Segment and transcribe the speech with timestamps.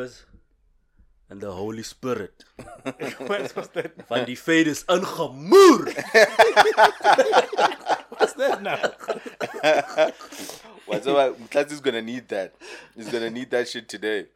[0.00, 0.24] the clippers,
[1.30, 2.44] and the Holy Spirit.
[3.18, 4.08] What's what's that?
[4.08, 5.86] Van die fade is ingemoer.
[8.18, 8.80] What's that now?
[10.86, 11.34] Whatever,
[11.70, 12.54] is gonna need that.
[12.96, 14.26] He's gonna need that shit today.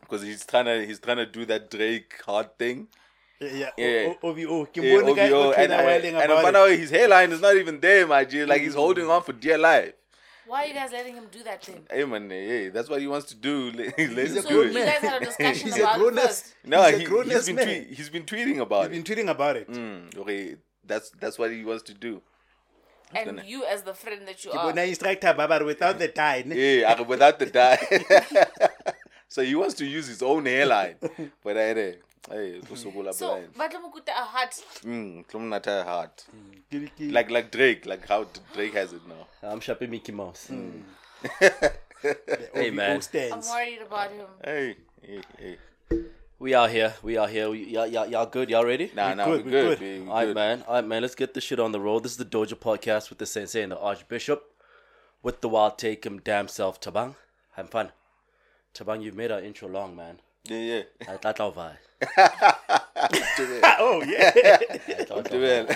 [0.00, 2.88] Because he's trying to he's trying to do that Drake hard thing.
[3.40, 3.70] Yeah, Yeah.
[3.76, 4.06] yeah.
[4.08, 4.68] O- O- OVO.
[4.74, 6.60] Yeah, OVO, o and, tweeta and, and about I found it.
[6.60, 8.44] out his hairline is not even there, my G.
[8.44, 9.94] Like he's holding on for dear life.
[10.48, 11.84] Why are you guys letting him do that thing?
[11.90, 13.70] Hey man, hey, that's what he wants to do.
[13.72, 14.74] Let's So do you it.
[14.74, 16.54] guys had a discussion He's a about it grown ass.
[16.64, 17.64] No, he's a he, grown has ass been man.
[17.66, 19.04] tweet, he's been tweeting about He's it.
[19.04, 19.68] been tweeting about it.
[19.70, 22.22] Mm, okay, that's that's what he wants to do.
[23.14, 26.08] And gonna- you, as the friend that you Ke are, bona instructor babar without the
[26.08, 26.42] tie.
[26.46, 27.78] Yeah, without the dye.
[29.28, 30.96] so he wants to use his own hairline.
[31.44, 31.96] But hey,
[32.30, 33.54] hey, hey, kusokola so blind.
[33.54, 34.52] batla mo kuta a heart.
[34.84, 36.24] Mm, Tlumnata heart.
[36.70, 39.26] Ke- ke- Like like Drake, like how Drake has it now.
[39.42, 40.48] I'm shopping Mickey Mouse.
[40.50, 40.82] Mm.
[42.54, 43.00] Hey, man.
[43.32, 44.26] I'm worried about him.
[44.44, 45.56] Hey, hey, hey.
[46.38, 46.94] We are here.
[47.02, 47.50] We are here.
[47.50, 48.48] We, y'all, y'all, y'all good?
[48.50, 48.92] Y'all ready?
[48.94, 49.78] Nah, nah, good, we're we good.
[49.80, 49.80] good.
[49.80, 50.34] We, we All right, good.
[50.36, 50.62] man.
[50.68, 51.02] All right, man.
[51.02, 52.04] Let's get this shit on the road.
[52.04, 54.44] This is the Dojo podcast with the Sensei and the Archbishop.
[55.24, 57.16] With the wild take him damn self, Tabang.
[57.56, 57.90] Have fun.
[58.72, 60.20] Tabang, you've made our intro long, man.
[60.50, 61.12] Oh, yeah, yeah.
[61.12, 61.76] I thought I'll vibe.
[63.80, 64.30] Oh yeah.
[64.34, 65.66] I thought I'll Well.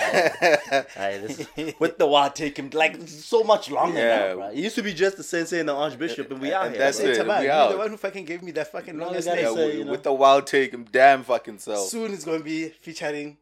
[0.97, 4.17] Aye, this- With the wild take him like so much longer Yeah.
[4.29, 4.47] now, bro.
[4.49, 6.83] It used to be just the Sensei and the Archbishop, and we out And here.
[6.83, 7.09] that's bro.
[7.09, 7.17] it.
[7.19, 7.71] Taban, we you're out.
[7.71, 9.43] the one who fucking gave me that fucking longest you name.
[9.45, 9.91] yeah, say, with, you know.
[9.91, 11.87] with the wild take him damn fucking self.
[11.89, 13.37] Soon it's gonna be featuring.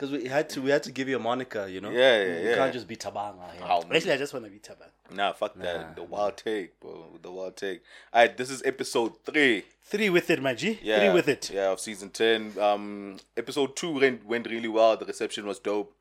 [0.00, 1.90] Because we had to, we had to give you a moniker, you know.
[1.90, 2.54] Yeah, yeah, You yeah.
[2.56, 3.52] can't just be Tabang out.
[3.62, 3.84] Oh.
[3.94, 4.88] Actually, I just wanna be Taban.
[5.14, 5.64] Nah, fuck Nah.
[5.64, 5.96] that.
[5.96, 7.18] The wild take, bro.
[7.20, 7.82] The wild take.
[8.14, 9.64] All right, this is episode three.
[9.82, 10.78] Three with it, my G.
[10.82, 11.50] Yeah, Three with it.
[11.52, 12.54] Yeah, of season ten.
[12.58, 14.96] Um, episode two went went really well.
[14.96, 15.94] The reception was dope.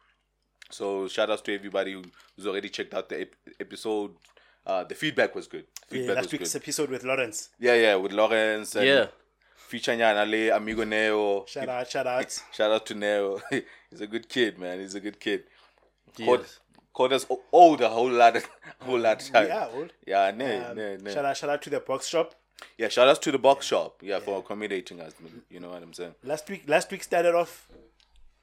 [0.71, 2.03] So shout outs to everybody who,
[2.37, 4.11] who's already checked out the ep- episode.
[4.65, 5.65] Uh, the feedback was good.
[5.91, 6.61] Yeah, last was week's good.
[6.61, 7.49] episode with Lawrence.
[7.59, 8.75] Yeah, yeah, with Lawrence.
[8.75, 9.07] And Yeah.
[9.69, 11.45] Feature Nyana Le, Amigo Neo.
[11.45, 12.41] Shout out, shout out.
[12.51, 13.39] Shout out to Neo.
[13.91, 14.79] He's a good kid, man.
[14.79, 15.43] He's a good kid.
[16.17, 16.43] Called,
[16.91, 18.41] called us old a whole lot, a
[18.83, 19.45] whole lot of time.
[19.45, 19.93] We old.
[20.07, 21.13] Yeah, ne, Um, ne, ne.
[21.13, 22.33] Shout out, shout out to the box shop.
[22.79, 23.99] Yeah, shout outs to the box shop.
[24.01, 25.13] Yeah, for accommodating us.
[25.51, 26.15] You know what I'm saying?
[26.23, 27.69] Last week, last week started off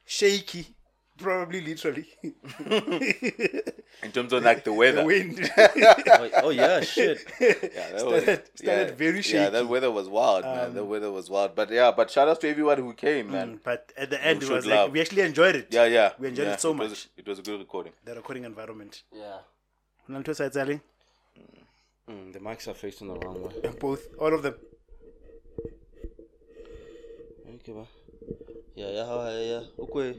[0.04, 0.75] shaky,
[1.18, 2.06] probably literally.
[4.02, 5.00] In terms of like the weather.
[5.00, 5.50] the wind.
[5.56, 7.18] oh, oh, yeah, shit.
[7.40, 7.52] Yeah,
[7.92, 9.38] that Started- started very shaky.
[9.38, 9.68] Yeah, that shaky.
[9.68, 10.74] weather was wild, man.
[10.74, 11.54] The weather was wild.
[11.54, 13.60] But yeah, but shout out to everyone who came, man.
[13.64, 14.84] but at the end, it was love.
[14.86, 15.68] like we actually enjoyed it.
[15.70, 16.12] Yeah, yeah.
[16.18, 17.08] We enjoyed yeah, it so was- much.
[17.16, 17.92] it was a good recording.
[18.04, 19.02] The recording environment.
[19.12, 19.38] Yeah.
[20.08, 20.80] Nanto side, Sally?
[22.08, 23.70] Mm, the mics are facing the wrong way.
[23.80, 24.54] Both, all of them.
[27.54, 27.86] Okay, man.
[28.76, 29.62] Yeah, yeah, yeah, yeah.
[29.80, 30.14] Okay.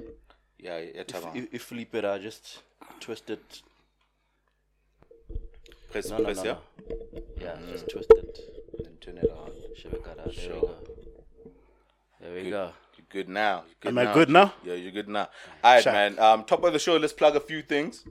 [0.59, 1.31] Yeah, yeah, If, Tama.
[1.35, 2.59] if, if flip it, I just
[2.99, 3.61] twist it.
[5.91, 6.55] Press, No, no, press, no, yeah.
[7.39, 7.71] Yeah, Mm.
[7.71, 8.39] just twist it.
[8.85, 9.51] and turn it on.
[9.83, 10.75] There we go.
[12.19, 12.49] There we Good.
[12.51, 12.71] go.
[12.97, 13.63] You're good now.
[13.67, 14.11] You're good Am now.
[14.11, 14.53] I good now?
[14.65, 15.29] Yeah, you're good now.
[15.63, 16.19] All right, man.
[16.19, 16.97] Um, top of the show.
[16.97, 18.03] Let's plug a few things.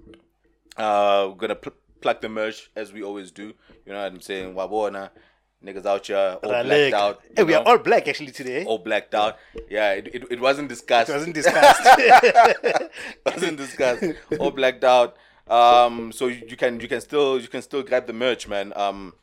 [0.77, 3.53] Uh, we're gonna pl- plug the merch as we always do.
[3.85, 4.55] You know what I'm saying?
[4.55, 5.11] Wabona,
[5.65, 6.91] niggas out here all Raleg.
[6.91, 7.21] blacked out.
[7.37, 8.65] Hey, we are all black actually today.
[8.65, 9.39] all blacked out.
[9.71, 11.11] Yeah, it, it, it wasn't discussed.
[11.11, 11.83] It wasn't discussed.
[13.27, 14.05] wasn't discussed.
[14.39, 15.17] All blacked out.
[15.49, 18.73] Um, so you, you can you can still you can still grab the merch, man.
[18.77, 19.15] Um,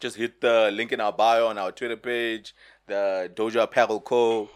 [0.00, 2.54] just hit the link in our bio on our Twitter page,
[2.86, 4.50] the Dojo Apparel Co.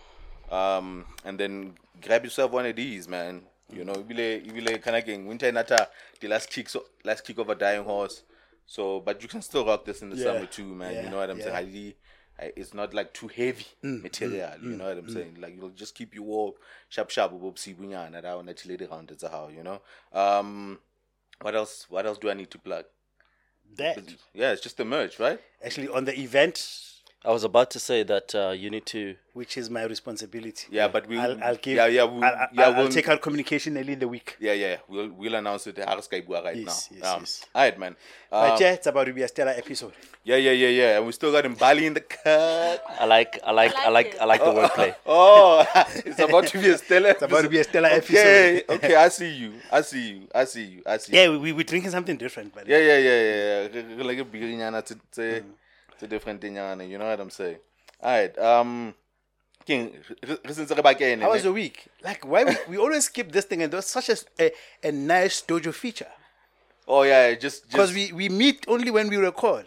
[0.51, 3.43] Um, and then grab yourself one of these, man.
[3.73, 5.89] You know, ibile ibile of getting winter nata
[6.21, 8.23] the last kick so last kick of a dying horse.
[8.67, 10.95] So, but you can still rock this in the Yeah, summer too, man.
[10.95, 11.45] yeah, you know what I'm yeah.
[11.45, 11.55] saying?
[11.55, 11.97] Highly,
[12.39, 14.53] I- it's not like too heavy mm, mm, material.
[14.63, 15.37] you mm, know what I'm saying?
[15.41, 16.53] Like it'll just keep you warm,
[16.89, 17.33] sharp, sharp.
[17.33, 19.81] bunyana that one actually around it's how you know.
[20.13, 20.79] Um,
[21.43, 21.87] what else?
[21.89, 22.85] What else do I need to plug?
[23.77, 23.99] that.
[24.35, 25.41] Yeah, it's just the merch, right?
[25.65, 29.17] Actually, on the event, I was about to say that uh, you need to.
[29.33, 30.69] which is my responsibility.
[30.71, 31.19] Yeah, but we.
[31.19, 31.77] I'll, I'll give.
[31.77, 32.63] Yeah, yeah, we, I'll, I'll, yeah.
[32.69, 34.37] I'll we'll, take out communication early in the week.
[34.39, 34.77] Yeah, yeah.
[34.89, 36.97] We'll we'll announce it at Skype right Yes, now.
[36.99, 37.45] yes, um, yes.
[37.53, 37.97] All right, man.
[38.31, 39.93] But Um, yeah, it's about to be a stellar episode.
[40.23, 40.97] yeah, yeah, yeah, yeah.
[40.99, 42.85] And we still got Mbali in the cut.
[43.01, 44.21] I like, I like, I like like, it.
[44.21, 44.95] I like the wordplay.
[45.07, 45.65] Oh,
[46.07, 47.09] it's about to be a stellar.
[47.11, 48.71] It's about to be a stellar Okay, episode.
[48.85, 48.95] okay.
[48.95, 49.53] I see you.
[49.73, 50.29] I see you.
[50.33, 50.83] I see you.
[50.87, 51.19] I see you.
[51.19, 53.35] Yeah, we, we, we're drinking something different, but Yeah, yeah, yeah, yeah.
[53.35, 53.83] yeah.
[53.83, 54.71] Re- re- Like a beer,
[55.97, 56.07] it's it's Mm.
[56.07, 57.57] a different thing, you know what I'm saying?
[58.03, 58.39] All right.
[58.39, 58.95] Um,
[59.67, 59.93] King,
[60.29, 61.89] re- re- since re bakeng, how was your week?
[62.05, 64.53] Like, why we, we always skip this thing and there's such a, a,
[64.85, 66.07] a nice dojo feature.
[66.87, 69.67] Oh yeah, just Because just we, we meet only when we record.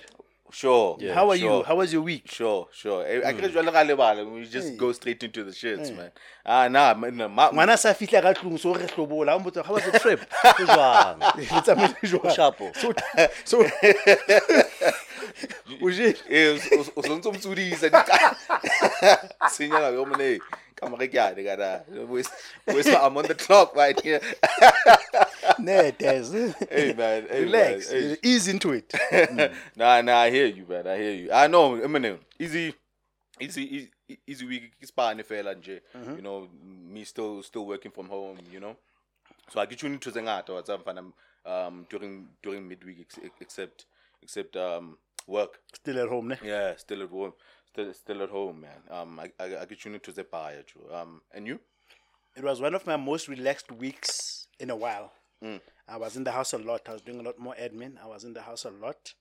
[0.51, 0.97] sure.
[1.01, 1.57] Yeah, How are sure.
[1.57, 1.63] you?
[1.63, 2.31] How was your week?
[2.31, 3.03] Sure, sure.
[3.05, 4.31] I can't jwale.
[4.33, 6.11] We just go straight into the shits, man.
[6.45, 9.63] Ah, nah, man, no, ma, ngwana sa fihla ka tlong so re hlobola o mpotsa
[9.65, 10.21] how was the trip
[10.57, 11.19] jwang?
[11.35, 12.33] Le tsamaile jwang?
[12.33, 12.71] Shapo.
[12.75, 12.93] so
[13.43, 13.57] so
[15.81, 16.15] Ujile?
[16.29, 17.97] O- o- o sontso mtsudisa di
[19.93, 20.39] yo mone.
[20.75, 21.83] Ka mo re ke ane kana.
[22.95, 24.21] I'm on the clock right here.
[26.69, 27.91] Hey man, hey Relax.
[27.91, 28.01] man.
[28.01, 28.17] Hey.
[28.23, 28.93] Ease into it.
[29.75, 30.87] Nah, nah, I hear you, man.
[30.87, 31.31] I hear you.
[31.33, 32.19] I know, Eminem.
[32.39, 32.73] Easy,
[33.39, 33.91] easy, easy,
[34.27, 34.71] easy week.
[34.83, 35.81] Spane fela nje.
[36.15, 38.37] You know, me still, still working from home.
[38.51, 38.75] You know,
[39.49, 40.87] so I get you into the ngata what's up,
[41.45, 43.85] um, during during midweek, ex- except
[44.21, 45.59] except um work.
[45.73, 46.37] Still at home, ne?
[46.43, 47.33] Yeah, still at home,
[47.71, 48.81] still still at home, man.
[48.89, 50.85] Um, I I, I get you into the buyer, too.
[50.93, 51.59] Um, and you?
[52.35, 55.11] It was one of my most relaxed weeks in a while.
[55.87, 56.81] I was in the house a lot.
[56.87, 57.93] I was doing a lot more admin.
[58.03, 59.13] I was in the house a lot.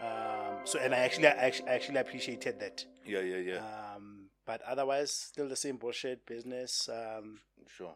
[0.00, 2.84] Um, so, and I actually, I actually, I actually appreciated that.
[3.04, 3.94] Yeah, yeah, yeah.
[3.94, 6.88] Um, but otherwise, still the same bullshit business.
[6.88, 7.40] Um,
[7.76, 7.94] sure.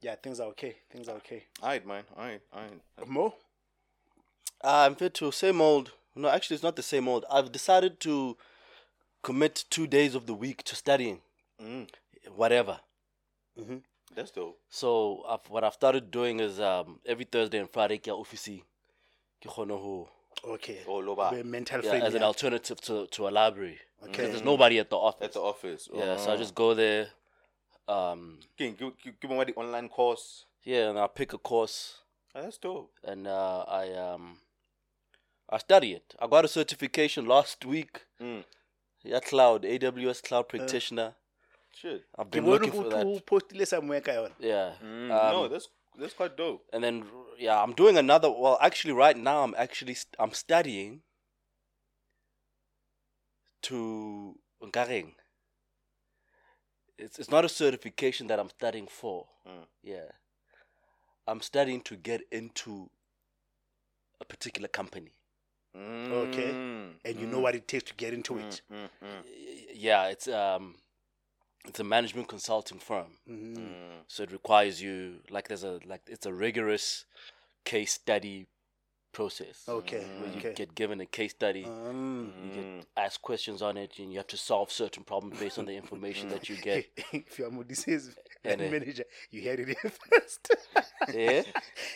[0.00, 0.76] yeah, things are okay.
[0.90, 1.44] Things are okay.
[1.62, 2.04] Alright, man.
[2.16, 2.80] Alright, alright.
[3.06, 3.34] Mo?
[4.64, 5.92] I'm fit to same old.
[6.14, 7.24] No, actually, it's not the same old.
[7.30, 8.36] I've decided to
[9.22, 11.20] commit two days of the week to studying,
[11.60, 11.88] Mm,
[12.34, 12.80] whatever.
[14.14, 14.58] that's dope.
[14.68, 18.48] So I've, what I've started doing is um, every Thursday and Friday, ke ya office.
[19.40, 20.08] Ke kgone ho-
[20.44, 20.80] Okay.
[20.88, 21.30] Oh, loba.
[21.30, 22.02] Be mental yeah, frame.
[22.02, 23.78] as an alternative to, to a library.
[24.02, 24.10] Okay.
[24.12, 25.24] Because there's nobody at the office.
[25.24, 25.88] At the office.
[25.94, 26.36] yeah, so I Oh.
[26.36, 27.08] just go there.
[27.88, 30.46] Um, Give, give, give me the online course.
[30.64, 31.98] yeah, and I pick a course
[32.34, 32.90] Oh, that's dope.
[33.04, 34.38] and uh, I um,
[35.52, 36.14] I study it.
[36.18, 38.00] I got a certification last week.
[38.20, 38.44] Mm.
[39.04, 41.14] Yeah, cloud AWS cloud practitioner.
[41.74, 42.04] Shit.
[42.18, 43.26] I've Ke been bone looking ho- for ho that.
[43.26, 44.32] postile somewhere ka yona.
[44.38, 44.72] Yeah.
[44.82, 45.68] Mm, Um, no, that's
[45.98, 46.64] that's quite dope.
[46.72, 47.04] and then
[47.38, 48.30] yeah, I'm doing another.
[48.30, 51.02] Well, actually, right now I'm actually st- I'm studying
[53.62, 55.12] to Nkareng.
[56.98, 59.26] It's it's not a certification that I'm studying for.
[59.46, 59.66] Mm.
[59.82, 60.08] Yeah,
[61.26, 62.90] I'm studying to get into
[64.20, 65.12] a particular company.
[65.74, 66.52] Okay.
[66.52, 68.60] Mm, And you know what it takes to get into it.
[68.70, 69.22] mm, mm,
[69.74, 70.74] Yeah, it's um,
[71.66, 73.16] it's a management consulting firm.
[73.28, 74.02] Mm.
[74.08, 77.04] So it requires you like there's a like it's a rigorous
[77.64, 78.46] case study
[79.12, 79.64] process.
[79.68, 80.04] Okay.
[80.18, 80.52] Where you Okay.
[80.54, 84.26] get given a case study, Um, you get asked questions on it, and you have
[84.28, 86.86] to solve certain problems based on the information that you get.
[87.12, 90.50] if you're Mudise's line uh, manager, you heard it here first.
[91.14, 91.42] Yeah.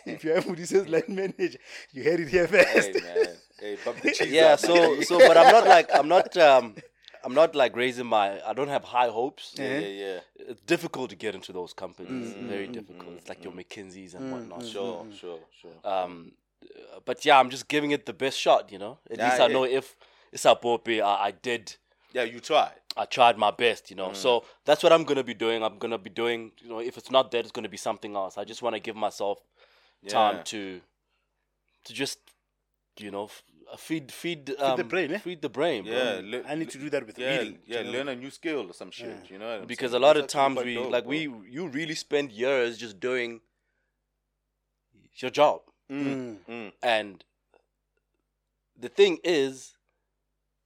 [0.07, 1.59] if you're Mudise's line manager,
[1.93, 3.03] you heard it here Hey first.
[3.03, 4.53] man, hey, bump the cheese Yeah.
[4.53, 4.59] up.
[4.61, 6.75] So so, but I'm not like I'm not um
[7.25, 9.55] I'm not like raising my I don't have high hopes.
[9.57, 10.21] yeah, yeah, yeah.
[10.39, 12.13] It's difficult to get into those companies.
[12.13, 13.17] Mm, Very mm, mm, difficult.
[13.19, 14.65] It's like your McKinseys and whatnot.
[14.65, 15.73] Sure, sure, sure.
[15.85, 16.33] Um,
[17.05, 18.71] but yeah, I'm just giving it the best shot.
[18.73, 19.55] You know, at Yeah, least I yeah.
[19.55, 19.97] know if
[20.33, 21.75] it's a Pope, I, I did.
[22.13, 22.73] Yeah, you tried.
[22.97, 24.11] I tried my best, you know.
[24.11, 24.17] Mm.
[24.17, 25.63] So that's what I'm gonna be doing.
[25.63, 28.39] I'm gonna be doing, you know, if it's not that, it's gonna be something else.
[28.39, 29.39] I just want to give myself
[30.09, 30.81] time to,
[31.85, 32.19] to just,
[32.99, 33.29] you know,
[33.73, 35.19] uh, feed feed um, the brain, eh?
[35.19, 35.93] feed the brain, bro.
[35.93, 37.59] Yeah, le- I need to do that with yeah, reading.
[37.67, 37.79] yeah.
[37.79, 37.91] you know?
[37.93, 39.31] Learn a new skill or some shit.
[39.31, 41.11] You know, what I'm Because a lot of That's actually times we dope, like bro.
[41.11, 43.41] we you really spend years just doing
[45.17, 46.73] your job, Mm, mm.
[46.83, 47.25] and
[48.79, 49.77] the thing is,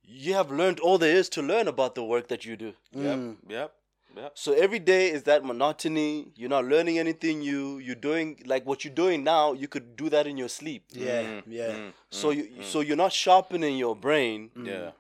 [0.03, 2.73] you have learned all there is to learn about the work that you do.
[2.93, 3.37] Yep, Mm.
[3.49, 3.73] yep,
[4.17, 4.33] yep.
[4.35, 6.33] So every day is that monotony.
[6.37, 7.79] You're not learning anything new.
[7.79, 9.53] You're doing like what you're doing now.
[9.53, 10.85] You could do that in your sleep.
[10.91, 11.73] Yeah, Mm, yeah.
[11.73, 12.65] mm, So mm, you mm.
[12.65, 14.91] so you're not sharpening your brain, yeah.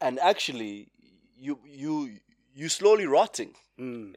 [0.00, 0.88] and actually
[1.36, 2.18] you you
[2.54, 3.54] you slowly rotting.
[3.78, 4.14] Mm.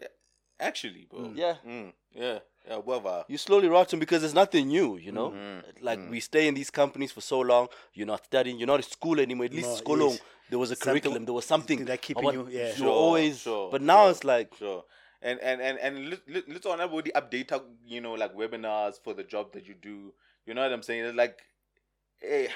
[0.59, 1.31] Actually, bro.
[1.35, 2.77] Yeah, Mm, yeah, yeah.
[2.77, 3.25] Whatever.
[3.27, 4.97] you're slowly rotting because there's nothing new.
[4.97, 7.67] You know, Mhm, like we stay in these companies for so long.
[7.93, 8.57] You're not studying.
[8.59, 9.45] You're not at school anymore.
[9.45, 10.19] At least No, school yes.
[10.49, 11.25] there was a Something- curriculum.
[11.25, 12.69] There was something that keeping about- you- yeah.
[12.69, 13.39] You Sure, always.
[13.39, 14.11] sure, but now sure.
[14.11, 14.83] it's like Sure.
[15.23, 17.51] And and and and let, let, let's on about the update,
[17.85, 20.13] you know, like webinars for the job that you do.
[20.47, 21.05] You know what I'm saying?
[21.05, 21.37] It's like,
[22.23, 22.47] eh,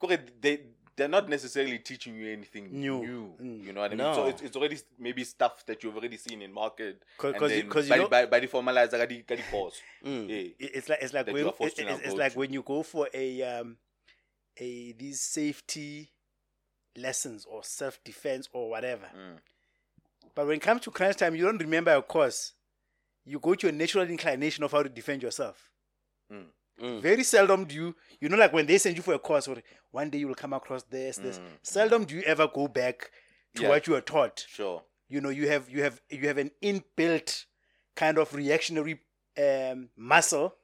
[0.00, 0.60] correct, they
[0.96, 3.00] they're not necessarily teaching you anything New.
[3.00, 3.34] new.
[3.40, 3.64] Mm.
[3.66, 4.14] You know what I mean?
[4.14, 7.02] So it's, it's already maybe stuff that you've already seen in market.
[7.20, 9.80] Because you- 'cause you by, know- by, by the formalizer, got the, course.
[10.04, 12.62] mm, It- It's like it's like when you it- it's, it's go like when you
[12.62, 13.76] go for a um
[14.58, 16.10] a these safety
[16.96, 19.08] lessons or self defense or whatever.
[19.16, 19.38] Mm.
[20.34, 22.52] But when it comes to crunch time, you don't remember your course.
[23.24, 25.70] You go to your natural inclination of how to defend yourself.
[26.80, 26.98] Mm.
[26.98, 27.02] mm.
[27.02, 29.56] Very seldom do you, you know, like when they send you for a course, or
[29.90, 31.38] one day you will come across this, this.
[31.38, 31.42] Mm.
[31.62, 33.10] Seldom do you ever go back
[33.56, 33.68] to Yeah.
[33.68, 34.44] what you were taught.
[34.48, 34.82] Sure.
[35.08, 37.44] You know, you have you have you have an inbuilt
[37.96, 39.00] kind of reactionary
[39.38, 40.54] um, muscle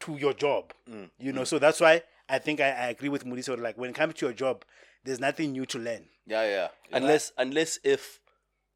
[0.00, 0.72] to your job.
[0.90, 1.10] Mm.
[1.18, 3.42] You know, so that's why I think I, I agree with Moody.
[3.42, 4.64] So like when it comes to your job,
[5.04, 6.06] there's nothing new to learn.
[6.26, 6.68] Yeah, yeah.
[6.92, 8.20] unless unless if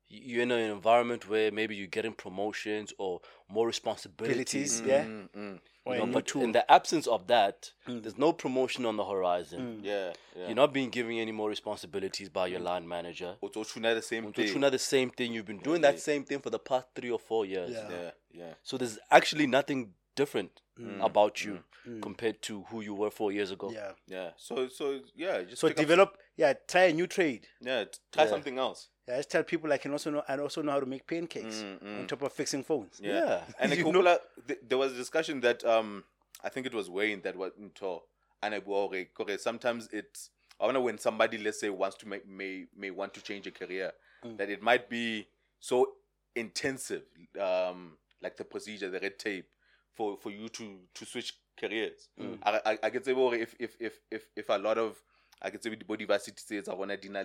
[0.09, 5.05] you're in an environment where maybe you're getting promotions or more responsibilities Abilities, yeah.
[5.05, 5.61] Mm, mm.
[5.91, 6.43] Or You a know, new but tool.
[6.43, 8.01] in the absence of that, hmm.
[8.01, 9.79] there's no promotion on the horizon.
[9.79, 9.85] Hmm.
[9.85, 10.47] Yeah, yeah.
[10.47, 12.67] You're not being given any more responsibilities by your hmm.
[12.67, 13.37] line manager.
[13.43, 14.61] It's tuna the same Which thing.
[14.61, 15.33] the same thing.
[15.33, 17.71] You've been doing that same thing for the past three or four years.
[17.71, 17.89] Yeah.
[17.91, 18.55] Yeah, yeah.
[18.63, 21.05] So there's actually nothing different Mm.
[21.05, 21.63] about you
[22.01, 23.71] compared to who you were four years ago.
[23.71, 23.93] yeah.
[24.07, 24.31] Yeah.
[24.37, 27.49] So so yeah, just So pick up- develop, yeah, try a new trade.
[27.61, 28.31] yeah, try Yeah.
[28.31, 28.89] something else.
[29.09, 31.07] Yeah, I just tell people I can also know, and also know how to make
[31.07, 33.01] pancakes on top of fixing phones.
[33.03, 33.13] Yeah.
[33.25, 33.41] Yeah.
[33.59, 36.05] And know- th- there was a discussion that um
[36.45, 37.99] I think it was Wayne that was into
[38.43, 40.31] and I okay, okay, sometimes it's
[40.61, 43.51] I wonder when somebody let's say wants to make may may want to change a
[43.51, 43.93] career
[44.23, 44.37] Mm.
[44.37, 45.27] that it might be
[45.61, 45.93] so
[46.37, 47.05] intensive
[47.41, 49.47] um like the procedure the red tape
[49.95, 52.39] for for you to to switch careers Mm.
[52.43, 55.03] I, I, I can say if if if if if a lot of
[55.41, 57.23] I can say with the body varsity says I to deny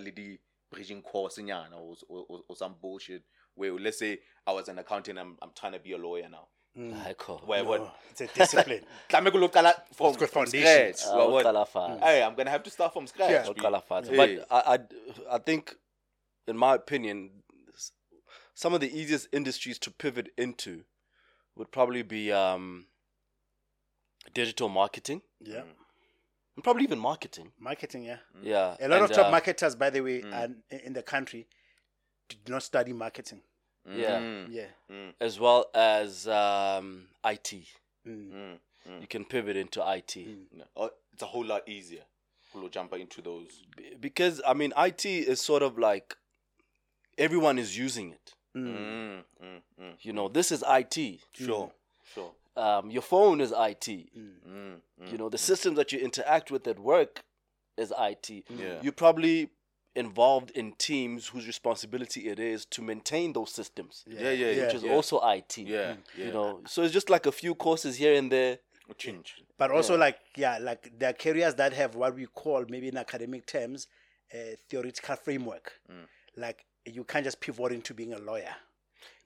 [0.70, 3.22] the bridging course nyana or, or, or some bullshit
[3.54, 6.48] where let's say I was an accountant I'm I'm trying to be a lawyer now
[7.06, 7.38] I call.
[7.46, 8.82] where No, what it's a discipline.
[9.08, 11.00] Tlameha ke lo qala from, It's from foundations.
[11.00, 11.14] scratch.
[11.18, 13.42] Uh, what- uqala hey I'm gonna have to start from scratch Yeah.
[13.44, 13.60] B.
[13.60, 14.10] Uqala fast.
[14.14, 14.78] But I, I,
[15.36, 15.74] I think,
[16.46, 17.30] in my opinion,
[18.54, 20.84] some of the easiest industries to pivot into
[21.56, 22.86] would probably be um,
[24.34, 25.62] digital marketing yeah.
[26.56, 27.52] And probably even marketing.
[27.60, 28.18] Marketing, yeah.
[28.42, 28.76] Yeah.
[28.80, 31.46] A lot of top uh, marketers, by the way, are in the country
[32.28, 33.40] did not study marketing.
[33.88, 34.18] Yeah.
[34.18, 35.10] Mm, Yeah.
[35.20, 37.52] as well as um, IT.
[38.06, 38.32] Mm.
[38.32, 38.58] mm,
[38.88, 39.00] mm.
[39.00, 40.16] You can pivot into IT
[40.52, 40.64] No.
[40.76, 42.02] Oh, it's a whole lot easier
[42.52, 43.62] to jump into those
[44.00, 46.16] because I mean IT is sort of like
[47.18, 48.34] everyone is using it.
[48.56, 48.66] Mm.
[48.66, 49.92] mm, mm, mm.
[50.00, 51.20] You know, this is IT.
[51.34, 51.72] sure
[52.14, 53.86] sure Um, your phone is IT.
[53.86, 54.08] Mm.
[54.16, 55.12] mm, mm.
[55.12, 57.22] You know, the systems that you interact with at work
[57.76, 58.30] is IT.
[58.30, 58.80] Yeah.
[58.82, 59.50] You're probably
[59.96, 64.74] involved in teams whose responsibility it is to maintain those systems, yeah yeah yeah which
[64.74, 64.92] is yeah.
[64.92, 65.58] also IT.
[65.58, 66.26] yeah, yeah.
[66.26, 68.58] You know, so it's just like a few courses here and there.
[68.98, 72.88] change But also, like, yeah, like there are careers that have what we call, maybe
[72.88, 73.88] in academic terms,
[74.32, 75.72] a theoretical framework.
[75.90, 76.06] Mm.
[76.36, 78.54] Like, you can't just pivot into being a lawyer.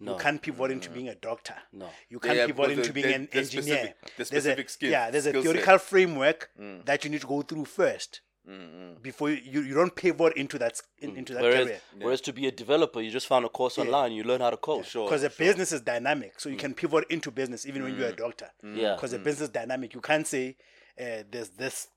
[0.00, 0.12] No.
[0.12, 1.54] You can't pivot into being a doctor.
[1.72, 1.88] No.
[2.08, 3.94] You can't yeah, pivot into the- being an engineer.
[4.06, 5.48] specific- the There's a, skill- Yeah, there's a skill set.
[5.52, 6.84] theoretical framework Mm.
[6.86, 10.80] that you need to go through first Mm, before you, you, don't pivot into that
[10.98, 11.80] in, into that Whereas, career.
[12.00, 14.56] whereas to be a developer, you just found a course online, you learn how to
[14.56, 14.86] code.
[14.86, 18.08] Sure, Because the business is dynamic, so you can pivot into business even when you're
[18.08, 18.50] a doctor.
[18.64, 18.94] Yeah.
[18.94, 20.56] Because the business is dynamic, you can't say
[20.98, 21.88] uh, there's this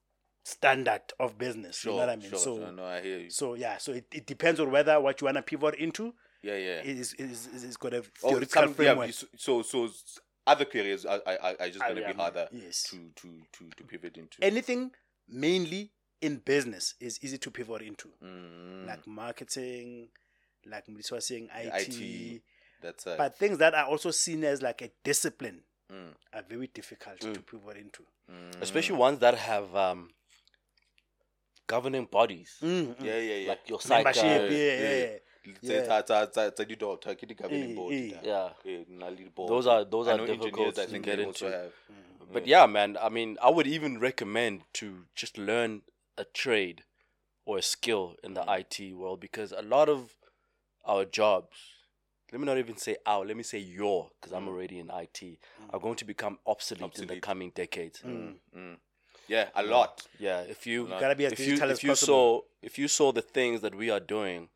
[0.44, 1.78] standard of business.
[1.78, 2.30] sure you know what I mean?
[2.30, 2.72] sure, so, sure.
[2.74, 5.42] no I hear you so yeah, so it, it depends on whether what you wanna
[5.42, 6.14] pivot into
[6.44, 9.12] yeah yeah is is is, is got a Oh, theoretical some, yeah, framework.
[9.14, 9.90] so, so so
[10.46, 12.84] other careers are, are, are- are just going to be harder yes.
[12.84, 14.38] to, to, to, to pivot into.
[14.44, 14.92] Anything
[15.28, 20.10] mainly in business is easy to pivot into, Mm, like marketing,
[20.66, 21.88] like Mlisi was saying, IT.
[21.88, 22.42] IT.
[22.82, 23.18] that's it.
[23.18, 27.40] But things that are also seen as like a discipline Mm, are very difficult to
[27.42, 28.04] pivot into.
[28.30, 28.62] mm.
[28.62, 30.10] Especially ones that have um,
[31.68, 32.58] governing bodies.
[32.62, 33.04] Mm, mm.
[33.06, 33.50] yeah, yeah, yeah.
[33.50, 34.04] Like your psych.
[34.04, 35.18] Membership, uh, yeah, yeah, yeah.
[35.62, 36.02] Yeah.
[36.04, 38.10] tsa- tsa di-doctor, ke di-governing Eh, board, eh.
[38.12, 38.20] da.
[38.24, 38.54] Yeah.
[38.66, 39.50] Eh, na le board.
[39.50, 41.46] Those are- those I are difficult engineers, I to get into.
[41.52, 41.74] have.
[42.32, 45.84] But yeah, man, I mean, I would even recommend to just learn
[46.18, 46.84] a trade
[47.46, 50.16] or a skill in the IT world because a lot of
[50.86, 51.58] our jobs,
[52.32, 55.38] let me not even say our, let me say your, because I'm already in IT,
[55.70, 58.02] are going to become obsolete, in the coming decades.
[58.02, 58.78] Mm.
[59.28, 60.08] Yeah, a lot.
[60.20, 62.88] Yeah, if you, Gotta be as if you digital if as you saw if you
[62.88, 64.50] saw the things that we are doing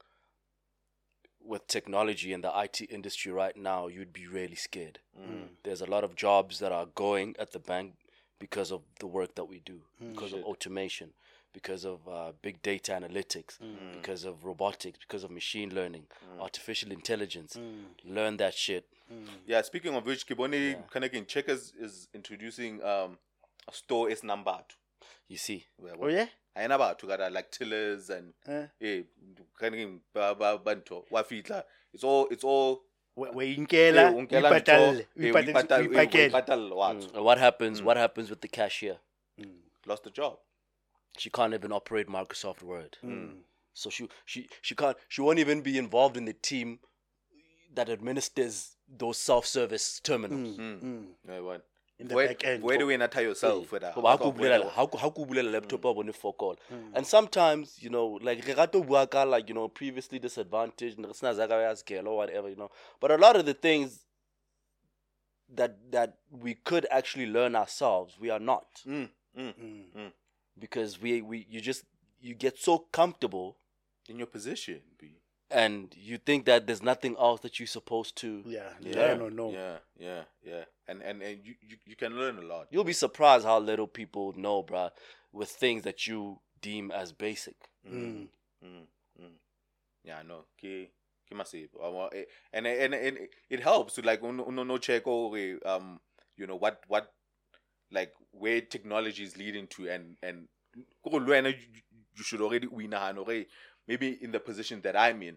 [1.48, 5.00] with technology and the IT industry right now, you'd be really scared.
[5.20, 5.48] Mm.
[5.64, 7.94] There's a lot of jobs that are going at the bank
[8.40, 10.14] because of the work that we do, Mm.
[10.14, 11.14] because of automation,
[11.54, 13.94] because of uh, big data analytics, Mm.
[13.94, 16.06] because of robotics, because of machine learning,
[16.40, 17.56] artificial intelligence.
[17.56, 17.86] Mm.
[18.04, 18.86] Learn that shit.
[19.46, 23.18] Yeah, speaking of which, Kiboni Kaneki Checkers is introducing um,
[23.68, 24.76] a store is number two.
[25.30, 25.66] You see,
[26.02, 26.28] Oh yeah.
[26.56, 28.68] ayina batho kada like tillers and Eh.
[28.82, 29.04] eh
[30.14, 32.82] ba banto wa fitla it's all it's all
[33.16, 36.30] We- Weinkela, unkela uipatale, ntho, uipatale, uipatale, uipakele.
[36.30, 37.38] uipatale what?
[37.40, 37.82] Happens?
[37.82, 38.98] What happens with the cashier?
[39.88, 40.38] lost the job
[41.18, 42.98] She can't even operate Microsoft Word.
[43.04, 43.42] Mm.
[43.74, 46.80] So she she she can't she won't even be involved in the team
[47.74, 50.58] that administers those self-service terminals.
[50.58, 51.08] Mm.
[51.28, 51.66] Yeah, what?
[52.00, 52.64] In the where, back end.
[52.64, 55.10] where do we not tell yourself with that Goba ha ko bulela- ha ko- ha
[55.10, 56.56] ko bulela laptop a bone for call.
[56.94, 61.00] And sometimes, you know, like re rata ho bua ka, like, you know, previously disadvantaged,
[61.00, 62.70] re sena zaka ya scale or whatever, you know.
[63.00, 64.04] But a lot of the things
[65.56, 68.68] that that we could actually learn ourselves, we are not.
[68.86, 69.54] mm, mm.
[69.96, 70.12] Mm.
[70.60, 71.84] Because we, we you just
[72.22, 73.58] you get so comfortable
[74.10, 75.16] in your position B.
[75.52, 78.44] and you think that there's nothing else that you're supposed to.
[78.46, 79.52] Yeah, Yeah, learn or know.
[79.52, 82.68] yeah, yeah, yeah, and and and you, you you can learn a lot.
[82.72, 84.92] You'll be surprised how little people know, bruh,
[85.32, 87.56] with things that you deem as basic.
[87.90, 88.28] Mm.
[88.64, 88.88] Mm,
[89.22, 89.32] mm.
[90.04, 90.46] Yeah, I know.
[90.60, 90.90] Ke
[91.30, 91.84] ke masipho.
[91.84, 93.18] I wa- eh, And and and
[93.50, 96.00] it helps to like uno uno no check over um
[96.38, 97.12] you know what what
[97.92, 100.48] like where technology is leading to and and
[101.04, 101.56] kore le you
[102.16, 103.46] you should already win okay
[103.88, 105.36] maybe in the position that I'm in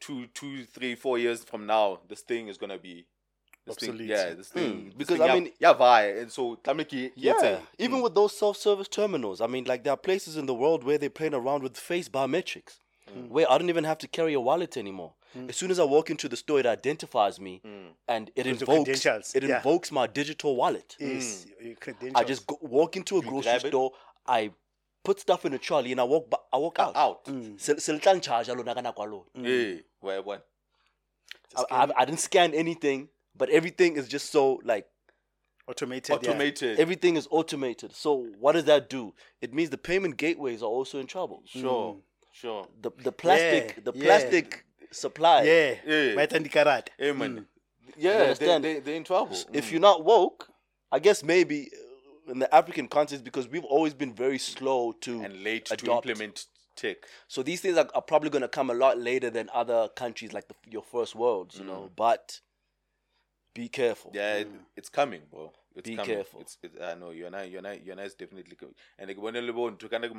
[0.00, 3.06] two two three four years from now this thing is gonna be
[3.66, 4.08] this thing, Obsolete.
[4.08, 6.74] yeah this thing Mm, this because, thing, I yeah, mean- yeah via and so tell
[6.74, 8.02] me Yeah, even hmm.
[8.02, 11.10] with those self-service terminals, I mean, like there are places in the world where they're
[11.10, 12.78] playing around with face biometrics,
[13.12, 13.28] hmm.
[13.28, 15.12] where I don't even have to carry a wallet anymore.
[15.34, 15.50] Hmm.
[15.50, 17.60] As soon as I walk into the store, it identifies me,
[18.08, 19.58] and it With invokes it yeah.
[19.58, 20.96] invokes my digital wallet.
[20.98, 21.76] Yes, your
[22.14, 23.92] I just go, walk into a grocery store,
[24.26, 24.50] I
[25.04, 26.96] put stuff in a trolley, and I walk ba- I walk out.
[26.96, 27.26] out
[27.58, 29.48] Se- se le tla ncharge lona ka nako ya lona.
[29.48, 30.46] hey where what
[31.56, 34.86] I, I, I didn't scan anything, but everything is just so like
[35.68, 36.10] automated.
[36.22, 36.30] yeah.
[36.30, 37.94] automated everything is automated.
[37.94, 39.14] So what does that do?
[39.40, 41.42] It means the payment gateways are also in trouble.
[41.46, 41.96] Sure,
[42.32, 42.66] sure.
[42.80, 44.04] The the plastic Yeah, the yeah.
[44.04, 45.42] plastic supply.
[45.42, 46.14] Yeah, Yeah.
[46.14, 46.88] right and the karate.
[46.98, 47.10] Hey.
[47.12, 47.46] Mm.
[47.96, 49.36] Yeah, they, they, they're in trouble.
[49.52, 50.48] If you're not woke,
[50.92, 51.76] I guess maybe uh,
[52.28, 56.46] in the African context because we've always been very slow to and late to implement
[56.76, 56.98] tech.
[57.28, 60.32] So these things are, are probably going to come a lot later than other countries
[60.32, 61.90] like the, your first worlds, you know.
[61.96, 62.40] But
[63.54, 64.12] be careful.
[64.14, 65.52] Yeah, it, it's coming, bro.
[65.74, 66.14] It's Be coming.
[66.14, 66.40] careful.
[66.40, 68.74] It's, it, I know you're not, you're not, you're not definitely coming.
[68.98, 70.12] And like when you born to kind of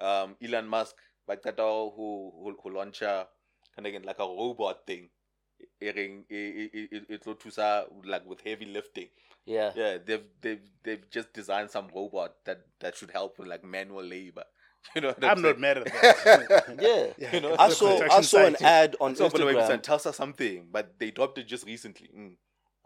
[0.00, 3.26] um, Elon Musk, but that all who who who launch a
[3.74, 5.10] kind of like a robot thing.
[5.80, 9.08] It, it, it, it will to sa- like with heavy lifting.
[9.46, 9.72] Yeah.
[9.74, 14.02] Yeah, they've they've they've just designed some robot that that should help with like manual
[14.04, 14.44] labor.
[14.94, 16.78] You know, what I'm not mad at that.
[16.80, 17.06] Yeah.
[17.18, 17.34] Yeah.
[17.34, 19.82] You know, I saw I saw an ad on So, by the way, Instagram.
[19.82, 22.08] Tesla something, but they dropped it just recently.
[22.16, 22.36] Mm.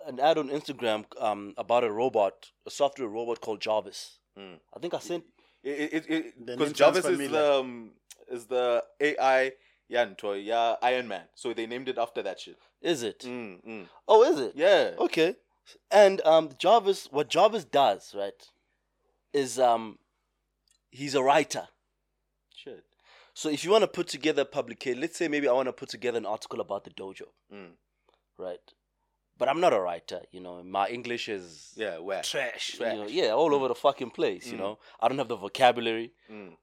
[0.07, 4.19] an ad on Instagram um, about a robot, a software robot called Jarvis.
[4.39, 4.57] Mm.
[4.75, 5.25] I think I sent.
[5.63, 7.93] It, it, it, because Jarvis is the um,
[8.29, 9.53] is the AI
[9.95, 12.59] yeah, nto, yeah Iron Man, so they named it after that shit.
[12.81, 13.21] Is it?
[13.21, 13.87] Mm, mm.
[14.09, 14.53] Oh, is it?
[14.57, 15.37] Yeah, Okay.
[15.91, 18.41] And um, Jarvis, what Jarvis does, right,
[19.33, 19.99] is um,
[20.91, 21.69] he's a writer.
[22.57, 22.85] shit.
[23.35, 25.73] So if you want to put together a publication, let's say maybe I want to
[25.73, 27.73] put together an article about the dojo, Mm.
[28.39, 28.67] right?
[29.39, 30.63] But I'm not a writer, you know.
[30.65, 32.23] My English is, Yeah, where?
[32.23, 32.75] Trash.
[32.79, 34.47] you know, yeah, all over the fucking place.
[34.49, 34.63] You Mm.
[34.65, 36.13] know, I don't have the vocabulary.
[36.31, 36.57] Mm.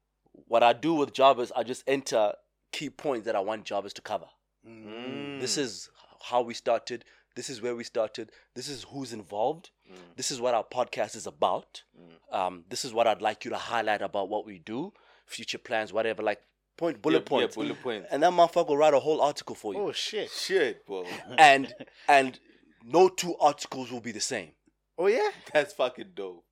[0.48, 2.34] What I do with Jarvis, I just enter
[2.72, 4.28] key points that I want Jarvis to cover.
[4.68, 5.40] Mm.
[5.40, 5.90] This is
[6.22, 7.06] how we started.
[7.36, 8.32] This is where we started.
[8.56, 9.70] This is who's involved.
[9.90, 9.96] Mm.
[10.16, 11.84] This is what our podcast is about.
[12.32, 14.94] Um, this is what I'd like you to highlight about what we do,
[15.26, 16.22] future plans, whatever.
[16.22, 16.42] Like
[16.78, 18.08] point bullet Yeah, yeah, bullet points.
[18.12, 19.80] And that motherfucker will write a whole article for you.
[19.80, 20.30] Oh shit.
[20.30, 21.06] shit, bro.
[21.38, 21.74] And
[22.08, 22.40] and
[22.86, 24.52] no two articles will be the same.
[24.98, 25.30] Oh yeah.
[25.54, 26.44] That's fucking dope.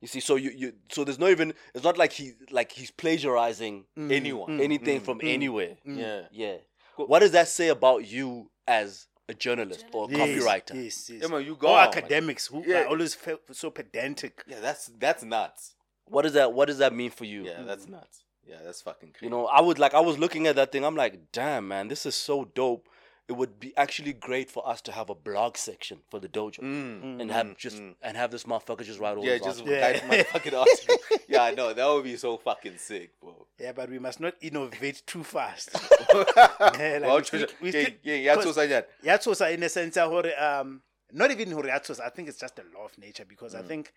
[0.00, 2.90] You see, so you, you so there's no even it's not like he like he's
[2.90, 4.12] plagiarizing mm.
[4.12, 4.58] Anyone.
[4.58, 4.62] Mm.
[4.62, 5.04] anything mm.
[5.04, 5.76] from anywhere.
[5.84, 6.22] Yeah.
[6.30, 6.56] Yeah.
[6.96, 10.84] What does that say about you as a journalist or a Yes, copywriter?
[10.84, 11.22] Yes, yes.
[11.22, 12.82] Yeah, man, you Or academics who Yeah.
[12.82, 14.42] are always felt so pedantic.
[14.46, 15.74] Yeah, that's that's nuts.
[16.04, 17.44] What does that what does that mean for you?
[17.44, 18.24] Yeah, that's nuts.
[18.46, 19.26] Yeah, that's fucking crazy.
[19.26, 20.84] You know, I would like I was looking at that thing.
[20.84, 22.88] I'm like, damn, man, this is so dope.
[23.28, 26.60] It would be actually great for us to have a blog section for the dojo
[26.60, 27.20] Mm.
[27.20, 29.68] and have just and have this motherfucker just write all Yeah, his just articles.
[29.76, 29.90] Yeah.
[29.90, 30.96] write my fucking article.
[31.28, 33.46] yeah, I know that would be so fucking sick, bro.
[33.58, 35.70] Yeah, but we must not innovate too fast.
[36.14, 38.88] yeah, like well, we still- we yeah, still- yeah, yeah, because- so that.
[39.02, 40.06] ya tshosa in a sense ya
[40.38, 43.54] um not even hore ya tshosa i think it's just the law of nature because
[43.56, 43.92] i think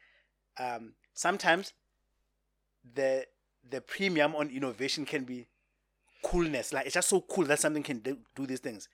[0.57, 1.73] um sometimes
[2.95, 3.25] the
[3.69, 5.47] the premium on innovation can be
[6.23, 8.87] coolness like it's just so cool that something can do, do these things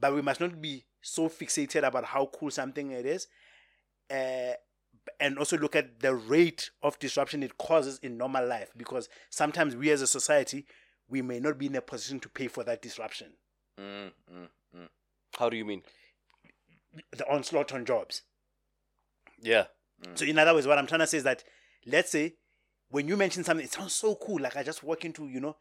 [0.00, 3.28] but we must not be so fixated about how cool something it is
[4.10, 4.52] uh,
[5.20, 9.74] and also look at the rate of disruption it causes in normal life because sometimes
[9.76, 10.66] we as a society
[11.08, 13.28] we may not be in a position to pay for that disruption
[13.80, 14.88] Mm, mm, mm.
[15.38, 15.82] How do you mean?
[17.16, 18.22] the onslaught on jobs
[19.40, 19.64] Yeah.
[20.14, 21.42] So in other words, what I'm trying to say is that
[21.86, 22.34] let's say
[22.90, 24.40] when you mention something, it sounds so cool.
[24.42, 25.56] Like I just walk into, you know,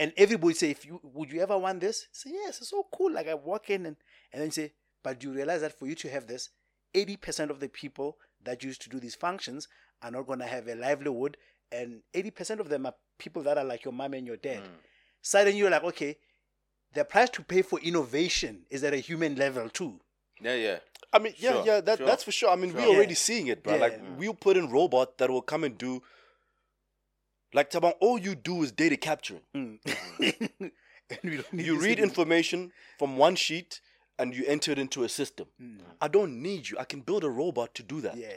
[0.00, 2.08] and everybody say, if you would you ever want this?
[2.10, 3.12] Say yes, it's so cool.
[3.12, 3.96] Like I walk in and
[4.32, 4.72] and then you say,
[5.04, 6.50] but do you realize that for you to have this,
[6.94, 9.68] 80% of the people that used to do these functions
[10.02, 11.36] are not gonna have a livelihood,
[11.70, 14.60] and 80% of them are people that are like your mom and your dad.
[14.60, 14.74] Hmm.
[15.22, 16.16] Suddenly you're like, okay,
[16.94, 20.00] the price to pay for innovation is at a human level too.
[20.40, 20.78] Yeah, yeah.
[21.12, 22.50] I mean, yeah, Sure, yeah, that, sure, that's for sure.
[22.50, 22.80] I mean, sure.
[22.80, 23.16] we're already Yeah.
[23.28, 23.74] seeing it, bro.
[23.74, 23.80] Yeah.
[23.80, 26.02] Like, we'll put in robot that will come and do.
[27.52, 29.42] Like, Tabang, all you do is data capturing.
[29.54, 29.78] Mm.
[31.24, 32.04] we don't need you read anymore.
[32.08, 33.80] information from one sheet
[34.18, 35.46] and you enter it into a system.
[36.00, 36.78] I don't need you.
[36.78, 38.28] I can build a robot to do that Yeah.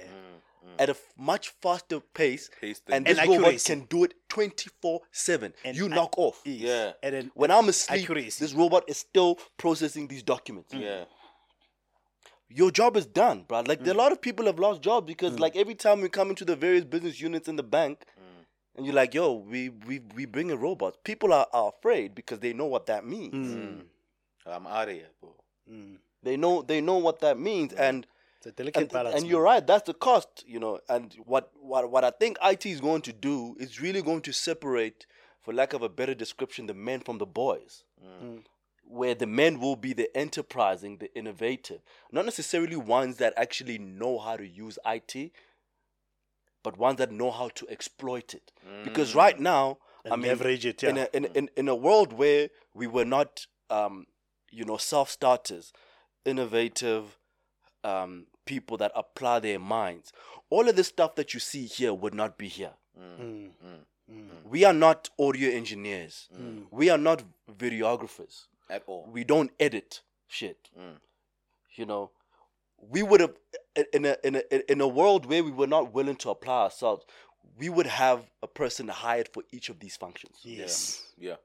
[0.79, 3.65] at a f- much faster pace, Pace and this And robot accuracy.
[3.75, 5.53] can do it twenty four seven.
[5.65, 6.41] And You ac- knock off.
[6.45, 6.93] Yeah.
[7.03, 8.43] And then When I'm asleep, Accuracy.
[8.43, 10.73] this robot is still processing these documents.
[10.73, 11.03] Yeah.
[12.49, 13.59] Your job is done, bro.
[13.61, 13.83] Like Mm.
[13.85, 16.45] there, a lot of people have lost jobs because, like, every time we come into
[16.45, 18.22] the various business units in the bank, Mm.
[18.75, 22.39] And you're like, "Yo, we we we bring in robots." People are, are afraid because
[22.39, 23.33] they know what that means.
[23.33, 23.53] Hmm.
[23.53, 23.81] Mm.
[24.45, 25.35] I'm out of here, bro.
[25.69, 25.95] Hmm.
[26.21, 27.81] They know they know what that means, hmm.
[27.81, 28.07] and
[28.37, 29.15] it's a delicate and, balance.
[29.15, 29.29] and man.
[29.29, 29.65] you're right.
[29.65, 30.79] That's the cost, you know.
[30.89, 34.33] And what what what I think IT is going to do is really going to
[34.33, 35.05] separate,
[35.41, 37.83] for lack of a better description, the men from the boys.
[38.85, 41.79] Where the men will be the enterprising, the innovative,
[42.11, 45.31] not necessarily ones that actually know how to use IT,
[46.63, 48.51] but ones that know how to exploit it.
[48.83, 49.77] Because right now,
[50.09, 53.45] I mean, leverage it, in, a, in, in in a world where we were not,
[53.69, 54.05] um,
[54.51, 55.71] you know, self starters,
[56.25, 57.17] innovative,
[57.83, 60.11] um, people that apply their minds,
[60.49, 62.73] all of the stuff that you see here would not be here.
[62.99, 63.51] Mm.
[64.43, 66.27] We are not audio engineers.
[66.37, 66.65] Mm.
[66.71, 68.45] We are not videographers.
[68.69, 69.09] At all.
[69.11, 70.69] We don't edit shit.
[70.77, 70.97] Mm.
[71.75, 72.11] You know,
[72.89, 73.33] we would have
[73.93, 77.05] in a in a in a world where we were not willing to apply ourselves.
[77.57, 80.37] We would have a person hired for each of these functions.
[80.43, 81.03] Yes.
[81.17, 81.35] Yeah.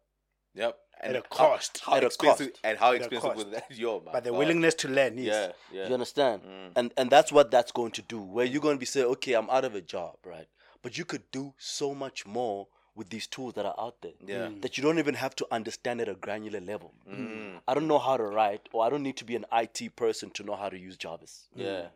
[0.55, 0.77] Yep.
[1.01, 1.81] At a cost.
[1.85, 2.43] How, At a cost.
[2.65, 3.67] and how expensive was that?
[3.71, 4.09] Yo, man.
[4.13, 4.39] But the God.
[4.39, 5.53] willingness to learn, yes.
[5.71, 5.81] Yeah.
[5.81, 5.89] Yeah.
[5.89, 6.43] You understand?
[6.43, 6.73] Mm.
[6.77, 8.21] And and that's what that's going to do.
[8.21, 10.49] Where you're going to be saying, okay, I'm out of a job, right?
[10.83, 12.69] But you could do so much more
[12.99, 14.13] with these tools that are out there.
[14.27, 14.49] Yeah.
[14.61, 16.93] That you don't even have to understand at a granular level.
[17.09, 17.61] Mm.
[17.69, 20.31] I don't know how to write, or I don't need to be an IT person
[20.31, 21.47] to know how to use Jarvis.
[21.55, 21.87] Yeah.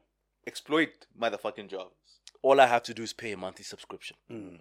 [0.47, 1.97] Exploit motherfucking jobs.
[2.43, 4.17] All I have to do is pay a monthly subscription.
[4.31, 4.59] Mm.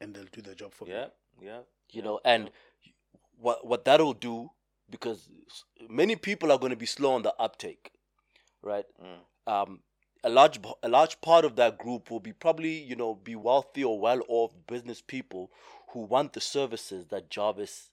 [0.00, 0.92] And they'll do the job for me.
[0.92, 1.06] Yeah.
[1.42, 1.60] Yeah.
[1.92, 2.50] you know and
[3.40, 4.50] what what that'll do
[4.90, 5.28] because
[5.88, 7.90] many people are going to be slow on the uptake
[8.62, 9.20] right Mm.
[9.54, 9.80] um
[10.22, 13.34] a large b- a large part of that group will be probably you know be
[13.36, 15.50] wealthy or well off business people
[15.92, 17.90] who want the services that Jarvis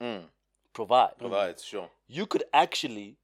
[0.00, 0.24] Mm.
[0.72, 1.88] provide Provides, sure.
[2.06, 3.16] you could actually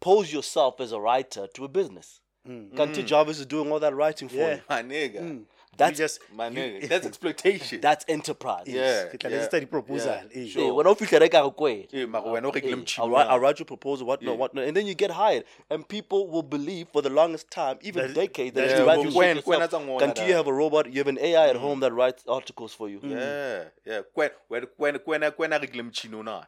[0.00, 2.70] pose yourself as a writer to a business Mm.
[2.74, 4.54] Kanti Jarvis is doing all that writing for Yeah.
[4.54, 5.20] you My nigga.
[5.20, 5.44] Mm.
[5.76, 6.88] That's just My you- nigga.
[6.92, 7.80] That's exploitation.
[7.80, 9.04] that's enterprise Yeah.
[9.12, 10.46] Ke tla yeah, letsetsa di-proposal, yeah, eh.
[10.48, 10.62] sure.
[10.64, 13.10] Hey, when I feel like I quit, Eh, mara wena o rekile Hey, motjhini I'll,
[13.10, 13.34] write, ona.
[13.34, 14.38] I'll write your proposal, whatnot, Yeah.
[14.40, 18.06] whatnot, and then you get hired, and people will believe for the longest time, even
[18.06, 19.70] That- decades, that Yeah, you write well, your when- shit when yourself.
[19.70, 20.86] that's on Can't one, you uh, have a robot?
[20.92, 23.00] You have an AI at home that writes articles for you.
[23.02, 24.00] Yeah, yeah.
[24.14, 26.46] When when when when when I rekile motjhini ona.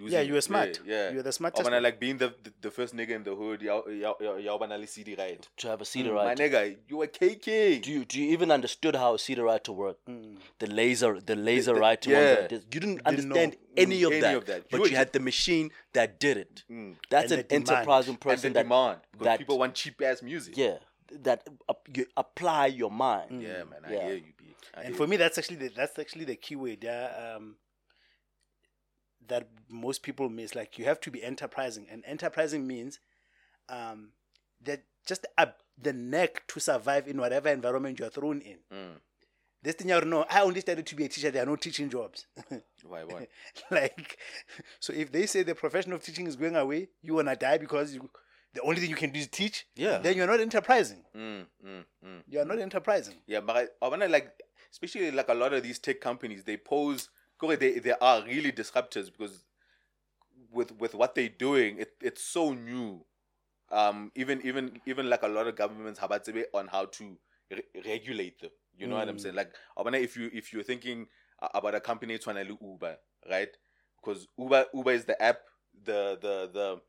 [0.00, 0.80] Yeah, you were smart.
[0.86, 1.10] Yeah.
[1.10, 3.24] You were the smartest Or when I like being the, the the first nigga in
[3.24, 5.46] the hood, y'all y'all y'all y'all banally CD right.
[5.58, 7.82] To have a CD My nigga, you a KK.
[7.82, 10.06] Do you do you even understood how a CD writer worked?
[10.58, 12.10] The laser, the laser the- writer.
[12.10, 12.18] yeah.
[12.18, 13.58] one that did- you didn't understand know.
[13.76, 14.70] any, of, Any that, of that.
[14.70, 16.64] But were you had the machine that did it.
[16.70, 16.94] Mm.
[17.10, 17.68] That's And an the demand.
[17.70, 20.56] enterprising And person the that demand because that- people want cheap ass music.
[20.56, 20.76] yeah
[21.10, 23.42] that up, you apply your mind.
[23.42, 23.80] Yeah, man.
[23.86, 24.04] I Yeah.
[24.08, 24.44] hear you, B.
[24.74, 25.08] I and hear for you.
[25.10, 27.56] me that's actually the, that's actually the key word yeah um
[29.28, 32.98] that most people miss like you have to be enterprising and enterprising means
[33.68, 34.10] um
[34.62, 39.00] that just up the neck to survive in whatever environment you are thrown in Mm.
[39.62, 41.88] this thing you know i only started to be a teacher there are no teaching
[41.90, 42.26] jobs
[42.82, 43.28] Why what?
[43.70, 44.18] like
[44.80, 47.94] so if they say the profession of teaching is going away you wanna die because
[47.94, 48.08] you
[48.54, 49.98] the only thing you can do is teach Yeah.
[49.98, 52.22] then you're not enterprising Mm, mm, mm.
[52.26, 54.30] you are not enterprising Yeah, but I, I wanna like,
[54.72, 57.08] especially like a lot of these tech companies, they pose,
[57.56, 59.44] they they are really disruptors because
[60.50, 63.04] with with what they're doing, it it's so new.
[63.70, 66.18] Um, even even even like a lot of governments have a
[66.54, 67.18] on how to
[67.50, 68.50] re- regulate them.
[68.76, 69.20] You know what I'm Mm.
[69.20, 69.34] saying?
[69.34, 71.06] Like, I wanna if you if you're thinking
[71.54, 72.96] about a company, it's like Uber,
[73.28, 73.50] right?
[74.02, 75.40] Because Uber Uber is the app,
[75.84, 76.80] the the the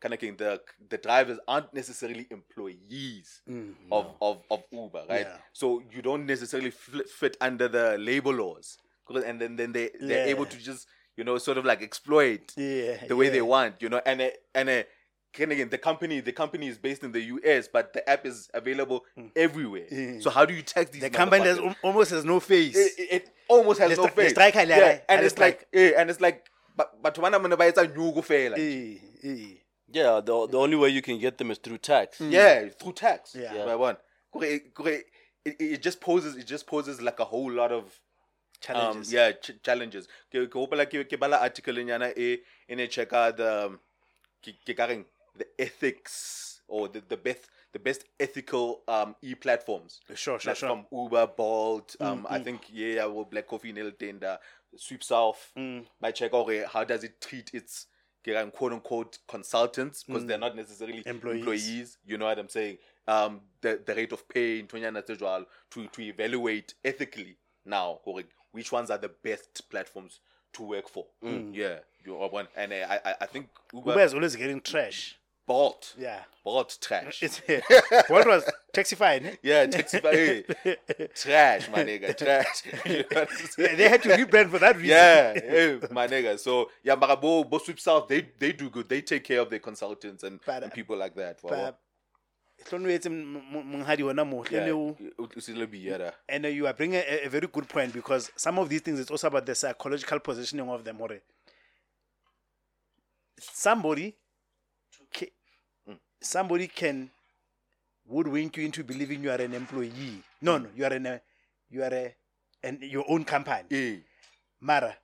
[0.00, 0.36] kind of thing.
[0.36, 3.74] The the drivers aren't necessarily employees Mm.
[3.90, 5.26] of, of, of Uber, right?
[5.26, 5.38] Yeah.
[5.52, 8.78] So you don't necessarily fl- fit under the labor laws,
[9.16, 13.06] and then then they they're able to just you know sort of like exploit yeah
[13.06, 14.82] the way they want, you know, and and uh,
[15.32, 18.48] kind again the company the company is based in the US, but the app is
[18.54, 19.04] available
[19.36, 19.86] everywhere.
[19.90, 20.22] Mm.
[20.22, 21.02] So how do you tag these?
[21.02, 21.66] the company has, motherfuckers?
[21.66, 24.30] al- almost has no face it, it, it almost has The no stri- the face.
[24.30, 27.18] striker, yeah, yeah, right, and and it's the like eh, and it's like but but
[27.18, 28.56] when I'm gonna buy it's a new fela.
[28.56, 29.54] Eh, eh.
[29.90, 32.20] Yeah, the the only way you can get them is through tax.
[32.20, 33.34] Yeah, through tax.
[33.34, 33.64] Yeah.
[33.64, 33.96] By one.
[34.30, 35.04] Kore- kore, It,
[35.46, 37.98] it, it just poses it just poses like a whole lot of
[38.60, 40.08] challenges Um, yeah, ch- challenges.
[40.32, 43.80] Ke ke hopola ke ke bala article nyana e in a check out the um,
[44.42, 45.04] ke ka reng,
[45.36, 50.00] the ethics or the the best the best ethical um e platforms.
[50.14, 53.92] sure sure Like sure from Uber, Bolt, um, I think yeah, well, Black Coffee Nail
[53.92, 54.38] Tender,
[54.76, 55.86] Sweep South Mm.
[56.00, 56.32] might check
[56.64, 57.86] how does it treat its
[58.50, 61.06] quote unquote consultants because they're not necessarily Mm.
[61.06, 61.38] Employees.
[61.38, 61.98] employees.
[62.04, 62.78] You know what I'm saying?
[63.06, 64.66] Um, the the rate of pay in
[65.02, 70.20] Tejwal to to evaluate ethically now gore, which ones are the best platforms
[70.54, 71.06] to work for.
[71.22, 74.60] Yeah, you are one, and uh, I I I think Uber, Uber is always getting
[74.60, 75.16] trash.
[75.46, 76.20] Bolt Yeah.
[76.44, 77.22] Bolt trash.
[77.26, 77.40] It's
[78.10, 79.24] what was taxified.
[79.24, 79.36] eh?
[79.42, 80.44] yeah, taxi hey,
[81.14, 82.62] trash, my nigga, trash.
[82.84, 83.68] You know what I'm saying?
[83.70, 84.90] Yeah, they had to rebrand for that reason.
[84.90, 86.38] yeah, hey, my nigga.
[86.38, 88.88] So yeah, Marabo, Bo Sweep South, they they do good.
[88.90, 91.42] They take care of their consultants and, But, and people like that.
[91.42, 91.50] Wow.
[91.50, 91.78] But
[92.66, 95.66] hlone o etse m- m- monghadi ona mo, yeah, hlele o- it- it's a little
[95.66, 96.12] bit better.
[96.28, 99.00] and uh, you are bringing a, a very good point because some of these things
[99.00, 101.20] it's also about the psychological positioning of them or
[103.40, 104.14] somebody
[105.12, 105.32] ca-
[106.20, 107.10] somebody can
[108.06, 110.22] woodwink you into believing you are an employee.
[110.42, 111.20] No no you are an a,
[111.70, 112.14] you are a
[112.62, 113.64] an, your own company.
[113.70, 113.96] Eh,
[114.60, 114.96] mara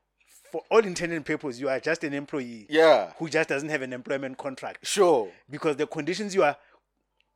[0.51, 3.83] for all intended and purposes you are just an employee Yeah, who just doesn't have
[3.83, 4.87] an employment contract.
[4.87, 5.29] Sure.
[5.51, 6.57] because the conditions you are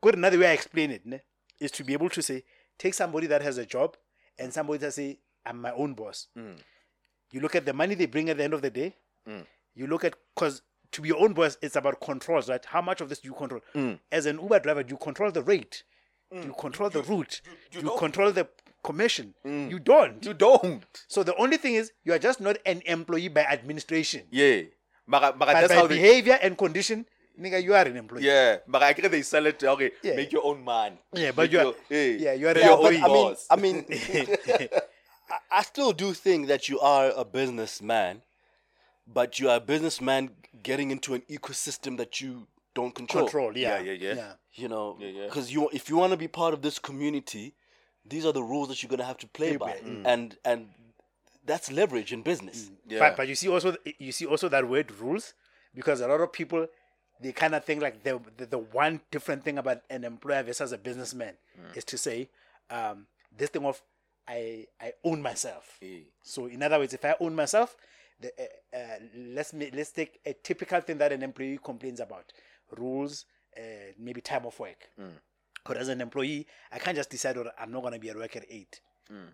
[0.01, 1.21] good another way I explain it ne,
[1.61, 2.45] is to be able to say
[2.79, 3.97] take somebody that has a job
[4.39, 6.29] and somebody that say I'm my own boss.
[6.37, 6.53] Hmm.
[7.33, 8.97] You look at the money they bring at the end of the day.
[9.27, 9.41] Hmm.
[9.75, 12.65] You look at because to be your own boss, it's about controls, right?
[12.65, 13.61] How much of this do you control?
[13.73, 13.95] Hmm.
[14.11, 15.83] As an Uber driver, do you control the rate?
[16.31, 17.41] Do you control the route?
[17.45, 17.99] you do you don't.
[17.99, 18.47] control the
[18.85, 19.35] commission?
[19.45, 20.25] You don't.
[20.25, 20.85] You don't.
[21.09, 24.25] so the only thing is you are just not an employee by administration.
[24.31, 24.63] Yeah.
[25.07, 25.95] Mara, But that's by how they.
[25.97, 27.07] behavior and condition,
[27.39, 28.25] nigga, you are an employee.
[28.25, 29.63] Yeah, but I agree they sell it.
[29.63, 30.17] Okay, Yeah.
[30.17, 30.99] make your own man.
[31.13, 33.03] Yeah, but Make you are- your- hey, yeah, you are be an your own employee.
[33.03, 33.47] I mean, boss.
[33.51, 33.87] I mean,
[35.31, 38.23] I, I still do think that you are a businessman,
[39.07, 40.31] but you are a businessman
[40.63, 43.25] getting into an ecosystem that you don't control.
[43.25, 43.79] Control, yeah.
[43.81, 44.33] Yeah, yeah, yeah.
[44.55, 45.25] You know, Yeah, yeah.
[45.27, 47.55] because you if you want to be part of this community,
[48.05, 50.03] these are the rules that you're gonna have to play by, mm.
[50.05, 50.71] and and
[51.45, 52.65] that's leverage in business.
[52.65, 52.93] Mm.
[52.93, 52.99] yeah.
[52.99, 55.35] But but you see also you see also that word rules
[55.75, 56.67] because a lot of people
[57.21, 60.73] they kind of thing like the, the the one different thing about an employer versus
[60.73, 61.35] a businessman
[61.75, 62.29] is to say
[62.71, 63.83] um, this thing of
[64.27, 65.79] I I own myself.
[65.81, 66.01] Yeah.
[66.23, 67.77] So in other words, if I own myself,
[68.21, 72.33] the, uh, uh, let's let's take a typical thing that an employee complains about:
[72.77, 73.25] rules,
[73.57, 74.89] uh, maybe time of work.
[75.65, 78.17] But as an employee, I can't just decide, "Oh, I'm not going to be at
[78.17, 78.81] work at 8.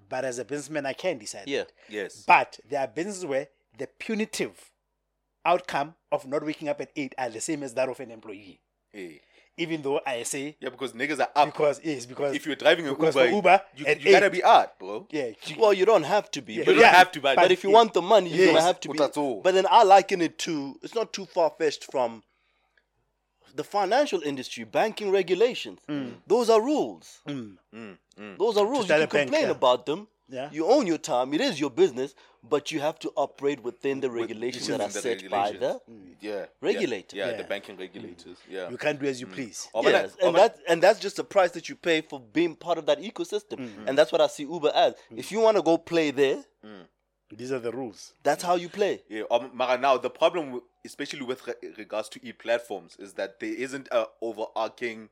[0.08, 1.44] But as a businessman, I can decide.
[1.46, 1.64] Yeah.
[1.64, 1.72] that.
[1.88, 2.24] Yes.
[2.26, 4.70] But there are businesses where the punitive
[5.44, 8.60] outcome of not waking up at 8 are the same as that of an employee.
[8.92, 9.08] Yeah.
[9.56, 11.46] Even though I say, Yeah, because niggas are up.
[11.52, 14.30] because, yes, because if you're driving a because Uber, for Uber, you, at you gotta
[14.30, 15.06] be out, bro.
[15.10, 17.20] yeah, you- Well, you don't have to be, Yeah, but, You don't Yeah, have to,
[17.20, 18.54] but, but if you want the money, you're Yes.
[18.54, 18.98] gonna have to be.
[18.98, 19.42] That's all.
[19.42, 22.24] But then I liken it to it's not too far fetched from
[23.54, 25.78] the financial industry, banking regulations.
[26.26, 27.20] Those are rules.
[27.28, 27.56] Mm.
[28.38, 28.88] Those are rules.
[28.88, 29.50] You can a bank, complain yeah.
[29.50, 30.08] about them.
[30.28, 30.48] Yeah.
[30.52, 31.34] You own your time.
[31.34, 35.02] It is your business, but you have to operate within the regulations that are Within
[35.02, 35.58] the set by the.
[35.58, 36.16] regulations.
[36.20, 37.16] yeah regulator.
[37.16, 37.36] Yeah, Yeah.
[37.36, 38.38] the banking regulators.
[38.38, 38.50] Mm.
[38.52, 38.70] Yeah.
[38.70, 39.34] you can't do as you mm.
[39.34, 39.68] please.
[39.74, 42.20] Oh, Yes, that- oh, and that and that's just the price that you pay for
[42.20, 43.86] being part of that ecosystem, Mm-hmm.
[43.88, 44.94] and that's what I see Uber as.
[45.14, 46.42] If you want to go play there,
[47.30, 48.14] These are the rules.
[48.22, 49.02] that's how you play.
[49.08, 53.88] Yeah, um, now the problem, especially with re- regards to e-platforms, is that there isn't
[53.92, 55.10] a overarching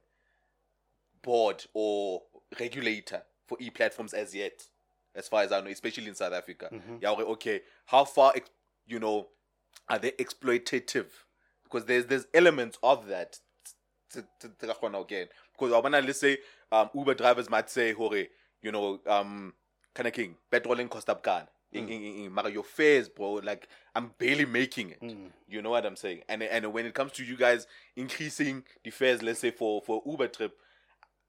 [1.23, 2.23] board or
[2.59, 4.67] regulator for e-platforms as yet,
[5.15, 6.69] as far as I know, especially in South Africa.
[7.01, 8.51] Yeah, okay, okay, how far, ex-
[8.87, 9.29] you know,
[9.89, 11.07] are they exploitative?
[11.65, 13.39] Because there's there's elements of that.
[15.01, 15.29] again.
[15.53, 16.39] Because I wanna let's say
[16.71, 18.15] um Uber drivers might say hore
[18.63, 19.55] you know um
[19.95, 23.69] kind of king petrolling cost up gun in, in, in, in your fares bro like
[23.95, 25.03] I'm barely making it.
[25.49, 26.23] You know what I'm saying?
[26.29, 30.03] And and when it comes to you guys increasing the fares let's say for for
[30.07, 30.57] Uber trip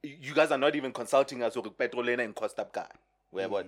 [0.04, 2.86] you guys are not even consulting us or petrol and cost up gun
[3.34, 3.68] where what?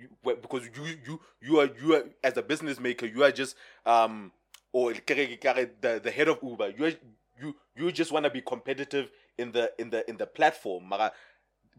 [0.00, 3.32] You, well, because you you you are you are as a business maker you are
[3.32, 4.30] just um
[4.72, 6.92] or kere- kere the the head of Uber you are,
[7.40, 10.92] you you just want to be competitive in the in the in the platform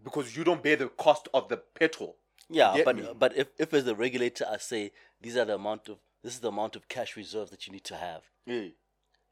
[0.04, 2.16] because you don't bear the cost of the petrol.
[2.50, 3.08] Yeah, but me?
[3.18, 6.40] but if if as the regulator, I say these are the amount of this is
[6.40, 8.70] the amount of cash reserves that you need to have, yeah.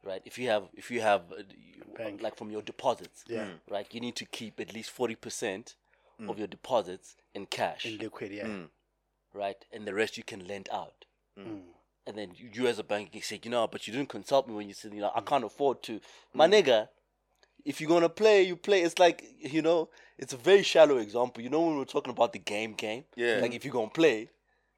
[0.04, 0.22] Right?
[0.24, 3.48] If you have if you have uh, you- like from your deposits, Yeah.
[3.70, 5.76] right, you need to keep at least forty percent
[6.28, 8.48] of your deposits in cash, In liquid, yeah.
[9.34, 11.06] right, and the rest you can lend out.
[11.40, 11.62] Mm.
[12.08, 14.48] And then you, you as a bank, you say, you know, but you didn't consult
[14.48, 15.18] me when you said, you know, Mm.
[15.18, 16.00] I can't afford to.
[16.34, 16.88] My nigga,
[17.66, 18.82] if you're gonna play, you play.
[18.82, 21.44] It's like you know, it's a very shallow example.
[21.44, 23.40] You know, when we we're talking about the game, game, Yeah.
[23.42, 24.30] like if you're gonna play,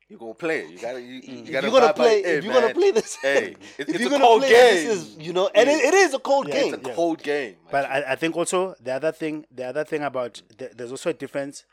[0.10, 2.38] you're gonna play you gotta you, you if gotta you're gonna abide by- play, hey,
[2.38, 5.18] if you're gonna play this, hey it, if it's a cold play, game this is
[5.18, 6.74] you know, and it, it is a cold Yeah, game.
[6.74, 6.96] it's a Yeah.
[6.96, 10.72] cold game But I, I think also the other thing, the other thing about the,
[10.76, 11.64] there's also a difference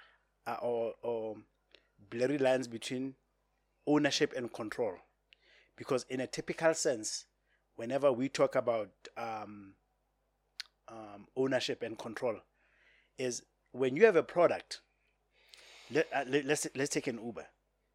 [0.46, 1.36] uh, or or
[2.10, 3.14] blurry lines between
[3.86, 4.94] ownership and control.
[5.76, 7.24] Because in a typical sense,
[7.76, 9.74] whenever we talk about um,
[10.88, 12.36] um, ownership and control,
[13.18, 14.80] is when you have a product.
[15.90, 17.46] Let, uh, let, let's let's take an Uber.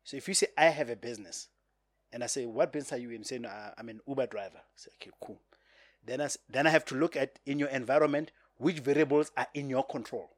[0.04, 1.48] So if you say I have a business,
[2.12, 3.20] and I say what business are you in?
[3.20, 4.58] You say no, I'm an Uber driver.
[4.58, 5.40] I say okay, cool.
[6.06, 9.70] Then I then I have to look at in your environment which variables are in
[9.70, 10.30] your control.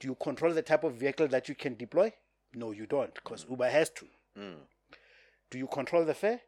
[0.00, 2.12] Do you control the type of vehicle that you can deploy?
[2.54, 3.50] No, you don't, because mm.
[3.50, 4.06] Uber has to.
[4.38, 4.54] Mm.
[5.50, 6.40] Do you control the fare,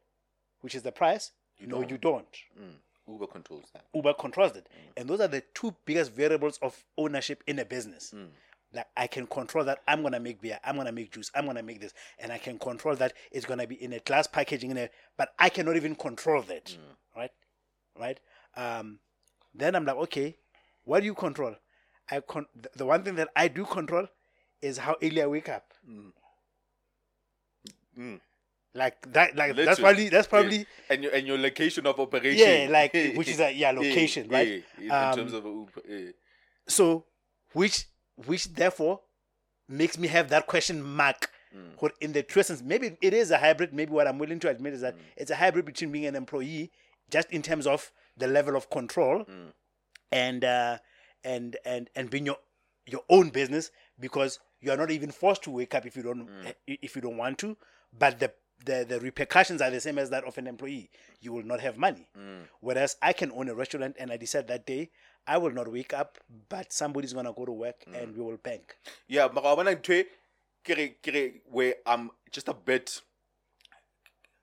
[0.60, 1.32] which is the price?
[1.66, 2.26] no, you don't.
[2.58, 3.12] Mm.
[3.12, 3.84] Uber controls that.
[3.94, 4.66] Uber controls it.
[4.66, 5.00] Mm.
[5.00, 8.14] And those are the two biggest variables of ownership in a business.
[8.72, 11.62] Like I can control that I'm gonna make beer, I'm gonna make juice, I'm gonna
[11.62, 14.78] make this, and I can control that it's gonna be in a glass packaging in
[14.78, 16.76] a but I cannot even control that.
[17.16, 17.32] Right?
[17.98, 18.20] Right?
[18.56, 19.00] Um
[19.54, 20.36] then I'm like, okay,
[20.84, 21.56] what do you control?
[22.10, 24.06] I con- the- the one thing that I do control
[24.62, 25.72] is how early I wake up.
[27.98, 28.20] Mm.
[28.72, 30.30] Like that like that's probably that's Yeah.
[30.30, 32.38] probably and your and your location of operation.
[32.38, 34.64] Yeah, like, which is a- yeah, location, Yeah, right?
[34.78, 36.10] yeah, in Um, terms of Uber, yeah.
[36.68, 37.04] so
[37.52, 37.86] which
[38.26, 39.00] which therefore
[39.68, 41.30] makes me have that question mark.
[41.54, 41.80] Mm.
[41.80, 44.48] What in the true sense maybe it is a hybrid maybe what i'm willing to
[44.48, 45.00] admit is that mm.
[45.16, 46.70] it's a hybrid between being an employee
[47.10, 49.52] just in terms of the level of control mm.
[50.12, 50.78] and uh
[51.24, 52.36] and and and being your
[52.86, 56.28] your own business because you are not even forced to wake up if you don't
[56.46, 57.56] eh, if you don't want to.
[57.98, 58.32] But the
[58.64, 60.90] the, the repercussions are the same as that of an employee.
[61.22, 62.08] You will not have money.
[62.60, 64.90] Whereas I can own a restaurant and I decide that day
[65.26, 68.16] I will not wake up, but somebody's gonna go to work and mm.
[68.16, 68.76] we will bank.
[69.08, 70.04] Yeah, but I want to
[70.64, 73.00] kere kere where I'm just a bit.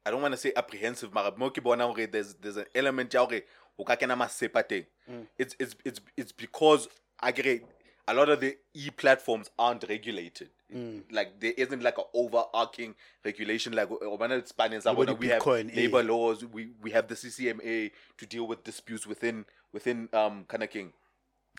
[0.06, 3.14] I don't want to say apprehensive, but mo ke bona hore there's there's an element
[3.14, 3.42] ya hore
[3.78, 4.86] o ka kena masepa teng.
[5.10, 5.28] Mm.
[5.38, 6.88] It's it's it's it's because
[7.20, 7.64] I get
[8.08, 10.50] a lot of the e platforms aren't regulated.
[10.74, 11.04] Mm.
[11.12, 15.42] Like there isn't like an overarching regulation like o bona Spaniards are Nobody we have
[15.42, 15.82] Bitcoin, eh.
[15.82, 20.64] labor laws, we we have the CCMA to deal with disputes within within um kind
[20.64, 20.94] of king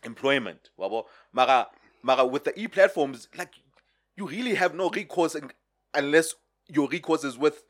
[0.04, 0.70] employment.
[0.78, 1.04] Wabo.
[1.32, 1.66] Mara,
[2.02, 3.54] mara with the e platforms, like
[4.16, 5.50] you really have no recourse in-
[5.94, 6.34] unless
[6.68, 7.64] your recourse is with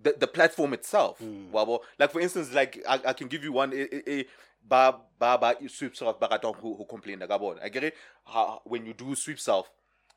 [0.00, 1.18] the, the platform itself.
[1.20, 1.80] Wabo.
[1.98, 3.72] Like for instance, like I, I can give you one.
[3.72, 4.22] eh, eh, eh,
[4.64, 7.58] Ba ba ba SweepSouth who who complain about.
[7.64, 7.96] I get it.
[8.24, 9.64] How, when you do SweepSouth,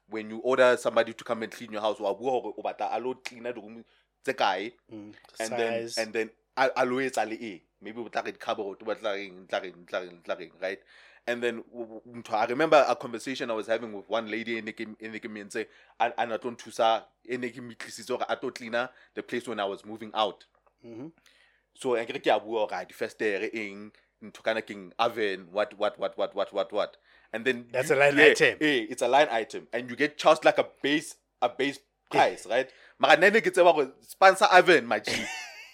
[0.07, 2.89] when you order somebody to come and clean your house, wa bua hore o batla
[2.95, 3.83] a lo cleaner room
[4.23, 4.71] tse kae
[5.39, 8.81] and then and then a a lo etsa le eng maybe o tla re cupboard
[8.81, 10.79] o batla reng tla reng tla reng tla reng right?
[11.27, 14.57] And then w- w- ntho- I remember a conversation I was having with one lady
[14.59, 15.65] in the in the community
[15.99, 19.47] and and I don't thusa e ne ke mitlisitse hore a tlo cleaner the place
[19.47, 20.45] when I was moving out.
[21.73, 25.97] So I get a bua first day in eng ntho kana keng oven what what
[25.99, 26.97] what what what what what.
[27.33, 28.57] And then That's you- a line yeah, item.
[28.61, 29.67] eh, it's a line item.
[29.73, 31.79] And you get charged like a base a base
[32.11, 32.69] price right?
[32.99, 35.11] Mara nene ke a sponsor oven my G.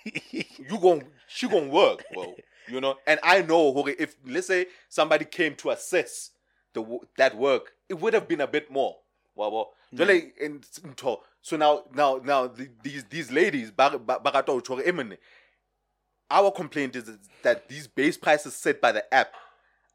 [0.69, 2.35] You gon' she gon' work, bro.
[2.67, 6.31] You know, and I know okay, if let's say somebody came to assess
[6.73, 8.95] the that work, it would have been a bit more.
[9.35, 11.19] Well, well, jwale in- ntho.
[11.41, 14.83] so now now now the, these these ladies ba ba- ba rata ho tjho hore,
[14.85, 15.17] "Eh, monna,
[16.29, 17.09] our complaint is
[17.43, 19.33] that these base prices set by the app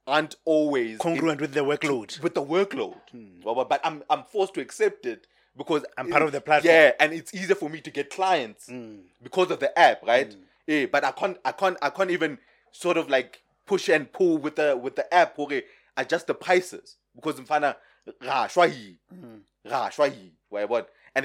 [0.06, 2.20] aren't always Congruent with the workload.
[2.22, 2.94] with the workload.
[3.44, 6.74] Well, but- but I'm I'm forced to accept it because I'm part of the platform.
[6.74, 8.68] Yeah, and it's easier for me to get clients
[9.22, 10.34] because of the app, right?
[10.66, 12.38] yeah, but I can't, I can't, I can't even
[12.72, 15.38] sort of like push and pull with the with the app.
[15.38, 15.64] Okay,
[15.96, 17.74] adjust the prices because I'm finding
[18.22, 19.40] ra shuai, mm.
[19.64, 19.90] ra
[20.66, 20.90] what?
[21.14, 21.24] And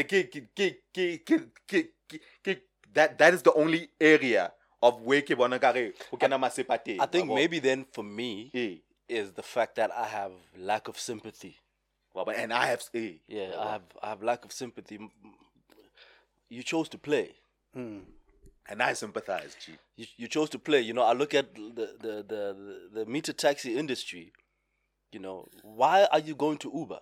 [2.93, 4.51] that that is the only area
[4.81, 6.99] of where ke bona kare o kena.
[6.99, 8.75] I think maybe then for me yeah.
[9.07, 11.57] is the fact that I have lack of sympathy.
[12.13, 14.99] Well, but and I have yeah, yeah I have I have lack of sympathy.
[16.49, 17.35] You chose to play.
[17.73, 17.99] Hmm
[18.69, 19.73] and I sympathize, G.
[19.97, 20.81] You, you chose to play.
[20.81, 24.31] You know, I look at the, the, the, the, the meter taxi industry.
[25.11, 26.99] You know, why are you going to Uber?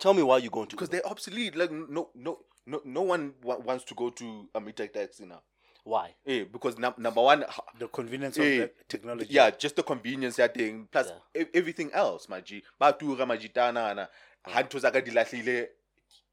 [0.00, 1.02] Tell me why you're going to because Uber.
[1.02, 1.56] they're obsolete.
[1.56, 5.42] Like no, no, no, no one wa- wants to go to a meter taxi now.
[5.84, 6.14] Why?
[6.26, 9.28] Eh, because num- number one, h- The convenience eh, of the technology.
[9.30, 10.88] Yeah, just the convenience that thing.
[10.90, 11.42] Plus Yeah.
[11.42, 12.62] e- everything else, my G.
[12.78, 14.06] Ba tura ma jitana na.
[14.44, 15.68] Ha ntho tsa ka di lahlile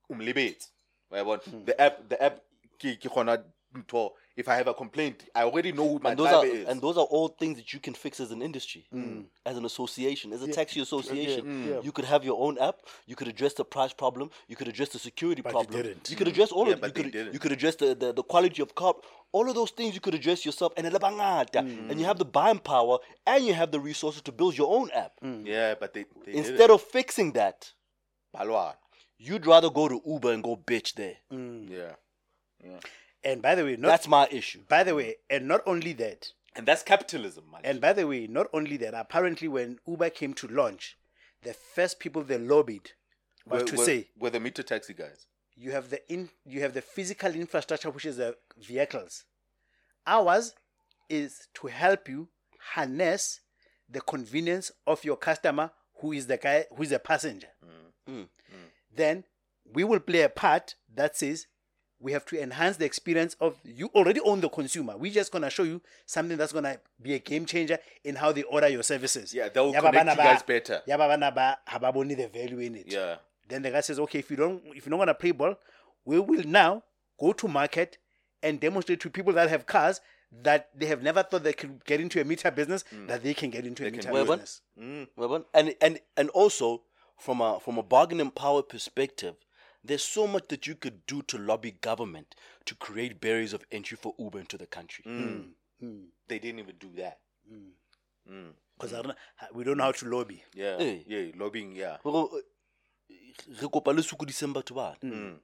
[0.10, 0.70] umlebetse.
[1.12, 1.42] Wa bona?
[1.44, 1.66] Hmm.
[1.66, 2.40] The app, the app
[2.82, 3.44] ke ke kgona
[3.76, 4.12] ntho.
[4.36, 6.68] If I have a complaint, I already know who my And those are driver is.
[6.70, 9.26] and those are all things that you can fix as an industry, mm.
[9.46, 11.68] as an association, as a taxi association.
[11.70, 11.82] yeah.
[11.84, 12.78] You could have your own app.
[13.06, 14.32] You could address the price problem.
[14.48, 15.82] You could address the security But you problem.
[15.84, 16.10] didn't.
[16.10, 16.82] You could address all Yeah, of it.
[16.82, 17.34] but You could didn't.
[17.34, 18.94] you could address the, the, the quality of car.
[19.34, 21.62] All of those things you could address yourself, and elabangata.
[21.62, 21.90] Mm.
[21.92, 24.90] and you have the buying power, and you have the resources to build your own
[24.92, 25.14] app.
[25.24, 25.46] Mm.
[25.46, 27.72] yeah, but they, they Instead of fixing that,
[28.36, 28.76] Balwana.
[29.18, 31.18] you'd rather go to Uber and go bitch there.
[31.30, 31.96] Yeah.
[33.24, 34.62] And by the way, not That's my issue.
[34.68, 37.62] by the way, and not only that, And that's capitalism, man.
[37.64, 40.98] and by the way, not only that, apparently when Uber came to launch,
[41.44, 42.92] the first people they lobbied
[43.46, 45.26] was we're, to we're- say we're the meter taxi guys.
[45.56, 49.26] you have the in you have the physical infrastructure which is the vehicles.
[50.08, 50.56] Ours
[51.10, 52.30] is to help you
[52.74, 53.42] harness
[53.90, 57.50] the convenience of your customer who is the guy who is a passenger.
[58.10, 58.28] Mm.
[58.96, 59.24] Then
[59.74, 61.48] we will play a part that says
[62.02, 64.98] we have to enhance the experience of you already own the consumer.
[64.98, 68.44] We're just gonna show you something that's gonna be a game changer in how they
[68.44, 69.34] order your services.
[69.34, 70.82] Yeah, they'll Yaba connect bana you guys better.
[70.88, 72.92] yaba bana ba ha ba bone the value in it.
[72.92, 73.18] Yeah.
[73.48, 75.56] Then the guy says, okay, if you don't, if you're not gonna play ball,
[76.06, 76.84] we will now
[77.20, 77.98] go to market
[78.42, 80.02] and demonstrate to people that have cars
[80.44, 83.08] that they have never thought they could get into a meter business mm.
[83.08, 84.22] that they can get into a They can meter do it.
[84.24, 84.28] Mm.
[84.28, 84.62] Well, business.
[85.16, 86.84] Well, And and and also
[87.18, 89.36] from a from a bargaining power perspective,
[89.84, 93.98] there's so much that you could do to lobby government to create barriers of entry
[93.98, 95.04] for Uber into the country.
[95.08, 95.22] Mm.
[95.22, 95.46] Mm.
[95.84, 96.04] Mm.
[96.28, 97.20] They didn't even do that.
[98.78, 99.14] Because
[99.54, 100.44] we don't know how to lobby.
[100.54, 100.78] Yeah.
[100.78, 101.04] Hey.
[101.08, 101.32] Yeah.
[101.36, 101.98] Lobbying, yeah.
[102.06, 102.12] Re
[103.62, 104.96] re kopa le sokodiseng batho bana.
[105.04, 105.40] Mm.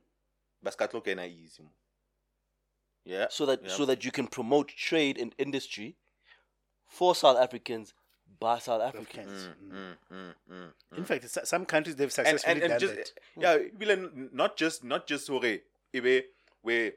[0.62, 1.64] Ba ska tlo kena easy.
[1.64, 1.70] mo.
[3.06, 3.28] Yeah.
[3.30, 3.70] so that yeah.
[3.72, 5.96] so that you can promote trade and industry
[6.88, 7.94] for South Africans
[8.40, 9.28] by South Africans.
[9.28, 9.56] Africans.
[9.74, 10.98] Mm, mm, mm, mm.
[10.98, 13.12] In fact, some countries they've and successfully and, and done just that.
[13.38, 15.60] yeah ebile n- not just not just hore
[15.94, 16.26] ebe
[16.64, 16.92] we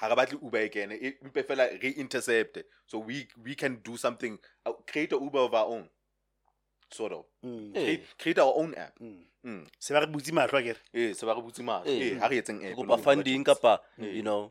[0.00, 4.38] ha re batle uber again empe fela re intercept so we we can do something
[4.66, 5.88] uh, create a uber of our own
[6.90, 7.74] sort of Mm.
[7.74, 7.84] Hey.
[7.84, 9.18] create, create our own app Mm.
[9.44, 9.62] mm.
[9.78, 10.78] Se ba re butse mahlo akere.
[10.94, 12.12] eh se ba re butse mahlo Eh.
[12.14, 14.50] eh ha re etseng app kopa funding kapa you know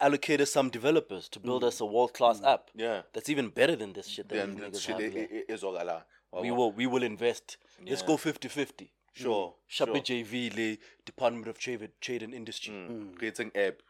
[0.00, 1.66] allocate us some developers to build mm.
[1.68, 2.52] us a world class mm.
[2.52, 5.12] app yeah that's even better than this shit that then you that niggas shit have
[5.12, 5.44] here.
[5.48, 7.56] ezwakala we will we will invest.
[7.86, 8.88] Let's go 50-50.
[9.12, 9.52] sure mm.
[9.66, 9.96] Shape sure.
[9.96, 12.74] JV le Department of Trade, Trade and Industry.
[12.74, 13.16] Mm.
[13.16, 13.82] creating app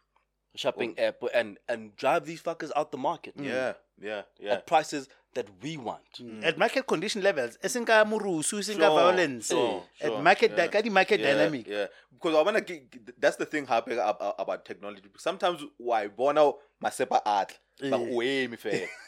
[0.54, 3.34] Shopping app and and drive these fuckers out the market.
[3.36, 6.02] yeah yeah yeah At prices that we want.
[6.42, 9.46] At market condition levels, e seng ka morusu, e seng ka Sure, violence.
[9.48, 10.66] sure, At market, yeah.
[10.68, 11.66] ka di market yeah, dynamic.
[11.68, 15.02] Yeah, because I wanna get, that's the thing happening about, about technology.
[15.16, 16.52] Sometimes why bona
[16.82, 18.14] masepa art, but Yeah.
[18.16, 18.88] way me fair.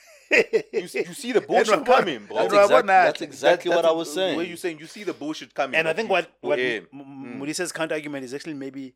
[0.73, 2.37] You, see- you see the bullshit coming, bro.
[2.47, 4.37] That's, exact- that's exactly what I was saying.
[4.37, 6.87] Where you saying you see the bullshit coming, And I think what what yeah.
[6.95, 8.95] M- M- counter argument is actually maybe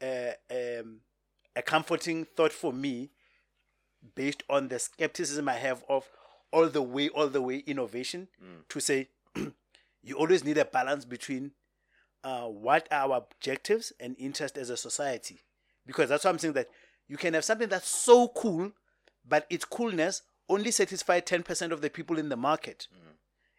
[0.00, 1.00] uh, um,
[1.54, 3.10] a comforting thought for me,
[4.14, 6.08] based on the skepticism I have of
[6.52, 8.68] all the way, all the way innovation, mm.
[8.68, 9.08] to say
[10.02, 11.52] you always need a balance between
[12.24, 15.40] uh, what are our objectives and interest as a society,
[15.86, 16.68] because that's what I'm saying that
[17.08, 18.72] you can have something that's so cool,
[19.26, 22.86] but its coolness only satisfy 10% of the people in the market.
[22.92, 23.12] Mm.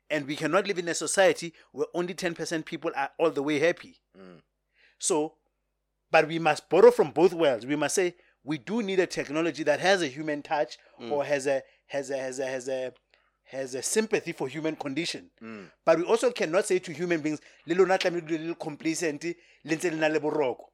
[0.09, 3.59] And we cannot live in a society where only 10% people are all the way
[3.59, 3.97] happy.
[4.17, 4.41] Mm.
[4.99, 5.33] So,
[6.11, 7.65] but we must borrow from both worlds.
[7.65, 10.77] We must say we do need a technology that has a human touch
[11.09, 11.63] or has a
[11.93, 12.91] has a has a has a
[13.45, 15.29] has a sympathy for human condition.
[15.85, 18.55] But we also cannot say to human beings, "Le lona tlamehile le dule le le
[18.55, 19.23] complacent,
[19.63, 20.65] le ntse le na le boroko."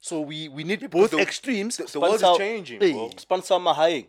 [0.00, 1.76] So we we need both the- extremes.
[1.76, 2.92] The, the world is changing, Hey.
[2.92, 3.10] bro.
[3.16, 4.08] Sponsor mahaeng.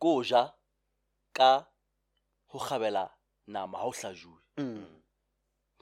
[0.00, 0.52] Ko ja
[1.34, 1.66] ka
[2.46, 3.10] ho kgabela
[3.46, 4.38] nama ha o hlajuwe.
[4.58, 4.84] Mm.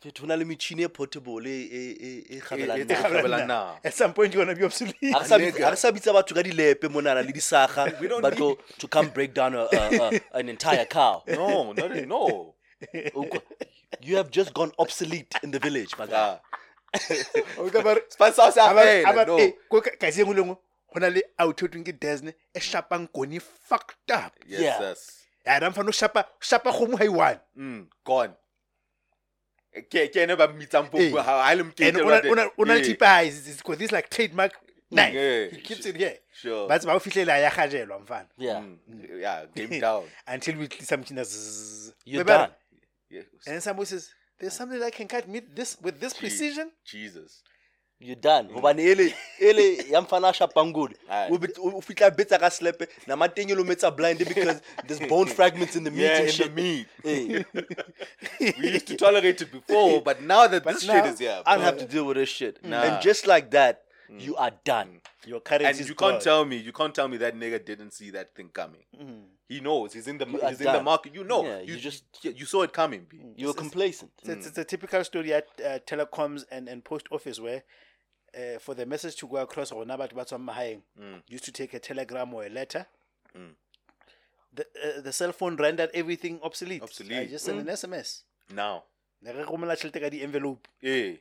[0.07, 3.09] Fetho ho na le metjhini e portable e kgabelang nama.
[3.09, 3.81] kgabelang nama.
[3.85, 4.95] At some point, you're gonna be obsolete.
[5.13, 5.65] Ha re sa bitsa- Nigga.
[5.65, 8.87] ha re sa bitsa batho ka dilepe monana le disakga We don't but to, to
[8.89, 11.25] come break down a, a, a, an entire cow.
[11.27, 12.55] No, not no.
[14.03, 16.39] You have just gone obsolete in the village, my guy.
[16.39, 16.41] Ah.
[18.09, 19.37] Sponsor sa fela, no.
[19.71, 20.57] ko ka ka se ngwe le ngwe
[20.93, 24.81] go na le auto ke Disney e shapang koni fucked up Yes, Yeah.
[24.81, 25.01] yes.
[25.47, 28.33] ya ra mfano shapa shapa kgomo ha i one Mm, gone.
[29.91, 31.11] Ke ke ene ba mmitsang Hey.
[31.11, 32.31] popo ha ha le mokete and wa una teng.
[32.33, 34.53] una una Eh, tipa is is got this like trademark
[34.91, 35.91] knife Yeah, he keeps sure.
[35.91, 36.69] it here Sure.
[36.69, 38.61] but ba o fihlela ya gajelwa mfana Yeah.
[38.63, 40.05] Mm, yeah, game down.
[40.27, 41.93] until we tlisa mchina zzz.
[42.05, 42.51] You're done.
[43.11, 43.23] Yeah.
[43.47, 47.43] and somebody says there's something that can cut meat this with this precision Jesus.
[47.99, 48.49] You're done.
[48.49, 48.55] Mm.
[48.55, 50.95] Hobane ele ele ya mfana a shapang good.
[51.11, 51.29] Aye.
[51.31, 55.27] O bit- o fitla betsa ka slepe nama teng elo metsa blind because there's bone
[55.27, 56.55] fragments in the meat Yeah, and in shit.
[56.55, 56.87] the meat.
[57.03, 57.45] Hey,
[58.61, 61.57] We used to tolerate it before, but now that this now, shit is here, I
[61.57, 62.63] don't have to deal with this shit.
[62.63, 62.83] Nah.
[62.83, 64.21] And just like that, mm.
[64.21, 65.01] you are done.
[65.01, 65.17] Mm.
[65.27, 67.93] your currency and is you can't tell me, you can't tell me that nigga didn't
[67.93, 68.83] see that thing coming.
[69.49, 69.93] He knows.
[69.93, 71.15] He's in the You he's in the market.
[71.15, 71.45] You know.
[71.45, 73.07] Yeah, you, you just- you, you saw it coming.
[73.09, 73.21] B.
[73.37, 74.11] You were complacent.
[74.23, 77.63] It's, it's, it's a typical story at uh, telecoms and, and post office where
[78.37, 80.83] uh, for the message to go across rona batho ba tswang mahaeng
[81.29, 82.87] used to take a telegram or a letter.
[84.55, 86.83] The, uh, the cell phone rendered everything obsolete.
[86.83, 87.19] Obsolete.
[87.21, 88.23] I just send an sms
[88.55, 88.85] Now,
[89.23, 91.17] ne re romela tšhelete ka di envelope eh,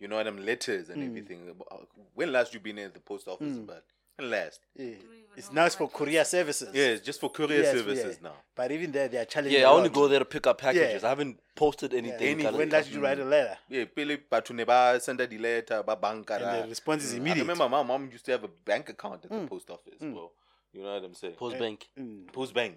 [0.00, 1.40] You know them letters and everything.
[1.70, 1.76] Uh,
[2.14, 3.58] When last you been in the post office?
[3.66, 3.84] But
[4.18, 4.60] last?
[4.76, 4.94] Yeah.
[5.38, 6.70] Even It's know now it's for courier services.
[6.74, 8.28] Yeah, it's just for courier Yes, services yeah.
[8.28, 8.34] now.
[8.54, 9.60] But even there, they are challenging.
[9.60, 11.02] Yeah, I only go there to pick up packages.
[11.02, 11.06] Yeah.
[11.06, 12.40] I haven't posted anything.
[12.40, 13.56] Any- When last did you write a letter?
[13.68, 16.62] Yeah, pele batho ne ba send the letter ba banka And ra.
[16.62, 17.36] the response is Mm, immediate.
[17.36, 20.30] I remember my mom used to have a bank account at the post office, bro.
[20.72, 21.34] You know what I'm saying?
[21.34, 21.88] Post bank.
[21.98, 22.32] Mm.
[22.32, 22.74] Post bank.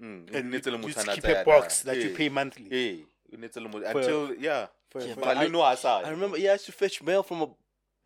[0.00, 0.34] Mm.
[0.34, 1.92] And Nnetse you just na keep a box da.
[1.92, 2.68] that you Eh, pay monthly.
[2.70, 4.66] eh, nnetse le until yeah.
[4.90, 5.98] For, Yeah, for, but I- Malino a sa.
[6.00, 7.48] I remember, yeah, I used to fetch mail from a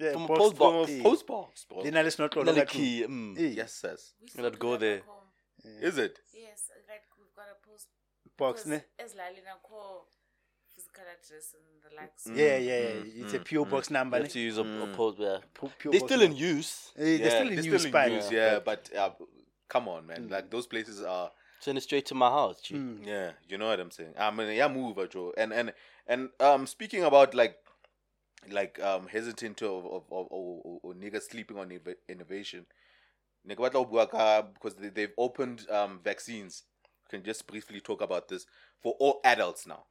[0.01, 0.90] yeah, from a box- post from box.
[0.90, 1.03] a Eh.
[1.03, 1.82] post box, bro.
[1.82, 3.05] Then I not Another key.
[3.07, 3.57] Mm.
[3.57, 4.12] Yes, yes.
[4.20, 4.96] We I'd still do go that there.
[4.98, 5.82] back home.
[5.82, 6.18] Is it?
[6.34, 7.88] Yes, like we've got a post
[8.36, 8.82] box, ne?
[8.98, 10.07] as Lalina call
[10.74, 12.24] physical address and the likes.
[12.26, 12.36] Mm.
[12.36, 12.80] Yeah, yeah,
[13.14, 13.24] yeah.
[13.24, 14.16] It's a PO box You number.
[14.16, 14.30] have ne?
[14.30, 14.94] to use a, a Mm.
[14.94, 15.18] post.
[15.18, 15.38] Yeah.
[15.55, 16.44] P- PO They're box still in number.
[16.46, 16.92] use.
[16.96, 18.12] Eh, they're still in they're use, fine.
[18.12, 19.11] use, yeah, but uh,
[19.68, 20.28] come on, man.
[20.28, 20.30] Mm.
[20.30, 21.30] Like those places are
[21.62, 22.59] Send it straight to my house.
[22.62, 22.74] G.
[22.74, 23.07] Mm.
[23.07, 24.14] Yeah, you know what I'm saying.
[24.18, 25.34] I mean, yeah, move, Joe.
[25.36, 25.74] And and
[26.07, 27.57] and um, speaking about like,
[28.51, 32.66] like um, hesitant of of of or, or, or niggas sleeping on inno- innovation.
[33.49, 36.64] Nigga, what lo bua ka- Because they, they've opened um vaccines.
[37.11, 38.47] We can just briefly talk about this
[38.82, 39.84] for all adults now,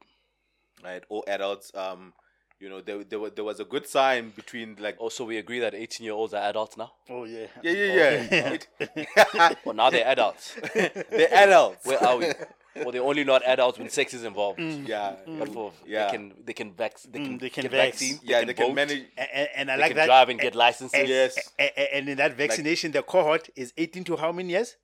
[0.83, 1.03] right?
[1.09, 1.71] All adults.
[1.75, 2.13] Um,
[2.59, 4.95] you know, there there was there was a good sign between like.
[4.99, 6.91] Also, we agree that 18 year olds are adults now.
[7.09, 7.47] Oh, yeah.
[7.63, 7.71] Yeah,
[8.31, 8.57] yeah,
[9.17, 9.53] yeah.
[9.65, 10.55] Well, now they're adults.
[10.73, 11.85] They're adults.
[11.85, 12.25] Where are we?
[12.79, 14.59] Well, they're only not adults when sex is involved.
[14.59, 16.05] Yeah, But for Yeah.
[16.05, 17.77] they can they can vac they can, Mm, they can get vax.
[17.91, 18.19] vaccine.
[18.23, 19.03] yeah, they can vote, manage.
[19.17, 20.05] And, and I They like can that.
[20.05, 20.99] drive and get licenses.
[20.99, 21.37] and, Yes.
[21.57, 24.75] and, and- and in that vaccination, the cohort is 18 to how many years?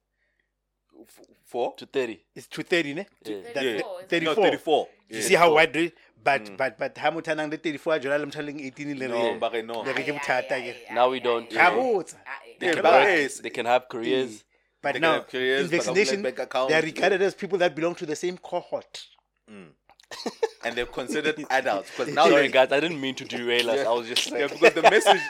[1.01, 2.19] f- For to 30.
[2.35, 3.05] It's to 30, ne?
[3.23, 3.37] Yeah.
[3.53, 3.73] That- Yeah.
[3.77, 4.43] that- Thirty-four, no 34.
[4.43, 4.89] 34.
[5.09, 5.93] You see how wide it
[6.23, 6.57] but Mm.
[6.57, 8.97] but but ha motho a nang le 34 a jwala le motho a leng 18
[8.99, 9.83] le No, re- but no.
[9.83, 10.57] ke bothata.
[10.91, 11.73] Now we don't do Ha it.
[11.77, 12.15] botsa.
[12.59, 14.43] Yeah, Yeah, but but- They can have careers.
[14.85, 16.85] But They now, have careers, in but vaccination, bank accounts, they are yeah.
[16.85, 19.07] regarded as people that belong to the same cohort.
[19.51, 19.69] Mm.
[20.63, 23.83] and they're considered adults because now Sorry, guys, I didn't mean to derail us.
[23.83, 25.21] I was just yeah, because the message,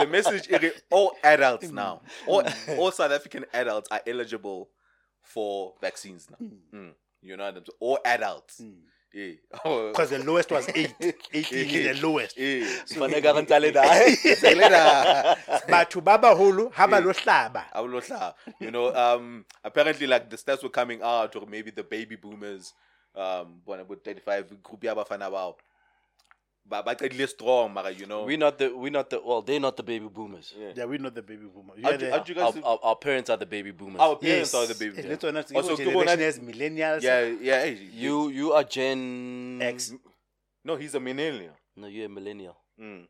[0.00, 2.76] the message, is all adults now, all mm.
[2.76, 4.68] all South African adults are eligible
[5.22, 6.44] for vaccines now.
[6.44, 6.58] Mm.
[6.74, 6.92] mm.
[7.22, 7.66] You know what I'm saying?
[7.78, 8.60] All adults.
[9.14, 9.32] Yeah.
[9.64, 10.94] Because the lowest was 8.
[11.32, 12.38] 18 is the lowest.
[12.38, 12.64] Yeah.
[12.86, 14.16] Faneka re ntale die.
[14.54, 15.36] Later.
[15.68, 17.64] Batho ba baholo ha ba lo hlaba.
[17.72, 18.34] I will not laugh.
[18.60, 22.74] You know, um, apparently, like the stats were coming out, or maybe the baby boomers,
[23.16, 25.54] um, when about 35 group ya bafana bao.
[26.68, 28.24] Ba ba qadile strong, mara, you know.
[28.24, 30.52] we not the we not the well, they're not the baby boomers.
[30.58, 30.72] Yeah.
[30.76, 31.72] Yeah, we know the baby boomer.
[31.76, 32.62] You How are do- the- how do you Our, guys?
[32.62, 34.00] our, our parents are the baby boomers.
[34.00, 34.54] Our parents yes.
[34.54, 34.98] are the baby.
[34.98, 37.02] Eh, let's Also, also, ke generation as millennials.
[37.02, 37.62] Yeah, yeah.
[37.64, 39.94] hey, you you are Gen X.
[40.64, 41.56] No, he's a millennial.
[41.76, 42.56] No, you're a millennial.
[42.78, 43.06] Mm.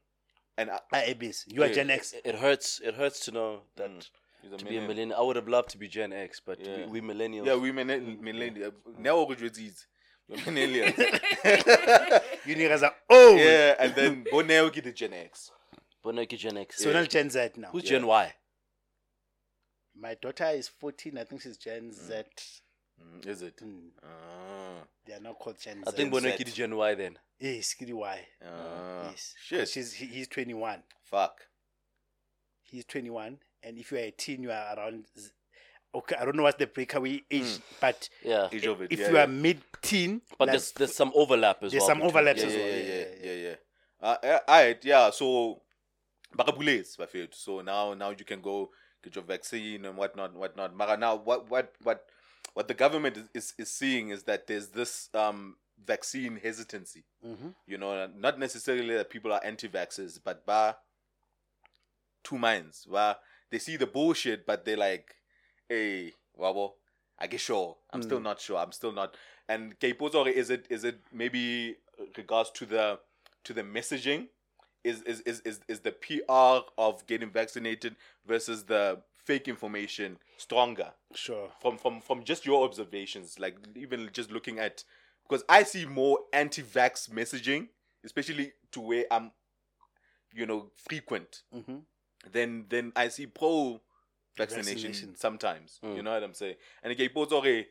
[0.57, 1.47] And I, Ah, Abyss.
[1.49, 2.13] You are Gen X.
[2.13, 2.81] It, it hurts.
[2.85, 4.07] It hurts to know that Mm.
[4.43, 5.19] he's a to be a millennial.
[5.19, 6.87] I would have loved to be Gen X, but Yeah.
[6.87, 7.47] we, we millennials.
[7.47, 8.23] Yeah, we millennial.
[8.23, 8.71] millennial.
[8.99, 9.87] Now we're graduates.
[10.29, 10.97] We're millennials.
[12.47, 13.39] You niggas are old.
[13.39, 15.51] yeah, and then Boneo get the Gen X.
[16.03, 16.83] but Gen X.
[16.83, 17.69] So now Gen Z now.
[17.73, 17.91] Who's Yeah.
[17.91, 18.35] Gen Y?
[20.01, 21.19] My daughter is 14.
[21.19, 22.23] I think she's Gen Z.
[23.03, 23.57] Mm, is it?
[23.63, 25.97] Mm, Ah, They are not called Gen I Z.
[25.97, 26.21] think Z.
[26.21, 27.19] Boneki Gen Y then.
[27.41, 28.27] Yes, Skiddy Y.
[28.47, 29.11] ah.
[29.11, 29.35] yes.
[29.35, 29.69] 'Cause Shit.
[29.69, 30.83] She's, he, he's 21.
[31.05, 31.49] Fuck.
[32.63, 33.39] He's 21.
[33.63, 35.07] And if you are 18, you are around.
[35.19, 35.31] z-
[35.95, 38.93] Okay, I don't know what's the breakaway age, but Yeah, Age of it.
[38.93, 39.25] if yeah, you yeah.
[39.25, 41.89] are mid-teen, but like, there's there's some overlap as there's well.
[41.89, 42.69] There's some overlaps yeah, as yeah, well.
[42.69, 43.55] yeah, yeah, yeah, yeah.
[44.01, 45.11] Uh, uh, alright, yeah.
[45.11, 45.63] So,
[46.37, 47.35] bakabules, bafethu.
[47.35, 48.71] So now, now you can go
[49.03, 50.77] get your vaccine and whatnot, whatnot.
[50.77, 52.05] Mara, now, what, what, what,
[52.55, 57.05] what the government is, is, is seeing is that there's this um vaccine hesitancy.
[57.27, 57.55] Mhm.
[57.67, 60.77] You know, not necessarily that people are anti-vaxxers, but ba
[62.25, 62.87] two minds.
[62.91, 63.19] Ba
[63.51, 65.15] they see the bullshit, but they're like,
[65.69, 66.73] hey, wabo,
[67.19, 67.77] I guess sure.
[67.93, 68.59] I'm still not sure.
[68.59, 69.17] I'm still not.
[69.49, 71.77] And Keipozo, is it is it maybe
[72.17, 72.99] regards to the
[73.45, 74.29] to the messaging?
[74.85, 77.97] Is is, is is is the PR of getting vaccinated
[78.27, 80.93] versus the fake information stronger?
[81.15, 81.51] Sure.
[81.61, 84.85] from from from just your observations like even just looking at
[85.27, 87.69] because i see more anti-vax messaging
[88.05, 89.31] especially to where i'm
[90.35, 91.79] you know frequent hmm
[92.33, 93.81] then then i see pro
[94.39, 95.17] vaccination Vaccination.
[95.17, 96.05] sometimes you Mm.
[96.05, 97.67] know what i'm saying and again both okay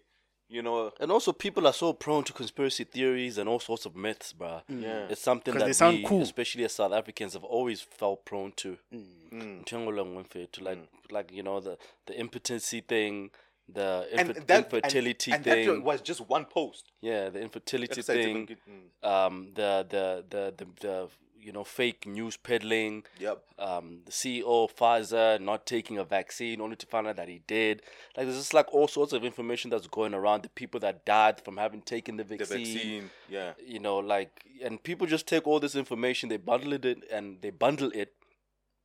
[0.50, 3.96] you know And also, people are so prone to conspiracy theories and all sorts of
[3.96, 4.62] myths, bruh.
[4.70, 6.22] yeah It's something that they sound we, cool.
[6.22, 8.78] especially as South Africans, have always felt prone to.
[8.94, 9.64] Mm.
[9.66, 10.80] Ntho e nngwe le Like,
[11.12, 13.30] like you know, the the impotency thing,
[13.68, 15.68] the and that infertility and, and thing.
[15.68, 18.48] that was just one post yeah, the infertility Excited thing.
[18.48, 19.04] to get- mm.
[19.28, 21.10] Um, the the the the, the
[21.40, 23.04] you know, fake news peddling.
[23.20, 23.44] Yep.
[23.60, 27.42] Um, the CEO of Pfizer not taking a vaccine, only to find out that he
[27.48, 27.82] did.
[28.16, 30.44] Like there's just like all sorts of information that's going around.
[30.44, 32.58] The people that died from having taken the The vaccine.
[32.66, 33.10] vaccine.
[33.30, 33.54] Yeah.
[33.66, 37.42] You know, like, and people just take all this information, they bundle it, in, and
[37.42, 38.14] they bundle it,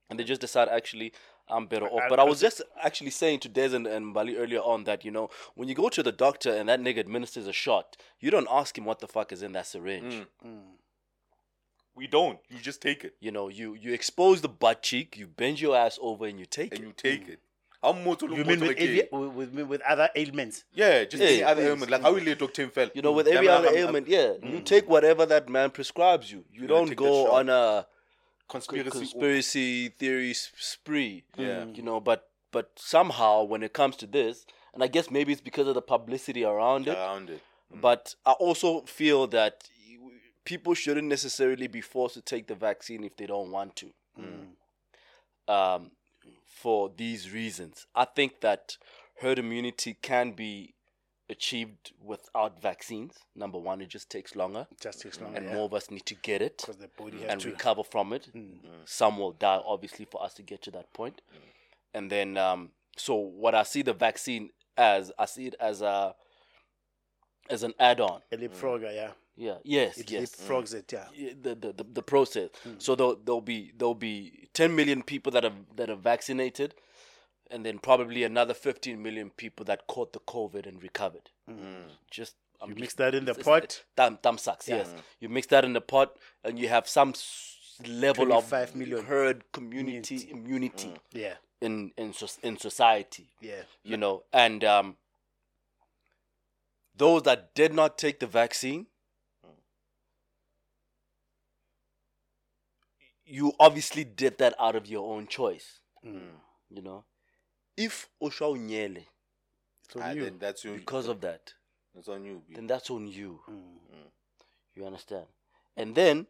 [0.09, 1.13] and they just decide actually
[1.49, 2.03] I'm better off.
[2.09, 5.05] But I I was just actually saying to Des and, and Bali earlier on that
[5.05, 8.31] you know when you go to the doctor and that nigga administers a shot, you
[8.31, 10.27] don't ask him what the fuck is in that syringe.
[10.47, 10.63] Mm.
[11.95, 12.39] We don't.
[12.49, 15.77] You just take it You know, you you expose the butt cheek, you bend your
[15.77, 16.79] ass over, and you take it.
[16.79, 16.87] and it.
[16.89, 17.41] you take it.
[17.83, 20.63] How much You mean with, avi- with, with, with other ailments?
[20.73, 21.51] Yeah, just Yeah, any yeah.
[21.51, 21.91] other ailment.
[21.91, 22.53] Like how we let Dr.
[22.53, 22.89] Tim fell.
[22.95, 23.33] You know, with mm.
[23.35, 24.65] every other ailment, yeah, you mm.
[24.65, 26.45] take whatever that man prescribes you.
[26.53, 27.35] You You don't take that go shot.
[27.41, 27.87] on a
[28.49, 28.91] Conspiracy.
[28.99, 31.25] conspiracy theory s- spree.
[31.37, 31.65] Yeah.
[31.65, 31.77] Mm.
[31.77, 35.41] you know, but but somehow when it comes to this, and I guess maybe it's
[35.51, 37.41] because of the publicity around it, around it.
[37.81, 39.82] but I also feel that y-
[40.45, 43.93] people shouldn't necessarily be forced to take the vaccine if they don't want to.
[45.49, 45.91] Um,
[46.47, 48.77] for these reasons, I think that
[49.21, 50.75] herd immunity can be
[51.29, 53.15] achieved without vaccines.
[53.35, 55.39] Number one, it just takes longer, It just takes longer.
[55.39, 55.55] and yeah.
[55.55, 57.51] more of us need to get it the body has and to.
[57.51, 58.29] recover from it.
[58.85, 61.23] Some will die, obviously, for us to get to that point.
[61.95, 66.15] And then, um, so what I see the vaccine as, I see it as a
[67.51, 68.21] as an add-on.
[68.31, 69.11] A leapfrogger, yeah.
[69.37, 69.57] Yeah.
[69.65, 69.99] Yes.
[69.99, 70.31] It yes.
[70.37, 71.07] leapfrogs it, yeah.
[71.15, 72.51] Yeah, The, the, the, the process.
[72.65, 72.75] Hmm.
[72.79, 76.75] So there'll, there'll be there'll be 10 million people that have that are vaccinated,
[77.51, 81.31] and then probably another 15 million people that caught the COVID and recovered.
[81.49, 81.89] Hmm.
[82.11, 83.83] Just I'm You just- mix that in the pot.
[83.97, 84.89] Thumb, thumb sucks, yes.
[84.91, 84.97] Hmm.
[85.21, 87.57] You mix that in the pot, and you have some s-
[87.89, 89.05] level of 25 million.
[89.07, 92.13] herd community immunity Yeah, in in
[92.43, 93.31] in society.
[93.41, 93.63] yeah.
[93.83, 94.97] You know, and um,
[96.95, 98.87] those that did not take the vaccine,
[103.33, 105.81] you obviously did that out of your own choice.
[106.05, 107.05] You know,
[107.77, 109.05] if Osha Unyele,
[109.97, 110.73] Ah, then that's you.
[110.75, 111.55] because of that,
[111.95, 112.43] That's on you.
[112.55, 113.41] Then that's on you.
[113.49, 114.09] Mm.
[114.75, 115.27] You understand?
[115.77, 116.27] And then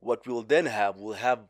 [0.00, 1.40] what we'll then have, we'll have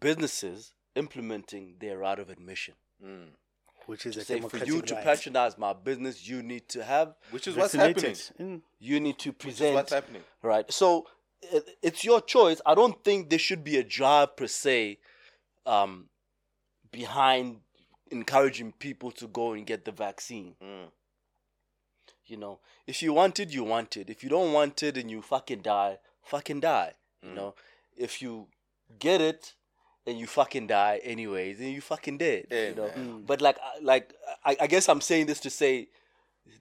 [0.00, 2.74] businesses implementing their route of admission.
[3.04, 3.28] Mm.
[3.86, 6.82] Which is To a say for democratic you to patronize my business, you need to
[6.84, 8.16] have, Which is what's happening.
[8.40, 8.62] Mm.
[8.80, 10.22] you need to Which is what's present, happening.
[10.42, 10.70] right?
[10.72, 11.06] So it,
[11.82, 12.60] it's your choice.
[12.66, 14.98] I don't think there should be a drive per se
[15.64, 16.08] um,
[16.90, 17.58] behind
[18.10, 20.54] encouraging people to go and get the vaccine.
[20.62, 20.90] Mm.
[22.26, 24.10] You know, if you want it, you want it.
[24.10, 26.92] If you don't want it and you fucking die, fucking die.
[27.22, 27.34] You Mm.
[27.34, 27.54] know,
[27.96, 28.48] if you
[28.98, 29.54] get it
[30.06, 32.46] and you fucking die anyways, then you fucking dead.
[32.50, 33.22] Yeah, you know, man.
[33.26, 34.12] but like, like
[34.44, 35.88] I, I guess I'm saying this to say,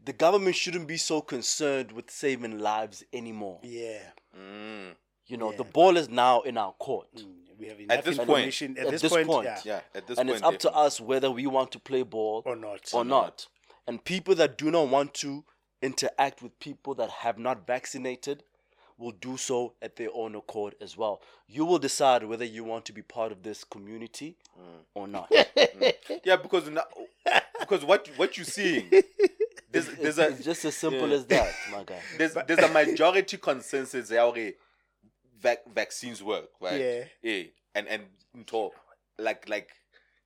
[0.06, 3.60] the government shouldn't be so concerned with saving lives anymore.
[3.64, 4.00] Yeah.
[4.38, 4.96] Mm.
[5.28, 5.58] You know, Yeah.
[5.58, 7.08] the ball is now in our court.
[7.16, 7.26] Mm.
[7.58, 9.60] We have enough this point- information at, at this, this point, point, yeah.
[9.64, 10.38] Yeah, at this and point.
[10.40, 12.82] it's up to us whether we want to play ball or not.
[12.94, 13.48] or not.
[13.88, 15.46] And people that do not want to
[15.82, 18.44] interact with people that have not vaccinated
[18.98, 21.22] will do so at their own accord as well.
[21.48, 24.38] You will decide whether you want to be part of this community
[24.94, 25.32] or not.
[26.24, 26.84] Yeah, because now,
[27.60, 28.90] because what what you're seeing,
[29.76, 31.16] there's it's, there's a it's just as simple yeah.
[31.16, 32.00] as that, my guy.
[32.18, 34.54] there's there's a majority consensus that okay,
[35.42, 36.80] vac- vaccines work, right?
[36.80, 37.04] Yeah.
[37.22, 37.44] Yeah.
[37.76, 38.72] And and to
[39.20, 39.70] like like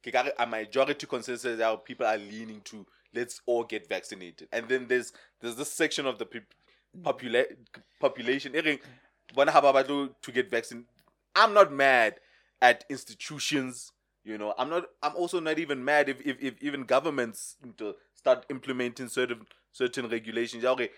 [0.03, 4.47] ke ka re a majority consensus there people are leaning to let's all get vaccinated.
[4.51, 6.43] And then there's there's this section of the peop
[7.01, 7.55] popula-
[7.99, 8.79] population reng,
[9.33, 10.85] bona ha ba to get vaccine.
[11.35, 12.19] I'm not mad
[12.61, 13.91] at institutions
[14.25, 17.95] you know i'm not i'm also not even mad if if, if even governments to
[18.19, 19.41] start implementing certain
[19.71, 20.89] certain regulations okay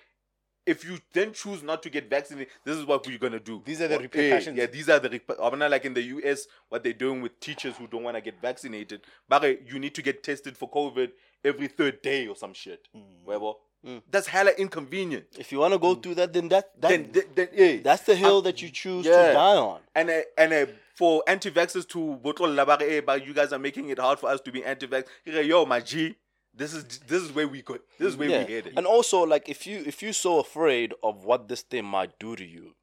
[0.73, 3.55] if you then choose not to get vaccinated this is what we're going to do
[3.65, 4.57] These are the repercussions.
[4.57, 7.39] yeah these are the reper- I'm not like in the us what they're doing with
[7.39, 9.41] teachers who don't want to get vaccinated but
[9.71, 11.09] you need to get tested for covid
[11.51, 12.87] every third day or some shit
[13.23, 13.53] Whatever.
[13.85, 14.01] Mm.
[14.13, 17.23] that's hella inconvenient If you want to go through that, then that, that then, then,
[17.37, 19.27] then yeah that's the hill that you choose yeah.
[19.27, 19.79] to die on.
[19.95, 20.65] and uh, and uh,
[20.99, 24.39] for anti-vaxxers to bottle labare, eh, but you guys are making it hard for us
[24.41, 25.05] to be anti-vax.
[25.25, 26.15] Yo, my G,
[26.53, 27.77] this is this is where we go.
[27.97, 28.45] This is where yeah.
[28.45, 28.73] we headed.
[28.77, 32.35] And also, like, if you if you're so afraid of what this thing might do
[32.35, 32.75] to you,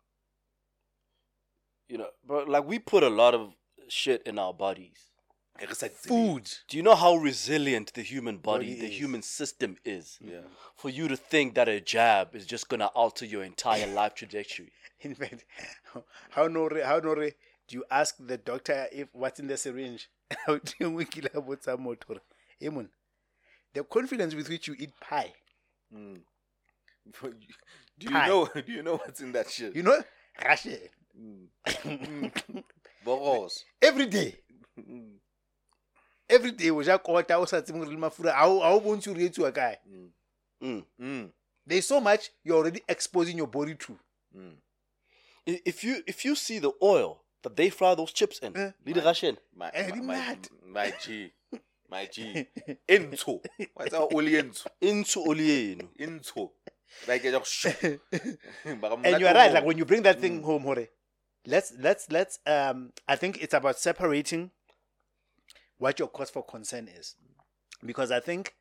[1.89, 3.53] you know, but like we put a lot of
[3.89, 5.11] shit in our bodies.
[5.61, 6.51] like Food.
[6.69, 8.99] Do you know how resilient the human body, Body the is.
[8.99, 10.19] human system is?
[10.21, 10.41] Yeah.
[10.77, 14.73] For you to think that a jab is just gonna alter your entire life trajectory.
[15.01, 15.45] In fact,
[16.31, 17.35] how no re- how no re-
[17.69, 20.09] do you ask the doctor if what's in the syringe?
[23.75, 25.33] The confidence with which you eat pie.
[25.95, 26.21] Mm.
[27.23, 28.29] do you Pie.
[28.29, 28.47] know?
[28.67, 29.75] Do you know what's in that shit?
[29.77, 30.03] You know,
[30.45, 30.77] Russia.
[33.05, 33.65] Boros.
[33.83, 34.35] every day
[36.29, 36.71] every day
[37.03, 39.53] kota o sa tsebeng gore le mafura a o- a o bontshe gore e etsiwa
[39.53, 39.77] kae
[40.61, 40.85] Mm.
[41.01, 41.31] Mm.
[41.67, 43.99] there's so much you're already exposing your body to
[44.37, 44.57] Mm.
[45.47, 48.73] If you if you see the oil that they fry those chips in, Eh.
[48.85, 49.39] lead Russian.
[49.57, 50.49] My, Eh, my, my, mad.
[50.67, 51.33] my G.
[51.91, 52.47] My G.
[52.89, 53.41] Into.
[53.75, 54.71] What's our only into?
[54.81, 55.25] into.
[55.99, 56.51] Into.
[57.07, 60.89] Like, you just and you're right like when you bring that thing home hore
[61.47, 64.51] let's let's let's um i think it's about separating
[65.77, 67.15] what your cause for concern is
[67.85, 68.55] because i think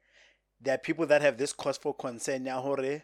[0.62, 3.02] there are people that have this cause for concern ya hore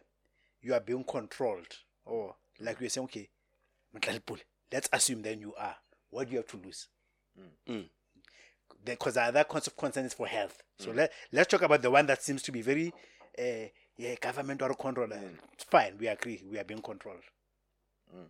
[0.62, 3.30] you are being controlled or like we're saying okay
[4.72, 5.76] let's assume then you are
[6.10, 6.88] what do you have to lose
[7.68, 7.90] Mm.
[8.86, 10.96] Because the other cause of concern is for health so mm.
[10.96, 12.94] let, let's talk about the one that seems to be very
[13.40, 13.68] uh,
[13.98, 15.22] yeah government or control mm.
[15.54, 17.24] it's fine we agree we are being controlled
[18.16, 18.26] mm.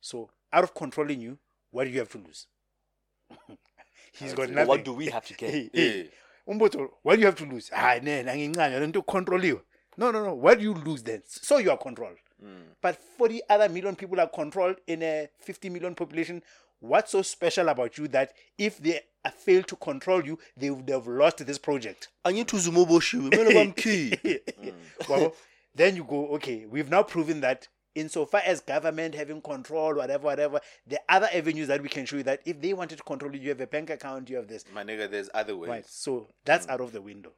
[0.00, 1.38] so out of controlling you,
[1.70, 2.46] what do you have to lose?
[4.12, 4.68] He's got nothing.
[4.68, 5.50] what do we have to get?
[5.52, 6.02] Hey, Yeah.
[6.46, 7.70] What do you have to lose?
[7.74, 9.62] Ah, ne, nangincane, I don't control you.
[9.96, 10.34] No, no, no.
[10.34, 11.22] What do you lose then?
[11.26, 12.18] So you are controlled.
[12.80, 16.42] But 40 other million people are controlled in a 50 million population.
[16.80, 20.88] What's so special about you that if they uh, fail to control you, they would
[20.88, 22.08] have lost this project?
[22.24, 24.40] Angithi uzumoboshiwe, mina bamkhiphe.
[25.00, 25.32] Wabo?
[25.74, 30.60] Then you go, okay, we've now proven that insofar as government having control, whatever, whatever,
[30.86, 33.40] the other avenues that we can show you that if they wanted to control you,
[33.40, 34.64] you have a bank account, you have this.
[34.72, 35.70] My nigga, there's other ways.
[35.70, 35.86] Right.
[35.86, 37.32] So that's out of the window.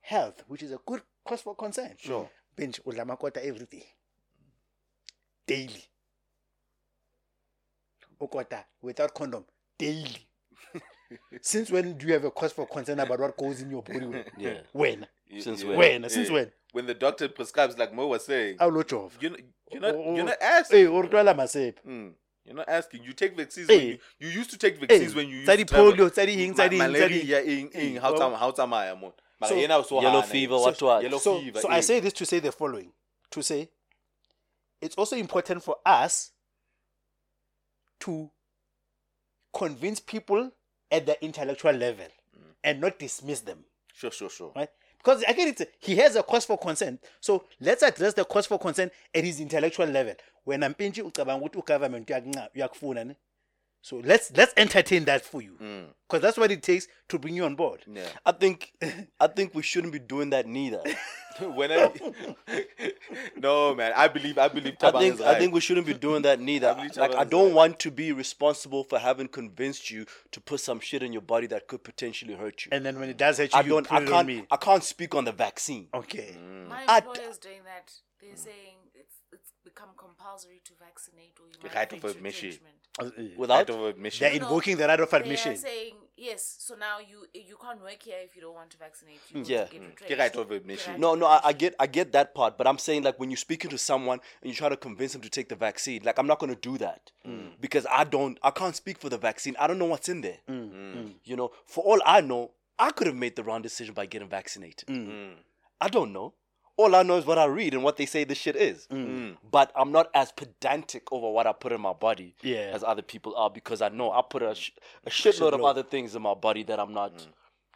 [0.00, 1.94] Health, which is a good cause for concern.
[1.98, 2.30] Sure.
[2.56, 3.84] Bench ulamakota every day.
[5.46, 5.89] Daily.
[8.20, 9.44] Okota without condom.
[9.78, 10.16] Daily.
[11.42, 14.24] Since when do you have a cause for concern about what goes in your body?
[14.38, 14.60] Yeah.
[14.72, 15.06] When?
[15.38, 15.78] Since you- when?
[16.02, 16.10] When?
[16.10, 16.52] Since when?
[16.72, 19.18] When the doctor prescribes, like Mo was saying, How lot of?
[19.20, 19.32] you're
[19.72, 20.78] you're not, you're not asking.
[20.78, 21.02] Hey, or.
[21.04, 22.12] Mm.
[22.44, 23.02] You're not asking.
[23.02, 23.68] You take vaccines.
[23.68, 23.76] Hey.
[23.76, 26.54] When you, you used to take vaccines when you used tsa to di-polio, tsa di-eng,
[26.54, 29.12] tsa Ma- di-eng, tsa malaria, di- yeah, ing, ing, how Well- tama- how tsamaya mo.
[29.40, 30.58] Mara So, so yellow fever, eh.
[30.58, 31.02] what So- what?
[31.02, 31.60] Yellow so, fever.
[31.60, 31.68] so.
[31.68, 32.92] I say this to say the following:
[33.32, 33.68] to say
[34.80, 36.30] it's also important for us
[38.00, 38.30] to
[39.52, 40.50] convince people
[40.90, 42.42] at the intellectual level mm.
[42.64, 44.52] and not dismiss them, Sure, sure, sure.
[44.56, 44.68] right?
[44.98, 46.98] Because again, it's he has a cause for concern.
[47.20, 50.14] So let's address the cause for concern at his intellectual level.
[50.44, 53.16] When I'm pinching ucabanga ukuthi government yakufuna ne.
[53.82, 55.56] So let's let's entertain that for you.
[55.60, 55.86] Mm.
[56.06, 57.80] Because that's what it takes to bring you on board.
[57.90, 58.08] Yeah.
[58.26, 58.72] I think
[59.20, 60.82] I think we shouldn't be doing that neither.
[61.54, 61.92] when I,
[63.36, 66.22] no man, I believe I believe I think is I think we shouldn't be doing
[66.22, 66.74] that neither.
[66.74, 67.54] believe like I don't right.
[67.54, 71.46] want to be responsible for having convinced you to put some shit in your body
[71.48, 72.70] that could potentially hurt you.
[72.72, 74.26] And then when it does hurt you, I you don't put I it on can't
[74.26, 74.46] me.
[74.50, 75.88] I can't speak on the vaccine.
[75.94, 76.36] Okay.
[76.68, 77.92] My I- employer's doing that.
[78.20, 78.79] They're saying it's it's
[79.70, 82.50] become compulsory to vaccinate or you might right of admission.
[82.50, 82.80] retrenchment.
[82.98, 84.24] Uh, uh, Without Right of admission.
[84.24, 85.52] They're invoking the right of They admission.
[85.52, 86.56] are saying yes.
[86.58, 89.20] So now you you can't work here if you don't want to vaccinate.
[89.28, 89.50] You hmm.
[89.50, 89.66] Yeah.
[89.70, 90.08] Get, hmm.
[90.08, 91.00] Get right of admission.
[91.00, 93.36] No, no, I, I get I get that part, but I'm saying like when you're
[93.48, 96.26] speaking to someone and you try to convince them to take the vaccine, like I'm
[96.26, 97.48] not gonna do that hmm.
[97.60, 99.54] because I don't I can't speak for the vaccine.
[99.58, 100.38] I don't know what's in there.
[101.24, 104.28] You know, for all I know, I could have made the wrong decision by getting
[104.28, 104.88] vaccinated.
[105.82, 106.34] I don't know.
[106.80, 108.86] All I know is what I read and what they say this shit is.
[108.90, 109.06] Mm.
[109.06, 109.36] Mm.
[109.50, 112.70] But I'm not as pedantic over what I put in my body Yeah.
[112.74, 114.70] as other people are because I know I put a, sh-
[115.06, 117.26] a shitload of other things in my body that I'm not mm.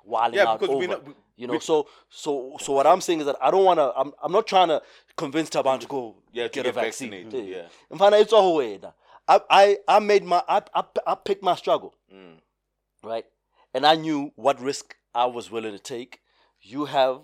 [0.04, 0.78] wilding Yeah, out because over.
[0.78, 3.64] we know- we- you know, so so so what I'm saying is that I don't
[3.64, 3.92] want to.
[4.00, 4.80] I'm I'm not trying to
[5.16, 7.10] convince Taban to go Yeah, to get, a vaccine.
[7.10, 7.66] vaccinated, yeah.
[7.90, 8.78] In fact, it's all way.
[9.26, 12.36] I I I made my I I, I picked my struggle, Mm.
[13.02, 13.26] right?
[13.74, 16.20] And I knew what risk I was willing to take.
[16.60, 17.22] You have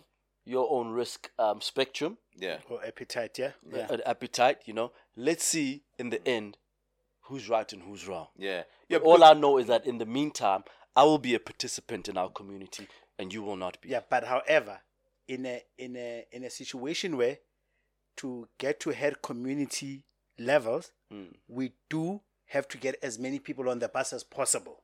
[0.51, 2.59] your own risk um, spectrum, Yeah.
[2.68, 3.53] Or appetite, yeah?
[3.72, 3.86] Yeah.
[3.94, 4.59] an appetite.
[4.66, 6.57] You know, let's see in the end
[7.26, 8.28] who's right and who's wrong.
[8.36, 8.62] Yeah.
[8.88, 8.98] Yeah.
[8.98, 10.62] All because- I know is that in the meantime,
[10.96, 12.88] I will be a participant in our community,
[13.18, 13.90] and you will not be.
[13.90, 14.80] Yeah, but however,
[15.28, 17.38] in a in a in a situation where
[18.16, 20.05] to get to head community
[20.38, 21.34] levels, Mm.
[21.48, 24.82] we do have to get as many people on the bus as possible.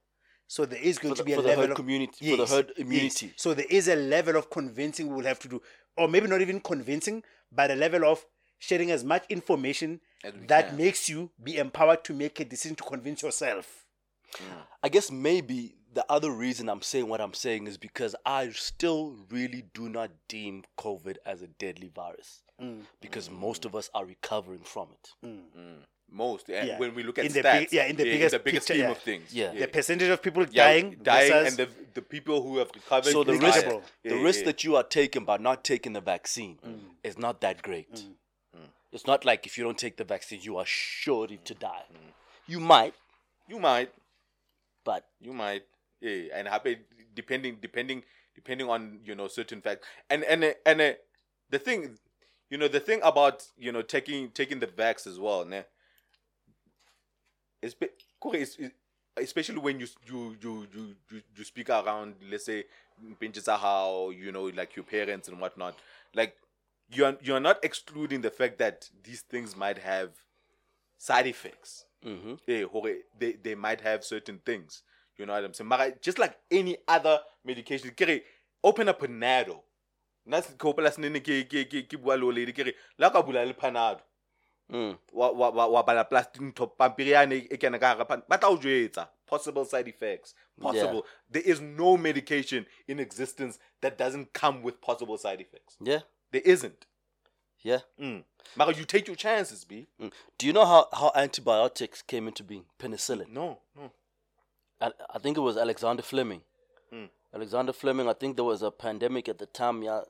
[0.49, 2.73] So there is going For to be a level herd of community- for the herd
[2.77, 3.33] immunity.
[3.37, 5.63] So there is a level of convincing we will have to do,
[5.97, 8.25] or maybe not even convincing, but a level of
[8.59, 10.77] sharing as much information As that can.
[10.77, 13.87] makes you be empowered to make a decision to convince yourself.
[14.35, 14.43] Mm.
[14.83, 19.17] I guess maybe the other reason I'm saying what I'm saying is because I still
[19.31, 22.43] really do not deem COVID as a deadly virus.
[22.61, 22.83] Mm.
[23.01, 25.11] Because most of us are recovering from it.
[25.25, 25.79] Mm.
[26.11, 26.49] Most.
[26.49, 26.65] Yeah.
[26.65, 26.79] Yeah.
[26.79, 28.75] When we look at In the stats, big- yeah, in the biggest the biggest picture,
[28.75, 28.91] scheme yeah.
[28.91, 29.35] of things.
[29.35, 29.53] Yeah.
[29.53, 33.11] The percentage of people Yeah, dying, dying, versus- and the the people who have recovered.
[33.13, 33.83] So the risk, it.
[34.05, 34.47] The Yeah, risk yeah.
[34.47, 36.79] that you are taking by not taking the vaccine mm.
[37.03, 37.93] is not that great.
[37.93, 38.15] Mm.
[38.57, 38.69] Mm.
[38.93, 41.85] It's not like if you don't take the vaccine, you are sure to die.
[42.47, 42.95] You might,
[43.49, 43.91] You might.
[44.85, 45.65] but You might.
[46.01, 46.79] Yeah, and happy
[47.15, 48.05] depending depending
[48.35, 49.87] depending on you know certain facts.
[50.11, 50.93] And and and uh,
[51.51, 51.99] the thing,
[52.51, 55.57] you know, the thing about you know taking taking the vax as well, ne?
[55.57, 57.56] It's, be- Kore, it's, it's-
[59.17, 62.65] especially when you you you you you, you speak around, let's say,
[63.47, 65.77] how you know like your parents and whatnot.
[66.15, 66.37] Like
[66.91, 70.11] you're you're not excluding the fact that these things might have
[70.99, 72.65] side effects hmm eh,
[73.19, 74.83] they, they might have certain things.
[75.19, 75.95] You know what I'm saying?
[76.01, 77.91] Just like any other medication,
[78.63, 79.61] open up a panado.
[80.27, 83.55] Nasi kopela sinene ke ke ke ke bua le o lady la ka bula le
[83.55, 84.01] panado.
[84.73, 84.99] Mm.
[85.13, 88.05] Wa wa wa wa bala plastic top pampiri yane e kena ka hara.
[88.05, 90.35] Ba tla o jwetsa possible side effects.
[90.61, 91.05] Possible.
[91.31, 95.77] There is no medication in existence that doesn't come with possible side effects.
[95.81, 96.01] yeah,
[96.31, 96.87] There isn't.
[97.63, 97.81] yeah.
[98.01, 98.23] Mm.
[98.57, 99.89] Mara, you take your chances, B.
[100.01, 100.13] Mm.
[100.39, 102.65] Do you know how how antibiotics came into being?
[102.79, 103.29] Penicillin.
[103.29, 103.91] No, no.
[104.81, 106.43] I, I think it was Alexander Fleming.
[106.95, 107.09] Mm.
[107.35, 108.09] Alexander Fleming.
[108.09, 109.83] I think there was a pandemic at the time.
[109.83, 110.03] Yeah,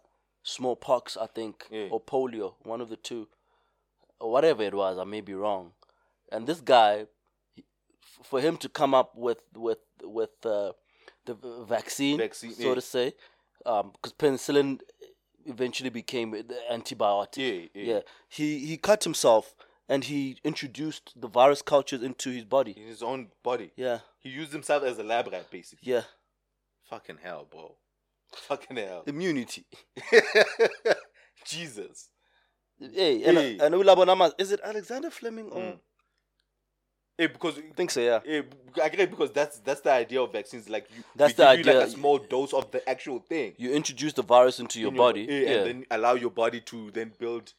[0.42, 1.16] smallpox.
[1.16, 1.88] I think Yeah.
[1.90, 2.54] or polio.
[2.62, 3.28] One of the two,
[4.20, 4.98] or whatever it was.
[4.98, 5.72] I may be wrong.
[6.32, 7.06] And this guy,
[8.22, 10.72] for him to come up with with with uh,
[11.24, 11.34] the
[11.68, 12.74] vaccine, Vaccine, so yeah.
[12.74, 13.14] to say,
[13.58, 14.80] because penicillin
[15.44, 17.36] eventually became the antibiotic.
[17.36, 17.94] Yeah, yeah.
[17.94, 18.00] yeah.
[18.28, 19.54] He he cut himself
[19.88, 22.72] and he introduced the virus cultures into his body.
[22.76, 23.70] In his own body.
[23.76, 25.90] Yeah, He used himself as a lab rat, basically.
[25.90, 26.02] yeah.
[26.90, 27.76] Fucking hell, bro.
[28.32, 29.02] Fucking hell.
[29.06, 29.64] Immunity.
[31.44, 32.08] Jesus.
[32.78, 33.58] Hey, and Hey.
[33.60, 35.60] and Ulabonama, is it Alexander Fleming or?
[35.60, 35.78] Mm.
[37.18, 38.00] Eh, because I think so.
[38.00, 38.20] Yeah.
[38.26, 38.42] eh,
[38.82, 40.68] I get it because that's that's the idea of vaccines.
[40.68, 43.72] Like you, That's the give you like a small dose of the actual thing You
[43.72, 45.26] introduce the virus into your in body.
[45.28, 45.50] eh, yeah.
[45.56, 47.54] and then allow your body to then build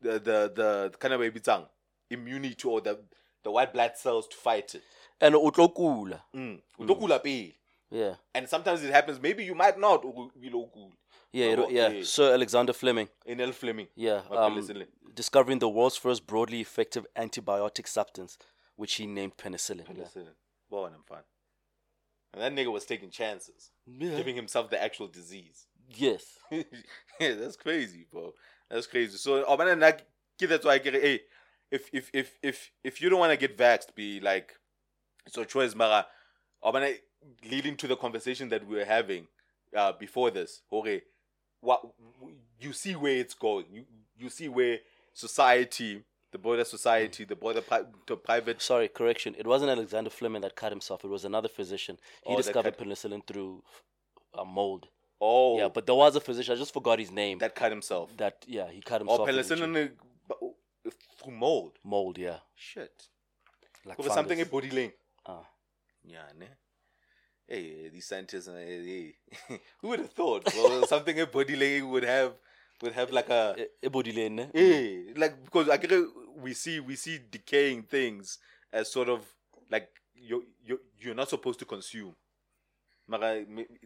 [0.00, 1.66] the the the kind of baby tongue
[2.10, 2.98] immunity or the
[3.44, 4.82] the white blood cells to fight it.
[5.20, 6.20] and utlokula.
[6.34, 6.60] Mm.
[6.80, 7.52] Utokula pele.
[7.92, 8.14] Yeah.
[8.34, 9.20] And sometimes it happens.
[9.20, 10.02] Maybe you might not.
[10.02, 10.92] ulokula.
[11.32, 11.46] Yeah.
[11.46, 11.88] It- yeah.
[11.88, 12.02] yeah.
[12.04, 13.08] Sir Alexander Fleming.
[13.26, 13.88] In L Fleming.
[13.94, 14.22] Yeah.
[14.30, 14.62] Um,
[15.14, 18.38] discovering the world's first broadly effective antibiotic substance,
[18.76, 19.86] which he named penicillin.
[19.88, 20.04] Yeah.
[20.04, 20.34] Penicillin.
[20.68, 21.24] Boy, I'm fine.
[22.32, 24.16] And that nigga was taking chances, Yeah.
[24.16, 25.66] giving himself the actual disease.
[25.88, 26.38] Yes.
[26.50, 28.32] yeah, that's crazy, bro.
[28.70, 29.16] That's crazy.
[29.18, 30.06] So, oh, man, like,
[30.38, 31.02] that's why I get it.
[31.02, 31.20] Hey,
[31.70, 34.54] if if if if if you don't want to get vaxxed, be like,
[35.28, 36.06] so choice, Mara.
[36.62, 36.94] Oh, man,
[37.50, 39.26] leading to the conversation that we were having
[39.76, 40.62] uh, before this.
[40.72, 41.02] Okay,
[41.60, 41.80] what
[42.60, 43.66] you see where it's going.
[43.72, 43.84] You
[44.18, 44.78] you see where
[45.12, 46.02] society,
[46.32, 48.60] the border society, the border pri- the private.
[48.62, 49.34] Sorry, correction.
[49.38, 51.04] It wasn't Alexander Fleming that cut himself.
[51.04, 51.98] It was another physician.
[52.24, 53.62] He Oh, that discovered cut- penicillin through
[54.34, 54.88] a mold.
[55.20, 56.54] Oh, Yeah, but there was a physician.
[56.54, 57.38] I just forgot his name.
[57.38, 58.16] that cut himself.
[58.16, 59.26] that yeah, he cut Oh, himself.
[59.26, 59.92] with penicillin
[60.30, 60.34] uh,
[61.22, 61.78] through mold.
[61.84, 62.16] mold.
[62.18, 62.38] Yeah.
[62.54, 63.08] Shit.
[63.84, 64.46] Like something fungus.
[64.46, 64.92] in body link.
[65.26, 65.44] Ah.
[66.04, 66.46] Yeah, ne?
[67.50, 69.14] Hey, these scientists, uh, hey,
[69.48, 69.60] hey.
[69.80, 70.54] who would have thought?
[70.54, 72.34] Well, something in body link would have
[72.80, 74.46] would have like a E- ebodileng, ne?
[74.54, 75.78] hey, like because I
[76.38, 78.38] we see we see decaying things
[78.72, 79.26] as sort of
[79.68, 82.14] like you you you're not supposed to consume.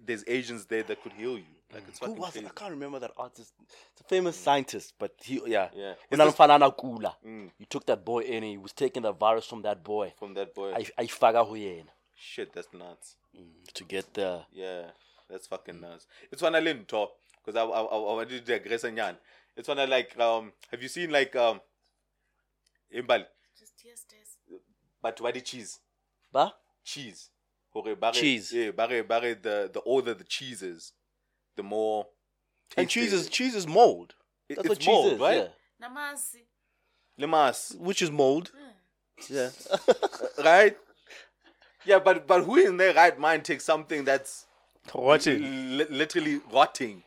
[0.06, 1.56] There's Asians there that could heal you.
[1.72, 2.44] Like it's Who was it?
[2.44, 3.54] I can't remember that artist.
[3.92, 5.70] It's a famous scientist, but he yeah.
[5.74, 5.94] Yeah.
[6.12, 7.14] Unamfanana Kula.
[7.26, 10.12] Mm, You took that boy in and he was taking the virus from that boy.
[10.18, 10.74] from that boy.
[10.74, 13.16] I I faga huyena Shit, that's nuts.
[13.74, 14.46] to get there.
[14.52, 14.90] Yeah,
[15.28, 16.06] that's fucking nuts.
[16.30, 17.12] It's when I didn't talk
[17.44, 19.16] because I I I, I wanted to digress on yan.
[19.56, 20.52] It's when I like um.
[20.70, 21.60] Have you seen like um.
[22.94, 23.24] Imbali,
[23.58, 24.60] Just yes, yes.
[25.02, 25.80] but why the cheese?
[26.32, 26.52] ba
[26.84, 27.30] Cheese.
[27.74, 28.52] Okay, bare, Cheese.
[28.52, 30.92] Yeah, bare, bare, the the older the cheese is,
[31.56, 32.06] the more.
[32.76, 34.14] and tasty cheese it is cheese is mold.
[34.48, 35.36] It- That's it's what cheese is, right?
[35.80, 35.88] yeah.
[35.88, 36.42] Namasi.
[37.18, 38.52] Lemas, Which is mold.
[39.28, 39.50] Yeah.
[40.44, 40.76] right?
[41.84, 44.46] Yeah, but but who in their right mind takes something that's
[44.94, 45.42] Rotting.
[45.78, 47.02] li- literally rotting?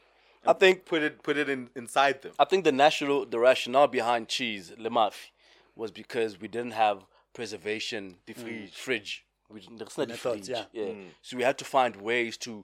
[0.45, 2.31] I think Put it put it in inside them.
[2.39, 5.31] I think the national the rationale behind cheese le lemafi
[5.75, 8.73] was because we didn't have preservation the fridge.
[8.73, 9.23] fridge.
[9.49, 10.65] We didn't, it's not the Methods, fridge.
[10.73, 10.83] yeah.
[10.85, 11.05] Mm.
[11.21, 12.63] So we had to find ways to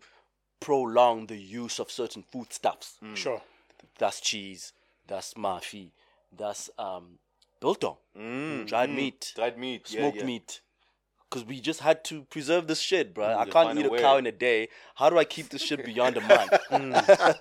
[0.60, 2.98] prolong the use of certain foodstuffs.
[3.04, 3.16] Mm.
[3.16, 3.42] Sure.
[4.00, 4.74] That's cheese.
[5.08, 5.92] That's mafi.
[6.36, 7.20] That's um
[7.60, 8.96] biltong, Mm, dried mm.
[8.96, 10.26] meat, dried meat, yeah, smoked yeah.
[10.26, 10.62] meat.
[11.34, 13.26] Because we just had to preserve this shit, bro.
[13.26, 14.00] Mm, I can't eat a a way.
[14.00, 14.70] cow in a day.
[14.96, 16.52] How do I keep this shit beyond a month?
[16.72, 17.38] Mm.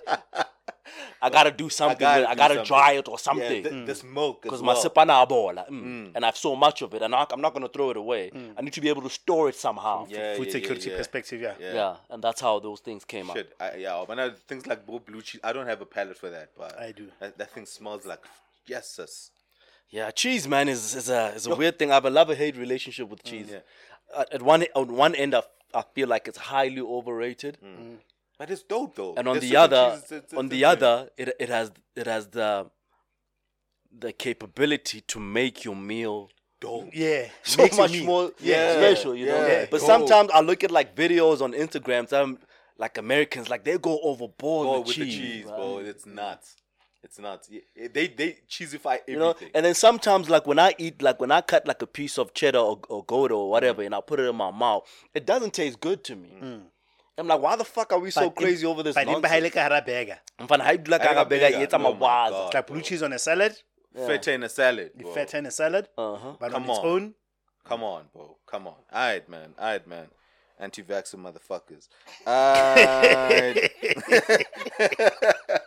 [1.21, 1.97] I gotta do something.
[1.99, 2.29] gotta with.
[2.29, 2.67] I gotta something.
[2.67, 3.63] dry it or Yeah, something.
[3.63, 3.85] th- mm.
[3.85, 4.75] the smoke as because well.
[4.75, 7.53] my sipana abola, mm, and I have so much of it, and I, I'm not
[7.53, 8.31] gonna throw it away.
[8.57, 10.05] I need to be able to store it somehow.
[10.09, 10.97] Yeah, Food yeah, security yeah, yeah.
[10.97, 11.53] perspective, yeah.
[11.59, 11.73] Yeah.
[11.73, 13.37] Yeah, and that's how those things came out.
[13.37, 16.17] Shit, I, yeah, but now things like blue, blue cheese, I don't have a palate
[16.17, 17.07] for that, but I do.
[17.21, 18.23] That, that thing smells like
[18.67, 19.31] yes, sis.
[19.97, 21.89] Yeah, cheese, man, is is a is a weird thing.
[21.91, 23.49] I have a love hate relationship with mm, cheese.
[23.51, 23.59] yeah.
[24.21, 25.43] At, at one on one end, I,
[25.81, 27.77] I feel like it's highly overrated, mm.
[27.79, 27.97] Mm.
[28.39, 29.13] But it's dope though.
[29.17, 31.49] and on There's the other, cheeses that- that- on that- the that- other, it it
[31.57, 31.67] has
[32.01, 32.49] it has the
[34.05, 36.29] the capability to make your meal
[36.59, 36.89] dope.
[36.93, 39.45] Yeah, so makes much more Yeah, special, you know.
[39.47, 39.85] yeah, but dope.
[39.93, 42.39] sometimes I look at like videos on Instagram, some
[42.79, 45.55] like Americans, like they go overboard Oh, with, with cheese, the cheese, man.
[45.55, 45.77] bro.
[45.91, 46.55] It's nuts.
[47.03, 47.49] It's nuts.
[47.51, 47.61] Yeah,
[47.93, 49.13] They they cheesify everything.
[49.15, 51.87] You know, and then sometimes like when I eat, like when I cut like a
[51.87, 53.87] piece of cheddar or, or gouda or whatever, Mm.
[53.87, 56.61] and I put it in my mouth, it doesn't taste good to me.
[57.17, 59.11] I'm like, why the fuck are we so But in- crazy over this But in
[59.13, 59.31] nonsense?
[59.33, 60.17] Bahile ka hara burger.
[60.39, 62.53] Mfana, how you do like Hayi a burger, burger, it's a oh my mawaza.
[62.53, 63.55] Like blue cheese on a salad,
[63.95, 64.91] feta in a salad.
[64.95, 65.13] the Bro.
[65.13, 66.35] feta in a salad, Uh-huh.
[66.39, 66.85] but Come on its on.
[66.87, 67.13] own.
[67.65, 68.37] Come on, bro.
[68.47, 68.73] Come on.
[68.91, 69.53] All right, man.
[69.59, 70.07] All right, man.
[70.59, 71.87] Anti-vaxxer motherfuckers.
[72.27, 73.71] Alright.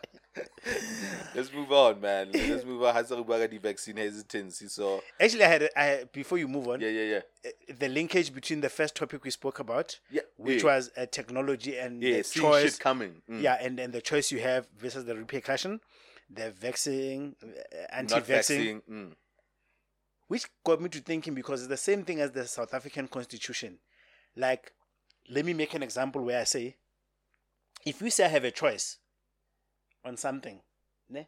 [1.35, 2.31] Let's move on, man.
[2.33, 2.95] Let's move on.
[2.95, 4.69] Has the vaccine hesitancy?
[4.69, 7.21] So Actually, I had, a- I had before you move on, yeah, yeah, yeah.
[7.45, 10.75] uh, the linkage between the first topic we spoke about, Yeah, which yeah.
[10.77, 12.79] was uh, technology and Yeah, the choice.
[12.79, 13.23] coming.
[13.31, 13.43] Mm.
[13.43, 15.81] Yeah, and, and the choice you have versus the repercussion,
[16.31, 17.47] the vaccine, uh,
[17.93, 18.83] anti-vaccine, vaccine.
[18.91, 19.13] Mm.
[20.29, 23.79] which got me to thinking because it's the same thing as the South African Constitution.
[24.35, 24.73] Like,
[25.31, 26.77] let me make an example where I say,
[27.85, 28.99] if you say I have a choice
[30.07, 30.61] on something,
[31.11, 31.27] ne?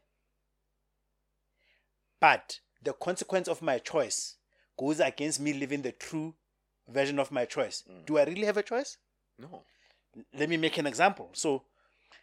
[2.21, 4.37] but the consequence of my choice
[4.79, 6.35] goes against me living the true
[6.89, 8.07] version of my choice, mm.
[8.07, 8.97] do I really have a choice?
[9.39, 9.63] No.
[10.37, 11.31] let me make an example.
[11.33, 11.65] So,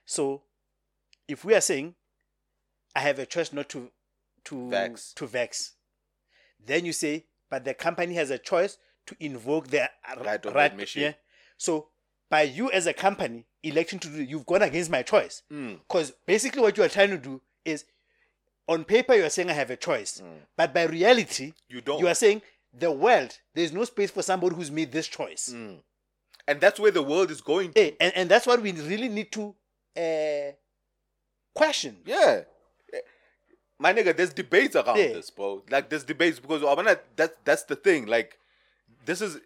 [0.05, 0.41] so
[1.27, 1.95] if we are saying
[2.95, 3.91] I have a choice not to
[4.45, 5.13] to Vax.
[5.15, 5.73] to vex,
[6.65, 8.77] then you say, but the company has a choice
[9.07, 9.89] to invoke their
[10.23, 11.01] Right of admission.
[11.01, 11.13] Yeah.
[11.57, 11.89] So
[12.29, 15.41] by you as a company electing to do, you've gone against my choice.
[15.51, 15.79] Mm.
[15.87, 17.85] Because basically, what you are trying to do is,
[18.67, 20.21] on paper, you are saying I have a choice,
[20.57, 21.99] but by reality, You don't.
[21.99, 22.41] You are saying
[22.73, 23.37] the world.
[23.53, 25.53] There is no space for somebody who's made this choice.
[25.53, 25.79] Mm.
[26.47, 27.73] And that's where the world is going.
[27.73, 27.79] To.
[27.81, 29.55] Hey, and, and that's what we really need to
[29.97, 30.51] uh,
[31.53, 31.97] question.
[32.05, 32.41] Yeah.
[32.93, 32.99] Eh,
[33.79, 35.13] My nigga, there's debates around Yeah.
[35.13, 35.63] this, bro.
[35.69, 38.05] Like there's debates because I wanna that's that's the thing.
[38.05, 38.37] Like
[39.05, 39.37] this is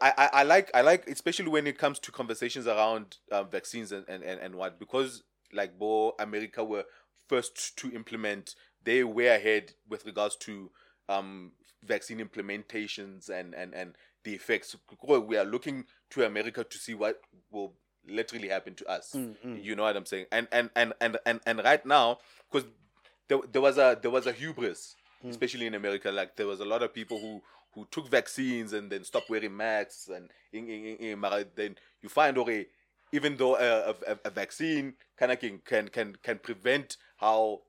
[0.00, 3.92] I, I, I like I like especially when it comes to conversations around um, vaccines
[3.92, 5.22] and, and, and, and what because
[5.52, 6.84] like bo America were
[7.28, 10.70] first to implement they were ahead with regards to
[11.08, 14.76] um vaccine implementations and, and, and the effects.
[15.06, 17.20] We are looking to America to see what
[17.50, 17.74] will
[18.06, 19.14] literally happen to us.
[19.62, 20.26] You know what I'm saying?
[20.32, 22.18] And and and and and, and right now,
[22.50, 22.68] because
[23.28, 24.94] there, there was a there was a hubris,
[25.30, 26.10] especially in America.
[26.10, 27.42] Like there was a lot of people who
[27.72, 32.66] who took vaccines and then stopped wearing masks and then you find okay,
[33.12, 37.60] even though a, a, a vaccine kind of can, can can can prevent how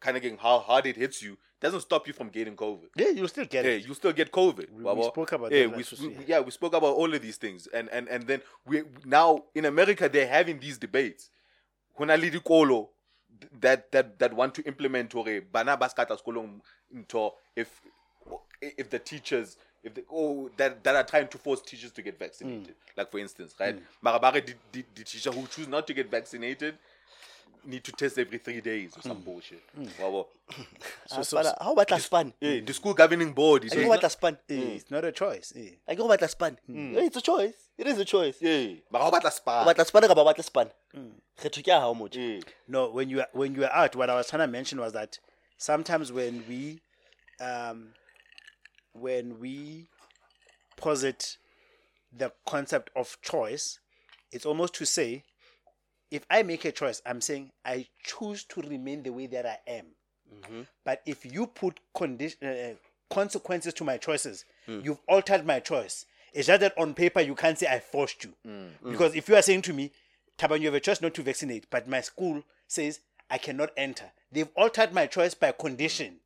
[0.00, 2.88] kind of how hard it hits you, doesn't stop you from getting COVID.
[2.96, 3.86] Yeah, you'll still get Yeah, it.
[3.86, 4.70] you still get COVID.
[4.70, 6.40] We- we spoke about yeah, that we, we- yeah.
[6.40, 10.08] we spoke about all of these things, and and and then we now in America
[10.08, 11.30] they're having these debates.
[11.98, 12.88] Hona le dikolo
[13.60, 16.16] that that that want to implement or bana baskata
[16.92, 17.82] into if
[18.60, 22.18] if the teachers if the, oh that that are trying to force teachers to get
[22.18, 22.96] vaccinated, mm.
[22.96, 23.78] like for instance, right?
[24.02, 26.74] Bare the, the, the teacher who choose not to get vaccinated
[27.64, 29.24] need to test every three days or some mm.
[29.24, 29.62] bullshit.
[29.78, 29.88] Mm.
[29.98, 30.26] Wabo.
[31.06, 32.32] So, so, how about a span?
[32.40, 34.38] Yeah, the school governing board is go about a span.
[34.48, 34.54] Eh.
[34.54, 35.52] eh, It's not a choice.
[35.56, 35.70] eh.
[35.88, 36.56] I go about a span.
[36.68, 37.54] Yeah, It's a choice.
[37.76, 38.36] It is a choice.
[38.40, 39.62] yeah, but how about a spa?
[39.62, 40.70] About a span, about a span.
[41.38, 42.16] Kgetho ke ya hao motho.
[42.16, 42.40] Yeah.
[42.68, 44.92] No, when you are, when you are out, what I was trying to mention was
[44.92, 45.18] that
[45.58, 46.80] sometimes when we,
[47.40, 47.88] um,
[48.92, 49.88] when we
[50.76, 51.36] posit
[52.16, 53.78] the concept of choice,
[54.32, 55.22] it's almost to say,
[56.10, 59.58] if I make a choice, I'm saying I choose to remain the way that I
[59.66, 59.86] am.
[60.34, 60.60] Mm-hmm.
[60.84, 62.74] But if you put condition uh, uh,
[63.10, 64.84] consequences to my choices, mm.
[64.84, 66.06] you've altered my choice.
[66.32, 68.68] It's just that on paper you can't say I forced you, mm.
[68.84, 68.90] Mm.
[68.92, 69.90] because if you are saying to me,
[70.38, 74.06] Tabang, you have a choice not to vaccinate, but my school says I cannot enter.
[74.32, 76.20] They've altered my choice by condition.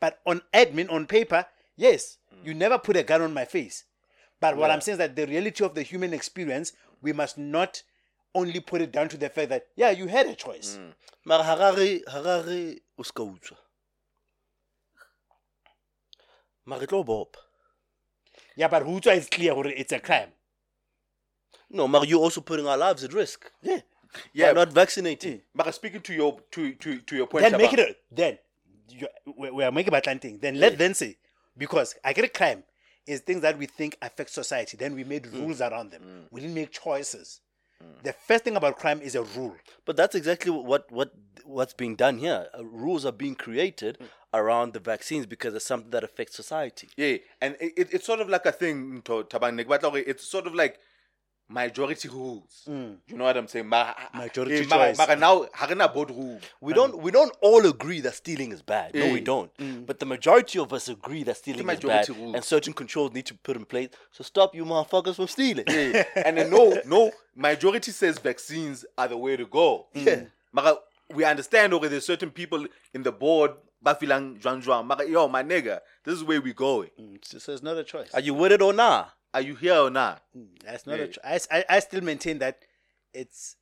[0.00, 1.46] But on admin, on paper,
[1.78, 2.46] yes, mm.
[2.46, 3.84] you never put a gun on my face.
[4.40, 6.72] But what I'm saying is that the reality of the human experience,
[7.02, 7.82] we must not
[8.34, 10.78] only put it down to the fact that, yeah, you had a choice.
[10.78, 10.92] Mm.
[11.24, 13.56] mara harare harare o ska utswa
[16.66, 17.38] mara tlo bopa
[18.56, 20.32] Yeah, but Hutua is clear it's a crime.
[21.70, 23.80] no mara you're also putting our lives at risk Yeah.
[24.32, 24.52] yeah Yeah.
[24.52, 27.90] not vaccinating But speaking to your to to to your point, then make Shaba, it
[27.90, 28.38] a, then
[28.90, 29.06] you,
[29.36, 30.38] we, we are making about thing.
[30.40, 31.16] Then let them say
[31.58, 32.62] because I get a crime
[33.06, 34.76] is things that we think affect society.
[34.76, 36.02] Then we made rules around them.
[36.02, 36.22] Mm.
[36.30, 37.40] We didn't make choices.
[37.82, 38.02] Mm.
[38.02, 39.56] the first thing about crime is a rule.
[39.84, 41.12] But that's exactly what what
[41.44, 42.48] what's being done here.
[42.56, 44.06] Uh, rules are being created mm.
[44.34, 46.88] around the vaccines because it's something that affects society.
[46.96, 50.26] Yeah, and it, it, it's sort of like a thing, to Tabang Nek, but it's
[50.26, 50.78] sort of like
[51.48, 52.64] majority rules.
[52.66, 53.66] You know what I'm saying?
[53.68, 54.98] Ma- Majority eh, mara- choice.
[54.98, 56.38] mara now, harina board rule.
[56.60, 58.94] We don't we don't all agree that stealing is bad.
[58.94, 59.24] No, we Eh.
[59.24, 59.50] don't.
[59.86, 62.34] But the majority of us agree that stealing is bad, rules.
[62.34, 65.64] and certain controls need to be put in place to stop you motherfuckers from stealing.
[65.68, 69.86] Yeah, and then no, no, majority says vaccines are the way to go.
[69.94, 70.24] Yeah.
[70.52, 70.76] Mara,
[71.14, 73.52] we understand okay, there's certain people in the board,
[73.84, 74.86] bafilang juan.
[74.86, 76.90] Mara, yo, my nigga, this is where we going.
[77.00, 78.10] Mm, So, so it's not a choice.
[78.14, 79.12] Are you with it or not?
[79.34, 80.22] Are you here or not?
[80.64, 81.06] That's not Yeah.
[81.24, 81.34] a.
[81.34, 82.58] I, I, I still maintain that
[83.12, 83.56] it's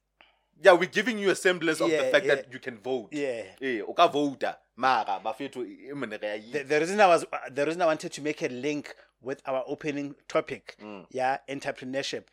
[0.62, 2.34] Yeah, we're giving you a semblance of the fact yeah.
[2.36, 3.08] that you can vote.
[3.12, 3.44] yeah.
[3.60, 4.08] Eh, o ka
[4.76, 8.94] mara The, the reason I was uh, the reason I wanted to make a link
[9.20, 11.06] with our opening topic, Mm.
[11.10, 12.24] yeah, entrepreneurship.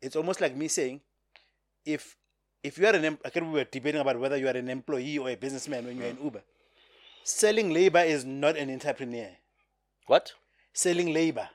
[0.00, 1.00] It's almost like me saying,
[1.84, 2.16] if
[2.62, 5.28] if you are an again we were debating about whether you are an employee or
[5.30, 6.42] a businessman when you're in Uber,
[7.24, 9.30] selling labor is not an entrepreneur.
[10.06, 10.32] What?
[10.72, 11.48] Selling labor.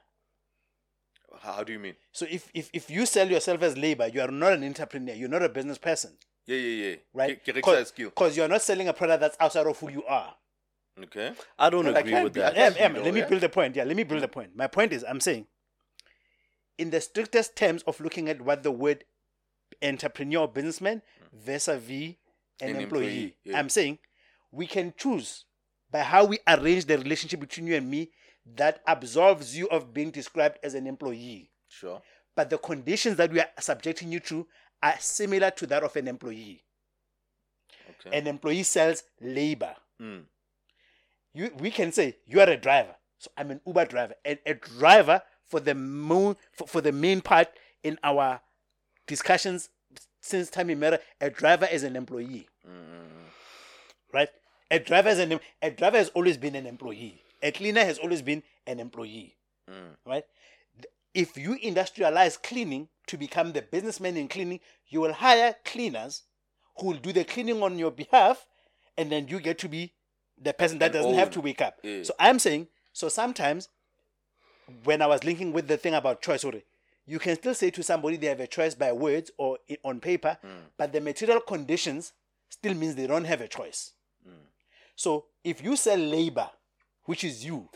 [1.41, 1.95] How how do you mean?
[2.11, 5.13] So if, if if you sell yourself as labor, you are not an entrepreneur.
[5.13, 6.11] You're not a business person,
[6.45, 6.95] Yeah, yeah, yeah.
[7.13, 7.43] right?
[7.43, 7.95] Ke- ke rekisa.
[7.95, 10.33] Because you're not selling a product that's outside of who you are.
[11.03, 11.31] Okay.
[11.59, 12.57] I don't Well, I agree can't with be- that.
[12.57, 13.27] I Em, em, know, let me yeah.
[13.27, 13.75] build the point.
[13.75, 14.55] Yeah, let me build the point.
[14.55, 15.45] My point is, I'm saying,
[16.77, 19.03] in the strictest terms of looking at what the word
[19.83, 21.01] entrepreneur or businessman
[21.33, 22.15] vis-a-vis
[22.61, 23.59] an, An employee, employee, yeah.
[23.59, 23.99] I'm saying
[24.51, 25.45] we can choose
[25.91, 28.09] by how we arrange the relationship between you and me
[28.55, 31.51] that absolves you of being described as an employee.
[31.67, 32.01] Sure.
[32.35, 34.47] But the conditions that we are subjecting you to
[34.81, 36.63] are similar to that of an employee.
[38.05, 38.17] Okay.
[38.17, 39.75] An employee sells labor.
[40.01, 40.25] Mm.
[41.33, 44.53] you we can say you are a driver so i'm an uber driver and a
[44.53, 47.47] driver for the moon for, for the main part
[47.83, 48.41] in our
[49.07, 49.69] discussions
[50.21, 53.27] since time immemorial a driver is an employee hmm, hmm, hmm.
[54.13, 54.29] right
[54.69, 58.21] a driver is an a driver has always been an employee a cleaner has always
[58.21, 59.35] been an employee
[59.69, 59.95] mm.
[60.05, 60.23] right?
[61.13, 66.23] If you industrialize cleaning to become the businessman in cleaning you will hire cleaners
[66.77, 68.45] who will do the cleaning on your behalf
[68.97, 69.93] and then you get to be
[70.39, 71.79] the person that doesn't have to wake up.
[71.83, 72.03] Yeah.
[72.03, 73.69] so i'm saying so sometimes
[74.83, 76.63] when i was linking with the thing about choice sorry,
[77.05, 80.37] you can still say to somebody they have a choice by words or on paper
[80.45, 80.49] mm.
[80.77, 82.13] but the material conditions
[82.49, 83.93] still means they don't have a choice.
[84.27, 84.33] Mm.
[84.95, 86.49] So if you sell labor
[87.07, 87.67] which is you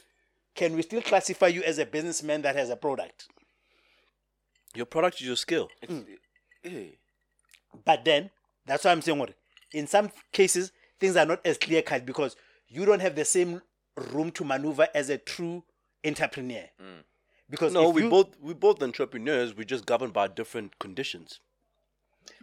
[0.55, 3.27] can we still classify you as a businessman that has a product
[4.75, 5.67] Your product is your skill.
[6.63, 6.93] Mm.
[7.85, 8.29] But then,
[8.65, 9.33] that's why I'm saying what
[9.73, 12.35] in some cases things are not as clear cut because
[12.67, 13.61] you don't have the same
[14.13, 15.63] room to maneuver as a true
[16.05, 16.63] entrepreneur.
[17.49, 19.53] Because No, we you- both we both entrepreneurs.
[19.55, 21.39] We're just governed by different conditions.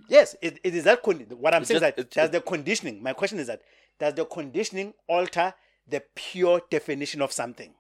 [0.09, 3.03] yes, it, it is that con- what I'm It's saying is that does the conditioning.
[3.03, 3.63] My question is that
[3.99, 5.55] does the conditioning alter
[5.89, 7.75] the pure definition of something?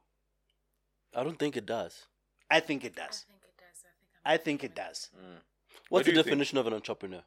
[1.15, 2.07] I don't think it does.
[2.51, 3.25] I think it does.
[3.29, 3.85] I think it does.
[3.85, 5.11] I think I'm I think it does.
[5.17, 5.41] Mm.
[5.91, 6.27] What's do the you think?
[6.27, 7.23] definition of an entrepreneur?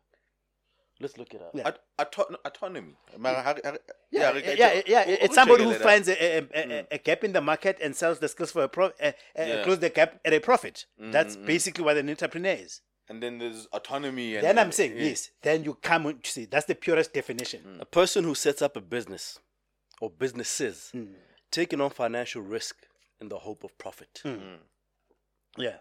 [1.00, 1.52] Let's look it up.
[1.56, 1.72] Yeah.
[2.00, 2.94] Auto- autonomy.
[3.18, 3.80] Mara, har- har-
[4.12, 5.02] Yeah, yeah, re- yeah.
[5.08, 6.88] It's somebody who finds a, a, a, a- mm.
[6.92, 9.64] a gap in the market and sells the skills for a pro, uh, uh, Yeah.
[9.64, 10.86] close the gap at a profit.
[11.02, 12.82] Mm, that's basically what an entrepreneur is.
[13.10, 14.36] And then there's autonomy.
[14.36, 15.06] And Then I'm saying yeah.
[15.06, 15.32] yes.
[15.42, 17.80] Then you come on to see that's the purest definition.
[17.80, 19.40] A person who sets up a business
[20.02, 21.14] or businesses Hmm.
[21.52, 22.76] taking on financial risk
[23.22, 24.22] in the hope of profit.
[25.58, 25.78] Yeah.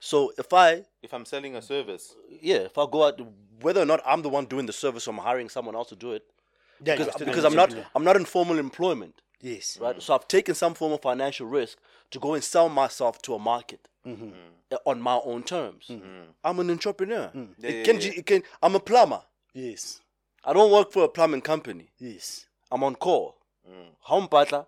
[0.00, 3.20] So if I If I'm selling a service, yeah, if I go out
[3.60, 5.96] whether or not I'm the one doing the service or I'm hiring someone else to
[5.96, 6.24] do it.
[6.84, 7.72] Yeah, Because, you're because I'm not.
[7.94, 9.22] I'm not in formal employment.
[9.40, 9.78] Yes.
[9.80, 10.00] Right?
[10.02, 11.78] So I've taken some form of financial risk
[12.10, 14.30] to go and sell myself to a market Mm-hmm.
[14.72, 15.88] uh, on my own terms.
[16.42, 17.30] I'm an entrepreneur.
[17.34, 17.54] Mm.
[17.58, 18.18] Yeah, It yeah, can, yeah.
[18.18, 19.22] it can, I'm a plumber.
[19.54, 20.00] Yes.
[20.44, 21.86] I don't work for a plumbing company.
[22.00, 22.46] Yes.
[22.72, 23.36] I'm on call.
[23.72, 23.86] Mm.
[24.06, 24.66] How mpatla,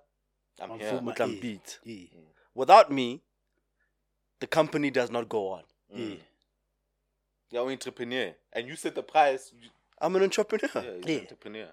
[0.60, 0.90] I'm On here.
[0.90, 1.40] full but ma- yeah.
[1.40, 1.78] beat.
[1.84, 2.06] Yeah.
[2.54, 3.22] Without me,
[4.40, 5.62] the company does not go on.
[5.94, 6.10] Mm.
[6.10, 6.16] Yeah.
[7.50, 8.34] You're an entrepreneur.
[8.52, 9.52] And you set the price.
[9.60, 9.68] You,
[10.00, 10.68] I'm an entrepreneur.
[10.74, 11.14] yeah, you're Yeah.
[11.16, 11.68] an entrepreneur.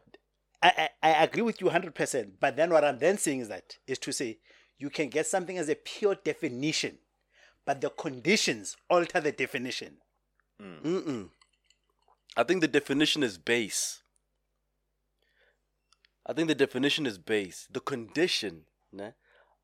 [0.64, 2.32] I, I, I agree with you 100%.
[2.40, 4.38] But then what I'm then saying is that, is to say,
[4.78, 6.98] you can get something as a pure definition,
[7.66, 9.98] but the conditions alter the definition.
[10.62, 10.82] Mm.
[10.84, 11.30] Mm-mm.
[12.38, 14.01] I think the definition is base.
[16.26, 17.68] I think the definition is base.
[17.72, 19.14] The condition ne,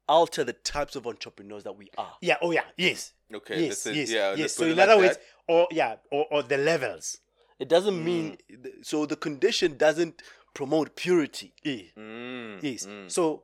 [0.08, 2.14] alter the types of entrepreneurs that we are.
[2.22, 3.14] Yeah, oh yeah, yes.
[3.34, 4.54] Okay, Yes, this is- yes, yeah, yes.
[4.54, 5.24] So put it in like other words, that.
[5.54, 7.20] or yeah, or, or the levels.
[7.60, 8.38] It doesn't mean
[8.82, 10.22] so the condition doesn't
[10.54, 11.54] promote purity.
[11.64, 11.82] Yeah.
[11.98, 12.86] Mm, Yes.
[12.86, 13.12] mm.
[13.12, 13.44] So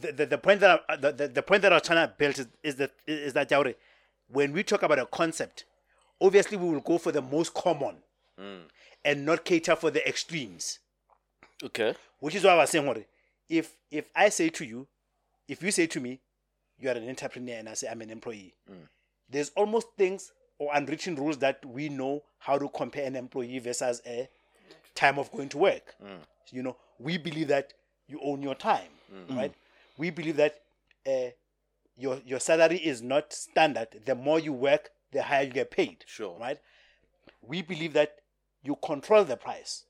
[0.00, 2.14] the, the, the point that I, the, the, the point that I was trying to
[2.16, 3.74] build is, is that is that Jaure,
[4.28, 5.64] when we talk about a concept
[6.20, 7.96] obviously we will go for the most common
[8.40, 8.62] Mm.
[9.04, 10.78] and not cater for the extremes.
[11.62, 11.94] Okay.
[12.20, 13.04] Which is why I was saying, Hore,
[13.48, 14.86] if if I say to you,
[15.48, 16.20] if you say to me,
[16.78, 18.86] you are an entrepreneur, and I say I'm an employee, mm.
[19.28, 24.02] there's almost things or unwritten rules that we know how to compare an employee versus
[24.06, 24.28] a
[24.94, 25.94] time of going to work.
[26.04, 26.18] Mm.
[26.50, 27.72] You know, we believe that
[28.08, 29.36] you own your time, mm.
[29.36, 29.52] right?
[29.96, 30.60] We believe that
[31.06, 31.30] uh,
[31.96, 33.88] your your salary is not standard.
[34.04, 36.04] The more you work, the higher you get paid.
[36.06, 36.36] Sure.
[36.38, 36.58] Right?
[37.42, 38.16] We believe that
[38.62, 39.84] you control the price.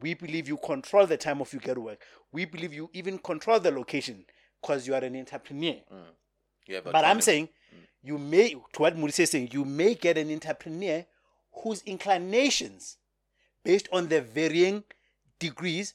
[0.00, 2.00] We believe you control the time of you get work.
[2.32, 4.24] We believe you even control the location
[4.60, 5.76] because you are an entrepreneur.
[5.92, 6.04] Mm.
[6.66, 7.86] Yeah, But I'm saying mm.
[8.02, 11.04] you may, to what Maurice is saying, you may get an entrepreneur
[11.62, 12.96] whose inclinations,
[13.62, 14.84] based on their varying
[15.38, 15.94] degrees,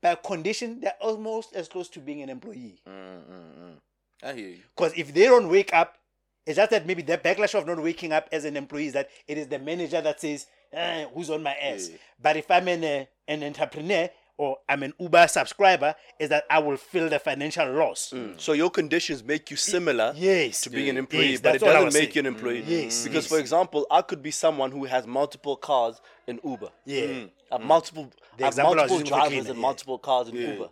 [0.00, 2.80] by condition, they're almost as close to being an employee.
[2.88, 3.74] Mm,
[4.22, 4.58] I hear you.
[4.76, 5.98] Because if they don't wake up,
[6.46, 9.10] it's just that maybe the backlash of not waking up as an employee is that
[9.26, 11.88] it is the manager that says, eh, who's on my ass.
[11.90, 11.96] Yeah.
[12.20, 16.60] But if I'm an, uh, an entrepreneur or I'm an Uber subscriber, is that I
[16.60, 18.14] will feel the financial loss.
[18.36, 20.60] So your conditions make you similar Yes.
[20.60, 22.24] to being an employee, Yes, but it that's what I doesn't make saying.
[22.24, 22.64] you an employee.
[22.64, 23.26] Yes, Because, yes.
[23.26, 26.70] for example, I could be someone who has multiple cars in Uber.
[26.84, 27.02] Yeah.
[27.06, 27.30] Mm.
[27.50, 28.04] I have multiple,
[28.36, 29.62] The I have example I multiple drivers and yeah.
[29.62, 30.68] multiple cars in Uber.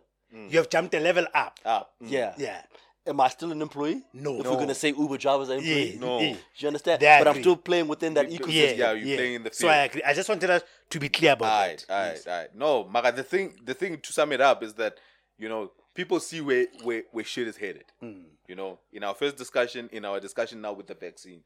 [0.51, 1.59] You have jumped a level up.
[1.65, 2.35] Ah, Yeah.
[2.37, 2.63] Yeah.
[3.07, 4.03] Am I still an employee?
[4.13, 4.39] No.
[4.39, 4.53] If No.
[4.53, 6.01] we're gonna say Uber drivers are employees, Yeah.
[6.01, 6.21] No.
[6.21, 6.33] yeah.
[6.33, 7.01] Do you understand?
[7.03, 8.77] They But I'm still playing within that You- ecosystem.
[8.79, 9.57] Yeah, you're playing in the field.
[9.61, 10.03] So I agree.
[10.03, 11.95] I just wanted us to be clear about Alright, that.
[11.95, 12.55] alright, alright.
[12.55, 14.99] No, Mara, the thing the thing to sum it up is that,
[15.39, 17.85] you know, people see where where, where shit is headed.
[18.03, 18.25] Mm.
[18.49, 21.43] You know, in our first discussion, in our discussion now with the vaccine,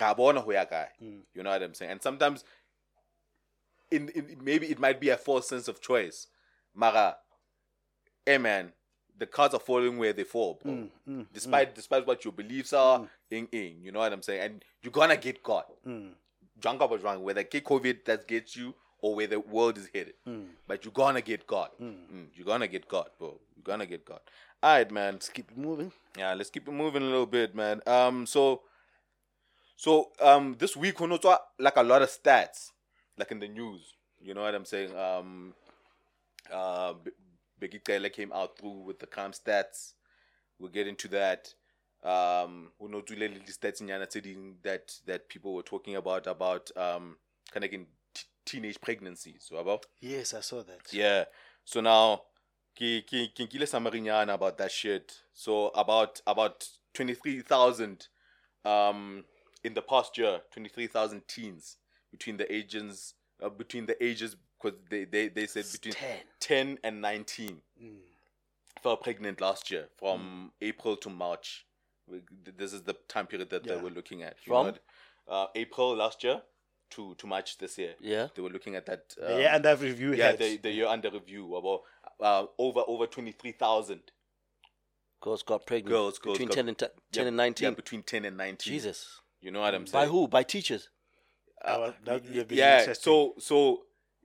[0.00, 0.64] ra bona ho ya.
[1.02, 1.20] Mm.
[1.34, 1.92] you know what I'm saying?
[1.92, 2.44] And sometimes
[3.90, 6.26] in, in maybe it might be a false sense of choice.
[6.74, 7.16] Mara,
[8.24, 8.72] hey man,
[9.20, 10.88] the cards are falling where they fall, bro.
[11.08, 14.40] Mm, despite despite what your beliefs are, in in, you know what I'm saying?
[14.40, 15.68] And you're gonna get caught.
[15.86, 16.12] Mm.
[16.58, 20.14] Drunk or wrong, whether get COVID that gets you or where the world is headed.
[20.26, 20.46] Mm.
[20.66, 21.78] But you're gonna get caught.
[21.80, 23.38] Mm, You're gonna get caught, bro.
[23.56, 24.22] You're gonna get caught.
[24.64, 25.14] Alright, man.
[25.14, 25.92] Let's keep it moving.
[26.16, 27.82] Yeah, let's keep it moving a little bit, man.
[27.86, 28.62] Um, so,
[29.76, 31.18] so um, this week we know
[31.58, 32.70] like a lot of stats,
[33.18, 33.94] like in the news.
[34.22, 34.94] You know what I'm saying?
[34.96, 35.54] Um,
[36.52, 36.94] uh,
[37.60, 39.92] Bheki Cele came out through with the calm stats.
[40.58, 41.54] We'll get into that.
[42.02, 43.14] Um, we know the
[43.52, 47.16] stats in Yana Tseding that that people were talking about about um,
[47.52, 49.44] kind of in t- teenage pregnancies.
[49.48, 50.92] So about Yes, I saw that.
[50.92, 51.24] yeah.
[51.64, 52.22] So now,
[52.74, 55.20] ki ki ki nkile about that shit.
[55.34, 58.08] So about about twenty three thousand,
[58.64, 59.24] um,
[59.62, 61.76] in the past year, twenty three thousand teens
[62.10, 66.16] between the ages uh, between the ages because they, they they said between 10.
[66.40, 67.96] ten and nineteen Mm.
[68.82, 71.66] fell pregnant last year from April to March.
[72.56, 74.34] This is the time period that they were looking at.
[74.44, 74.66] you From?
[74.66, 74.74] know
[75.28, 76.42] uh, April last year
[76.90, 77.94] to to March this year.
[78.00, 78.28] Yeah.
[78.34, 79.10] They were looking at that.
[79.16, 81.82] The um, year under review yeah, the, the year under review about
[82.20, 84.00] uh, over over twenty three thousand
[85.22, 85.88] Girls got pregnant.
[85.94, 87.64] girls, girls between got- 10 and, t- 10 yeah, and 19.
[87.68, 88.72] Yeah, between ten and nineteen.
[88.72, 89.20] Jesus.
[89.42, 90.06] you know what I'm saying?
[90.06, 90.26] By who?
[90.28, 90.88] By teachers.
[91.62, 93.82] I was- that would have been yeah, so so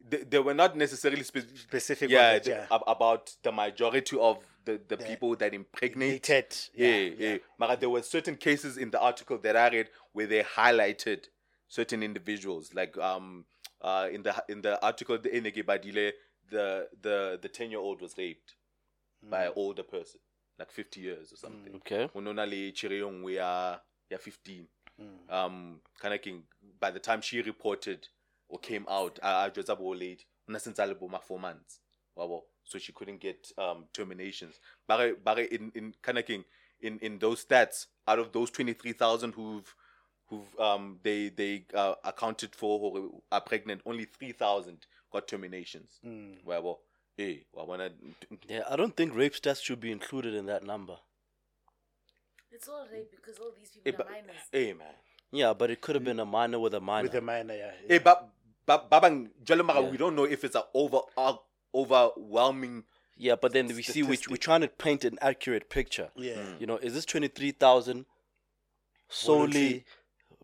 [0.08, 2.10] they, they were not necessarily spe- specific.
[2.10, 2.66] yeah, the- yeah.
[2.72, 6.24] ab- about the majority of the, the people that impregnate.
[6.24, 7.38] Dated, Yeah, yeah, yeah.
[7.60, 11.26] But there were certain cases in the article that I read where they highlighted
[11.68, 13.46] certain individuals, like um
[13.82, 16.12] uh in the in the article the Enege Badile,
[16.50, 18.56] the the the ten year old was raped
[19.30, 20.20] by an older person,
[20.60, 21.76] like fifty years or something.
[21.78, 22.08] Okay.
[22.16, 24.68] Unona le Chiriong we are yeah fifteen.
[25.30, 26.44] Um kind of king
[26.80, 28.08] by the time she reported
[28.50, 30.26] or came out, I was able late,
[30.58, 30.80] since
[31.24, 31.80] four months.
[32.18, 32.42] Wabo.
[32.64, 34.60] So she couldn't get um terminations.
[34.88, 36.46] But but in in kind of king
[36.82, 39.74] in in those stats, out of those twenty three thousand who've
[40.28, 46.00] who've um they they uh, accounted for who are pregnant, only three thousand got terminations.
[46.06, 46.44] Mm.
[46.46, 46.78] Wabo.
[47.18, 47.92] Hey, I wanna
[48.50, 50.98] Yeah, I don't think rape stats should be included in that number.
[52.52, 54.36] It's all rape because all these Hey, people but, are minors.
[54.52, 54.88] hey man.
[55.32, 57.04] Yeah, but it could have been a minor with a minor.
[57.04, 57.72] With the minor, yeah.
[57.88, 58.30] Hey, but but
[58.68, 59.90] Babang Jalamara, Yeah.
[59.90, 61.34] we don't know if it's an over uh,
[61.74, 62.84] overwhelming.
[63.18, 66.10] yeah, but then we see we, we're trying to paint an accurate picture.
[66.16, 66.42] yeah.
[66.60, 68.06] You know, is this 23,000
[69.10, 69.86] solely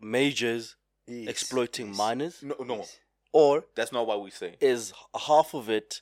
[0.00, 0.76] majors
[1.06, 1.96] Yes, exploiting yes.
[1.98, 2.42] minors?
[2.42, 2.84] No, no,
[3.32, 4.56] Or that's not what we say.
[4.60, 4.92] is
[5.26, 6.00] half of it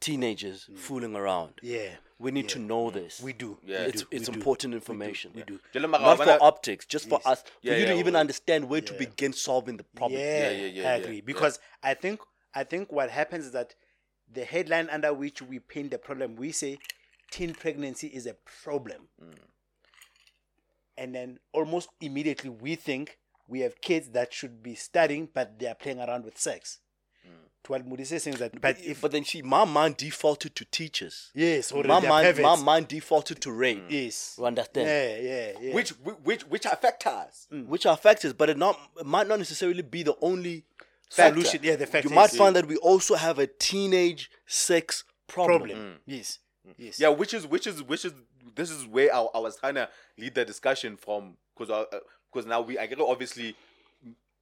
[0.00, 1.54] teenagers fooling around?
[1.62, 1.90] Yeah.
[2.20, 3.20] We need to know this.
[3.20, 3.58] We do.
[3.64, 3.82] Yeah.
[3.82, 5.30] it's do, it's we do, important we do, information.
[5.34, 5.60] We do.
[5.72, 8.80] Jalamara, Not for optics, just for us, for Yeah, you to yeah, even understand where
[8.80, 10.20] to begin solving the problem.
[10.20, 11.16] Yeah, Yeah, yeah, yeah, I agree.
[11.16, 11.22] yeah.
[11.24, 12.20] Because I think
[12.54, 13.74] I think what happens is that
[14.32, 16.78] the headline under which we paint the problem, we say
[17.30, 19.08] teen pregnancy is a problem.
[19.22, 19.34] Mm.
[20.96, 25.66] And then almost immediately we think we have kids that should be studying, but they
[25.66, 26.80] are playing around with sex.
[27.68, 30.54] To what Moody is saying that, but But if but then see, my mind defaulted
[30.56, 31.30] to teachers.
[31.34, 33.82] yes, or My mind, my mind defaulted to rape.
[33.82, 33.90] Mm.
[33.90, 34.88] yes, You understand?
[34.88, 35.74] yeah, yeah, yeah.
[35.74, 37.46] Which which which are factors.
[37.50, 38.38] Which are factors, mm.
[38.38, 40.64] but it not it might not necessarily be the only
[41.10, 41.34] Factor.
[41.40, 41.60] solution?
[41.62, 45.04] Yeah, the fact You is, might yeah, find that we also have a teenage sex
[45.26, 45.58] problem.
[45.68, 45.78] problem.
[45.78, 45.94] Mm.
[46.06, 46.38] Yes,
[46.78, 46.98] yes.
[46.98, 48.14] Yeah, which is which is which is
[48.54, 51.68] this is where I, I was trying to lead the discussion from because
[52.32, 53.56] because uh, now we I get obviously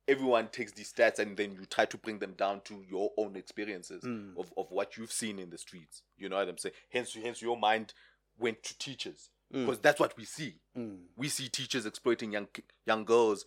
[0.09, 3.37] everyone takes these stats and then you try to bring them down to your own
[3.37, 4.31] experiences hmm.
[4.39, 6.03] of, of what you've seen in the streets.
[6.17, 6.75] You know what I'm saying?
[6.91, 7.93] Hence hence your mind
[8.39, 9.65] went to teachers hmm.
[9.65, 10.57] because that's what we see.
[10.75, 10.95] Hmm.
[11.17, 12.49] We see teachers exploiting young
[12.87, 13.45] young girls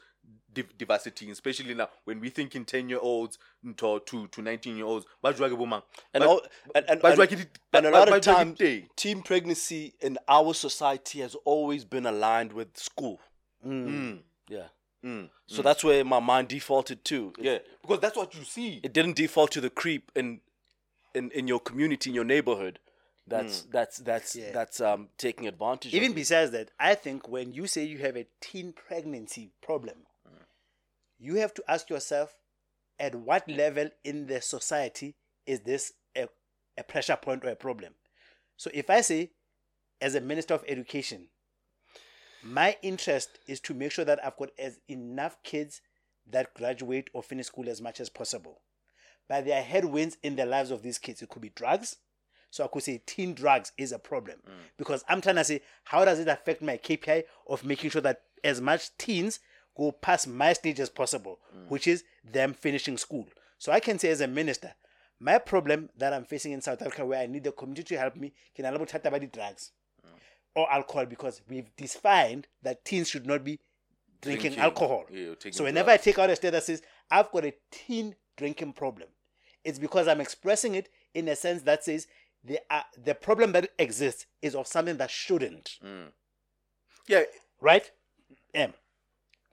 [0.53, 3.37] div- diversity, especially now when we think in 10 year olds
[3.77, 5.05] to, to, to 19 year olds.
[5.23, 6.41] And, all,
[6.75, 8.59] and, and, and, why did it- and a lot of times,
[8.95, 13.19] teen pregnancy in our society has always been aligned with school.
[13.65, 14.19] Mm.
[14.49, 14.67] Yeah.
[15.03, 15.29] Mm.
[15.47, 17.33] So that's where my mind defaulted to.
[17.39, 18.81] Yeah, because that's what you see.
[18.83, 20.41] it didn't default to the creep in
[21.15, 22.79] in, in your community, in your neighborhood.
[23.27, 24.51] That's that's that's Yeah.
[24.51, 25.93] that's um taking advantage.
[25.93, 30.05] Even of besides that, I think when you say you have a teen pregnancy problem,
[31.19, 32.35] you have to ask yourself
[32.99, 35.15] at what level in the society
[35.45, 36.27] is this a,
[36.77, 37.93] a pressure point or a problem?
[38.57, 39.31] So if I say,
[40.01, 41.27] as a minister of education,
[42.43, 45.81] my interest is to make sure that I've got as enough kids
[46.31, 48.61] that graduate or finish school as much as possible.
[49.27, 51.21] But there are headwinds in the lives of these kids.
[51.21, 51.97] It could be drugs.
[52.51, 54.51] So I could say teen drugs is a problem mm.
[54.77, 58.21] because I'm trying to say how does it affect my KPI of making sure that
[58.43, 59.39] as much teens
[59.77, 61.69] go past my stage as possible, mm.
[61.69, 63.27] which is them finishing school.
[63.59, 64.73] So I can say as a minister,
[65.19, 68.15] my problem that I'm facing in South Africa, where I need the community to help
[68.15, 69.71] me, can I about the drugs
[70.55, 73.59] or alcohol because we've defined that teens should not be
[74.21, 74.63] drinking, Drinking.
[74.63, 75.05] alcohol.
[75.11, 78.73] Yeah, so whenever I take out a state that says I've got a teen drinking
[78.73, 79.07] problem,
[79.63, 82.07] it's because I'm expressing it in a sense that says
[82.43, 85.77] the uh, the problem that exists is of something that shouldn't,
[87.07, 87.23] Yeah,
[87.61, 87.89] right?
[88.53, 88.73] M.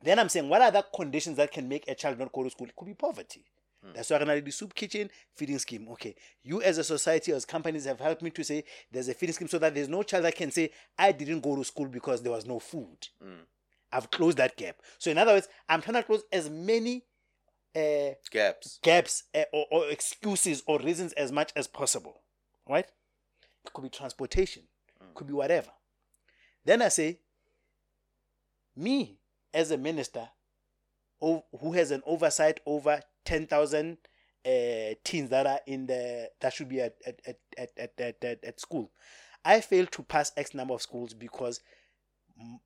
[0.02, 2.50] Then I'm saying what are the conditions that can make a child not go to
[2.50, 2.68] school?
[2.68, 3.44] It could be poverty.
[3.94, 5.88] That's why I'm the soup kitchen feeding scheme.
[5.92, 9.34] Okay, you as a society, as companies have helped me to say there's a feeding
[9.34, 12.22] scheme so that there's no child that can say I didn't go to school because
[12.22, 13.08] there was no food.
[13.92, 14.76] I've closed that gap.
[14.98, 17.04] So in other words, I'm trying to close as many
[17.74, 18.78] uh, gaps.
[18.82, 22.20] gaps uh, or, or excuses or reasons as much as possible.
[22.68, 22.86] Right?
[23.64, 24.64] It could be transportation,
[25.14, 25.70] could be whatever.
[26.64, 27.20] Then I say,
[28.76, 29.18] me
[29.54, 30.28] as a minister
[31.20, 33.98] who has an oversight over 10,000
[34.44, 34.48] uh,
[35.04, 38.60] teens that are in the that should be at at, at, at, at, at, at,
[38.60, 38.90] school.
[39.44, 41.60] I failed to pass X number of schools because
[42.40, 42.58] mm,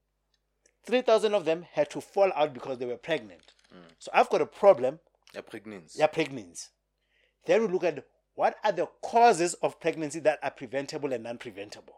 [0.87, 3.53] 3,000 of them had to fall out because they were pregnant.
[3.99, 4.99] So I've got a problem
[5.32, 5.99] They're Yeah, pregnancy.
[6.01, 6.69] yeah, pregnancy.
[7.47, 8.05] Then we look at
[8.35, 11.95] what are the causes of pregnancy that are preventable and non-preventable.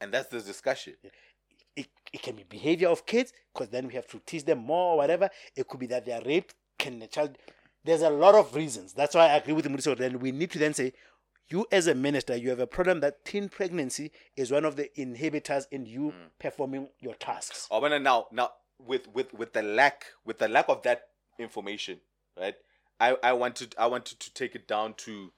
[0.00, 0.94] And that's the discussion.
[1.76, 4.94] It, it can be behavior of kids because then we have to teach them more
[4.94, 5.28] or whatever.
[5.56, 6.54] It could be that they are raped.
[6.78, 7.38] Can the child?
[7.84, 8.92] There's a lot of reasons.
[8.92, 9.78] That's why I agree with him.
[9.80, 10.92] So then we need to then say,
[11.48, 14.90] you as a minister, you have a problem that teen pregnancy is one of the
[14.96, 16.26] inhibitors in you hmm.
[16.38, 17.66] performing your tasks.
[17.70, 18.50] Oh, but now, now
[18.84, 22.00] with with with the lack with the lack of that information,
[22.38, 22.54] right?
[23.00, 25.32] I I wanted I wanted to take it down to,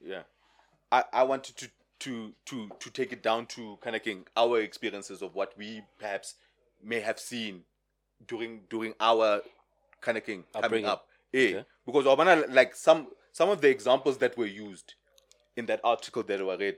[0.00, 0.22] yeah,
[0.92, 1.70] I I wanted to
[2.00, 5.82] to to to take it down to kind of king our experiences of what we
[5.98, 6.34] perhaps
[6.82, 7.62] may have seen
[8.26, 9.42] during during our
[10.00, 10.86] kind of king coming Upbringing.
[10.90, 11.08] up.
[11.34, 11.64] Eh, Okay.
[11.84, 14.94] because Obana, like some some of the examples that were used
[15.56, 16.76] in that article that I read,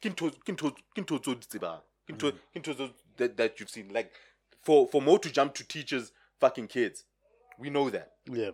[0.00, 1.80] kinto kinto kinto di tsebang.
[2.06, 4.12] kinto kinto that that you've seen like
[4.62, 7.04] for for more to jump to teachers fucking kids,
[7.58, 8.50] we know that Yeah,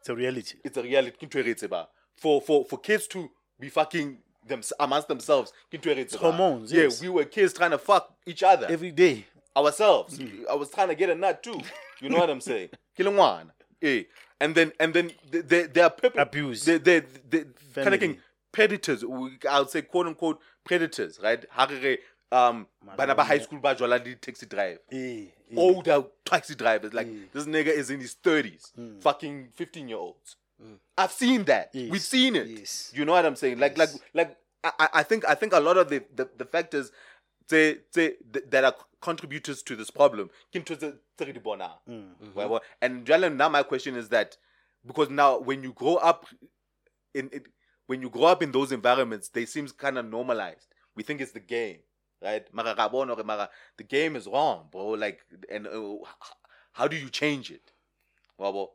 [0.00, 0.58] it's a reality.
[0.64, 1.16] it's a reality.
[1.16, 1.86] Kinto.
[2.16, 3.30] For for for kids to
[3.60, 7.00] be fucking them amongst themselves, kinto e re hormones, Yeah, yes.
[7.00, 9.26] we were kids trying to fuck each other Every day.
[9.56, 10.18] ourselves.
[10.50, 11.60] I was trying to get a nut too.
[12.00, 12.70] You know what I'm saying?
[12.96, 13.52] Killing one.
[13.82, 14.04] Eh.
[14.40, 16.64] And then and then they they, they are perp- Abuse.
[16.64, 17.44] They they they
[17.74, 18.18] kind of Family.
[18.52, 19.04] predators.
[19.04, 21.44] we- I would say quote unquote predators, right?
[21.50, 21.98] Harere
[22.30, 24.78] um bana ba high school ba jwala di taxi drive.
[24.92, 25.54] Eh, eh.
[25.56, 27.32] Older taxi drivers like Mm.
[27.32, 30.36] this nigga is in his 30s, fucking 15 year olds.
[30.96, 31.70] I've seen that.
[31.72, 31.90] Yes.
[31.90, 32.48] We've seen it.
[32.48, 32.90] Yes.
[32.94, 33.58] You know what I'm saying?
[33.58, 36.44] Like like like I, I- I think I think a lot of the the, the
[36.44, 36.90] factors
[37.48, 38.12] they, they,
[38.50, 40.30] that are contributors to this problem.
[40.52, 41.78] ke ntho tse- tse re di bonang.
[42.34, 42.60] Wa bona?
[42.80, 44.36] And jwale now my question is that
[44.86, 46.26] because now when you grow up
[47.14, 47.48] in it,
[47.86, 50.68] when you grow up in those environments, they seems kind of normalized.
[50.94, 51.78] We think it's the game,
[52.22, 52.44] right?
[52.52, 54.88] Mara ra bona mara the game is wrong, bro.
[54.90, 55.20] Like
[55.50, 55.96] and uh,
[56.72, 57.72] how do you change it?
[58.38, 58.70] How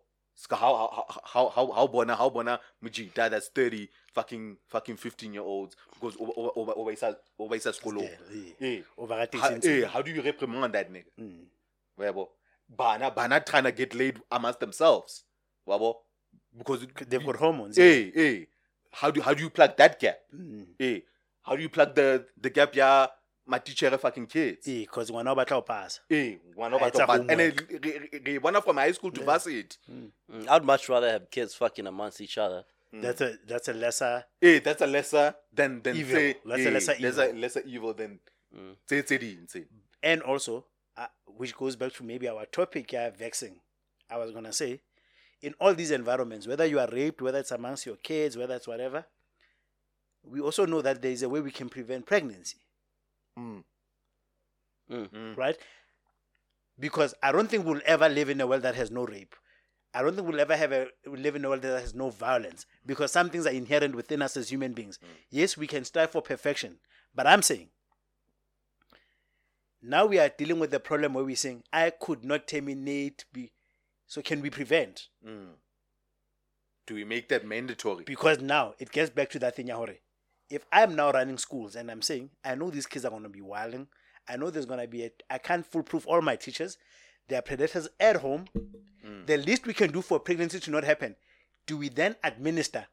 [0.49, 5.75] how how how how bona how bona mujita that's 30 fucking fucking 15 year olds
[5.93, 8.01] because over over over over isa over isa skolo.
[8.03, 8.81] Yeah, Eh.
[8.97, 11.05] Over at How, six- eh, how do you reprimand that nigga?
[11.19, 11.45] Mm.
[11.99, 12.27] Wabo.
[12.69, 15.23] Bana bana trying to get laid amongst themselves.
[15.67, 15.95] Wabo.
[16.57, 17.77] Because it- They've got hormones.
[17.77, 18.47] Hey, hey.
[18.91, 20.19] How do how do you plug that gap?
[20.35, 20.67] Mm.
[20.77, 21.03] Hey,
[21.41, 22.75] how do you plug the the gap?
[22.75, 23.07] Yeah,
[23.45, 24.65] my teacher fucking kids.
[24.65, 28.43] because ngwana o batla ho pasa Hey, one Ah, of it's a and then homework.
[28.43, 29.67] one from high school to varsity.
[29.91, 32.63] Mm, I'd much rather have kids fucking amongst each other.
[33.01, 36.15] That's a that's a lesser Hey, that's a lesser than than Evil.
[36.15, 36.35] say.
[36.45, 37.39] That's a hey, lesser That's a evil.
[37.41, 38.19] lesser evil than
[38.55, 38.75] Mm.
[38.87, 39.65] say say the say.
[40.03, 40.65] and also
[40.95, 43.55] uh, which goes back to maybe our topic yeah vexing
[44.11, 44.79] i was gonna say
[45.41, 48.67] in all these environments whether you are raped whether it's amongst your kids whether it's
[48.67, 49.05] whatever
[50.23, 52.57] we also know that there is a way we can prevent pregnancy
[53.39, 53.63] Mm.
[54.91, 55.35] Mm.
[55.35, 55.57] right
[56.79, 59.35] because i don't think we'll ever live in a world that has no rape
[59.93, 62.65] i don't think we'll ever have a live in a world that has no violence
[62.85, 64.99] because some things are inherent within us as human beings
[65.29, 66.77] yes we can strive for perfection
[67.15, 67.69] but i'm saying
[69.81, 73.51] now we are dealing with the problem where we're saying i could not terminate be
[74.07, 75.53] so can we prevent Mm.
[76.85, 78.03] Do we make that mandatory?
[78.03, 79.97] because now it gets back to that thing Yahore.
[80.49, 83.29] if i'm now running schools and i'm saying i know these kids are going to
[83.29, 83.87] be wilding
[84.27, 86.77] i know there's going to be a i can't foolproof all my teachers
[87.27, 88.45] there are predators at home
[89.25, 91.15] the least we can do for pregnancy to not happen
[91.67, 92.85] do we then administer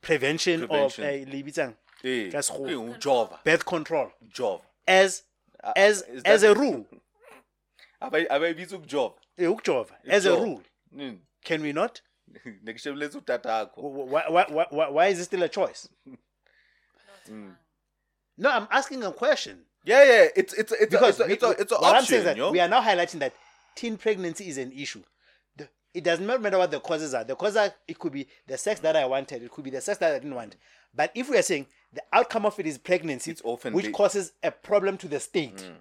[0.00, 1.04] prevention, Prevention.
[1.04, 4.60] of uh, libitsang, Hey, hey, Jova, birth control Job.
[4.86, 5.22] as
[5.62, 6.84] Uh, as is as a rule
[8.02, 9.14] Abai abai bizu Jova.
[9.38, 10.62] Eh, ukujova, as a rule
[10.94, 11.18] Mm.
[11.44, 12.00] can we not
[12.64, 13.78] Nekushebeletsa utatakho.
[13.78, 15.88] why, why, why, why, why is it still a choice
[18.38, 20.26] no i'm asking a question Yeah, yeah.
[20.40, 22.08] It's it's it's because a, it's a, it's a, it's an what I'm option.
[22.08, 22.50] saying is that yo.
[22.52, 23.32] we are now highlighting that
[23.74, 25.02] teen pregnancy is an issue.
[25.56, 27.24] The- it doesn't matter what the causes are.
[27.24, 29.80] The causes are, it could be the sex that I wanted, it could be the
[29.80, 30.56] sex that I didn't want.
[30.94, 33.92] But if we are saying the outcome of it is pregnancy, It's often which ba-
[33.92, 35.56] causes a problem to the state.
[35.56, 35.76] Mm.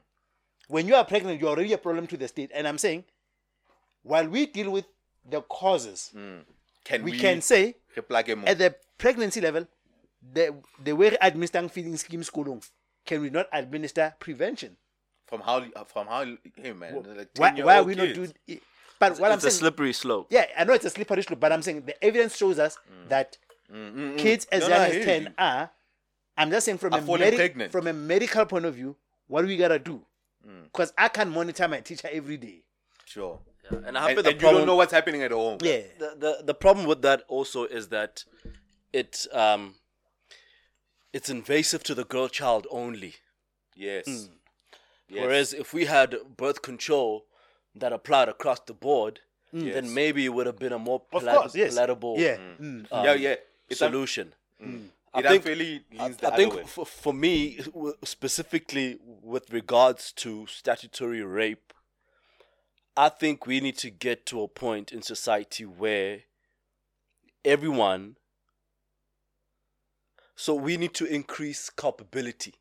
[0.68, 2.52] When you are pregnant, you're already a problem to the state.
[2.54, 3.04] And I'm saying,
[4.02, 4.86] while we deal with
[5.30, 6.42] the causes, mm.
[6.84, 7.76] can we, we, can say
[8.48, 9.68] at the pregnancy level,
[10.34, 12.62] the the way we administer feeding scheme school,
[13.06, 14.78] can we not administer prevention?
[15.28, 16.26] From how from how
[16.56, 18.18] hey man like why, why are we kids.
[18.20, 18.60] not doing
[19.00, 20.28] but what i'm it's a saying slippery slope.
[20.30, 22.78] yeah i know it's a slippery slope but i'm saying the evidence shows us
[23.10, 23.38] that
[24.18, 24.70] kids as Mm.
[24.70, 25.28] No, no, young I as 10 you.
[25.38, 25.70] are
[26.38, 28.96] i'm just saying from Are a, falling medi- from a medical point of view
[29.28, 30.02] what do we gotta do
[30.48, 30.64] Mm.
[30.64, 32.64] because i can monitor my teacher every day
[33.06, 33.40] sure
[33.86, 36.44] And I and, the and you don't know what's happening at home yeah the, the
[36.50, 38.26] the problem with that also is that
[38.92, 39.76] it um
[41.14, 43.14] it's invasive to the girl child only.
[43.76, 44.30] yes, Mm.
[45.10, 45.22] Yes.
[45.24, 47.26] Whereas if we had birth control
[47.76, 49.20] that applied across the board,
[49.52, 49.76] Yes.
[49.76, 52.88] then maybe it would have been a more of course yes palatable yeah Mm.
[52.92, 53.36] um, yeah yeah
[53.70, 54.34] it's un- solution.
[54.60, 54.66] it
[55.14, 56.64] think- unfairly I, leans the I think way.
[56.64, 61.72] for, for me, w- specifically with regards to statutory rape,
[62.98, 66.22] I think we need to get to a point in society where
[67.46, 68.16] everyone.
[70.36, 72.56] So we need to increase culpability.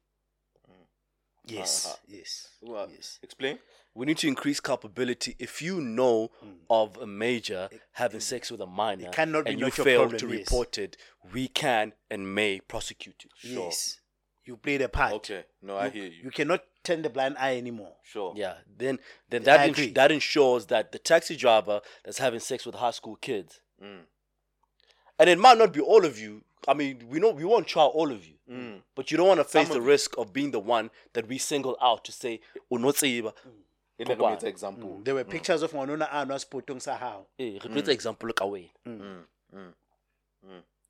[1.46, 1.96] Yes Uh-huh.
[2.08, 3.58] yes Well, yes explain
[3.94, 5.36] We need to increase culpability.
[5.38, 6.30] If you know
[6.70, 10.18] of a major having sex with a minor it cannot be and you fail problem,
[10.20, 10.38] to yes.
[10.38, 10.96] report it,
[11.34, 13.30] we can and may prosecute you.
[13.54, 13.64] Sure.
[13.66, 13.98] yes
[14.44, 17.56] you played a part okay no i hear you you cannot turn the blind eye
[17.58, 18.98] anymore sure Yeah, then
[19.30, 23.16] then that ins- that ensures that the taxi driver that's having sex with high school
[23.16, 24.02] kids, Mm.
[25.18, 26.44] and it might not be all of you.
[26.68, 28.80] I mean, we know we won't try all of you, mm.
[28.94, 31.26] but you don't want to face Some the of risk of being the one that
[31.28, 32.40] we single out to say,
[32.70, 33.32] "Unotseba."
[33.98, 34.16] in mm.
[34.16, 34.98] For the example.
[35.00, 35.04] Mm.
[35.04, 37.26] There were pictures of ngwanona a nwa spotong sa hao.
[37.38, 38.68] Eh, re tlo etsa example ka wena.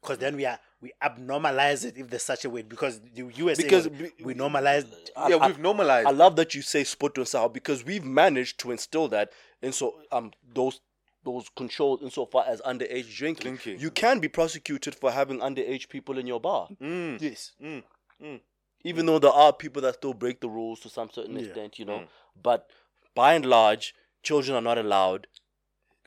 [0.00, 3.44] because then we are we abnormalize it if there's such a way because the you
[3.44, 4.88] were saying Because we- we normalized
[5.28, 6.08] yeah we've normalized.
[6.08, 9.32] I love that you say spot on Sahel because we've managed to instill that
[9.62, 10.80] in so um those
[11.24, 13.56] those controls insofar as underage drinking.
[13.56, 13.80] Drinking.
[13.80, 16.68] You can be prosecuted for having underage people in your bar.
[16.80, 17.20] Mm.
[17.20, 17.82] yes mm.
[18.22, 18.40] Mm.
[18.84, 21.46] even though there are people that still break the rules to some certain Yeah.
[21.46, 22.00] extent, you know.
[22.00, 22.08] Mm.
[22.42, 22.68] But
[23.14, 25.26] by and large, children are not allowed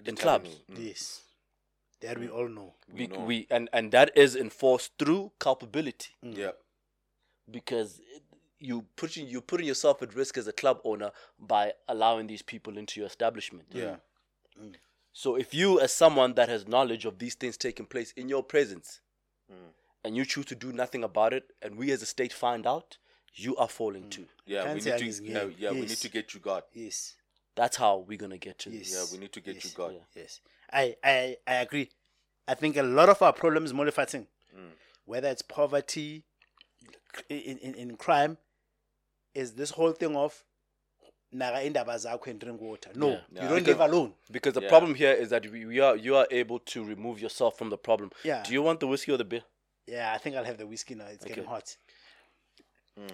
[0.05, 0.49] in clubs.
[0.75, 1.21] yes
[2.01, 3.19] that we all know We, know.
[3.21, 6.51] we and and that is enforced through culpability yeah
[7.49, 8.21] because it,
[8.59, 12.77] you putting you putting yourself at risk as a club owner by allowing these people
[12.77, 13.65] into your establishment.
[13.71, 13.95] yeah
[15.17, 18.43] So if you, as someone that has knowledge of these things taking place in your
[18.43, 18.99] presence,
[19.49, 19.71] Mm.
[20.03, 22.97] and you choose to do nothing about it, and we as a state find out,
[23.35, 24.27] you are falling too.
[24.45, 25.55] yeah we need to I'm yeah, game.
[25.57, 26.63] yeah we need to get you God.
[26.73, 27.15] yes
[27.55, 28.91] That's how we're gonna get to this.
[28.91, 28.93] Yes.
[28.93, 29.65] Yeah, we need to get Yes.
[29.65, 29.95] you God.
[30.15, 30.41] Yes,
[30.73, 31.89] I, I, I agree.
[32.47, 34.27] I think a lot of our problems, Molifating,
[34.57, 34.71] Mm.
[35.05, 36.23] whether it's poverty,
[37.29, 38.37] in, in, in crime,
[39.33, 40.43] is this whole thing of
[41.31, 42.91] naga indaba zakho and drink water.
[42.95, 43.13] No, Yeah.
[43.13, 43.41] you Yeah.
[43.49, 44.13] don't Because- live alone.
[44.31, 44.69] Because the Yeah.
[44.69, 47.77] problem here is that we, we are you are able to remove yourself from the
[47.77, 48.11] problem.
[48.23, 48.43] Yeah.
[48.43, 49.43] Do you want the whiskey or the beer?
[49.87, 51.05] Yeah, I think I'll have the whiskey now.
[51.07, 51.49] It's getting Okay.
[51.51, 51.77] hot.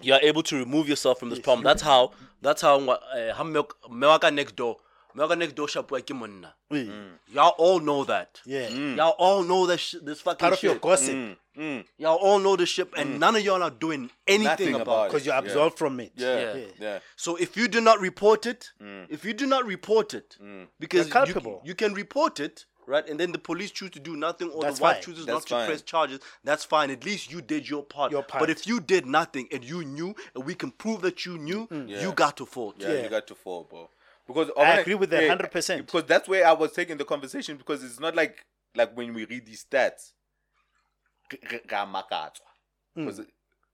[0.00, 1.64] You are able to remove yourself from this Yes, problem.
[1.64, 2.12] That's how.
[2.40, 2.78] That's how.
[2.88, 4.76] Uh, how milk milk next door.
[5.14, 6.54] Milk next door shop like monna.
[6.72, 7.10] Mm.
[7.32, 8.40] Y'all all know that.
[8.46, 8.68] Yeah.
[8.68, 8.76] Mm.
[8.76, 8.96] Mm.
[8.96, 12.38] Y'all all know that sh- this fucking Part of your gossip Mm, mm, Y'all all
[12.38, 15.08] know this shit, and none of y'all are doing anything Nothing about, about it.
[15.10, 15.40] because you're Yeah.
[15.40, 16.12] absolved from it.
[16.16, 16.54] yeah, Yeah.
[16.54, 16.98] yeah, yeah.
[17.16, 18.70] So if you do not report it,
[19.10, 20.36] if you do not report it,
[20.80, 21.62] because You're you, culpable.
[21.64, 23.06] you can report it, right?
[23.06, 25.02] And then the police choose to do nothing, or That's the wife fine.
[25.04, 26.20] chooses That's not to press charges.
[26.42, 26.90] That's fine.
[26.90, 28.12] At least you did your part.
[28.12, 28.40] Your part.
[28.40, 31.68] But if you did nothing and you knew, and we can prove that you knew,
[31.70, 32.00] Yeah.
[32.00, 32.76] you got to fault.
[32.78, 33.02] Yeah, Yeah.
[33.02, 33.90] you got to fall, bro.
[34.32, 35.76] Because I agree with that yeah, 100%.
[35.86, 37.56] Because that's where I was taking the conversation.
[37.56, 38.44] Because it's not like
[38.74, 40.12] like when we read these stats.
[42.94, 43.20] Because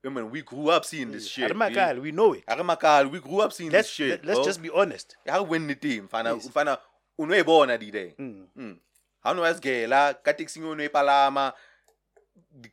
[0.07, 1.51] I mean, we grew up seeing this shit.
[1.51, 2.45] Arimakal, we know it.
[2.49, 4.11] Are makal, we grew up seeing Let's this shit.
[4.11, 4.45] let, let's bro.
[4.45, 5.17] just be honest.
[5.27, 6.49] how win the team fana Yes.
[6.49, 6.79] fana
[7.21, 8.47] unoyibona dide Mm.
[8.57, 8.77] mm.
[9.25, 11.53] ha no yasigela ka taxi unoyipalama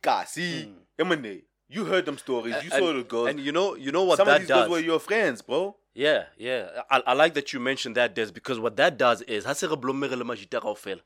[0.00, 4.04] kasi emene you heard them stories you saw the girls And you know, you know
[4.04, 4.56] what some of these does.
[4.58, 6.82] girls were your friends bro Yeah, yeah.
[6.90, 9.66] I, I like that you mentioned that, Des, because what that does is, ha se
[9.66, 11.00] re blommegile majita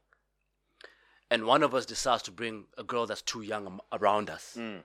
[1.30, 4.56] and one of us decides to bring a girl that's too young around us.
[4.58, 4.82] Mm.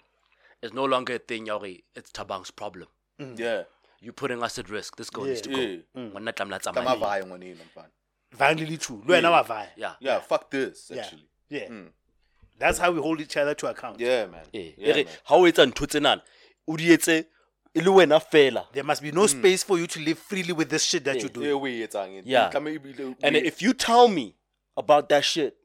[0.61, 2.87] It's no longer a thing, yori, it's Tabang's problem.
[3.19, 3.63] yeah
[3.99, 4.95] You're putting us at risk.
[4.97, 5.59] This girl needs to go.
[5.59, 5.77] Yeah.
[5.97, 6.85] Ngwana tlamehile a tsamaye.
[6.85, 7.89] tamavaya ngwaneno mfana
[8.31, 9.01] Violently true.
[9.07, 9.69] Lo wena wa vaya.
[9.75, 9.95] Yeah.
[9.99, 11.69] yeah fuck this actually Yeah.
[11.69, 11.89] Mm.
[12.59, 13.99] That's how we hold each other to account.
[13.99, 15.13] yeah man Eh, yeah, ere, man.
[15.23, 16.21] ha o etsa ntho tsenana,
[16.67, 17.25] o di etse
[17.75, 18.65] e le wena fela.
[18.71, 21.21] There must be no space for you to live freely with this shit that Yeah.
[21.23, 21.29] you're
[21.59, 21.75] doing.
[21.79, 22.25] Yeah, etsang it.
[22.25, 22.49] Yeah.
[22.51, 24.35] Tlameha ebile And if you tell me
[24.77, 25.55] about that shit,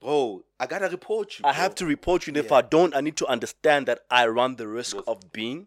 [0.00, 1.62] bro i gotta report you I bro.
[1.62, 2.32] have to report you.
[2.32, 5.66] And if I don't, I need to understand that I run the risk of being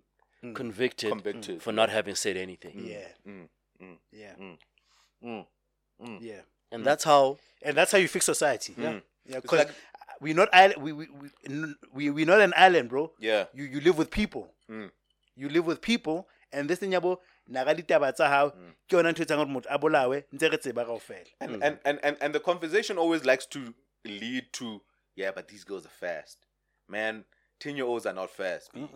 [0.54, 1.62] convicted, Convicted.
[1.62, 2.86] for not having said anything.
[2.86, 3.08] Yeah.
[3.28, 3.50] Mm,
[3.82, 4.34] mm, Yeah.
[4.40, 5.46] mm,
[6.02, 6.18] mm.
[6.22, 6.42] Yeah.
[6.72, 8.74] And that's how And that's how you fix society.
[8.78, 8.90] Yeah.
[8.94, 9.02] Mm.
[9.26, 9.36] Yeah.
[9.38, 9.76] It's Because like-
[10.22, 13.12] we're not island, we, we, we, n- we, we're not an island, bro.
[13.20, 14.54] yeah You, you live with people.
[15.40, 15.42] Mm.
[15.42, 16.28] You live with people.
[16.52, 17.18] And this thing, yabo,
[17.48, 18.74] naga ditaba tsa hao, mm.
[18.88, 21.28] ke yona ntho etsang hore motho a bolawe, ntse re tseba kaofela.
[21.40, 21.60] and, mm.
[21.62, 23.74] and, and, and, and the conversation always likes to
[24.06, 24.82] lead to
[25.16, 26.46] yeah but these girls are fast
[26.88, 27.26] man
[27.60, 28.88] 10 year olds are not fast B.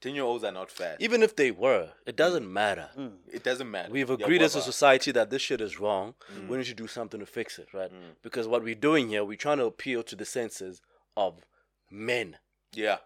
[0.00, 2.50] 10 year olds are not fast even if they were, it doesn't mm.
[2.50, 2.88] matter.
[3.32, 6.14] it doesn't matter We've Yeah, agreed as a society that this shit is wrong.
[6.48, 7.90] We need to do something to fix it, right?
[8.22, 10.80] Because what we're doing here, we're trying to appeal to the senses
[11.16, 11.44] of
[11.90, 12.38] men.
[12.72, 12.98] yeah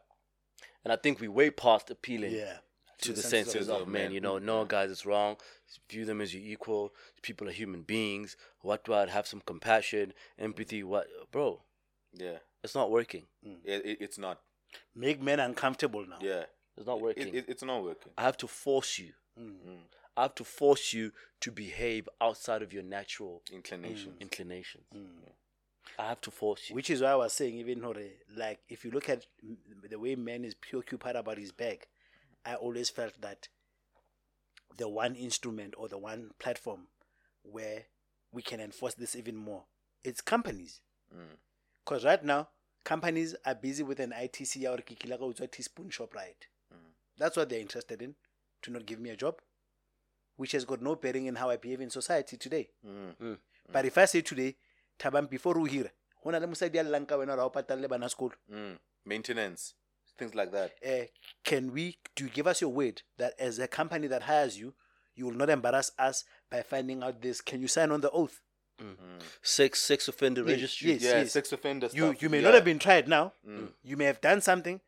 [0.89, 2.61] And I think we're way past appealing Yeah.
[3.03, 4.05] to the senses senses of of men.
[4.05, 4.13] men.
[4.13, 5.37] You know, no, guys, it's wrong.
[5.91, 6.95] View them as your equal.
[7.21, 8.39] People are human beings.
[8.63, 10.83] What do I have some compassion, empathy?
[10.83, 11.61] What, bro?
[12.15, 13.25] yeah It's not working.
[13.47, 13.59] Mm.
[13.65, 14.41] it, it, it's not
[14.95, 16.21] Make men uncomfortable now.
[16.23, 16.45] yeah
[16.79, 17.35] It's not working.
[17.35, 19.13] it, it's not working I have to force you.
[19.39, 19.57] Mm.
[19.69, 19.83] mm.
[20.17, 24.87] I have to force you to behave outside of your natural inclination inclinations.
[24.97, 25.33] Mm.
[25.99, 26.75] I have to force you.
[26.75, 27.95] Which is why I was saying, even Hore,
[28.37, 29.27] like if you look at
[29.89, 31.87] the way man is preoccupied about his bag,
[32.45, 33.49] I always felt that
[34.77, 36.87] the one instrument or the one platform
[37.43, 37.85] where
[38.33, 39.65] we can enforce this even more,
[40.05, 40.81] it's companies.
[41.15, 41.37] Mm.
[41.85, 42.49] Because right now,
[42.85, 46.47] companies are busy with an ITC or kikila ka utswa teaspoon shop right.
[46.73, 46.93] Mm.
[47.17, 48.15] That's what they're interested in,
[48.63, 49.41] to not give me a job,
[50.37, 52.69] which has got no bearing in how I behave in society today.
[52.87, 53.17] Mm.
[53.21, 53.39] mm.
[53.71, 54.57] But if I say today,
[54.99, 55.91] Tabang, before we hear,
[56.25, 58.79] ho na le mosadi a llang ka wena hore ha o patale bana sekolo Mm.
[59.05, 59.75] maintenance
[60.19, 61.05] things like that uh,
[61.45, 64.75] can we do you give us your word that as a company that hires you
[65.15, 68.41] you will not embarrass us by finding out this can you sign on the oath
[69.43, 70.93] Sex sex offender Yes, registry.
[70.93, 71.03] yes.
[71.03, 72.23] yeah sex offender you stuff.
[72.23, 72.45] you may yeah.
[72.45, 73.69] not have been tried now Mm.
[73.85, 74.81] you may have done something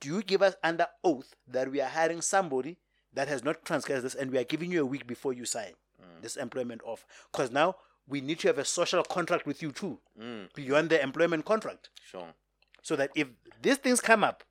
[0.00, 2.78] do you give us under oath that we are hiring somebody
[3.12, 5.74] that has not transgressed this and we are giving you a week before you sign
[6.02, 6.22] Mm.
[6.22, 7.76] this employment offer because now
[8.06, 10.52] we need to have a social contract with you too Mm.
[10.54, 12.34] beyond the employment contract sure
[12.82, 13.28] so that if
[13.62, 14.44] these things come up,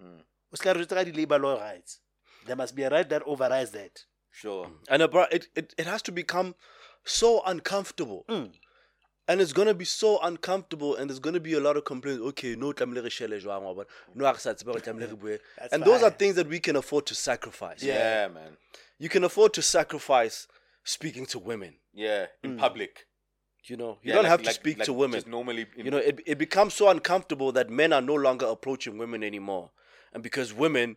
[0.00, 0.20] Mm.
[0.52, 2.00] o ska re jwetsa ka di-labor law rights.
[2.46, 4.04] There must be a right that overrides that.
[4.30, 6.54] sure And uh, bro, it, it, it has to become
[7.04, 8.24] so uncomfortable.
[8.28, 8.52] Mm.
[9.26, 12.20] And it's gonna be so uncomfortable, and there's gonna be a lot of complaints.
[12.20, 13.86] Okay, no, tlamehile re shele jwang, wa bona.
[14.14, 15.38] no, ha re sa tsebe hore tlamehile re bue.
[15.56, 17.82] That's and those are things that we can afford to sacrifice.
[17.82, 18.58] yeah, man
[18.98, 20.46] You can afford to sacrifice
[20.84, 21.74] speaking to women.
[21.92, 22.58] yeah in mm.
[22.58, 23.06] public
[23.66, 25.22] You know, you Yeah, don't like- have to like- speak like to women.
[25.26, 28.98] normally in- you know, it, it becomes so uncomfortable that men are no longer approaching
[28.98, 29.70] women anymore.
[30.12, 30.96] And because women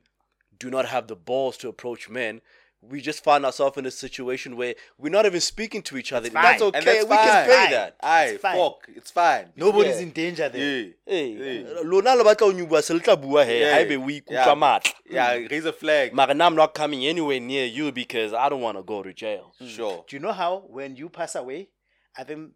[0.64, 2.42] do not have the balls to approach men,
[2.90, 6.30] we just find ourselves in a situation where we're not even speaking to each other.
[6.30, 6.80] That's okay.
[6.84, 7.46] that's we can fine.
[7.46, 7.72] pay Fine.
[7.72, 7.96] that.
[8.02, 8.58] Aye, It's fine.
[8.58, 9.46] fuck, it's fine.
[9.56, 10.02] Nobody's Yeah.
[10.04, 10.82] in danger there.
[10.82, 10.92] Yeah.
[11.06, 14.56] Hey, lona le batla ho nyuwa se le bua he haebe o ikutlwa Yeah.
[14.56, 14.94] matla.
[15.10, 16.14] Yeah, raise a flag.
[16.14, 19.54] Mara I'm not coming anywhere near you because I don't want to go to jail.
[19.62, 19.70] Mm.
[19.70, 20.04] Sure.
[20.08, 21.70] Do you know how when you pass away,
[22.16, 22.52] I think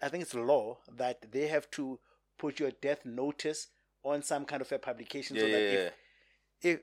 [0.00, 1.98] I think it's law that they have to
[2.38, 3.68] put your death notice
[4.04, 5.78] on some kind of a publication Yeah, so that yeah.
[5.80, 5.92] if,
[6.62, 6.80] if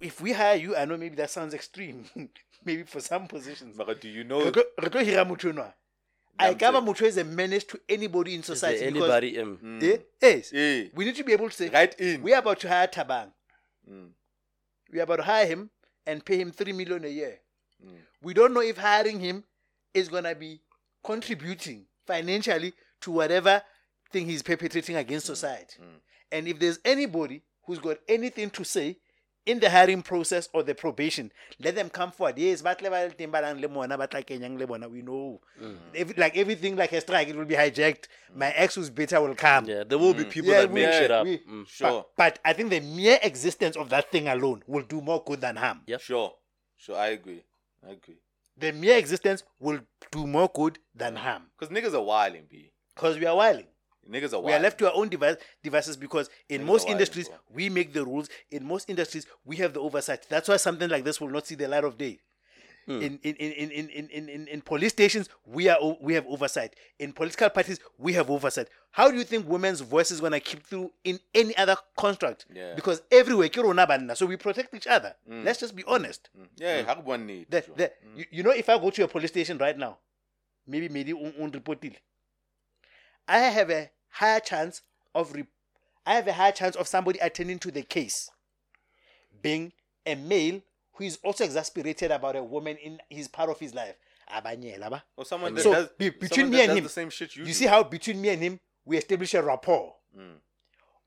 [0.00, 2.04] if we hire you, I know maybe that sounds extreme,
[2.64, 3.76] maybe for some positions.
[3.76, 4.42] But do you know?
[4.44, 5.72] Re tlo- re tlo hira motho.
[6.38, 8.86] I cover motho is a menace to anybody in society.
[8.90, 9.56] because- anybody in?
[9.58, 9.82] Mm.
[9.82, 9.98] Eh?
[10.20, 10.52] Yes.
[10.52, 10.84] Yeah.
[10.94, 12.22] We need to be able to say, Right in.
[12.22, 13.30] we are about to hire Tabang.
[13.90, 14.08] Mm.
[14.92, 15.70] We are about to hire him
[16.06, 17.38] and pay him three million a year.
[17.84, 17.96] Mm.
[18.22, 19.44] We don't know if hiring him
[19.92, 20.60] is gonna be
[21.04, 23.62] contributing financially to whatever
[24.10, 25.76] thing he's perpetrating against society.
[25.80, 26.00] Mm.
[26.32, 28.96] And if there's anybody who's got anything to say
[29.46, 31.30] in the hiring process or the probation,
[31.60, 32.38] let them come forward.
[32.38, 34.88] Yes, but le ba le teng ba nang le mona, ba tla kenyang le bona,
[34.88, 35.40] we know.
[35.62, 35.76] Mm.
[35.94, 38.04] Every, like everything like a strike, it will be hijacked.
[38.34, 39.66] My ex who's better will come.
[39.66, 41.24] Yeah, there will be people Yeah, that make we- shit up.
[41.26, 41.68] we- Mm.
[41.68, 42.06] Sure.
[42.16, 45.40] But, but I think the mere existence of that thing alone will do more good
[45.40, 45.82] than harm.
[45.86, 46.34] yeah Sure.
[46.76, 46.96] Sure.
[46.96, 47.44] I agree.
[47.86, 48.16] I agree.
[48.56, 49.80] The mere existence will
[50.10, 51.50] do more good than harm.
[51.58, 52.70] Because niggas are wilding, b.
[52.94, 53.66] Because we are wilding.
[54.10, 54.44] Niggas are wild.
[54.46, 57.38] We are left to our own device, devices because in Niggas most wild, industries bro.
[57.52, 58.28] we make the rules.
[58.50, 60.26] In most industries we have the oversight.
[60.28, 62.20] That's why something like this will not see the light of day.
[62.86, 63.00] Hmm.
[63.00, 66.76] In, in, in, in, in, in, in, in police stations we are we have oversight.
[66.98, 68.68] In political parties we have oversight.
[68.90, 72.46] How do you think women's voices gonna keep through in any other construct?
[72.52, 72.74] Yeah.
[72.74, 73.48] Because everywhere
[74.14, 75.14] so we protect each other.
[75.30, 75.44] Mm.
[75.44, 76.28] Let's just be honest.
[76.36, 76.44] Hmm.
[76.56, 77.04] Yeah, mm.
[77.04, 77.46] one need.
[77.48, 78.18] The, the, mm.
[78.18, 79.98] you, you know, if I go to a police station right now,
[80.66, 81.94] maybe maybe un, un reportil.
[83.26, 84.82] I have a higher chance
[85.14, 85.46] of re-
[86.06, 88.30] I have a higher chance of somebody attending to the case
[89.42, 89.72] being
[90.06, 90.60] a male
[90.92, 93.94] who is also exasperated about a woman in his part of his life.
[95.16, 97.42] Or someone that So, does, be- between someone me and him, the same shit you,
[97.42, 97.52] You do.
[97.54, 100.36] see how between me and him we establish a rapport Mm.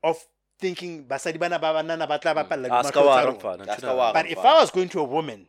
[0.04, 0.22] of
[0.58, 3.38] thinking basadi bana ba banana ba tla bapalla di ska wa matlotlo tsa rang rona."
[3.40, 3.88] fana, That's nthwena.
[3.88, 5.48] ka wa- But if I was going to a woman,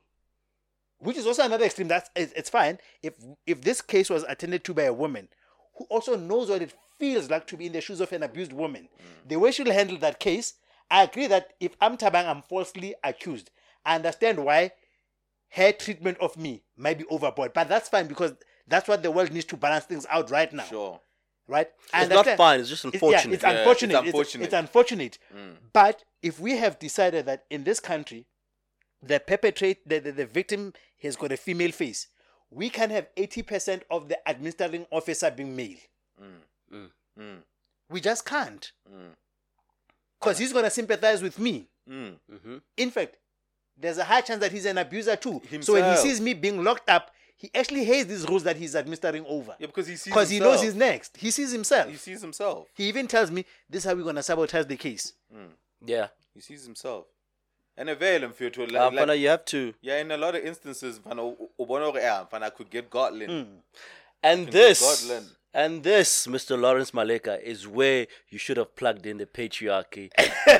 [1.00, 2.80] which is also another extreme, that's it's, it's fine.
[3.04, 3.14] If
[3.46, 5.28] if this case was attended to by a woman
[5.78, 8.54] who also knows what it feels like to be in the shoes of an abused
[8.54, 8.90] woman,
[9.28, 10.56] the way she'll handle that case,
[10.92, 13.52] I agree that if I'm Tabang, I'm falsely accused.
[13.86, 14.72] I understand why
[15.52, 18.34] her treatment of me might be overboard, but that's fine because
[18.68, 21.00] that's what the world needs to balance things out right now, Sure.
[21.48, 21.70] right?
[21.94, 22.60] I It's not fine.
[22.60, 23.34] It's just it's- unfortunate.
[23.36, 23.96] It's Yeah, it's unfortunate.
[23.96, 24.44] It's, unfortunate.
[24.46, 25.18] it's unfortunate.
[25.74, 28.26] But if we have decided that in this country,
[29.02, 32.08] the perpetrate the, the, the victim has got a female face,
[32.52, 35.78] we can have 80% of the administering officer being male.
[36.22, 36.42] Mm.
[37.90, 38.72] We just can't.
[38.90, 39.12] Mm.
[40.20, 41.68] Because he's going to sympathize with me.
[41.90, 42.16] Mm.
[42.78, 43.18] In fact,
[43.78, 45.42] there's a high chance that he's an abuser too.
[45.62, 48.76] So when he sees me being locked up, he actually hates these rules that he's
[48.76, 49.56] administering over.
[49.60, 51.16] Yeah, because he sees Because he knows he's next.
[51.16, 51.90] He sees himself.
[51.90, 52.68] He sees himself.
[52.74, 55.14] He even tells me, this is how we're going to sabotage the case.
[55.86, 56.08] yeah.
[56.34, 57.06] He sees himself.
[57.78, 59.74] And avail him for to Uh, like, you have to.
[59.82, 63.48] yeah, in a lot of instances, fana, u- ubona hore, yeah, could get Gotland.
[63.48, 63.54] Hmm.
[64.22, 65.28] And this, Scotland.
[65.54, 66.60] And this, Mr.
[66.60, 70.12] Lawrence Maleka, is where you should have plugged in the patriarchy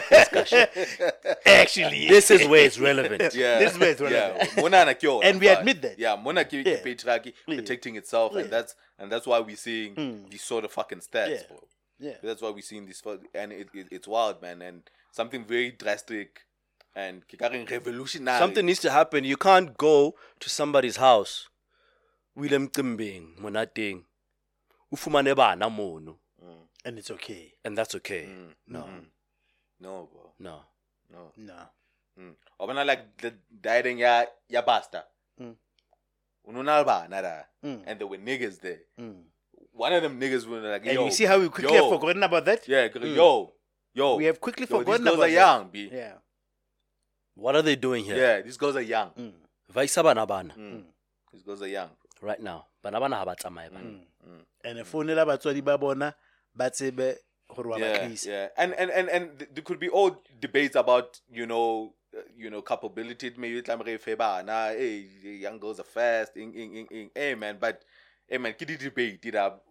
[0.10, 0.68] discussion.
[1.46, 3.34] Actually, this is where it's relevant.
[3.36, 4.50] Yeah, This is where it's relevant.
[4.56, 6.00] Yeah, Mona And we but- admit that.
[6.00, 6.82] Yeah, Mona ki Yeah.
[6.84, 10.30] patriarchy protecting itself, and that's and that's why we're seeing hmm.
[10.30, 11.30] these sort of fucking stats.
[11.30, 11.42] Yeah.
[11.48, 11.64] bro.
[12.00, 12.16] Yeah.
[12.24, 13.04] That's why we're seeing this,
[13.36, 16.42] and it, it, it's wild, man, and something very drastic
[16.96, 17.24] and
[17.70, 18.40] revolutionary.
[18.40, 19.24] Something needs to happen.
[19.24, 21.50] You can't go to somebody's house.
[22.36, 24.06] Willem Kimbing, monating.
[24.92, 26.18] Ufumane bana mono.
[26.86, 27.54] And it's okay.
[27.66, 28.26] And that's okay.
[28.30, 28.54] Mm.
[28.68, 28.88] No,
[29.82, 30.62] No, bro, no.
[31.12, 31.32] no.
[31.38, 31.54] No.
[32.18, 32.36] Mm.
[32.60, 35.04] Obana like the dieting ya ya basta.
[35.40, 35.56] Mm.
[36.48, 37.84] Ununalba nada, Mm.
[37.86, 38.80] and there were niggas there.
[38.98, 39.24] Mm.
[39.74, 41.92] One of them niggas were like, And yo, you see how we quickly yo, have
[42.00, 42.68] forgotten about that?
[42.68, 43.54] Yeah, yo,
[43.94, 44.16] yo.
[44.16, 45.90] We have quickly yo, these forgotten girls about are young, b.
[45.90, 45.96] that.
[45.96, 46.14] Yeah.
[47.36, 48.16] What are they doing here?
[48.18, 48.42] Yeah.
[48.42, 49.12] these girls are young.
[49.12, 49.34] Mm.
[49.74, 50.54] Vaisa bana bana.
[50.58, 50.84] Mm.
[51.34, 51.90] These girls are young.
[52.22, 52.66] Right now.
[52.82, 53.84] Bana bana ha ba tsamaye bana.
[53.86, 54.02] Mm.
[54.64, 56.14] And founela batswadi ba bona
[56.56, 57.16] ba tsebe
[57.56, 58.26] gore wa ba Yeah, tlisa.
[58.28, 61.94] yeah, and and and and th- there could be all debates about you know.
[62.12, 66.76] Uh, you know, culpability maybe tlamere fe bana, hey, young girls are fast, ing, ing,
[66.76, 67.84] ing, ing, hey man, but
[68.28, 69.64] hey man, kidi debate, it up.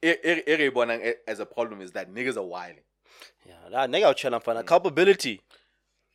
[0.00, 2.84] Ere bonang as a problem is that niggas are wilding.
[3.44, 5.40] Yeah, la nega o tshela mfana culpability.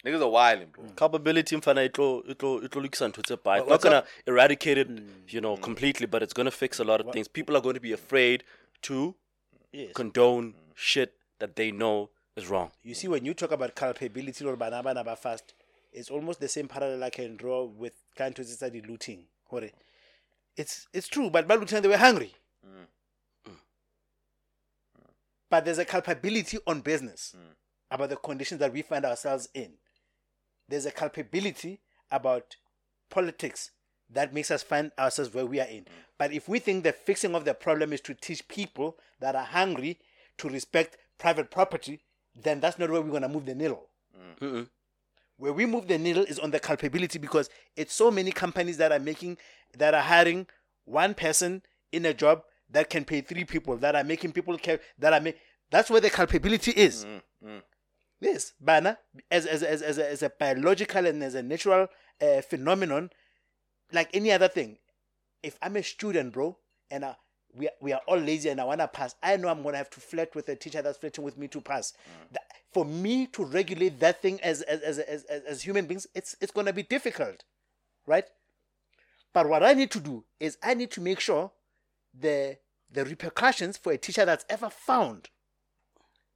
[0.05, 0.83] Niggas are wilding, bro.
[0.83, 0.95] Mm.
[0.95, 3.59] Culpability mfana itlo itlo itlo lukisa ntho tse bad.
[3.61, 5.07] It's not gonna eradicate it, mm.
[5.27, 7.27] you know, completely, but it's gonna fix a lot of things.
[7.29, 8.43] People are going to be afraid
[8.81, 9.15] to
[9.73, 9.93] Yes.
[9.93, 12.71] condone shit that they know is wrong.
[12.83, 15.53] You see, when you talk about culpability or bana bana ba fast,
[15.91, 19.25] it's almost the same parallel I can draw with trying to study looting.
[20.55, 22.33] It's it's true, but by looting they were hungry.
[22.65, 23.55] Mm.
[25.49, 27.35] But there's a culpability on business
[27.91, 29.73] about the conditions that we find ourselves in.
[30.69, 31.79] There's a culpability
[32.11, 32.55] about
[33.09, 33.71] politics
[34.09, 35.83] that makes us find ourselves where we are in.
[35.83, 35.87] Mm.
[36.17, 39.43] But if we think the fixing of the problem is to teach people that are
[39.43, 39.99] hungry
[40.37, 42.01] to respect private property,
[42.35, 43.87] then that's not where we're going to move the needle.
[44.17, 44.39] Mm.
[44.39, 44.69] Mm-mm.
[45.37, 48.91] Where we move the needle is on the culpability because it's so many companies that
[48.91, 49.37] are making,
[49.77, 50.47] that are hiring
[50.85, 54.79] one person in a job that can pay three people, that are making people care,
[54.99, 55.37] that are make.
[55.71, 57.05] That's where the culpability is.
[57.43, 57.61] Mm,
[58.23, 58.97] Yes, Bana,
[59.29, 61.87] as, as, as, as, a, as a biological and as a natural
[62.21, 63.09] uh, phenomenon,
[63.91, 64.77] like any other thing,
[65.43, 66.57] if I'm a student, bro,
[66.89, 67.15] and uh,
[67.53, 69.73] we, are- we are all lazy and I want to pass, I know I'm going
[69.73, 71.93] to have to flirt with a teacher that's flirting with me to pass.
[72.31, 72.43] That-
[72.73, 76.35] for me to regulate that thing as, as, as, as, as, as human beings, it's,
[76.41, 77.43] it's going to be difficult,
[78.07, 78.23] right?
[79.33, 81.51] But what I need to do is I need to make sure
[82.19, 82.57] the,
[82.91, 85.29] the repercussions for a teacher that's ever found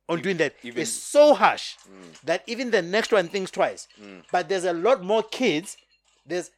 [0.10, 1.76] on doing that is even- so harsh
[2.24, 3.88] that even the next one thinks twice.
[4.32, 5.78] But there's a lot more kids.
[6.26, 6.52] There's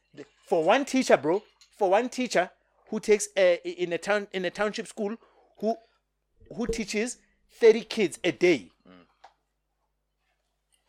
[0.46, 1.42] for one teacher, bro.
[1.78, 2.50] For one teacher
[2.88, 5.16] who takes a, in a town in a township school
[5.58, 5.76] who
[6.54, 7.18] who teaches
[7.60, 8.70] thirty kids a day.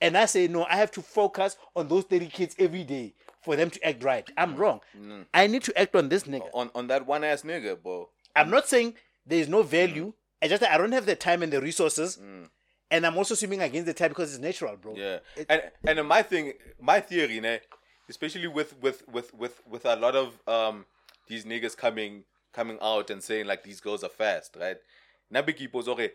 [0.04, 3.14] And I say no, I have to focus on those thirty kids every day
[3.44, 4.28] for them to act right.
[4.36, 4.80] I'm wrong.
[5.00, 5.26] Mm.
[5.34, 6.50] I need to act on this nigga.
[6.54, 8.10] On on that one ass nigga, bro.
[8.36, 10.14] I'm not saying there is no value.
[10.42, 12.18] I just I don't have the time and the resources,
[12.90, 14.96] and I'm also swimming against the tide because it's natural, bro.
[14.96, 17.60] Yeah, It- and and my thing, my theory, ne,
[18.10, 20.86] especially with with with with with a lot of um
[21.28, 24.78] these niggas coming coming out and saying like these girls are fast, right?
[25.34, 26.12] Nabiki okay.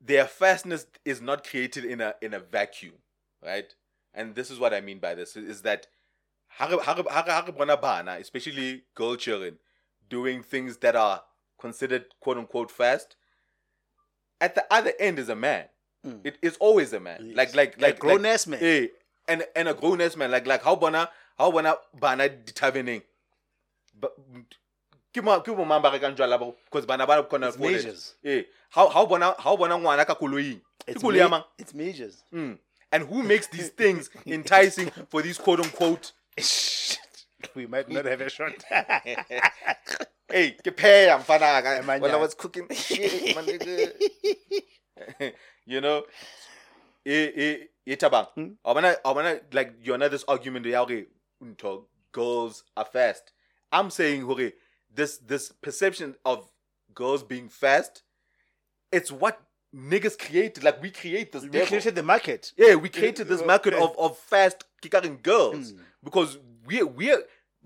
[0.00, 2.94] Their fastness is not created in a in a vacuum,
[3.42, 3.74] right?
[4.14, 5.86] And this is what I mean by this is that
[8.20, 9.58] especially girl children,
[10.08, 11.22] doing things that are
[11.58, 13.16] considered quote unquote fast.
[14.40, 15.64] At the other end is a man.
[16.22, 17.32] It is always a man.
[17.34, 17.56] Like Yes.
[17.56, 18.70] like A like grown-ass like, man.
[18.70, 18.86] Eh,
[19.26, 20.30] and and a grown ass man.
[20.30, 23.02] Like like how bona how bona bana determining.
[23.98, 24.12] But
[25.12, 27.72] ke mo ke mo mang ba rekang jwala bo because bana ba kona It's afford
[27.72, 27.74] it.
[27.74, 28.14] measures.
[28.24, 30.60] Eh, how how bona how bona ngwana ka koloing.
[30.86, 31.42] It's, koloi ya mang?
[31.58, 32.22] it's majors.
[32.32, 32.58] Mm.
[32.92, 36.12] And who makes these things enticing for these quote unquote
[37.56, 38.52] we might not have a shot.
[40.28, 43.92] Hey, ke pheya mfana when I was cooking shit, my nigga.
[45.66, 46.02] you know,
[47.06, 48.26] eh eh tabang.
[48.34, 48.48] Hmm?
[48.64, 51.06] I wanna I wanna like you know this argument okay,
[52.10, 53.32] girls are fast.
[53.70, 54.54] I'm saying okay,
[54.92, 56.50] this this perception of
[56.92, 58.02] girls being fast,
[58.90, 59.40] it's what
[59.72, 60.64] niggas created.
[60.64, 61.68] Like we create this we devil.
[61.68, 62.52] created the market.
[62.56, 65.72] Yeah, we created this market of, of fast kicking girls
[66.02, 67.14] because we we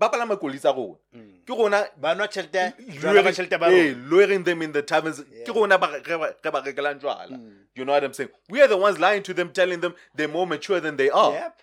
[0.01, 0.97] ba palama koloi tsa rona.
[1.15, 1.45] Mm.
[1.45, 5.19] Ke rona Ba nwa tjhelete, jwala luring, ka tjhelete ba eh, them in the taverns.
[5.45, 7.29] Ke rona ba re ba re ba rekelang jwala.
[7.37, 7.57] Mm.
[7.75, 8.31] You know what I'm saying?
[8.49, 11.33] We are the ones lying to them, telling them they're more mature than they are.
[11.33, 11.57] Yep.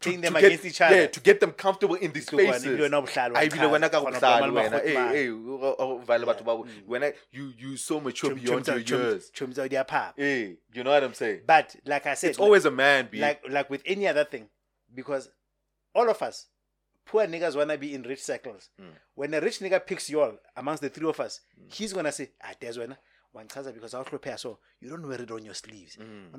[0.00, 0.96] To- Playing them to get- against each other.
[0.96, 2.64] Yeah, to get them comfortable in these spaces.
[2.64, 4.40] ebile wena o bohlale ah, wa I believe when I chaza, got kgona ho bohlale
[4.42, 4.70] palama wena.
[4.70, 6.82] makgotla Hey, eh, eh, hey, o- o- o vale batho ba bo- mm.
[6.86, 9.30] when I you you so mature Chum- beyond chum your years.
[9.30, 10.12] chum tsa di a.
[10.16, 11.40] Hey, you know what I'm saying?
[11.46, 14.48] But like I said, It's always a man, be like like with any other thing,
[14.94, 15.30] because
[15.94, 16.46] all of us,
[17.08, 18.68] poor niggas wanna be in rich circles.
[18.78, 18.90] Hmm.
[19.14, 22.30] When a rich nigga picks you all amongst the three of us, he's gonna say,
[22.44, 22.96] ah, there's one
[23.32, 25.96] one because I'll prepare so you don't wear it on your sleeves.
[25.96, 26.34] Hmm.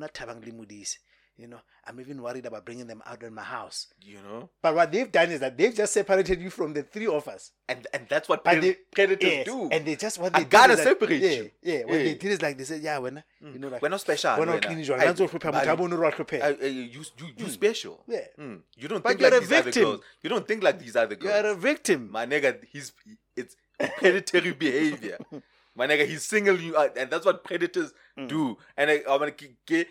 [1.41, 1.47] I'm not tabang limudis.
[1.47, 3.87] You know, I'm even worried about bringing them out in my house.
[4.01, 7.07] you know, But what they've done is that they've just separated you from the three
[7.07, 7.51] of us.
[7.67, 9.69] and and that's what pred- they, predators yes, do.
[9.71, 11.51] And they just what I they did gotta separate yeah, you.
[11.61, 12.03] Yeah, what Yeah.
[12.03, 14.37] they did is like they said, yeah, when you know, like We're not special.
[14.37, 14.61] when wena.
[14.61, 16.41] clean jwala, I- nanso o hlopha motho I- a bone o re wa hlopheha.
[16.43, 18.03] I- I- you, you, you special.
[18.07, 18.25] Yeah.
[18.39, 18.61] Mm.
[18.75, 19.83] You don't But think you're like a these other victim.
[19.83, 20.01] girls.
[20.23, 21.23] You don't think like these other girls.
[21.43, 22.11] You are a victim.
[22.11, 22.91] My nigga, he's
[23.35, 23.55] it's
[23.97, 25.17] predatory behavior.
[25.79, 28.27] My nigga, he's singling you out, and that's what predators Mm.
[28.27, 28.57] do.
[28.75, 29.31] And I, I'm gonna
[29.65, 29.87] give,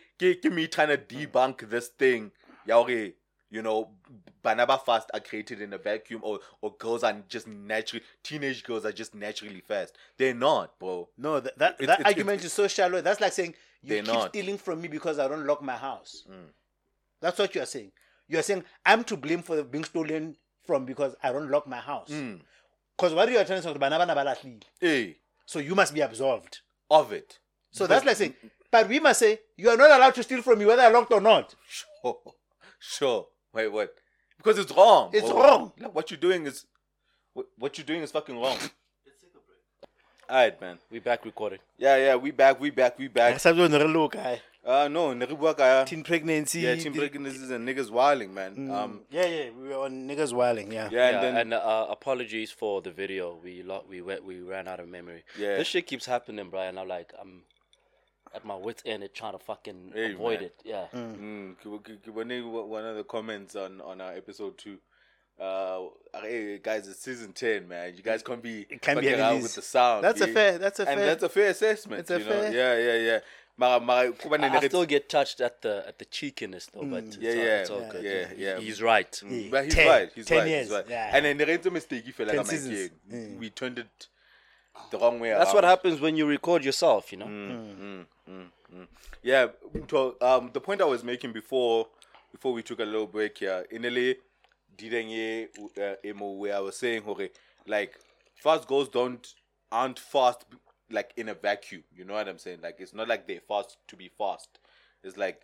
[0.53, 2.31] me trying to debunk this thing.
[2.69, 3.15] Okay,
[3.51, 3.89] you know,
[4.45, 8.85] banaba fast are created in a vacuum, or or girls are just naturally teenage girls
[8.85, 9.97] are just naturally fast.
[10.19, 11.09] They're not, bro.
[11.17, 13.01] No, that that, It's- that it's- argument is so shallow.
[13.01, 14.29] That's like saying you keep not.
[14.29, 16.25] stealing from me because I don't lock my house.
[16.31, 16.51] Mm.
[17.23, 17.93] That's what you are saying.
[18.29, 20.37] You are saying I'm to blame for being stolen
[20.67, 22.11] from because I don't lock my house.
[22.11, 22.41] Mm.
[22.95, 24.63] Because what you are trying to say, bana bana ba lahlile.
[24.79, 25.17] Hey,
[25.49, 26.61] so you must be absolved.
[26.91, 27.39] of it.
[27.71, 28.35] So that's like saying,
[28.71, 31.11] but we must say you are not allowed to steal from me whether I locked
[31.13, 31.55] or not.
[31.67, 32.19] Sure,
[32.79, 33.27] sure.
[33.55, 33.95] Wait, what?
[34.37, 35.11] Because it's wrong.
[35.13, 35.43] It's bro.
[35.43, 35.73] wrong.
[35.79, 36.67] Like, what you're doing is,
[37.33, 38.59] what, what you're doing is fucking wrong.
[40.29, 40.79] All right, man.
[40.91, 41.61] We back recording.
[41.79, 42.17] Yeah, yeah.
[42.17, 42.61] We back.
[42.61, 42.99] We back.
[42.99, 43.33] We back.
[44.69, 46.61] Sometimes when you I- Uh, no, ne re bua teen pregnancy.
[46.61, 48.71] Yeah, teen the- pregnancies and niggas wilding, man.
[48.71, 50.73] Um, yeah, yeah, we were on niggas wilding.
[50.73, 50.89] Yeah.
[50.91, 53.39] yeah, and yeah, then and uh, apologies for the video.
[53.43, 55.25] We lo- we went we ran out of memory.
[55.39, 55.57] Yeah.
[55.57, 56.77] this shit keeps happening, Brian.
[56.79, 57.43] I'm like I'm
[58.35, 60.45] at my wits end, at trying to fucking Hey, avoid man.
[60.45, 60.55] it.
[60.65, 61.57] Yeah, Mm,
[62.27, 64.79] they- one of the comments on on our episode two.
[65.41, 65.89] Uh,
[66.21, 67.95] hey guys, it's season ten, man.
[67.97, 70.03] You guys can't be It can't be fucking having around these- with the sound.
[70.05, 70.59] That's a fair.
[70.59, 71.07] That's a and fair.
[71.07, 72.01] that's a fair assessment.
[72.01, 72.31] It's a you know?
[72.31, 73.21] fair- Yeah, yeah, yeah.
[73.61, 76.67] Mara, mara, kuba I, ne- I ne- still get touched at the at the cheekiness
[76.73, 78.05] though, but mm, it's, Yeah, all- yeah, it's all yeah, good.
[78.05, 78.59] yeah, He- yeah.
[78.61, 79.13] He's right.
[79.25, 80.11] Mm, But he's 10 right.
[80.15, 80.49] He's 10 right.
[80.49, 80.85] years, He's right.
[80.89, 81.11] yeah.
[81.17, 82.91] And then the rent mistake he felt like I'm like, seasons.
[83.11, 83.39] yeah, mm.
[83.39, 84.07] we turned it
[84.93, 87.11] the wrong way That's what happens when you record yourself.
[87.13, 87.27] You know.
[87.27, 88.87] Mm, mm.
[89.23, 89.49] Yeah,
[89.89, 91.89] to, um, the point I was making before,
[92.31, 94.17] before we took a little break here, in the
[94.77, 95.49] didn't ye
[95.83, 97.31] uh, emo where I was saying, okay,
[97.67, 97.99] like
[98.37, 99.27] fast goals don't
[99.73, 100.45] aren't fast
[100.91, 101.85] like in a vacuum.
[101.95, 102.61] You know what I'm saying?
[102.63, 104.59] Like it's not like they're fast to be fast.
[105.03, 105.43] It's like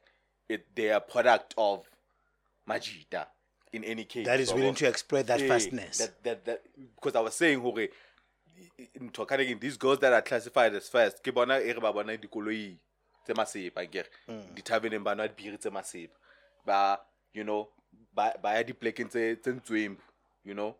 [0.48, 1.88] it they are product of
[2.68, 3.26] Majida.
[3.72, 5.98] In any case, that is so- willing to exploit that yeah, fastness.
[5.98, 6.62] That that that
[6.94, 7.88] because I was saying hore
[8.94, 12.16] in talking these girls that are classified as fast ke bona e re ba bona
[12.16, 12.76] dikoloi
[13.24, 14.54] tse masepa ke Mm.
[14.54, 16.14] di thabeneng ba dibiri tse masepa
[16.64, 16.98] ba
[17.32, 17.68] you know
[18.14, 19.96] ba ya diplekeng tse tse
[20.44, 20.76] you know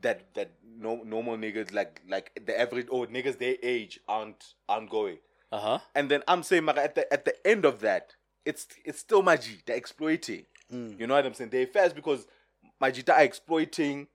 [0.00, 4.90] that that no normal niggas like like the average or niggas their age aren't aren't
[4.90, 5.18] going
[5.50, 5.78] Uh huh.
[5.94, 8.14] and then I'm saying, mara, at the at the end of that,
[8.44, 9.64] it's it's still Maji.
[9.64, 10.44] They're exploiting.
[10.70, 11.50] You know what I'm saying?
[11.50, 12.26] They're fast because
[12.82, 14.06] Majita are exploiting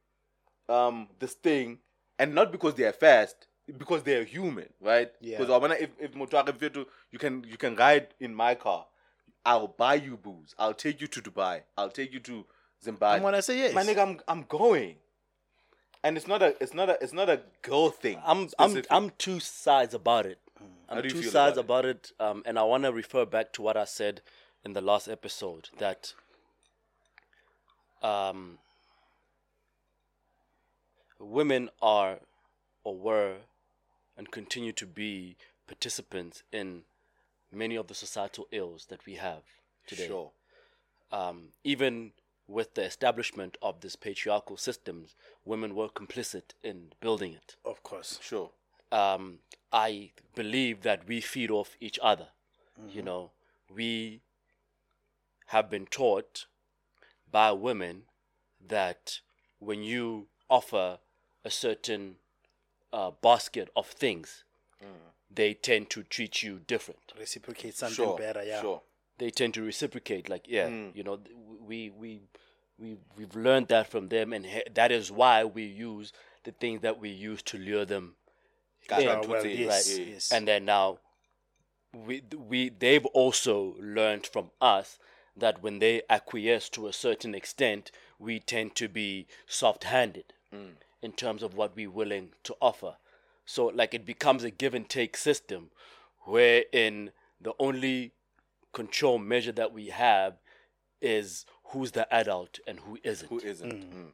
[0.69, 1.79] um this thing,
[2.19, 3.47] and not because they are fast,
[3.77, 5.11] because they are human, right?
[5.19, 5.37] Yeah.
[5.39, 8.85] Because I wanna if if Motuare Vietu, you can you can ride in my car.
[9.45, 10.53] I'll buy you booze.
[10.57, 11.61] I'll take you to Dubai.
[11.77, 12.45] I'll take you to
[12.83, 13.17] Zimbabwe.
[13.17, 13.73] I'm gonna say yes.
[13.73, 14.95] My nigga, I'm I'm going.
[16.03, 18.19] And it's not a it's not a it's not a girl thing.
[18.25, 18.83] I'm I'm.
[18.89, 20.39] I'm two sides about it.
[20.89, 23.25] How I'm do you two sides about about it, um, and I want to refer
[23.25, 24.21] back to what I said
[24.65, 26.13] in the last episode that
[28.01, 28.57] um,
[31.19, 32.19] women are
[32.83, 33.35] or were
[34.17, 36.83] and continue to be participants in
[37.51, 39.43] many of the societal ills that we have
[39.87, 40.07] today.
[40.07, 40.31] Sure.
[41.11, 42.11] Um, even
[42.47, 45.15] with the establishment of this patriarchal systems,
[45.45, 48.19] women were complicit in building it of course.
[48.21, 48.51] Sure.
[48.91, 49.39] um,
[49.71, 52.27] I believe that we feed off each other.
[52.87, 53.31] You know,
[53.73, 54.21] we
[55.47, 56.45] have been taught
[57.31, 58.03] by women
[58.67, 59.19] that
[59.59, 60.99] when you offer
[61.45, 62.15] a certain
[62.91, 64.43] uh, basket of things,
[65.33, 67.13] they tend to treat you different.
[67.17, 68.17] Reciprocate something Sure.
[68.17, 68.43] better.
[68.43, 68.61] Yeah.
[68.61, 68.81] Sure.
[69.17, 71.35] They tend to reciprocate, like yeah, you know, th-
[71.67, 72.21] we we
[72.77, 76.11] we we've learned that from them, and he- that is why we use
[76.43, 78.15] the things that we use to lure them
[79.27, 80.07] well, to yes, right.
[80.07, 80.31] yes.
[80.31, 80.99] and then now
[81.93, 84.99] we we they've also learned from us
[85.35, 90.71] that when they acquiesce to a certain extent we tend to be soft-handed mm.
[91.01, 92.95] in terms of what we're willing to offer
[93.45, 95.69] so like it becomes a give and take system
[96.25, 98.11] wherein the only
[98.73, 100.35] control measure that we have
[101.01, 103.71] is who's the adult and who isn't Who isn't?
[103.71, 104.11] Mm.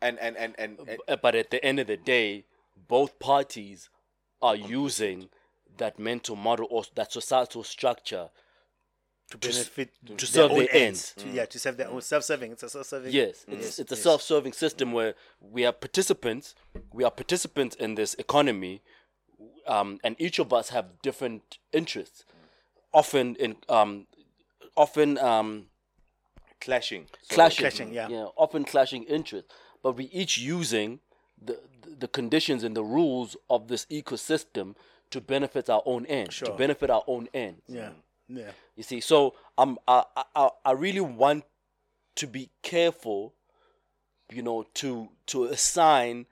[0.00, 2.44] And, and and and and uh, but at the end of the day,
[2.88, 3.88] both parties
[4.40, 5.28] are using
[5.78, 8.30] that mental model or that societal structure
[9.30, 11.14] To to, benefit to their serve own their ends.
[11.18, 12.52] To, Yeah, to serve their own self-serving.
[12.52, 13.12] It's a self-serving.
[13.12, 16.54] Yes, it's, it's a self-serving system where we are participants.
[16.92, 18.82] We are participants in this economy,
[19.66, 22.24] um, and each of us have different interests.
[22.92, 24.06] Often in um,
[24.76, 25.66] often um,
[26.64, 27.06] clashing.
[27.22, 28.08] So- clashing, clashing, yeah.
[28.36, 29.50] often clashing interests,
[29.82, 31.00] but we each using
[31.40, 31.58] the
[32.02, 34.74] the conditions and the rules of this ecosystem
[35.10, 36.48] to benefit our own end, sure.
[36.48, 37.56] to benefit our own end.
[37.68, 37.90] Yeah.
[38.28, 38.52] Yeah.
[38.76, 41.44] You see, so um, I, I I I really want
[42.20, 43.34] to be careful,
[44.32, 46.26] you know, to to assign,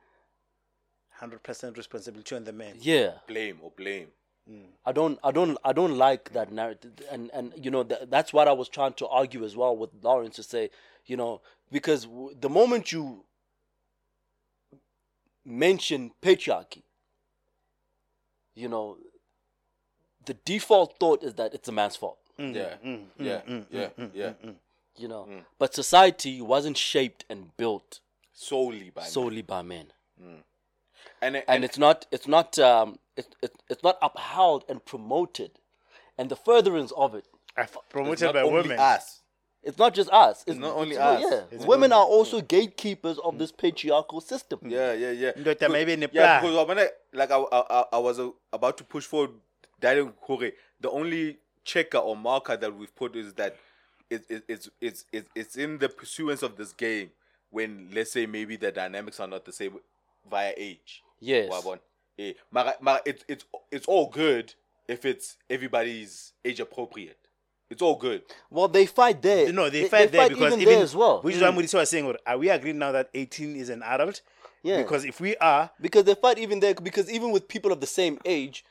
[1.11, 2.77] Hundred percent responsibility on the man.
[2.81, 3.11] yeah.
[3.27, 4.09] blame or blame.
[4.51, 4.65] Mm.
[4.85, 8.33] I don't, I don't, I don't like that narrative, and and you know th- that's
[8.33, 10.71] what I was trying to argue as well with Lawrence to say,
[11.07, 11.41] you know,
[11.71, 13.25] because w- the moment you
[15.45, 16.83] mention patriarchy,
[18.55, 18.97] you know,
[20.27, 22.55] the default thought is that it's a man's fault, mm.
[22.55, 22.75] Yeah.
[22.85, 23.05] Mm.
[23.19, 23.41] yeah.
[23.71, 23.89] yeah.
[24.15, 24.33] yeah.
[24.97, 25.29] you know,
[25.59, 28.01] but society wasn't shaped and built
[28.33, 29.11] Solely by men.
[29.11, 29.87] solely by men.
[31.23, 35.51] And and, and it's not it's not um it, it, it's not upheld and promoted
[36.19, 38.79] and the furtherance of it I've it's promoted not by women.
[38.79, 39.21] us.
[39.63, 41.47] it's not just us it's, not only it's- us.
[41.53, 45.33] yeah women are also gatekeepers of this patriarchal system Yeah, yeah, yeah.
[45.33, 48.31] Ndoda Because- maybe ne yeah, because when I, like I, I, I- I was uh,
[48.53, 49.31] about to push forward
[49.81, 50.51] that Kore,
[50.81, 53.57] the only checker or marker that we've put is that
[54.11, 57.11] it, it, it's, it's it's it's in the pursuance of this game
[57.51, 59.79] when let's say maybe the dynamics are not the same
[60.29, 61.03] via age.
[61.21, 61.51] Yes.
[61.53, 61.81] Wabona?
[62.19, 64.55] Eh, mara, mara, it's it's it's all good
[64.89, 67.17] if it's everybody's age appropriate.
[67.71, 68.23] It's all good.
[68.51, 69.53] Well, they fight there.
[69.53, 71.21] No, they, fight there because even even, there as well.
[71.23, 73.85] Which is why Muriso was saying, or are we agreeing now that 18 is an
[73.85, 74.23] adult?
[74.65, 74.79] Yeah.
[74.79, 77.87] Because if we are, because they fight even there because even with people of the
[77.87, 78.65] same age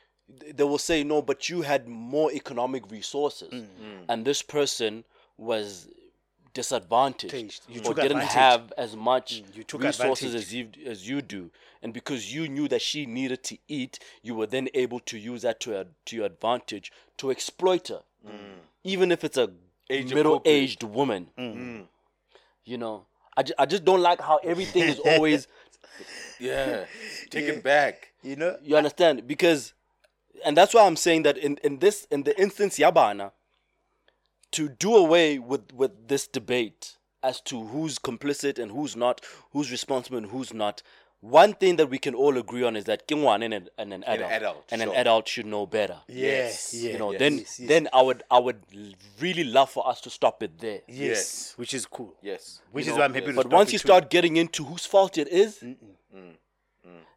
[0.54, 4.06] they will say no but you had more economic resources Mm.
[4.10, 5.04] and this person
[5.38, 5.88] was
[6.54, 7.62] disadvantaged Taged.
[7.70, 8.32] You didn't advantage.
[8.34, 10.46] have as much mm, you took resources advantage.
[10.48, 11.52] as you as you do.
[11.82, 15.42] And because you knew that she needed to eat you were then able to use
[15.44, 18.02] that to, to your advantage to exploit her.
[18.28, 18.32] Mm.
[18.84, 19.50] Even if it's a
[19.90, 21.30] Age middle-aged woman.
[21.38, 21.86] Mm.
[22.66, 23.06] You know
[23.38, 25.48] I, ju- I just don't like how everything is always
[26.40, 26.86] Yeah,
[27.30, 28.12] take it back.
[28.24, 29.28] you know, You understand?
[29.28, 29.74] Because,
[30.46, 33.32] and that's why I'm saying that in, in this in the instance Yabana,
[34.52, 39.22] to do away with with this debate as to who's complicit and who's not,
[39.52, 40.82] who's responsible and who's not.
[41.22, 44.04] One thing that we can all agree on is that Kingwan and an, and an
[44.08, 45.98] adult, adult, and an adult should know better.
[46.08, 46.74] yes, Yes.
[46.82, 47.20] yeah, You know, Yes.
[47.20, 47.68] then yes, yes.
[47.68, 48.62] then I would I would
[49.20, 50.80] really love for us to stop it there.
[50.88, 51.54] yes, Yes.
[51.58, 52.16] which is cool.
[52.22, 52.62] Yes.
[52.72, 53.88] Which You is know, why I'm happy to But stop once it you too.
[53.90, 55.62] start getting into whose fault it is,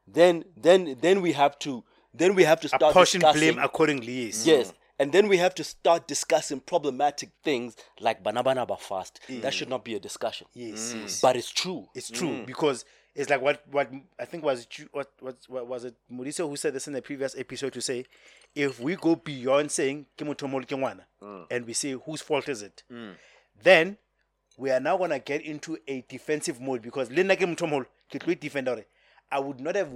[0.06, 3.54] then then then we have to then we have to start apportion discussing.
[3.54, 4.12] blame accordingly.
[4.26, 4.46] Yes.
[4.46, 4.68] Yes.
[4.72, 4.74] Mm.
[4.98, 9.20] And then we have to start discussing problematic things like banabana fast.
[9.28, 9.52] That mm.
[9.52, 10.46] should not be a discussion.
[10.54, 11.02] Yes, mm.
[11.02, 11.20] yes.
[11.20, 11.88] But it's true.
[11.94, 12.46] It's true mm.
[12.46, 16.56] because it's like what what I think was what what, what was it Mauricio who
[16.56, 18.04] said this in the previous episode to say
[18.54, 22.22] if we go beyond saying "Ke motho o moholo ke ngwana," and we say whose
[22.22, 22.82] fault is it
[23.62, 23.96] then
[24.56, 27.66] we are now gonna get into a defensive mode because le nna ke motho o
[27.66, 28.68] moholo, ke tlo defend
[29.30, 29.90] I would not have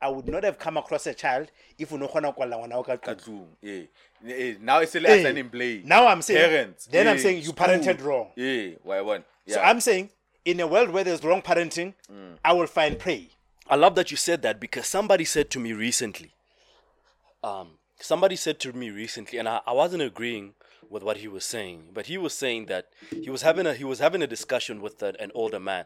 [0.00, 2.76] I would not have come across a child if o no kgona ho kwalla ngwana
[2.76, 3.46] wa ka tlung.
[3.60, 3.82] Yeah.
[4.26, 5.82] Eh, Now it's still as Eh, an in play.
[5.84, 6.86] now I'm saying parents.
[6.86, 8.28] then I'm eh, saying you parented wrong.
[8.36, 9.24] Yeah, why one?
[9.46, 9.54] Yeah.
[9.56, 10.10] So I'm saying
[10.44, 11.94] in a world where there's wrong parenting,
[12.44, 13.30] I will find prey.
[13.68, 16.32] I love that you said that because somebody said to me recently,
[17.44, 20.54] um, somebody said to me recently, and I, I wasn't agreeing
[20.88, 23.84] with what he was saying, but he was saying that he was having a he
[23.84, 25.84] was having a discussion with an, an older man.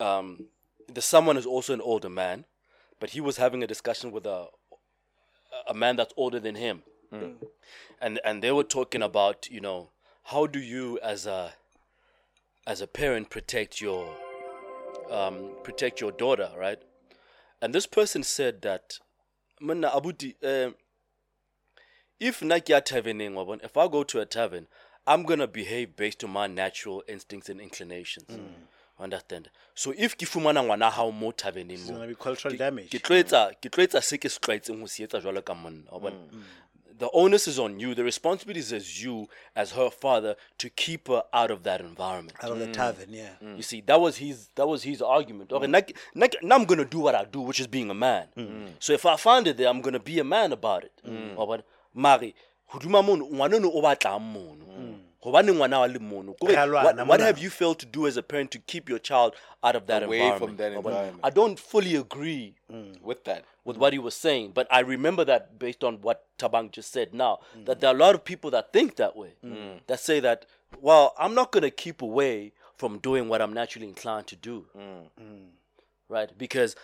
[0.00, 0.46] Um,
[0.92, 2.44] the someone is also an older man,
[3.00, 4.48] but he was having a discussion with a
[5.68, 6.82] a man that's older than him,
[8.00, 9.90] and and they were talking about you know
[10.24, 11.54] how do you as a
[12.66, 14.14] as a parent protect your
[15.10, 16.80] um, protect your daughter, right?
[17.60, 18.98] And this person said that,
[19.60, 20.74] "Mana abuti, um,
[22.20, 24.66] if nakia taverning, if I go to a tavern,
[25.06, 28.28] I'm gonna behave based on my natural instincts and inclinations.
[28.98, 29.50] Understand?
[29.74, 32.90] So if ke fumana ngwana hao mo taverneng It's mo, cultural ke- damage.
[32.90, 35.54] ke tlo etsa ke tlo etsa se ke se tlwaetseng ho se etsa jwalo ka
[35.54, 36.42] monna wa mm, mm.
[36.98, 41.08] the onus is on you the responsibility is as you as her father to keep
[41.08, 42.72] her out of that environment Out of the mm.
[42.72, 43.34] tavern, yeah.
[43.54, 45.52] you see, that was his that was his argument.
[45.52, 45.80] Okay, now,
[46.14, 48.28] now, now I'm gonna do what I do, which is being a man.
[48.78, 50.92] So if I find it there, I'm gonna be a man about it.
[51.36, 51.62] Wa bona?
[51.92, 52.32] Mare,
[52.72, 54.64] hodima mono, ngwana ono o batlang mono.
[55.22, 56.34] Hobane ngwana wa le mono.
[56.34, 58.58] Kore, Re a lwana What, what have you failed to do as a parent to
[58.58, 60.50] keep your child out of that Away environment?
[60.50, 61.20] from that environment.
[61.22, 63.00] I don't fully agree mm.
[63.02, 63.44] with that.
[63.66, 67.12] with what he was saying, but I remember that based on what Tabang just said
[67.12, 67.66] now, mm.
[67.66, 69.32] that there are a lot of people that think that way.
[69.44, 69.80] Mm.
[69.88, 70.46] That say that,
[70.80, 74.66] well, I'm not going to keep away from doing what I'm naturally inclined to do.
[76.08, 76.30] Right?
[76.38, 76.76] Because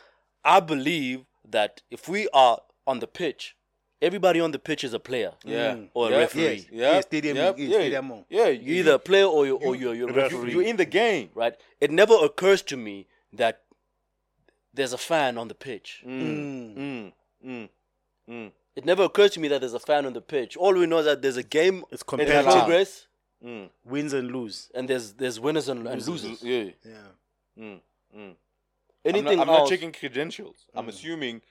[0.44, 3.54] I believe that if we are on the pitch,
[4.02, 5.32] everybody on the pitch is a player.
[5.44, 5.76] Yeah.
[5.94, 6.16] Or a Yeah.
[6.18, 6.42] referee.
[6.42, 6.66] Yes.
[6.70, 6.92] Yeah.
[6.94, 7.58] Yeah, stadium, Yep.
[7.58, 7.74] yeah, yeah.
[7.76, 8.24] stadium.
[8.28, 8.48] Yeah.
[8.48, 10.38] You're either a player or you're, or you're, you're a referee.
[10.38, 10.52] referee.
[10.52, 11.30] you're in the game.
[11.34, 11.54] right?
[11.80, 13.62] It never occurs to me that
[14.74, 16.02] there's a fan on the pitch.
[16.06, 17.12] Mm,
[17.44, 17.68] mm,
[18.28, 18.52] mm.
[18.74, 20.56] It never occurs to me that there's a fan on the pitch.
[20.56, 22.46] All we know is that there's a game It's in competitive.
[22.46, 22.58] allowed.
[22.60, 23.06] progress,
[23.84, 24.70] Wins and lose.
[24.74, 26.42] and there's there's winners and, and losers.
[26.42, 26.70] Yeah.
[26.84, 27.08] Yeah.
[27.58, 27.80] Mm,
[28.16, 28.34] mm.
[29.04, 30.56] Anything I'm not, I'm not checking credentials.
[30.74, 31.42] I'm assuming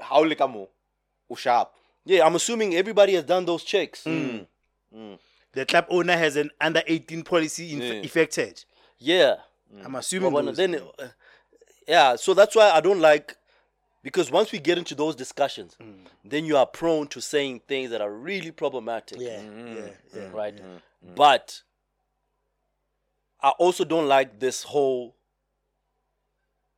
[0.00, 0.36] how le
[1.32, 1.72] kamo sharp.
[2.04, 4.04] yeah, I'm assuming everybody has done those checks.
[4.04, 4.30] Mm.
[4.30, 4.46] mm.
[4.94, 5.18] mm.
[5.52, 7.92] The club owner has an under 18 policy in Yeah.
[8.02, 8.64] effected.
[8.98, 9.36] Yeah,
[9.84, 9.98] I'm mm.
[9.98, 10.32] assuming.
[10.32, 10.56] But those.
[10.56, 11.08] then, uh,
[11.86, 12.16] yeah.
[12.16, 13.36] So that's why I don't like
[14.02, 15.76] because once we get into those discussions,
[16.24, 19.20] then you are prone to saying things that are really problematic.
[19.20, 20.28] yeah, yeah, yeah.
[20.32, 20.58] right?
[21.14, 21.62] But
[23.40, 25.14] I also don't like this whole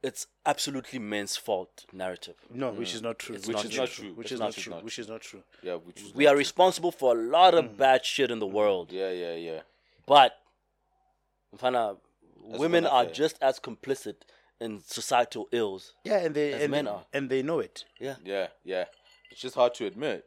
[0.04, 2.34] it's absolutely men's fault narrative.
[2.52, 3.36] No, which is not true.
[3.36, 3.80] It's which not is true.
[3.80, 4.12] not true.
[4.14, 4.72] Which It's is not not true.
[4.72, 4.82] true.
[4.82, 5.42] Which is not true.
[5.62, 7.76] Yeah, which is We are responsible for a lot of mm.
[7.78, 8.52] bad shit in the mm.
[8.52, 8.92] world.
[8.92, 9.60] Yeah, yeah, yeah.
[10.06, 10.38] But
[11.56, 11.96] Mfana,
[12.42, 13.14] women are affair.
[13.14, 14.16] just as complicit
[14.60, 15.94] in societal ills.
[16.04, 17.04] Yeah, and they As and men they, are.
[17.14, 17.84] and they know it.
[17.98, 18.16] Yeah.
[18.22, 18.84] Yeah, yeah.
[19.30, 20.26] It's just hard to admit.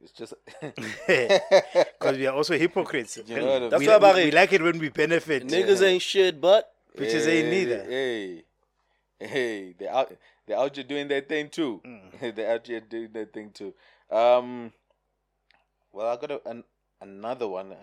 [0.00, 3.18] It's just Because we are also hypocrites.
[3.26, 5.46] You know what I That's we, why we, Barry- we like it when we benefit.
[5.46, 7.84] Niggas ain't shit, but Bitches ain't neither.
[7.84, 8.44] Hey,
[9.20, 10.12] hey, they out
[10.46, 11.80] they out here doing their thing too.
[11.86, 12.34] Mm.
[12.34, 13.74] they out here doing their thing too.
[14.10, 14.72] Um,
[15.92, 16.64] well, I got a, an,
[17.00, 17.74] another one.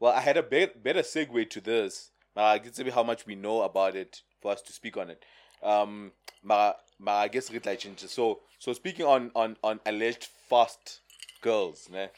[0.00, 2.10] Well, I had a bit, better segue to this.
[2.34, 5.24] But I be how much we know about it for us to speak on it.
[5.62, 6.12] Um,
[6.42, 8.10] but, but I guess it like changes.
[8.10, 11.00] So, so speaking on on on alleged fast
[11.40, 12.08] girls, ne?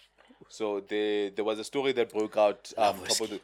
[0.49, 3.41] So there there was a story that broke out um, top of the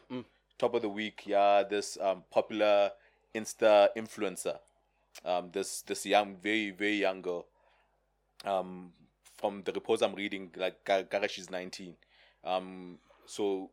[0.57, 1.23] top of the week.
[1.25, 2.91] Yeah, this um popular
[3.35, 4.57] Insta influencer,
[5.25, 7.45] um this this young very very young girl,
[8.45, 8.93] um
[9.37, 11.95] from the reports I'm reading, like Ga- Gara she's 19.
[12.43, 13.69] Um, so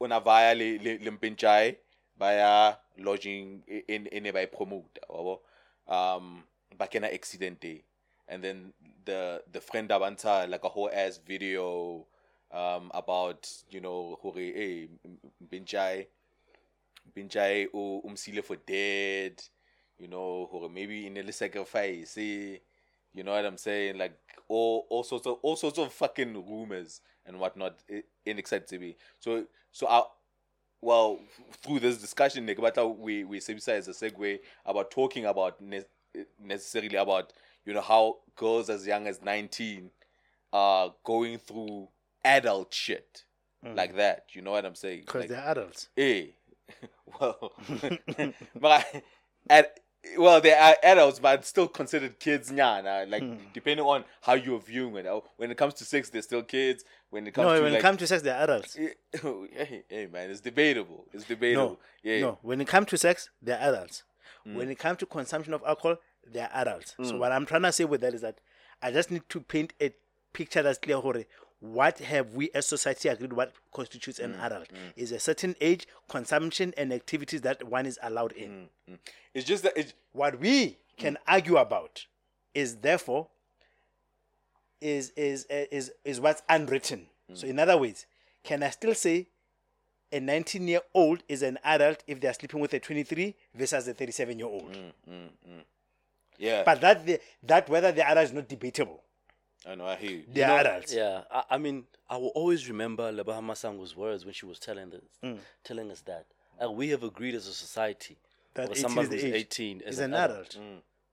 [0.00, 1.76] una via le le le mpinchai
[2.18, 4.98] via lodging in in by promote
[5.88, 6.44] um
[6.76, 7.82] back in an accident day
[8.28, 8.72] and then
[9.04, 12.06] the the friend abanta like a whole ass video
[12.50, 14.88] um about you know hore hey
[15.40, 16.06] mpinchai
[17.10, 19.42] mpinchai o umsile for dead
[20.02, 22.56] you know hore maybe in a sacrifice eh,
[23.14, 23.98] you know what I'm saying?
[23.98, 24.18] Like
[24.48, 28.96] all all sorts of all sorts of fucking rumors and whatnot in excited to be.
[29.20, 30.02] So so I
[30.80, 31.20] well
[31.62, 35.84] through this discussion, Nick, but we we say as a segue about talking about ne-
[36.42, 37.32] necessarily about
[37.64, 39.90] you know how girls as young as nineteen
[40.52, 41.88] are going through
[42.24, 43.24] adult shit
[43.74, 44.24] like that.
[44.32, 45.00] You know what I'm saying?
[45.00, 45.88] Because Like, they're adults.
[45.96, 46.26] Eh.
[47.20, 47.52] well,
[48.60, 49.02] but I,
[49.48, 49.80] at,
[50.18, 52.50] well, they are adults, but still considered kids.
[52.50, 55.06] Nah, like depending on how you're viewing it.
[55.06, 56.84] Oh, When it comes to sex, they're still kids.
[57.10, 58.74] When it comes No, to when like, it comes to sex, they're adults.
[59.12, 61.06] hey, hey, man, it's debatable.
[61.12, 61.78] It's debatable.
[62.04, 62.38] No, yeah, no.
[62.42, 64.02] When it comes to sex, they're adults.
[64.46, 64.54] Mm.
[64.54, 65.96] When it comes to consumption of alcohol,
[66.26, 66.94] they're adults.
[67.02, 68.38] So what I'm trying to say with that is that
[68.82, 69.92] I just need to paint a
[70.32, 70.96] picture that's clear.
[70.98, 71.24] Hore,
[71.62, 74.68] what have we as society agreed what constitutes an Mm, adult?
[74.68, 74.92] Mm.
[74.96, 78.68] Is a certain age, consumption, and activities that one is allowed in.
[78.90, 78.94] Mm.
[78.94, 78.98] mm.
[79.32, 80.76] It's just that it's What we mm.
[80.96, 82.06] can argue about
[82.52, 83.28] is therefore
[84.80, 87.06] is is is is what's unwritten.
[87.34, 88.06] So in other words,
[88.42, 89.28] can I still say
[90.10, 93.94] a 19 year old is an adult if they're sleeping with a 23 versus a
[93.94, 94.76] 37 year old?
[96.38, 96.62] yeah.
[96.64, 99.02] But that the, that whether they're adults is not debatable.
[99.68, 99.86] I know.
[99.86, 100.22] I hear you.
[100.32, 100.92] They're know, adults.
[100.94, 104.90] Yeah, I, I mean, I will always remember Lebahama Sango's words when she was telling
[104.90, 105.38] this, Mm.
[105.64, 106.26] telling us that
[106.62, 108.16] uh, we have agreed as a society
[108.54, 109.34] That or 18 someone is who's age.
[109.34, 110.58] 18 is Is an adult.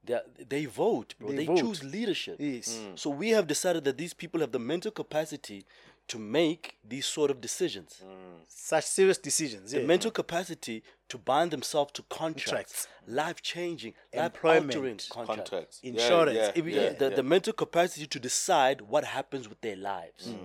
[0.04, 1.30] They, they vote, bro.
[1.30, 1.58] They They, vote.
[1.60, 2.38] choose leadership.
[2.40, 2.80] Yes.
[2.96, 5.66] So we have decided that these people have the mental capacity
[6.10, 8.02] to make these sort of decisions.
[8.04, 8.42] Mm.
[8.48, 9.72] Such serious decisions.
[9.72, 9.88] The yeah.
[9.88, 12.88] mental capacity to bind themselves to contracts, Contracts.
[13.08, 14.76] life changing, life Employment.
[14.76, 15.50] altering contracts.
[15.50, 15.80] Contracts.
[15.84, 16.38] Insurance.
[16.38, 17.16] Yeah, If- yeah, yeah, the, yeah.
[17.16, 20.38] the mental capacity to decide what happens with their lives, mm.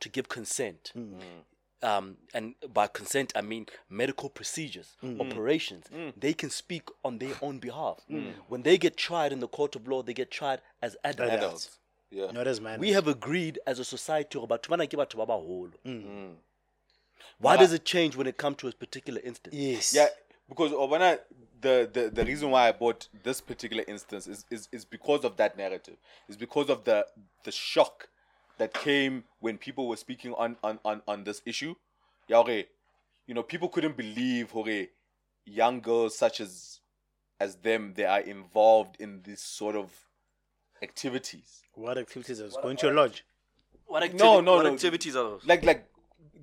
[0.00, 0.92] to give consent.
[0.96, 1.20] Mm.
[1.84, 5.86] Um, and by consent, I mean medical procedures, operations.
[6.16, 7.98] They can speak on their own behalf.
[8.48, 11.32] When they get tried in the court of law, they get tried as adults.
[11.32, 11.78] adults.
[12.12, 12.30] Yeah.
[12.30, 12.78] Not as man.
[12.78, 15.72] We have agreed as a society about tubana ke batho ba baholo.
[15.86, 16.34] Mm.
[17.38, 19.54] Why does it change when it comes to a particular instance?
[19.56, 19.94] yes.
[19.94, 20.08] Yeah,
[20.48, 21.18] because Obana,
[21.60, 25.36] the, the the reason why I bought this particular instance is, is is because of
[25.38, 25.96] that narrative.
[26.28, 27.06] Is because of the
[27.44, 28.08] the shock
[28.58, 31.74] that came when people were speaking on on on, on this issue.
[32.28, 32.66] Yeah, okay,
[33.26, 34.86] you know, people couldn't believe hore,
[35.46, 36.80] young girls such as
[37.40, 39.90] as them they are involved in this sort of
[40.82, 41.62] activities.
[41.74, 43.24] What activities is going to a lodge?
[43.86, 44.72] What, No, no, what no.
[44.74, 45.44] activities are those?
[45.46, 45.86] Like like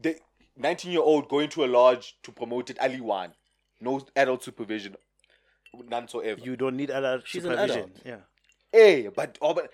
[0.01, 0.17] the
[0.57, 3.31] 19 year old going to a lodge to promote it Ali one.
[3.81, 4.95] No adult supervision.
[5.87, 6.41] None so ever.
[6.41, 7.77] You don't need adult She's an supervision.
[7.79, 7.91] adult.
[8.05, 8.17] Yeah.
[8.71, 9.71] Hey, but oh, but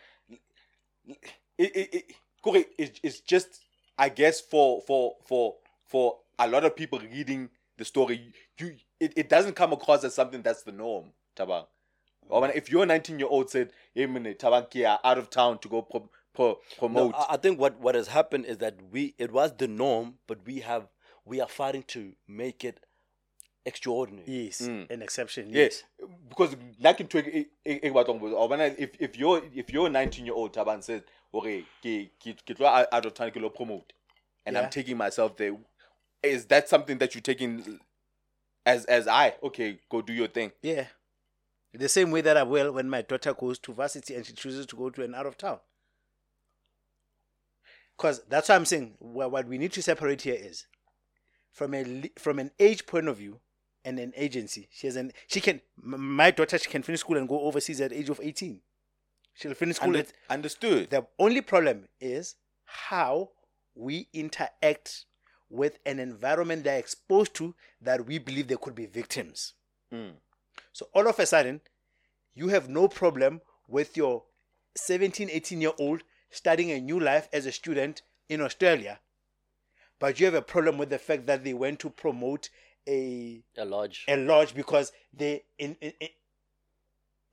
[1.07, 1.17] it
[1.57, 2.03] it it,
[2.41, 3.61] Corey, it it's just
[3.97, 5.55] I guess for for for
[5.85, 10.13] for a lot of people reading the story, you it, it doesn't come across as
[10.13, 11.65] something that's the norm, Tabang.
[12.29, 15.59] Or when- if your 19 year old said, "Hey, man, Tabang, yeah, out of town
[15.59, 18.75] to go pro, pro, No, promote," I, I think what, what has happened is that
[18.91, 20.87] we it was the norm, but we have
[21.23, 22.79] we are fighting to make it
[23.65, 24.25] extraordinary.
[24.27, 24.59] Yes.
[24.65, 24.83] Hmm.
[24.89, 25.49] An exception.
[25.51, 26.09] Yes, Yes.
[26.29, 31.01] because like in twig, if if you're if you're 19 year old Tabang says,
[31.33, 33.93] okay, tlo out out of town ke lo promote,
[34.45, 34.61] and Yeah.
[34.63, 35.55] I'm taking myself there,
[36.23, 37.79] is that something that you're taking
[38.65, 40.51] as as I okay go do your thing?
[40.61, 40.87] Yeah.
[41.77, 44.65] The same way that I will when my daughter goes to varsity and she chooses
[44.67, 45.59] to go to an out of town.
[47.97, 48.95] Because that's what I'm saying.
[48.99, 50.65] What, what we need to separate here is
[51.51, 53.39] from a from an age point of view
[53.85, 54.67] and an agency.
[54.71, 57.91] She has an she can my daughter she can finish school and go overseas at
[57.91, 58.59] the age of 18.
[59.33, 60.89] She'll finish school Under- at understood.
[60.89, 62.35] the only problem is
[62.65, 63.31] how
[63.75, 65.05] we interact
[65.49, 69.53] with an environment they're exposed to that we believe they could be victims.
[69.93, 70.13] Mm.
[70.75, 71.61] So all of a sudden,
[72.33, 73.39] you have no problem
[73.69, 74.23] with your
[74.75, 78.99] 17, 18 year old starting a new life as a student in Australia,
[80.01, 82.49] but you have a problem with the fact that they went to promote
[82.89, 84.03] a A lodge.
[84.09, 86.09] a lodge because they in in, in-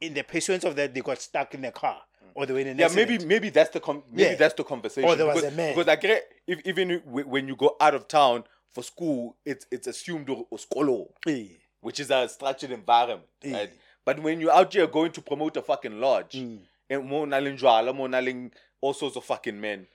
[0.00, 2.00] in the pursuance of that they got stuck in the car
[2.34, 3.10] or they were in an Yeah, accident.
[3.10, 4.36] maybe maybe that's the com- maybe Yeah.
[4.36, 5.08] that's the conversation.
[5.10, 5.74] Or there was because, a man.
[5.74, 9.66] because I get if even w- when you go out of town for school, it's
[9.72, 11.48] it's assumed o- o- skolo, Eh,
[11.82, 13.56] which is a structured environment, Yeah.
[13.58, 13.72] right?
[14.04, 16.62] But when you're out here going to promote a fucking lodge, Mm.
[16.90, 19.86] and mo naling jwala, mo naling all sorts of fucking men,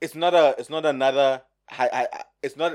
[0.00, 2.72] it's not a it's not another hi- hi- it's not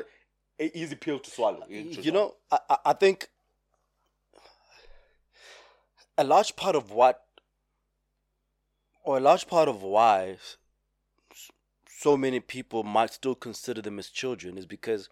[0.60, 1.66] an easy pill to swallow.
[1.68, 3.30] you know, I, I- I think
[6.18, 7.26] a large part of what,
[9.04, 10.38] or a large part of why
[11.90, 15.10] so many people might still consider them as children is because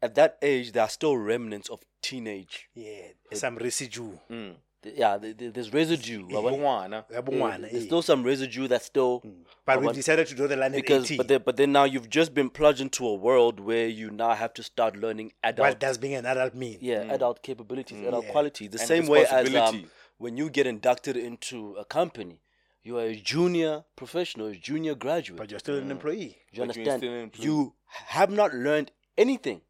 [0.00, 2.54] at that age there are still remnants of teenage.
[2.74, 4.54] yeah some residue Mm.
[4.96, 6.22] Yeah, th- th- there's residue.
[6.28, 6.98] waba- Bongwana.
[7.10, 9.20] ya yeah, there's still some residue that's still.
[9.24, 9.44] Mm.
[9.66, 11.84] but we've decided to draw the line at because 18 but then, but then now
[11.92, 15.68] you've just been plunged into a world where you now have to start learning adult
[15.68, 17.12] what does being an adult mean yeah mm.
[17.16, 18.08] adult capabilities mm.
[18.08, 18.32] adult Yeah.
[18.32, 19.76] qualities the And same way as um,
[20.24, 22.40] when you get inducted into a company
[22.84, 26.56] you are a junior professional a junior graduate but you're still an employee you but
[26.56, 27.46] you're understand still an employee.
[27.48, 27.74] you
[28.16, 28.88] have not learned
[29.26, 29.60] anything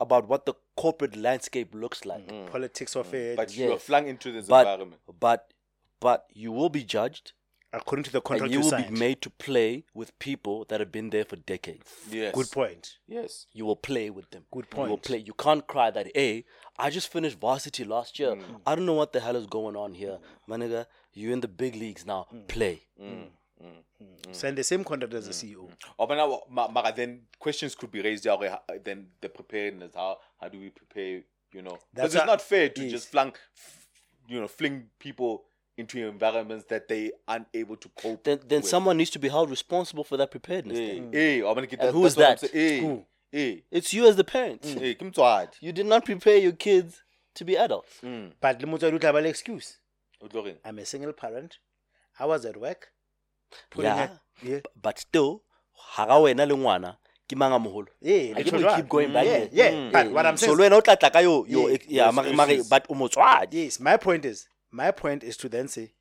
[0.00, 2.50] about what the corporate landscape looks like mm.
[2.50, 3.14] politics of mm.
[3.14, 3.82] it but you are Yes.
[3.82, 5.00] flung into this but environment.
[5.20, 5.52] but
[6.00, 7.32] but you will be judged
[7.72, 10.64] according to the and contract you you will signed be made to play with people
[10.68, 12.34] that have been there for decades Yes.
[12.34, 13.46] good point Yes.
[13.52, 14.44] you will play with them.
[14.52, 15.02] Good You will point.
[15.02, 15.18] play.
[15.18, 16.44] You can't cry that, hey,
[16.78, 18.30] I just finished varsity last year.
[18.30, 18.60] Mm.
[18.66, 20.18] I don't know what the hell is going on here.
[20.46, 22.26] My nigga, you're in the big leagues now.
[22.48, 22.82] Play.
[23.62, 24.32] Mm-hmm.
[24.32, 25.46] sign the same contract as the mm-hmm.
[25.46, 25.92] E CEO mm-hmm.
[25.98, 28.24] Oh, but now, ma- ma- then questions could be raised.
[28.26, 29.94] Yeah, okay, how- then the preparedness.
[29.94, 31.22] How how do we prepare?
[31.52, 32.90] You know, That's because it's a- not fair to yes.
[32.90, 33.86] just fling, f-
[34.28, 35.44] you know, fling people
[35.76, 38.24] into environments that they are unable to cope.
[38.24, 38.68] Then then with.
[38.68, 40.76] someone needs to be held responsible for that preparedness.
[40.78, 41.12] Hey, then.
[41.12, 41.92] hey, I'm gonna get And that.
[41.92, 42.52] who is that's that?
[42.52, 42.82] what I'm saying.
[42.82, 43.04] Hey, Who?
[43.30, 44.68] hey, It's you as the parents.
[44.68, 44.78] Mm.
[44.80, 45.50] hey, come to hard.
[45.60, 47.02] You did not prepare your kids
[47.34, 48.00] to be adults.
[48.02, 48.32] Mm.
[48.40, 49.78] but le motswadi o tla ba le excuse
[50.20, 50.58] O tlo reng?
[50.64, 51.58] i'm a single parent
[52.20, 52.93] i was at work putting
[53.76, 54.08] Yeah.
[54.42, 55.42] yeah But still,
[55.96, 56.96] haga wena le ngwana
[57.28, 57.86] ke mang a moholo.
[58.00, 59.70] yeah I let's can keep going back yeah, yeah.
[59.72, 59.92] Mm.
[59.92, 61.78] but what i'm So saying le wena o tla tla ka yo yo Yeah.
[61.88, 63.54] yeah, mare- mare- but o motswadi.
[63.64, 65.92] yes my point is my point is to then say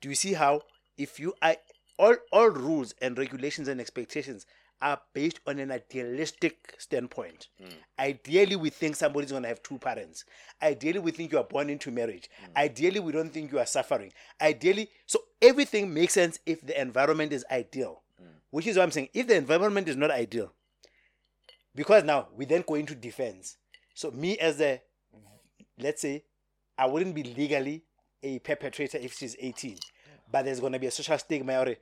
[0.00, 0.60] do you see how
[0.98, 1.56] if you are
[1.98, 4.44] all all rules and regulations and expectations
[4.82, 7.48] are based on an idealistic standpoint.
[7.98, 10.24] Ideally we think somebody's going to have two parents.
[10.60, 12.28] Ideally we think you are born into marriage.
[12.56, 14.12] Ideally we don't think you are suffering.
[14.40, 18.02] Ideally so everything makes sense if the environment is ideal
[18.50, 20.52] which is what i'm saying if the environment is not ideal
[21.74, 23.56] because now we then go into defense.
[23.94, 24.80] So me as a
[25.78, 26.24] let's say
[26.78, 27.82] I wouldn't be legally
[28.22, 29.78] a perpetrator if she's 18.
[30.30, 31.74] But there's going to be a social stigma or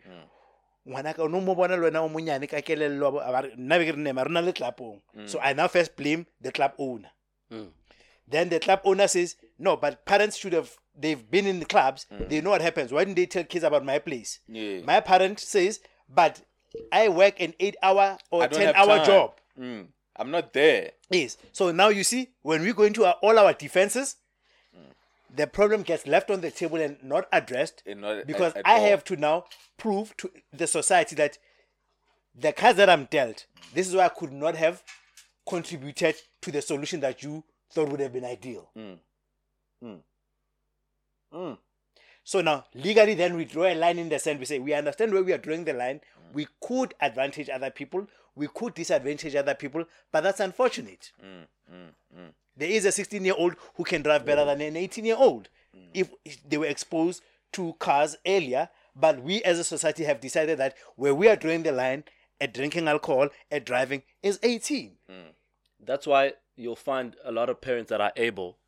[0.91, 3.53] ngwanaka o mo bona le wena o monyane ka kelello a bo- a ba re,
[3.57, 6.51] nna be ke re nema re na le clubong so i now first blame the
[6.53, 7.11] club owner
[7.51, 7.71] Mm.
[8.29, 12.07] then the club owner says no but parents should have they've been in the clubs
[12.29, 14.83] they know what happens why didn't they tell kids about my place Yeah.
[14.85, 16.41] my parent says but
[16.93, 19.07] i work an eight hour or ten hour time.
[19.07, 19.87] job Mm.
[20.17, 20.91] I'm not there.
[21.09, 21.39] Yes.
[21.53, 24.17] So now you see, when we go into our, all our defenses,
[25.35, 28.79] the problem gets left on the table and not addressed And not because at I
[28.79, 28.89] all.
[28.89, 29.45] have to now
[29.77, 31.39] prove to the society that
[32.35, 34.83] the cards that I'm dealt, this is why I could not have
[35.49, 38.71] contributed to the solution that you thought would have been ideal.
[38.77, 38.99] Mm.
[42.25, 44.39] So now, legally, then we draw a line in the sand.
[44.39, 46.01] We say we understand where we are drawing the line.
[46.15, 46.35] Hmm.
[46.35, 48.07] We could advantage other people.
[48.37, 51.11] We could disadvantage other people, but that's unfortunate.
[52.61, 55.49] There is a 16 year old who can drive better than an 18 year old
[55.95, 56.11] if
[56.49, 57.23] they were exposed
[57.53, 58.69] to cars earlier.
[58.95, 62.05] But we as a society have decided that where we are drawing the line
[62.41, 64.93] at drinking alcohol, at driving, is 18.
[65.09, 65.15] Hmm.
[65.85, 68.59] That's why you'll find a lot of parents that are able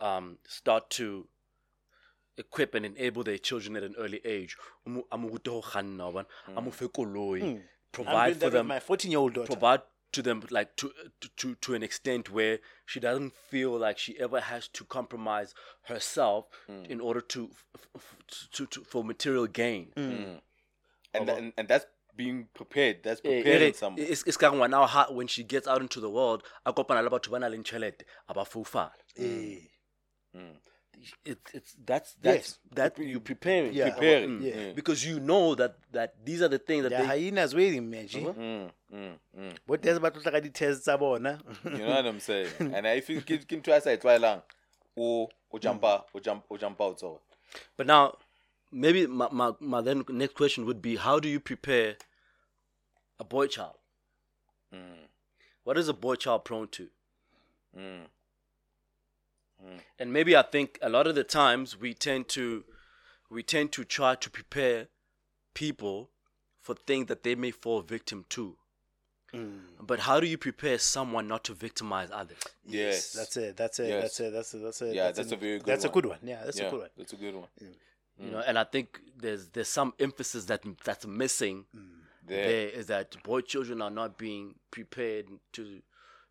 [0.00, 1.26] um, start to
[2.36, 4.56] equip and enable their children at an early age.
[4.86, 6.26] Umu- amuruta ho kganna, wa bona?
[6.46, 6.58] Hmm.
[6.58, 7.40] Amufe koloi.
[7.40, 7.46] Hmm.
[7.46, 7.62] I'm
[7.92, 8.66] Provide for them.
[8.66, 9.46] my 14 year old daughter.
[9.52, 9.80] Provide
[10.12, 10.90] to them like to,
[11.20, 15.54] to to to an extent where she doesn't feel like she ever has to compromise
[15.84, 16.46] herself
[16.88, 18.16] in order to, f- f-
[18.52, 19.92] to, to for material gain.
[21.14, 21.86] And, tha- and and that's
[22.16, 23.02] being prepared.
[23.04, 24.02] That's Eh, preparing eh, someone.
[24.02, 27.02] it's it's ka ngwana wa ha- when she gets out into the world a kopana
[27.04, 29.60] le batho ba nang le tjhelete a ba foufala Eh.
[31.24, 32.58] It's it's that's that's Yes.
[32.72, 33.90] that you preparing Yeah.
[33.90, 34.42] Preparing, Mm.
[34.44, 34.72] yeah.
[34.74, 38.06] because you know that that these are the things that the they hyenas waiting man
[38.06, 38.20] G.
[38.20, 39.56] Mm, mm, mm.
[39.66, 42.50] what does about tla ka di-test tsa You know what I'm saying?
[42.74, 44.42] and if you can can try say try lang,
[44.96, 47.20] o o jump out, o jump o jump out so.
[47.76, 48.18] But now,
[48.70, 51.96] maybe my, my, my then next question would be how do you prepare
[53.18, 53.76] a boy child?
[55.64, 56.88] What is a boy child prone to?
[59.64, 59.80] Mm.
[59.98, 62.64] And maybe I think a lot of the times we tend to
[63.30, 64.86] we tend to try to prepare
[65.54, 66.10] people
[66.60, 68.56] for things that they may fall victim to.
[69.34, 69.60] Mm.
[69.80, 72.38] But how do you prepare someone not to victimize others?
[72.64, 73.12] Yes.
[73.12, 74.02] that's it that's it Yes.
[74.02, 75.94] that's it that's it that's it Yeah, that's a an- very good that's a one.
[75.94, 77.48] good one yeah that's yeah, a good one That's a good one.
[77.62, 77.74] Mm.
[78.24, 81.82] You know, and I think there's there's some emphasis that that's missing mm.
[82.26, 82.46] There.
[82.46, 85.80] there is that boy children are not being prepared to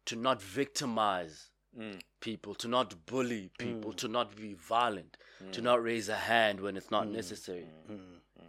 [0.06, 2.00] to not victimize Mm.
[2.22, 3.96] people, to not bully people, mm.
[3.98, 5.16] to not be violent,
[5.52, 5.64] to mm.
[5.64, 7.12] not raise a hand when it's not mm.
[7.12, 7.66] necessary,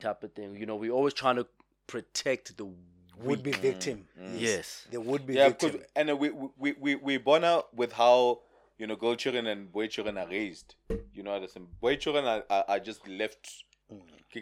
[0.00, 0.56] type of thing.
[0.56, 1.46] You know, we're always trying to
[1.86, 2.66] protect the
[3.22, 3.60] would be weak.
[3.60, 4.06] victim
[4.36, 4.86] Yes.
[4.90, 7.92] they would be Yeah, because victim and uh, we we we we born out with
[7.92, 8.40] how
[8.78, 10.74] you know girl children and boy children are raised.
[11.12, 13.64] You know, what I'm boy children are, are, are just left
[14.32, 14.36] ke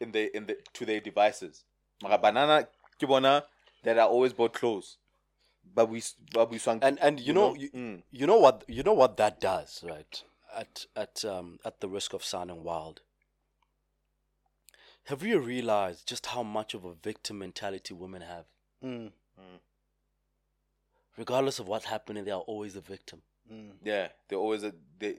[0.00, 1.64] in the in the to their devices.
[2.02, 2.66] Mara banana
[3.00, 3.44] ke bona
[3.84, 4.98] that are always bought clothes.
[5.74, 8.02] But we but we swang and and you know you, Mm.
[8.10, 10.22] you know what you know what that does right?
[10.56, 13.00] At at um at the risk of sounding wild.
[15.04, 18.44] Have you realized just how much of a victim mentality women have?
[18.84, 19.10] Mm,
[21.16, 23.22] regardless of what's happening they are always a victim.
[23.52, 23.72] Mm.
[23.82, 25.16] yeah, they're always a, they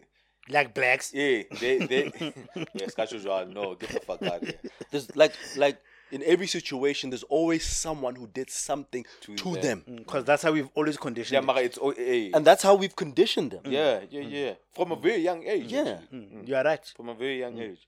[0.49, 1.13] like blacks.
[1.13, 2.11] Yeah they they
[2.73, 4.59] yeah scotch no get the fuck out of here.
[4.91, 5.77] there's like like
[6.11, 9.83] in every situation there's always someone who did something to, To them, them.
[9.87, 11.45] Mm, because that's how we've always conditioned Yeah, it.
[11.45, 14.97] mara it's oh, eh, and that's how we've conditioned them yeah yeah yeah from a
[14.97, 15.01] mm.
[15.01, 15.71] very young age.
[15.71, 17.87] yeah mm, mm, you are right from a very young age.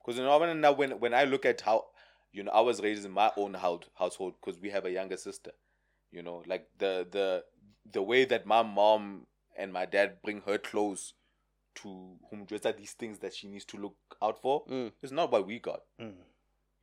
[0.00, 1.86] Because you know, when now when when I look at how
[2.32, 5.16] you know I was raised in my own house household because we have a younger
[5.16, 5.50] sister.
[6.10, 7.44] You know, like the the
[7.90, 9.26] the way that my mom
[9.56, 11.14] and my dad bring her close
[11.76, 14.64] to whom just are these things that she needs to look out for.
[14.66, 14.92] Mm.
[15.02, 15.82] It's not what we got.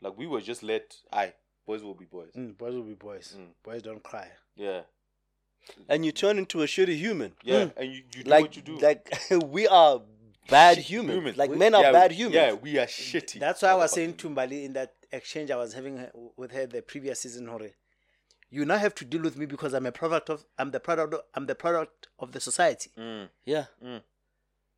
[0.01, 0.03] Mm.
[0.03, 1.33] Like we were just let, I
[1.65, 2.31] boys will be boys.
[2.35, 3.47] Mm, boys will be boys Mm.
[3.63, 4.81] boys don't cry Yeah,
[5.89, 8.61] and you turn into a shitty human yeah, and you, you do like what you
[8.61, 8.77] do.
[8.77, 9.11] like
[9.45, 10.01] we are
[10.49, 11.17] bad Shit humans.
[11.17, 11.37] humans.
[11.37, 13.39] like We- men are yeah, bad humans Yeah, we are shitty.
[13.39, 16.05] That's why I was saying to Mbali in that exchange I was having
[16.37, 17.47] with her the previous season.
[17.47, 17.71] Hore,
[18.49, 21.13] you now have to deal with me because I'm a product of I'm the product
[21.15, 22.91] of, I'm the product of the society.
[22.97, 23.65] Mm, yeah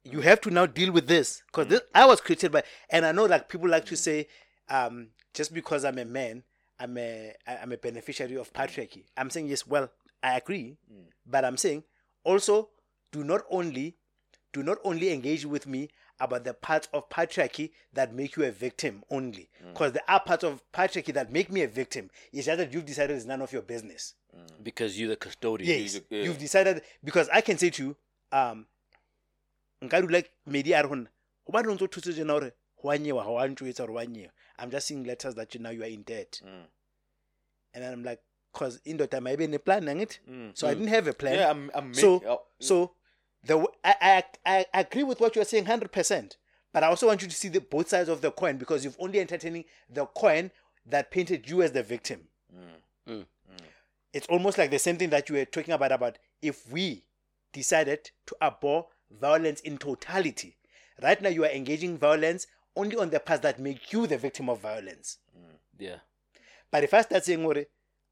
[0.04, 3.12] You have to now deal with this because this I was created by, and I
[3.12, 4.28] know like people like to say,
[4.70, 6.44] um, just because I'm a man,
[6.80, 9.06] I'm a I'm a beneficiary of patriarchy.
[9.18, 9.90] I'm saying yes, well,
[10.24, 10.78] I agree,
[11.26, 11.84] but I'm saying
[12.24, 12.70] also
[13.12, 13.96] do not only
[14.54, 15.90] do not only engage with me
[16.20, 19.50] about the parts of patriarchy that make you a victim only.
[19.72, 22.10] Because there are parts of patriarchy that make me a victim.
[22.34, 24.16] It's just that you've decided it's none of your business.
[24.62, 25.70] Because you're the custodian.
[25.82, 26.24] Yes yeah.
[26.24, 27.96] you've decided because i can say to you
[28.32, 28.66] um
[29.84, 32.52] nka dula medi a re go ba ntse o thotse jena gore
[32.82, 35.60] go a nyewa ga wa ntwetsa gore wa nyewa i'm just seeing letters that you
[35.60, 36.66] now you are in debt Mm.
[37.74, 38.20] and then i'm like
[38.54, 40.58] because in the time i been a plan it Mm.
[40.58, 41.72] so i didn't have a plan Yeah, I'm.
[41.74, 42.92] I'm so make- oh, so
[43.44, 46.36] the w- I, I I agree with what you're saying hundred percent,
[46.74, 48.98] but I also want you to see the both sides of the coin because you've
[49.00, 50.52] only entertaining the coin
[50.86, 52.28] that painted you as the victim.
[53.08, 53.26] Mm.
[54.12, 57.06] It's almost like the same thing that you were talking about about if we
[57.54, 60.58] decided to abhor violence in totality.
[61.02, 62.46] Right now you are engaging violence
[62.76, 65.18] only on the parts that make you the victim of violence.
[65.38, 65.56] Mm.
[65.80, 65.98] yeah
[66.72, 67.66] But if I start saying, "Ore,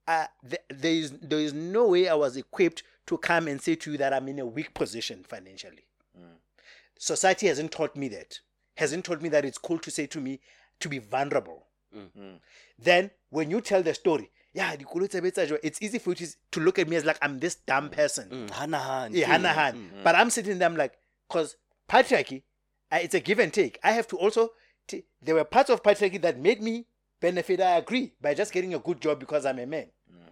[0.08, 3.76] uh, th- there is there is no way I was equipped to come and say
[3.76, 5.86] to you that I'm in a weak position financially.
[6.18, 6.38] Mm.
[7.00, 8.40] Society hasn't taught me that.
[8.76, 10.40] Hasn't taught me that it's cool to say to me
[10.80, 11.68] to be vulnerable.
[11.96, 12.40] Mm.
[12.78, 16.16] Then when you tell the story, yeah, dikoloi tsa betsa jwang, it's easy for you
[16.16, 18.30] to, to look at me as like I'm this dumb person.
[18.30, 19.32] Mm, hanahan, Yeah, too.
[19.32, 19.92] hand in hand.
[20.04, 20.98] But I'm sitting there, I'm like,
[21.28, 21.56] because
[21.88, 22.44] patriarchy,
[22.92, 23.80] it's a give and take.
[23.84, 24.52] I have to also,
[24.88, 26.86] t- there were parts of patriarchy that made me
[27.20, 29.88] benefit, I agree, by just getting a good job because I'm a man.
[30.12, 30.30] Mm.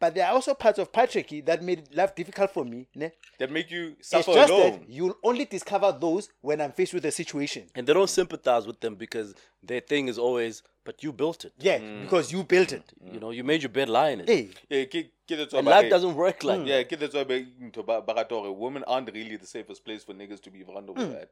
[0.00, 2.86] But there are also parts of patriarchy that made life difficult for me.
[2.94, 3.10] Ne?
[3.38, 4.70] that make you suffer It's just alone.
[4.80, 7.66] that you'll only discover those when I'm faced with a situation.
[7.74, 11.52] and they don't sympathize with them because their thing is always but you built it
[11.58, 12.02] Yeah, mm.
[12.02, 12.92] because you built it.
[13.04, 13.14] Mm.
[13.14, 15.66] you know you made your bed lie in it Hey, Yeah, ke, ke that's and
[15.66, 17.34] life re- doesn't work like Yeah, ke that's why ba
[17.66, 20.62] ntho ba ba rata hore women aren't really the safest place for niggas to be
[20.62, 21.30] vulnerable at.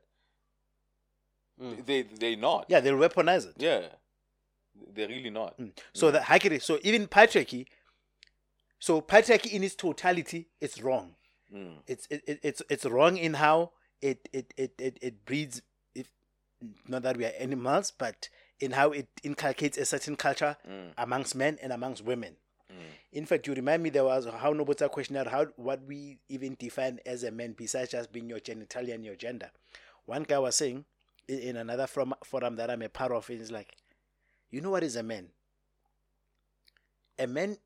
[1.62, 1.87] Mm.
[1.87, 2.66] They they not.
[2.69, 3.55] yeah, they'll weaponize it.
[3.59, 3.83] Yeah.
[4.95, 5.59] They're really not.
[5.59, 5.73] Mm.
[5.95, 7.66] So the hakiri, so even patriarchy,
[8.78, 11.15] so patriarchy in its totality, it's wrong.
[11.55, 11.77] Mm.
[11.87, 13.73] It's it, it- it's it's wrong in how
[14.03, 15.62] it it it it, it breeds
[15.95, 16.09] if
[16.87, 18.28] not that we are animals, but
[18.61, 20.91] in how it inculcates a certain culture mm.
[20.99, 22.37] amongst men and amongst women.
[23.12, 26.99] In fact, you remind me there was how Nobota questionnaire how what we even define
[27.07, 29.51] as a man besides just being your genitalia and your gender.
[30.05, 30.85] One guy was saying
[31.28, 33.77] in, another forum, forum that I'm a part of, is like,
[34.51, 35.28] you know what is a man?
[37.19, 37.57] A man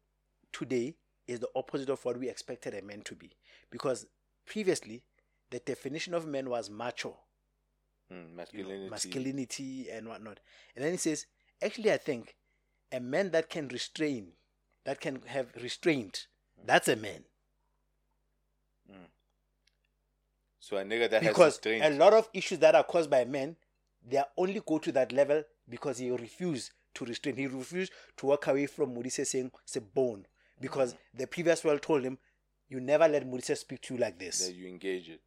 [0.53, 0.95] today
[1.27, 3.31] is the opposite of what we expected a man to be,
[3.71, 4.07] because
[4.47, 5.03] previously
[5.51, 7.17] the definition of man was macho,
[8.13, 8.91] Mm, you know, masculinity.
[8.91, 10.41] masculinity and whatnot.
[10.75, 11.27] And then he says,
[11.63, 12.35] actually, I think
[12.91, 14.33] a man that can restrain,
[14.85, 16.27] that can have restraint,
[16.67, 17.23] that's a man.
[20.61, 23.57] So a nigga that has Because a lot of issues that are caused by men,
[24.07, 27.37] they only go to that level because he refused to restrain.
[27.37, 30.27] He refused to walk away from Maurice saying, it's a bone.
[30.61, 32.19] Because the previous world told him,
[32.69, 34.47] you never let Maurice speak to you like this.
[34.47, 35.21] that you engage it.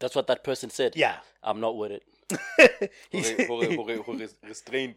[0.00, 0.96] That's what that person said.
[0.96, 1.16] Yeah.
[1.42, 2.02] I'm not with it.
[3.12, 3.30] Is,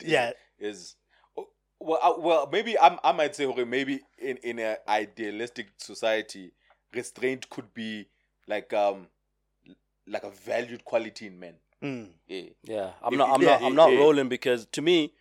[0.07, 0.31] Yeah.
[0.59, 0.95] is
[1.37, 1.47] oh,
[1.79, 6.53] well uh, well maybe I'm, I might say hore, maybe in in an idealistic society
[6.93, 8.07] restraint could be
[8.47, 9.07] like um
[10.07, 12.07] like a valued quality in men Mm.
[12.27, 13.29] yeah Yeah, I'm If- not.
[13.29, 13.61] I'm yeah, not.
[13.61, 15.13] I'm it- not it- rolling because to me,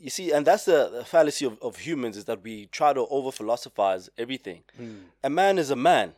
[0.00, 3.00] you see, and that's the, the fallacy of, of humans is that we try to
[3.06, 4.62] over philosophize everything.
[4.80, 5.02] Mm.
[5.22, 6.14] A man is a man.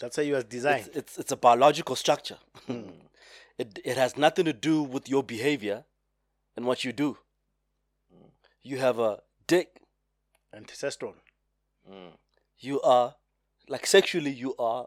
[0.00, 0.86] That's how he was designed.
[0.88, 2.38] It's, it's it's a biological structure.
[3.58, 5.84] it it has nothing to do with your behavior
[6.56, 7.16] and what you do.
[8.62, 9.68] You have a dick.
[10.52, 11.14] and testosterone.
[12.58, 13.14] You are
[13.70, 14.30] like sexually.
[14.30, 14.86] You are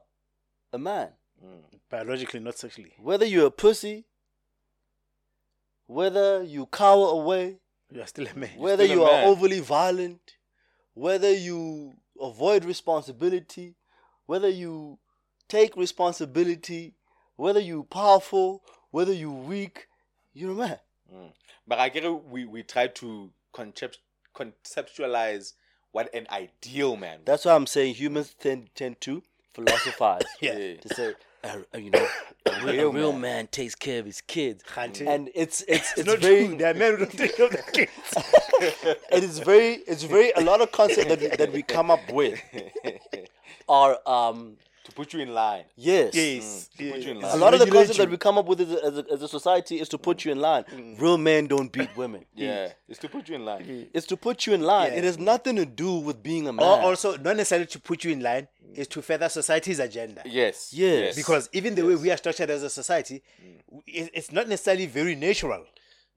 [0.71, 1.09] a man.
[1.43, 1.63] Mm.
[1.89, 2.93] Biologically, not sexually.
[2.99, 4.05] Whether you're a pussy,
[5.87, 7.57] whether you cower away,
[7.91, 8.51] You are still a man.
[8.57, 9.27] whether you are man.
[9.27, 10.33] overly violent,
[10.93, 13.75] whether you avoid responsibility,
[14.25, 14.99] whether you
[15.47, 16.95] take responsibility,
[17.35, 19.87] whether you powerful, whether you weak,
[20.33, 20.79] you're a man.
[21.13, 21.31] Mm.
[21.67, 23.99] but I get it, we we try to concept,
[24.35, 25.53] conceptualize
[25.93, 30.23] what an ideal man That's why I'm saying humans tend tend to philosophize.
[30.41, 30.75] Yeah.
[30.75, 31.13] To say,
[31.43, 32.07] uh, uh, you know,
[32.45, 35.07] a real, a real man takes care of his kids, Hunting.
[35.07, 36.57] and it's it's It's it's not very true.
[36.57, 37.91] There are men who don't take care of their kids.
[39.11, 42.01] it is very it's very a lot of concepts that we, that we come up
[42.11, 42.39] with
[43.69, 44.57] are um
[44.95, 46.69] put you in line yes yes.
[46.73, 46.77] Mm.
[46.77, 47.25] to put you in yes.
[47.25, 47.33] line.
[47.33, 49.05] a lot of the Regulate concepts that we come up with as a, as a,
[49.13, 50.25] as a society is to put mm.
[50.25, 50.63] you in line.
[50.63, 50.99] Mm.
[51.01, 52.25] Real men don't beat women.
[52.35, 53.87] yeah it's to put you in line mm.
[53.93, 54.91] It's to put you in line.
[54.91, 54.99] Yeah.
[54.99, 56.65] It has nothing to do with being a man.
[56.65, 60.21] Or also, not necessarily to put you in line, is to further society's agenda.
[60.25, 61.15] yes Yes.
[61.15, 63.21] Because even the way we are structured as a society,
[63.87, 65.65] it, it's not necessarily very natural.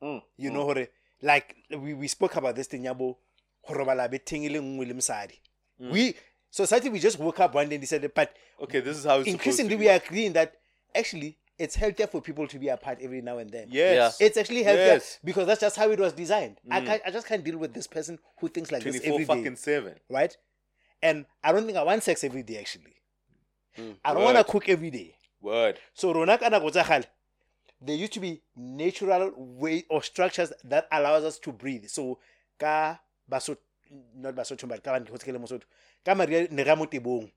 [0.00, 0.86] You know, hore,
[1.22, 3.16] like we, we spoke about this thing, yabo,
[3.62, 5.38] hore bala be ting e le nngwe le mosadi.
[5.78, 6.14] We
[6.56, 9.28] society we just woke up one day and decided, but okay this is how it's
[9.28, 10.54] increasingly supposed we are agreeing that
[10.94, 13.68] actually it's healthier for people to be apart every now and then.
[13.68, 15.18] to yes It's actually healthier Yes.
[15.24, 16.56] because that's just how it was designed.
[16.70, 16.86] I mm.
[16.86, 19.42] can't, I just can't deal with this person who thinks like this 24 every day
[19.42, 20.36] fucking 7 right?
[21.02, 22.96] And I don't think I want sex every day actually.
[23.78, 23.96] Mm.
[24.04, 25.14] I don't want to cook every day.
[25.42, 27.06] word So rona ka nako tsa kgale,
[27.82, 31.86] there used to be natural way or structures that allows us to breathe.
[31.88, 32.18] So
[32.58, 32.98] ka
[33.30, 33.56] baso
[34.14, 34.98] not Basotho but ka
[36.06, 36.46] ba ntho tse ke le Mosotho.
[36.46, 37.30] Ka maria ne ga mo tebong.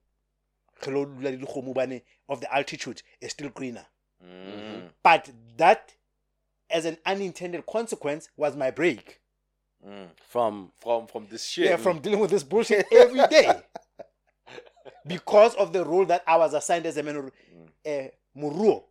[0.82, 3.86] Ge lo dula le dikgomo bane of the altitude is still greener.
[4.24, 4.90] Mm.
[5.04, 5.94] But that
[6.70, 9.22] as an unintended consequence was my break.
[10.28, 13.50] from from from this shit Yeah, from dealing with this bullshit every day.
[15.08, 17.32] because of the role that I was assigned as a man.
[17.86, 17.90] Uh,
[18.38, 18.84] Muruo.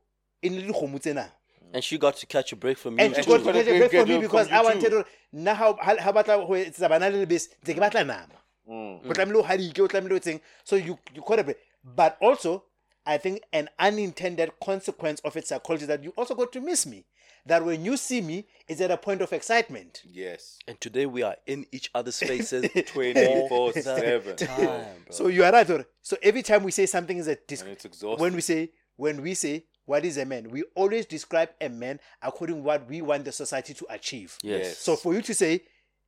[0.43, 1.31] In le dikgomo tsena.
[1.73, 3.05] and she got to catch a break from you.
[3.05, 5.55] And she got to catch a break get for me because I wanted to na
[5.55, 8.29] ha ha batla ho etsa bana le lebese ntse ke batla nama.
[8.69, 9.01] Mm.
[9.09, 10.41] O tlamehile o hadike, o tlamehile o etseng.
[10.65, 11.57] So you you caught a break.
[11.85, 12.65] But also
[13.07, 17.05] I think an unintended consequence of its psychology that you also got to miss me.
[17.47, 20.03] That when you see me, it's at a point of excitement.
[20.05, 24.85] yes and today we are in each other's faces 24 7 time.
[25.11, 25.71] So you are right.
[25.71, 25.87] Ore.
[26.03, 28.21] So every time we say something is a dis- And it's exhausting.
[28.23, 31.99] when we say when we say what is a man, we always describe a man
[32.21, 34.37] according to what we want the society to achieve.
[34.43, 34.77] Yes.
[34.77, 35.63] So for you to say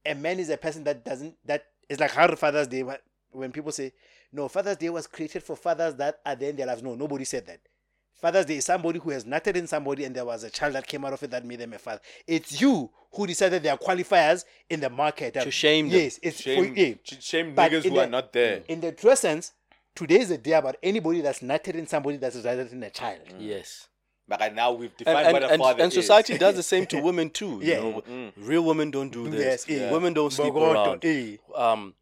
[0.05, 2.83] a man is a person that doesn't that is like how Father's Day
[3.33, 3.93] when people say
[4.33, 6.83] no Father's Day was created for fathers that are there in their lives.
[6.83, 7.61] No, nobody said that.
[8.15, 10.87] Father's Day is somebody who has nurtured in somebody and there was a child that
[10.87, 12.01] came out of it that made them a father.
[12.27, 15.35] It's you who decided there are qualifiers in the market.
[15.35, 16.01] To shame them.
[16.01, 16.95] Yes, it's shame, for yeah.
[17.05, 19.53] shame But niggas in who the- are not there In the true sense,
[19.95, 23.21] today is a day about anybody that's nurtured in somebody that's nurtured in a child.
[23.39, 23.89] Yes.
[24.31, 26.87] But right now we've defined and, what a and, father and society does the same
[26.87, 27.59] to women too.
[27.63, 27.81] You Yeah.
[27.81, 29.67] know, real women don't do this.
[29.67, 29.91] Yes, yeah.
[29.93, 31.05] Women don't sleep around.
[31.05, 31.37] eh.
[31.55, 31.95] Um,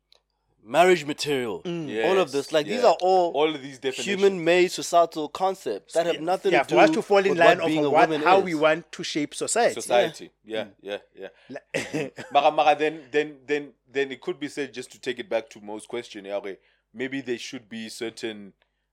[0.62, 2.52] marriage material, all of this.
[2.52, 6.68] Like these are all all of these human-made societal concepts that have nothing yeah, to
[6.68, 8.44] do for us to fall in line of a what, woman how is.
[8.44, 9.80] we want to shape society.
[9.80, 10.30] society.
[10.44, 11.28] Yeah, yeah, yeah.
[11.74, 12.08] Yeah.
[12.32, 15.48] Mara, Mara, then, then, then, then it could be said just to take it back
[15.50, 16.26] to Mo's question.
[16.26, 16.58] yeah, okay,
[16.92, 18.52] maybe there should be certain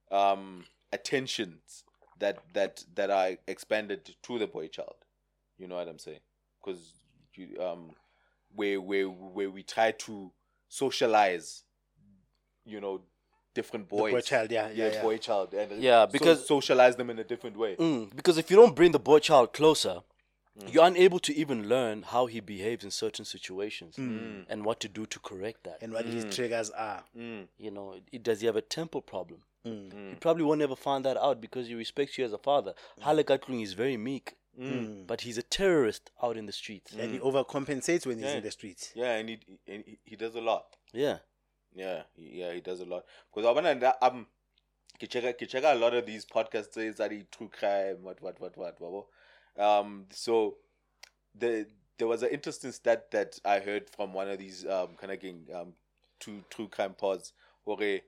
[0.10, 0.64] um,
[0.94, 1.84] attentions
[2.20, 4.96] that that that are expanded to the boy child.
[5.58, 6.20] You know what I'm saying?
[6.64, 6.94] Because
[7.60, 7.92] um,
[8.56, 10.32] where where where we try to
[10.70, 11.64] socialize,
[12.66, 13.02] you know,
[13.54, 15.02] different The boy child, yeah, yeah, yeah.
[15.02, 17.76] boy child, and uh, Yeah, so- because- socialize them in a different way.
[17.76, 20.02] Mm, because if you don't bring the boy child closer,
[20.60, 20.74] mm.
[20.74, 24.08] you're unable to even learn how he behaves in certain situations mm.
[24.10, 24.46] Mm.
[24.50, 25.78] and what to do to correct that.
[25.82, 27.04] and what his triggers are.
[27.16, 29.42] you know, it, does he have a temper problem?
[29.66, 30.10] Mm.
[30.12, 32.74] You probably won't ever find that out because he respects you as a father.
[33.02, 34.36] Hale Katlung is very meek,
[35.08, 36.94] but he's a terrorist out in the streets.
[36.94, 38.38] And he overcompensates when he's Yeah.
[38.38, 38.92] in the streets.
[38.96, 40.76] Yeah, and he, and he he does a lot.
[40.94, 41.18] Yeah.
[41.74, 43.06] Yeah, he- yeah, he does a lot.
[43.34, 44.28] Because I wanna um,
[45.00, 48.40] ke check ke check a lot of these podcasts that he true crime, what what
[48.40, 49.06] what what what.
[49.58, 50.58] Um, so
[51.34, 51.68] the
[51.98, 55.20] there was an interesting stat that I heard from one of these um kind of
[55.20, 55.74] getting um
[56.20, 57.34] true true crime pods
[57.66, 58.02] where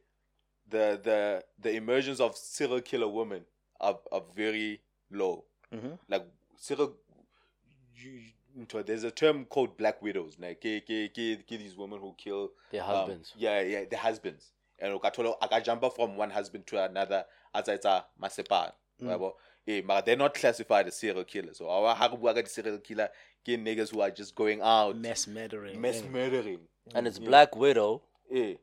[0.69, 3.45] the the the emergence of serial killer women
[3.79, 4.81] are are very
[5.11, 5.45] low.
[5.73, 5.97] Mhm.
[6.09, 6.25] Like
[6.57, 6.93] serial
[8.85, 10.37] there's a term called black widows.
[10.39, 13.33] Like ke, ke, ke, ke these women who kill Their um, husbands.
[13.37, 14.51] yeah, yeah, their husbands.
[14.79, 18.71] And ukathola akajumpa from one husband to another as it's a masepa.
[19.01, 19.31] Mm.
[19.67, 21.57] Eh, but they're not classified as serial killers.
[21.57, 23.09] So our ha re bua ka di-serial killer
[23.45, 25.79] ke niggas who are just going out Mass murdering.
[25.79, 26.59] mass murdering.
[26.95, 28.01] and it's Black Widow
[28.33, 28.55] Eh,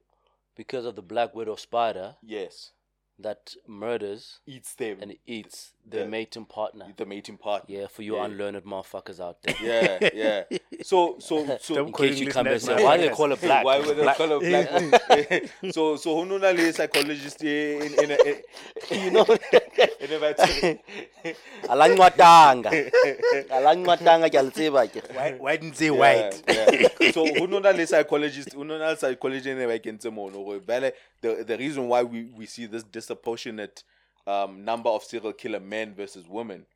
[0.57, 2.73] because of the Black Widow spider yes.
[3.19, 4.99] that murders Eats them.
[5.01, 6.87] and eats their The- mating partner.
[6.97, 7.77] the mating partner.
[7.81, 8.25] Yeah, for you Yeah.
[8.25, 9.55] unlearned motherfuckers out there.
[9.63, 10.11] Yeah,
[10.51, 10.59] yeah.
[10.83, 13.31] So so so Don't In call case you come and say, why do they call
[13.33, 13.65] it black?
[13.65, 15.51] Why would they Black- call it black?
[15.73, 18.35] so so who knows a psychologist eh, in in, in, in
[18.91, 20.81] eh, you know, in a veterinary-
[21.69, 22.71] alangwatanga,
[23.51, 25.01] alangwatanga ke a le tseba ke.
[25.15, 26.43] Why, why didn't say white?
[27.13, 30.87] so who know that psychologist who know that psychology ne ba kentse mono gore vele
[30.89, 33.85] eh, the the reason why we we see this disproportionate
[34.27, 36.67] um number of serial killer men versus women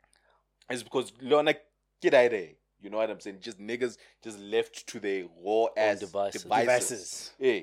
[0.71, 1.55] is because lona
[2.03, 2.15] kid
[2.81, 3.39] you know what I'm saying?
[3.41, 6.43] Just niggas just left to their raw ass devices.
[6.43, 7.33] devices, Devices.
[7.39, 7.61] Yeah.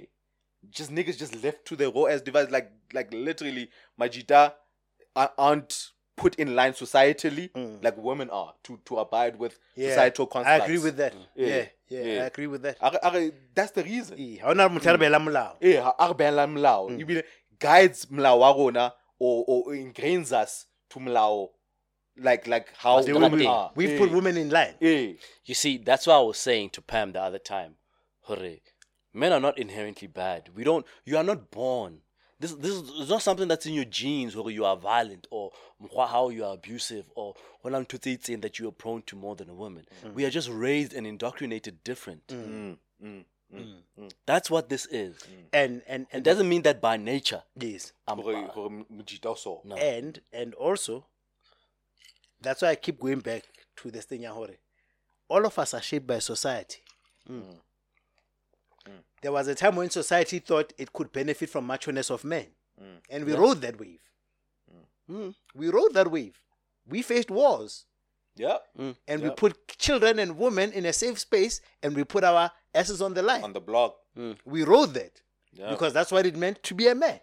[0.70, 4.53] just niggas just left to their raw ass device like like literally majita
[5.16, 7.49] a- aren't put in line societally.
[7.84, 11.14] Like women are to to abide with Yeah, societal I agree with that.
[11.36, 12.24] Yeah, Yeah, yeah, yeah.
[12.24, 12.78] I agree with that.
[12.82, 14.18] Are- are- that's the reason.
[14.20, 16.90] Eh, ha hona motho a re eh ha a re behela molao.
[16.99, 17.24] Ebile
[17.60, 21.49] guides molao wa rona or, or ingrains us to molao
[22.17, 24.75] like like how They women will- are We've Eh, put women in line.
[24.81, 25.13] eh
[25.45, 27.75] You see, that's what I was saying to Pam the other time.
[28.23, 28.61] Hooray.
[29.13, 30.49] Men are not inherently bad.
[30.55, 32.01] We don't you are not born.
[32.39, 35.51] This this is not something that's in your genes where you are violent or
[36.07, 39.49] how you are abusive or when I'm saying that you are prone to more than
[39.49, 39.85] a woman.
[40.13, 42.27] We are just raised and indoctrinated different.
[42.27, 43.25] mm, mm, mm.
[43.56, 43.64] Mm.
[43.99, 44.03] Mm.
[44.03, 44.11] Mm.
[44.26, 45.18] That's what this is.
[45.53, 47.94] And and It and doesn't mean that by nature yes.
[48.07, 48.53] I'm Gore- bad.
[48.53, 49.61] gore mojita o so.
[49.64, 49.76] No.
[49.76, 51.06] And and also
[52.41, 53.44] that's why I keep going back
[53.77, 54.57] to this thing ya hore.
[55.30, 56.82] All of us are shaped by society.
[57.30, 57.60] Mm.
[59.22, 62.45] There was a time when society thought it could benefit from macho-ness of men.
[62.80, 62.98] Mm.
[63.10, 63.99] And we rode that wave.
[65.10, 65.34] Mm.
[65.56, 66.38] We rode that wave.
[66.88, 67.86] We faced wars.
[68.36, 69.38] yeah And we Yep.
[69.38, 73.23] put children and women in a safe space and we put our asses on the
[73.23, 73.43] line.
[73.43, 73.95] on the block.
[74.15, 74.34] Hmm.
[74.45, 75.22] We wrote that
[75.53, 75.69] yeah.
[75.69, 77.19] because that's what it meant to be a man.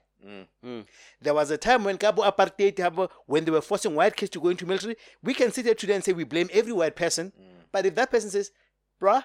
[0.65, 0.87] Mm.
[1.21, 4.51] There was a time when Cabo apartheid, when they were forcing white kids to go
[4.51, 4.97] into military.
[5.21, 7.63] We can sit here today and say we blame every white person, hmm.
[7.73, 8.53] but if that person says,
[9.01, 9.25] "Bruh,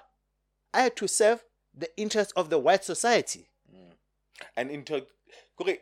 [0.73, 1.43] I had to serve
[1.75, 3.49] the interests of the white society,"
[4.55, 5.01] and inter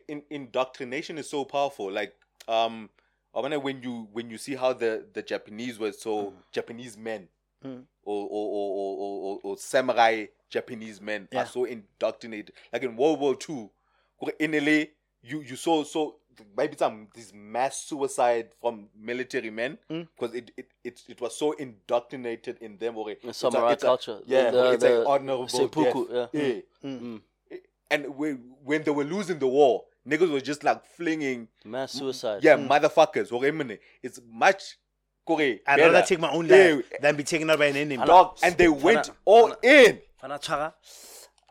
[0.08, 1.92] in, indoctrination is so powerful.
[1.92, 2.14] Like
[2.48, 2.90] um
[3.34, 7.28] I wonder when you when you see how the the japanese were so japanese men
[7.66, 7.84] Mm.
[8.04, 11.42] or, or, or, or, samurai japanese men Yeah.
[11.44, 13.72] are so indoctrinated like in world war two
[14.40, 14.86] in LA,
[15.22, 16.18] you you saw so
[16.58, 20.08] maybe some this mass suicide from military men Mm.
[20.16, 24.34] because it, it it it was so indoctrinated in them or The samurai culture, the-
[24.36, 26.30] yeah the- it's the like honorable seppuku, death.
[26.34, 26.42] yeah.
[26.42, 27.22] yeah Mm.
[27.92, 28.34] and when,
[28.64, 32.44] when they were losing the war, niggas were just like flinging, mass suicide.
[32.44, 33.32] yeah, motherfuckers.
[33.32, 33.44] Or.
[34.04, 34.78] It's much,
[35.26, 38.06] kore, I'd rather take my own life than be taken out by an enemy.
[38.06, 40.00] dog, and they went all in.
[40.22, 40.74] Fana tshwara,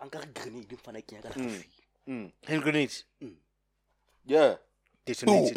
[0.00, 2.30] a grenade, fana ke nyaka le.
[2.46, 3.28] Hand grenade hmm.
[4.26, 4.54] Yeah.
[5.06, 5.56] detonated.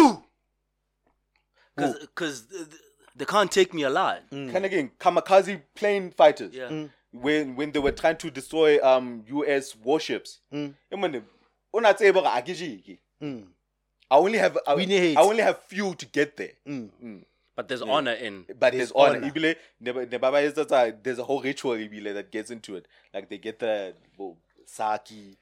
[1.77, 2.81] Cause, cause th- th-
[3.15, 4.23] they can't take me alive.
[4.29, 4.49] Hmm.
[4.51, 6.53] Kind of again, kamikaze plane fighters.
[6.53, 6.67] Yeah.
[6.69, 6.85] Hmm.
[7.11, 10.39] when when they were trying to destroy um US warships.
[10.53, 10.73] Mm.
[11.73, 12.97] una tsebe gore a ke jeke.
[14.09, 16.53] I only have I, I only have few to get there.
[17.57, 18.45] But there's honor in.
[18.47, 19.17] But There's there's honor.
[19.17, 19.31] honor.
[19.31, 22.87] Ebile, ne ba- ne ba ba there's a whole ritual ebile that gets into it.
[23.13, 25.37] Like they get the bo- saki.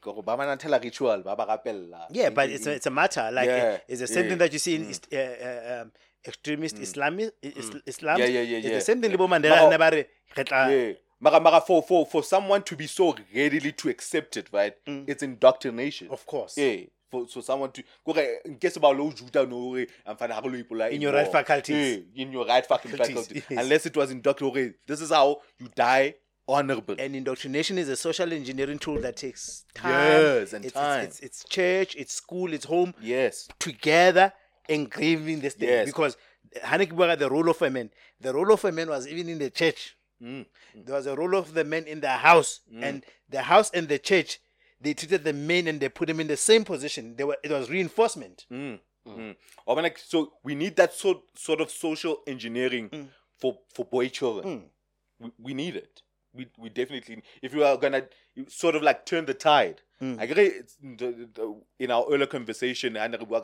[0.00, 2.06] gore ba ba ritual ba ba.
[2.10, 3.28] Yeah, but it's a, it's a matter.
[3.32, 4.28] Like, Yeah, uh, it's the same yeah.
[4.30, 5.92] thing that you see in East, uh, uh, um,
[6.24, 8.18] extremist Islami- is- Islam.
[8.20, 8.66] Yeah, yeah, yeah, yeah.
[8.68, 9.10] It's the same thing.
[9.10, 9.16] Yeah.
[9.16, 10.06] Libo Mandela Mara- ne ba re,
[10.36, 10.92] "Re tla- yeah.
[11.20, 14.74] Mara, mara, for, for, for someone to be so readily to accept it, right?
[14.86, 16.06] It's indoctrination.
[16.10, 16.56] Of course.
[16.56, 16.84] Yeah.
[17.10, 20.50] For, so someone to kore nke se ba lo juta no hore amfana ha re
[20.50, 22.04] lo ipola In your right faculties.
[22.14, 23.42] Yeah, in your right fucking Faculties, faculties.
[23.48, 23.62] yes.
[23.64, 24.74] Unless it was indoctrinated.
[24.86, 26.14] This is how you die
[26.46, 29.92] honorable And indoctrination is a social engineering tool that takes time.
[30.20, 31.04] Years and it's, time.
[31.04, 32.94] It's, it's, it's church, it's school, it's home.
[33.00, 33.48] yes.
[33.58, 34.32] together
[34.68, 35.86] engraving this thing Yes.
[35.86, 36.16] because
[36.64, 37.90] Hanek Baga, the role of a man,
[38.20, 39.96] the role of a man was even in the church.
[40.22, 40.46] Mm.
[40.74, 43.98] There was a role of the man in the house, and the house and the
[43.98, 44.40] church,
[44.80, 47.16] they treated the men and they put them in the same position.
[47.16, 48.46] They were it was reinforcement.
[48.52, 48.78] Mm.
[49.06, 49.36] Mm.
[49.66, 53.08] Or when, like, so we need that sort sort of social engineering Mm.
[53.38, 54.70] for for boy children.
[55.18, 56.02] We, we need it.
[56.34, 58.06] We we definitely if you are gonna
[58.48, 59.80] sort of like turn the tide.
[60.00, 60.20] Mm.
[60.20, 60.46] I agree.
[60.46, 63.34] It's the, the, in our earlier conversation, and who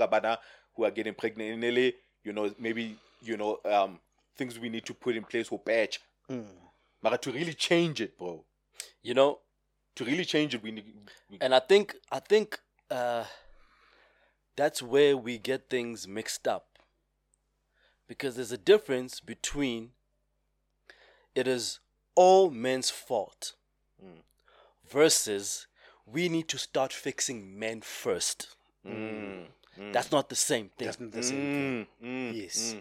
[0.84, 1.90] are getting pregnant in LA,
[2.22, 4.00] you know, maybe you know um
[4.36, 6.00] things we need to put in place for batch.
[6.30, 6.46] Mm.
[7.02, 8.44] But to really change it, bro,
[9.02, 9.40] You know,
[9.96, 10.84] to really change it, we need.
[11.30, 12.60] We, and I think I think
[12.90, 13.24] uh,
[14.56, 16.66] that's where we get things mixed up.
[18.06, 19.90] Because there's a difference between
[21.34, 21.80] it is
[22.14, 23.54] all men's fault
[24.88, 25.66] versus
[26.06, 28.56] we need to start fixing men first.
[28.86, 29.46] mm,
[29.92, 30.86] That's not the same thing.
[30.86, 31.86] That's not the same thing.
[32.02, 32.76] mm, mm, Yes.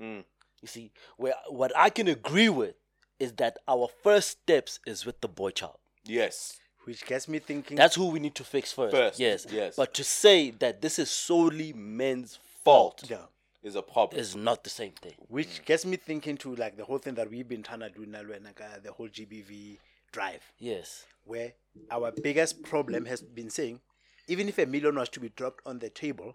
[0.00, 0.24] mm, mm.
[0.60, 2.74] You see, where what I can agree with
[3.20, 5.78] is that our first steps is with the boy child.
[6.04, 6.58] Yes.
[6.84, 7.76] Which gets me thinking.
[7.76, 8.94] That's who we need to fix first.
[8.94, 9.46] First, yes.
[9.50, 9.76] yes.
[9.76, 13.18] But to say that this is solely men's fault yeah.
[13.62, 14.20] Is a problem.
[14.20, 15.14] is not the same thing.
[15.28, 18.04] Which gets me thinking to like the whole thing that we've been trying to do
[18.04, 19.78] now, like, uh, the whole GBV
[20.12, 20.42] drive.
[20.58, 21.06] Yes.
[21.24, 21.52] where
[21.90, 23.80] our biggest problem has been saying,
[24.28, 26.34] even if a million was to be dropped on the table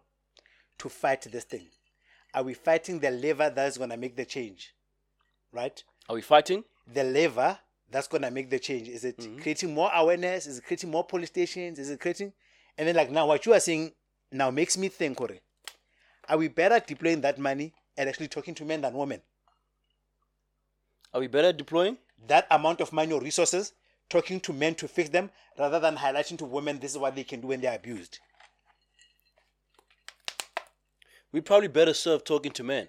[0.80, 1.68] to fight this thing,
[2.34, 4.74] are we fighting the lever that's going to make the change?
[5.52, 5.84] Right?
[6.08, 6.64] Are we fighting?
[6.92, 7.60] The lever
[7.92, 8.88] that's going to make the change.
[8.88, 10.48] Is it creating more awareness?
[10.48, 11.80] Is it creating more police stations?
[11.80, 12.34] Is it creating.
[12.78, 13.94] And then, like, now what you are saying
[14.32, 15.32] now makes me think, Kore,
[16.28, 19.22] are we better deploying that money and actually talking to men than women?
[21.14, 21.98] Are we better deploying?
[22.28, 23.74] that amount of money or resources
[24.10, 27.24] talking to men to fix them rather than highlighting to women this is what they
[27.24, 28.20] can do when they're abused.
[31.32, 32.88] We probably better serve talking to men.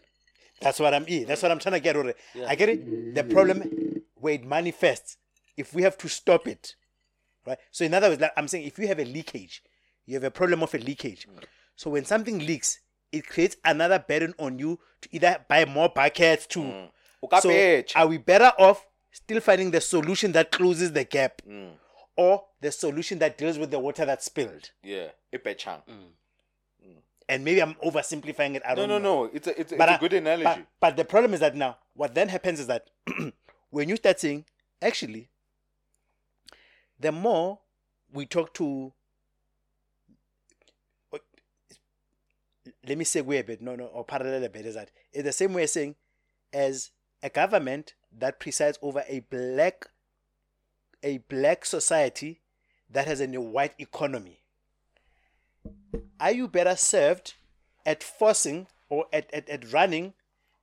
[0.63, 2.15] That's what I'm eh, That's what I'm trying to get over.
[2.47, 3.15] I get it.
[3.15, 5.17] The problem where it manifests,
[5.57, 6.75] if we have to stop it,
[7.47, 7.59] right?
[7.71, 9.63] So in other words, like I'm saying, if you have a leakage,
[10.07, 11.27] you have a problem of a leakage.
[11.29, 11.45] Mm.
[11.77, 12.81] So when something leaks,
[13.13, 16.61] it creates another burden on you to either buy more buckets to.
[16.61, 16.89] Mm.
[17.23, 21.43] O ka So are we better off still finding the solution that closes the gap,
[21.49, 21.73] mm.
[22.17, 24.71] or the solution that deals with the water that spilled?
[24.83, 25.09] Yeah.
[25.33, 25.83] E betjhang.
[27.29, 28.63] And maybe I'm oversimplifying it.
[28.67, 29.25] I No, don't no, know.
[29.25, 29.31] no.
[29.33, 30.43] It's a it's, a- But it's I- a good analogy.
[30.45, 32.91] But, but the problem is that now, what then happens is that
[33.71, 34.45] when you start saying,
[34.83, 35.29] actually,
[36.99, 37.59] the more
[38.13, 38.93] we talk to,
[42.87, 45.33] let me segue a bit, no, no, or parallel a bit, is that it's the
[45.33, 45.95] same way saying,
[46.53, 46.91] as
[47.23, 49.87] a government that presides over a black,
[51.03, 52.41] a black society
[52.91, 54.41] that has a white economy.
[56.19, 57.35] Are you better served
[57.87, 60.15] at forcing or at, at, at running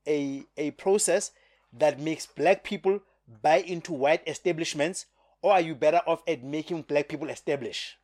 [0.05, 1.31] a, a process
[1.79, 3.01] that makes black people
[3.41, 5.05] buy into white establishments
[5.41, 7.97] or are you better off at making black people establish?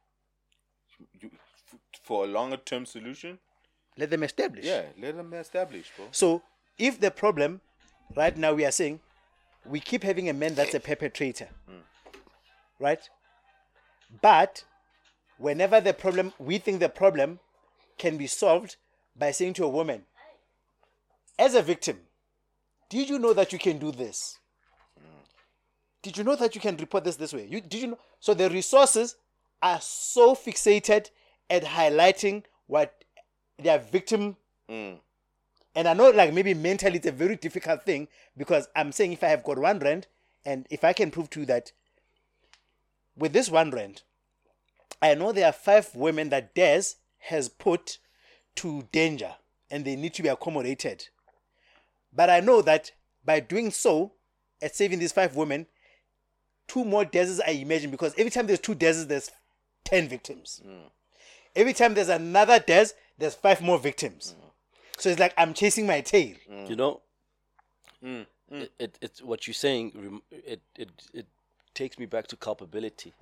[1.19, 1.31] You-
[2.03, 3.39] for a longer term solution,
[3.97, 4.65] let them establish.
[4.65, 6.07] Yeah, let them establish, bro.
[6.11, 6.41] so
[6.77, 7.61] if the problem
[8.15, 8.99] right now we are saying
[9.65, 11.49] we keep having a man that's a perpetrator
[12.79, 13.09] right?
[14.21, 14.65] But
[15.37, 17.39] whenever the problem we think the problem
[17.97, 18.75] can be solved
[19.15, 20.05] by saying to a woman
[21.39, 22.01] as a victim
[22.93, 24.37] did you know that you can do this?
[26.03, 27.47] Did you know that you can report this this way?
[27.49, 27.99] You did you know?
[28.19, 29.15] So the resources
[29.63, 31.09] are so fixated
[31.49, 33.03] at highlighting what
[33.57, 34.37] their victim
[34.69, 34.99] mm.
[35.73, 39.23] and I know, like, maybe mentally it's a very difficult thing because I'm saying if
[39.23, 40.05] I have got one rand
[40.45, 41.71] and if I can prove to you that
[43.17, 44.03] with this one rand,
[45.01, 46.83] I know there are five women that Des
[47.29, 47.97] has put
[48.57, 49.33] to danger
[49.71, 51.07] and they need to be accommodated.
[52.15, 52.91] But I know that
[53.25, 54.13] by doing so,
[54.61, 55.65] at saving these five women,
[56.67, 59.31] two more deserts I imagine because every time there's two deserts, there's
[59.83, 60.61] ten victims.
[60.65, 60.89] Mm.
[61.55, 64.35] Every time there's another desert, there's five more victims.
[64.37, 64.49] Mm.
[64.97, 66.35] So it's like I'm chasing my tail.
[66.67, 67.01] You know,
[68.03, 70.21] Mm, It, it it's what you're saying.
[70.29, 71.25] It it it
[71.73, 73.13] takes me back to culpability.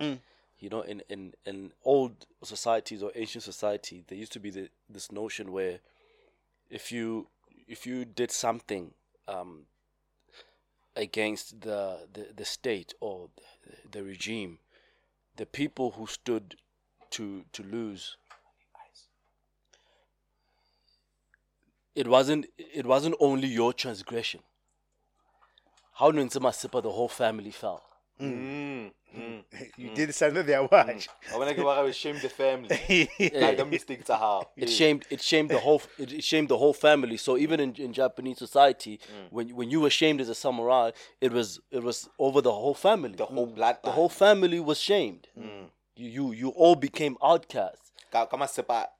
[0.58, 4.68] You know, in in in old societies or ancient society, there used to be the,
[4.88, 5.78] this notion where
[6.70, 7.28] if you
[7.68, 8.92] if you did something
[9.28, 9.62] um,
[10.96, 14.58] against the, the the state or the, the regime,
[15.36, 16.56] the people who stood
[17.10, 18.16] to to lose
[21.94, 24.40] it wasn't it wasn't only your transgression.
[25.94, 27.82] How Nunzima Sipa, the whole family fell.
[28.20, 28.61] Mm,
[29.54, 29.70] mm.
[29.76, 31.08] You did something there, watch.
[31.32, 33.08] I wanna go I shame the family.
[33.34, 34.48] Like the mistake to how.
[34.56, 37.16] It shamed it shamed the whole it, it shamed the whole family.
[37.16, 39.28] So even in, in Japanese society, mm.
[39.30, 40.90] when when you were shamed as a samurai,
[41.20, 43.14] it was it was over the whole family.
[43.14, 43.78] The whole blood.
[43.84, 45.28] The whole family was shamed.
[45.38, 45.66] Mm.
[45.96, 47.92] You, you you all became outcasts.
[48.12, 48.48] Come on.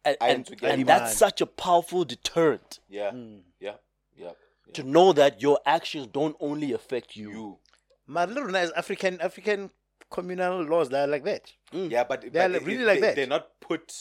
[0.05, 3.11] And, and, and that's such a powerful deterrent Yeah.
[3.11, 3.41] Mm.
[3.61, 3.75] Yeah.
[4.17, 4.31] Yeah.
[4.73, 7.31] to know that your actions don't only affect you.
[7.31, 7.59] You.
[8.07, 9.71] My little nice African African
[10.13, 11.53] communal laws that are like that.
[11.73, 11.91] Mm.
[11.91, 13.17] Yeah, but They're but like- really it- like they, that.
[13.17, 13.93] They're not put.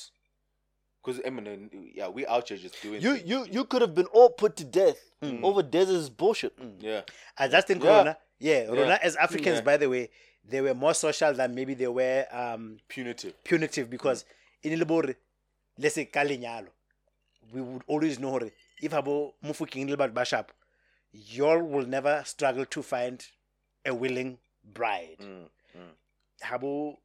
[1.03, 3.01] Because I mean, yeah, we out here just doing.
[3.01, 3.27] You things.
[3.27, 5.41] you you could have been all put to death mm.
[5.43, 6.56] over desert's bullshit.
[6.59, 6.75] Mm.
[6.80, 7.01] Yeah.
[7.38, 7.98] I just think Yeah.
[7.98, 9.61] Rona, yeah, Rona as Africans, Yeah.
[9.61, 10.09] by the way,
[10.48, 13.33] they were more social than maybe they were um, Punitive.
[13.43, 14.25] punitive because
[14.61, 15.15] in Ilibori,
[15.80, 16.67] let's say Kalinyalo,
[17.51, 20.48] we would always know hore, if abo mufuking libat bashap,
[21.14, 23.25] y'all will never struggle to find
[23.85, 25.17] a willing bride.
[25.19, 25.48] Mm,
[26.41, 26.97] Habo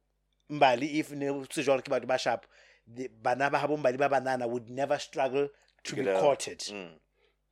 [0.49, 2.45] mbali if ne sejol ke batho ba sharp,
[2.87, 5.49] the bana ba habo mbali ba banana would never struggle
[5.83, 6.21] to be Get out.
[6.21, 6.59] courted.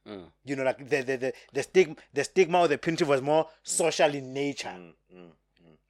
[0.08, 3.22] Mm, You know, like the the the, the stigma the stigma or the punitive was
[3.22, 4.70] more social in nature.
[4.70, 5.32] mm, mm.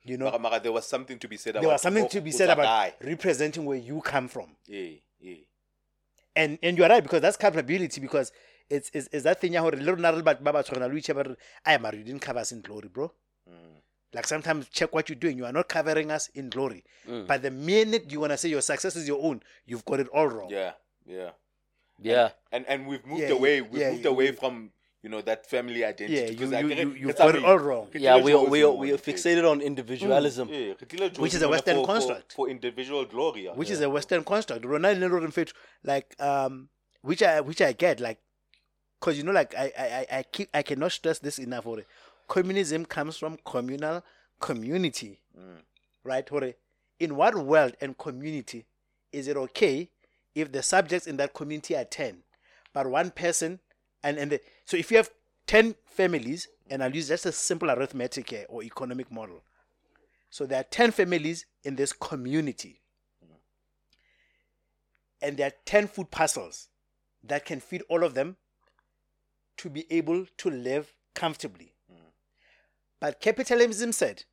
[0.04, 1.62] You know, Mara, mara, there was something to be said about.
[1.62, 2.94] there was something to be said about guy.
[3.04, 4.56] representing where you come from.
[4.68, 5.36] Yeah, yeah.
[6.36, 8.32] and and you're right because that's culpability because
[8.70, 10.88] it's it's, it's that thing ya hore le rona re le batho ba ba tshwana
[10.92, 13.12] le itse ba re ai mara you didn't cover us in glory bro
[13.50, 13.75] Mm.
[14.16, 16.82] Like sometimes check what you're doing you are not covering us in glory
[17.32, 20.08] but the minute you want to say your success is your own you've got it
[20.20, 20.72] all wrong Yeah,
[21.18, 21.32] yeah.
[22.12, 22.30] Yeah.
[22.52, 23.54] And and we've moved Yeah, away.
[23.62, 24.56] We've yeah, moved you- away you- from
[25.04, 26.14] you know that family identity.
[26.20, 29.46] yeah you, you, you, you've got it all wrong Yeah, we we we are fixated
[29.50, 30.50] on individualism.
[30.52, 30.74] Yeah,
[31.26, 32.34] Which is a Western for- for- construct.
[32.38, 33.42] for individual glory.
[33.46, 33.52] yeah.
[33.62, 35.54] which is a western construct Rona le loreng fethu,
[35.92, 36.54] like um
[37.10, 38.20] which i which i get like
[39.00, 41.84] because you know like I, I I- i keep i cannot stress this enough hore
[42.28, 44.04] communism comes from communal
[44.40, 45.20] community
[46.04, 46.54] right hore?
[47.00, 48.66] In what world and community
[49.12, 49.90] is it okay
[50.34, 52.18] if the subjects in that community are 10
[52.74, 53.60] but one person
[54.04, 55.10] and and the, so if you have
[55.48, 59.42] 10 families and i'll use just a simple arithmetic here or economic model.
[60.30, 62.82] So there are 10 families in this community.
[65.22, 66.68] And there are 10 food parcels
[67.24, 68.36] that can feed all of them
[69.58, 71.75] to be able to live comfortably.
[73.06, 74.24] But capitalism said,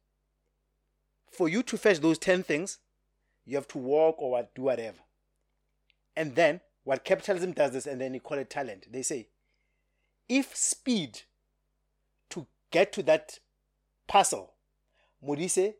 [1.30, 2.78] for you to fetch those 10 things,
[3.44, 4.96] you have to walk or do whatever.
[6.16, 8.90] And then, what capitalism does this, and then they call it talent.
[8.90, 9.28] They say,
[10.26, 11.20] if speed
[12.30, 13.40] to get to that
[14.08, 14.54] parcel,
[15.22, 15.74] Modise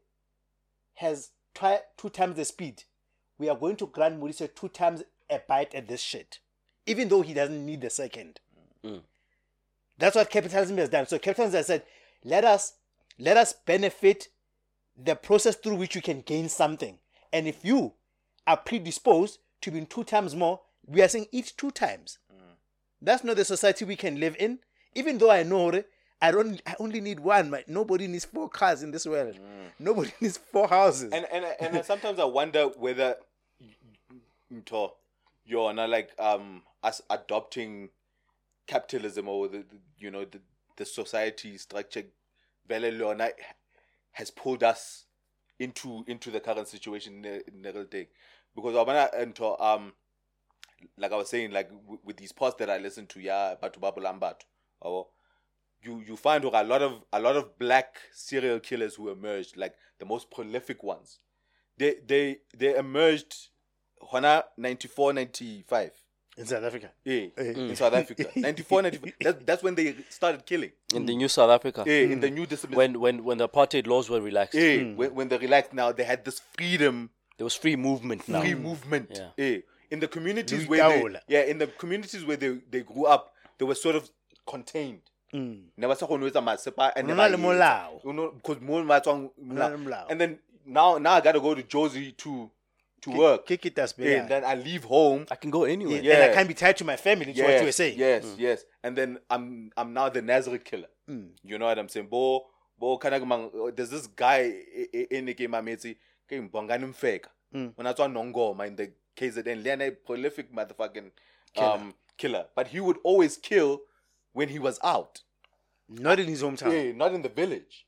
[0.96, 2.84] has twi- two times the speed,
[3.38, 6.40] we are going to grant Modise two times a bite at this shit,
[6.84, 8.40] even though he doesn't need the second.
[8.84, 9.00] Mm.
[9.96, 11.06] That's what capitalism has done.
[11.06, 11.84] So capitalism has said,
[12.22, 12.74] let us
[13.22, 14.28] let us benefit
[14.96, 16.98] the process through which you can gain something.
[17.32, 17.92] And if you
[18.46, 22.18] are predisposed to being two times more, we are saying eat two times.
[23.00, 24.58] That's not the society we can live in.
[24.94, 25.70] Even though I know
[26.20, 27.50] I don't I only need one.
[27.50, 29.38] My, nobody needs four cars in this world.
[29.78, 31.12] Nobody needs four houses.
[31.12, 33.16] and and and I- sometimes I wonder whether
[35.44, 37.90] you're not like um us adopting
[38.66, 40.40] capitalism or the, the you know the
[40.76, 42.04] the society structure
[42.66, 43.30] Vele Leona
[44.12, 45.06] has pulled us
[45.58, 48.06] into into the current situation in the, real thing
[48.54, 49.92] because Wabana Mto, um
[50.96, 51.70] like I was saying like
[52.04, 54.42] with these posts that I listen to yeah Batu Babulambatu
[54.80, 55.08] or
[55.82, 59.74] you you find a lot of a lot of black serial killers who emerged like
[59.98, 61.18] the most prolific ones.
[61.78, 63.48] They they they emerged
[64.12, 65.92] hona 94 95
[66.36, 66.90] in South Africa.
[67.04, 71.28] yeah, in South Africa 94 95 that, that's when they started killing In the new
[71.28, 71.84] South Africa.
[71.86, 74.54] yeah, in the new discipline When when when the apartheid laws were relaxed.
[74.58, 78.40] yeah, when, when they relaxed now they had this freedom There was free movement now.
[78.40, 79.28] free movement Yeah.
[79.36, 79.58] yeah.
[79.90, 83.66] in the communities where they, yeah in the communities where they, they grew up they
[83.66, 84.08] were sort of
[84.46, 85.00] contained
[85.32, 85.68] hmm.
[85.76, 87.44] ne ba sa kgone ho etsa masepa and Ho ne na ba le etsa.
[87.44, 88.00] molao.
[88.04, 90.06] You know, because mo ba tswang na le molao.
[90.10, 92.50] and then now now I gotta go to Jozi to
[93.02, 96.00] to work Kick it as and then I leave home I can go anywhere.
[96.02, 96.14] yeah.
[96.14, 97.32] And I can't be tied to my family.
[97.34, 97.98] To what you were saying.
[97.98, 98.34] Yes, mm.
[98.38, 98.64] yes.
[98.82, 100.88] And then I'm I'm now the Nazareth killer.
[101.10, 101.30] Mm.
[101.42, 102.06] You know what I'm saying?
[102.08, 102.46] Bo
[102.78, 104.40] bo kana mang uh, there's this guy
[104.80, 105.96] i- i- in the game Ametsi
[106.28, 107.30] ke mbongani mfeka.
[107.54, 107.72] Mm.
[107.76, 111.10] When I saw Nongoma in the KZN, Lena prolific motherfucking
[111.58, 112.46] um killer.
[112.56, 113.80] But he would always kill
[114.32, 115.20] when he was out.
[115.88, 116.72] Not in his hometown.
[116.72, 117.84] Yeah, not in the village.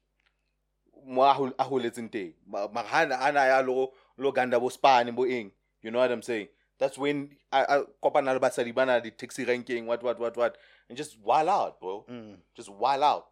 [1.06, 2.32] Mo a hol- a holetseng teng.
[2.46, 3.62] Ma- mara hana hana ya
[4.16, 5.50] lo lo ganda bo spane bo eng.
[5.82, 6.48] You know what I'm saying?
[6.78, 10.56] That's when I I kopana le basadi bana di taxi ranking what what what what
[10.88, 12.04] and just wild out, bro.
[12.10, 12.36] Mm.
[12.54, 13.26] Just wild out.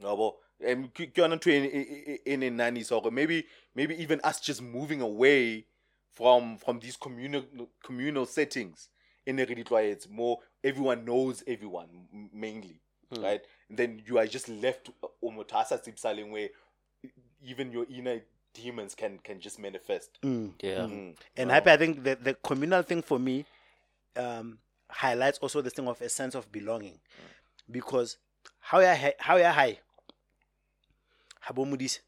[0.00, 0.36] No, bo.
[0.64, 5.66] And ke yona ntho e neng nani so maybe maybe even us just moving away
[6.12, 7.44] from from these communal
[7.82, 8.88] communal settings
[9.26, 9.46] in the
[9.90, 11.88] it's more everyone knows everyone
[12.32, 12.80] mainly
[13.12, 13.22] mm.
[13.22, 14.90] right and then you are just left
[15.22, 16.48] sipsaling where
[17.44, 18.20] even your inner
[18.54, 20.86] demons can can just manifest Yeah.
[20.86, 21.16] Mm.
[21.36, 21.54] And Wow.
[21.54, 23.44] happy, I think the, the communal thing for me
[24.16, 24.58] um,
[24.90, 27.00] highlights also this thing of a sense of belonging.
[27.70, 28.18] Because
[28.60, 29.78] how ya how ya high,
[31.46, 32.00] Habo Mudis,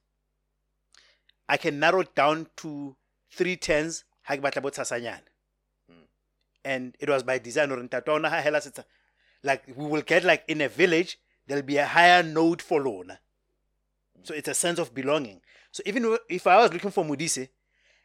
[1.49, 2.97] I can narrow it down to
[3.31, 4.71] three tens, ha ke batla bo
[6.65, 7.71] and it was by design.
[7.73, 8.85] or ntate wa rona ha hela setsa-
[9.43, 13.21] Like we will get like in a village, there'll be a higher note for Lona.
[14.25, 15.41] So it's a sense of belonging.
[15.71, 17.49] So even if I was looking for Mudise,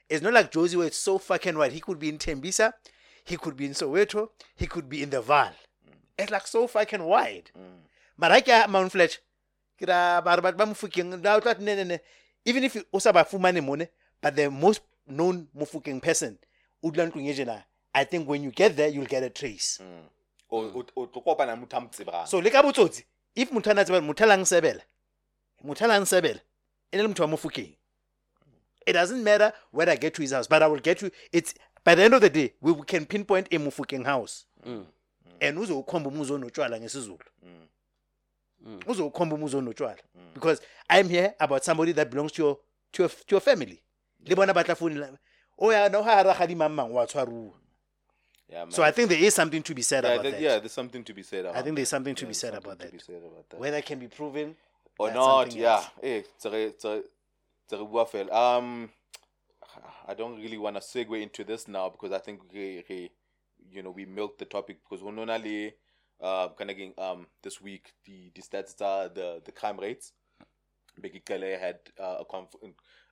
[0.08, 1.72] it's not like Jozi where it's so fucking wide.
[1.72, 2.74] He could be in Tembisa,
[3.24, 5.54] he could be in Soweto, he could be in the Vaal.
[6.18, 7.52] It's like so fucking wide.
[8.18, 9.20] But I can Mount Fletch.
[12.46, 13.88] Even if o sa ba fumane mone,
[14.22, 16.38] but the most known Mofokeng person,
[16.84, 19.80] o dula ntlong e tjena, I think when you get there, you'll get a trace.
[21.90, 22.28] tsebang.
[22.28, 23.04] So le ka botsotsi,
[23.36, 24.82] if motho a na tseba motho a lang sebela,
[25.64, 26.40] motho a lang sebela,
[26.94, 27.76] ne le motho.
[28.86, 31.54] It doesn't matter where I get to his house, but I will get to it's
[31.84, 34.46] by the end of the day, we can pinpoint a Mofokeng house.
[34.66, 34.86] Mm.
[35.42, 37.20] And uzokhomba umuzi onotshwala ngesizulu.
[37.46, 37.68] Mm.
[38.68, 38.80] Mm.
[38.88, 39.98] Uzokhomba umuzi onotshwala.
[40.34, 42.58] Because I'm here about somebody that belongs to your
[42.94, 43.82] to your, to your family.
[44.26, 45.18] Le bona ba tla founela.
[45.58, 47.54] Oh ya no ha ra ga di mamang wa tshwaruwa.
[48.50, 48.66] yeah.
[48.70, 50.42] So I think there is something to be said yeah, about that- that.
[50.42, 52.92] yeah, there's something to be said about think there's something to be said something to
[52.92, 53.60] be said about that.
[53.60, 54.56] Whether it can be proven
[55.00, 55.90] or not yeah else.
[56.04, 56.94] eh tse re- tse
[57.68, 58.32] tse re bua fela.
[58.58, 58.90] um
[60.08, 63.10] i don't really want to segue into this now because i think re, re,
[63.72, 65.72] you know we milked the topic because nona le
[66.22, 70.14] uh kind of um this week the the stats are the the crime rates
[71.02, 72.56] Bheki Cele had uh, a conf-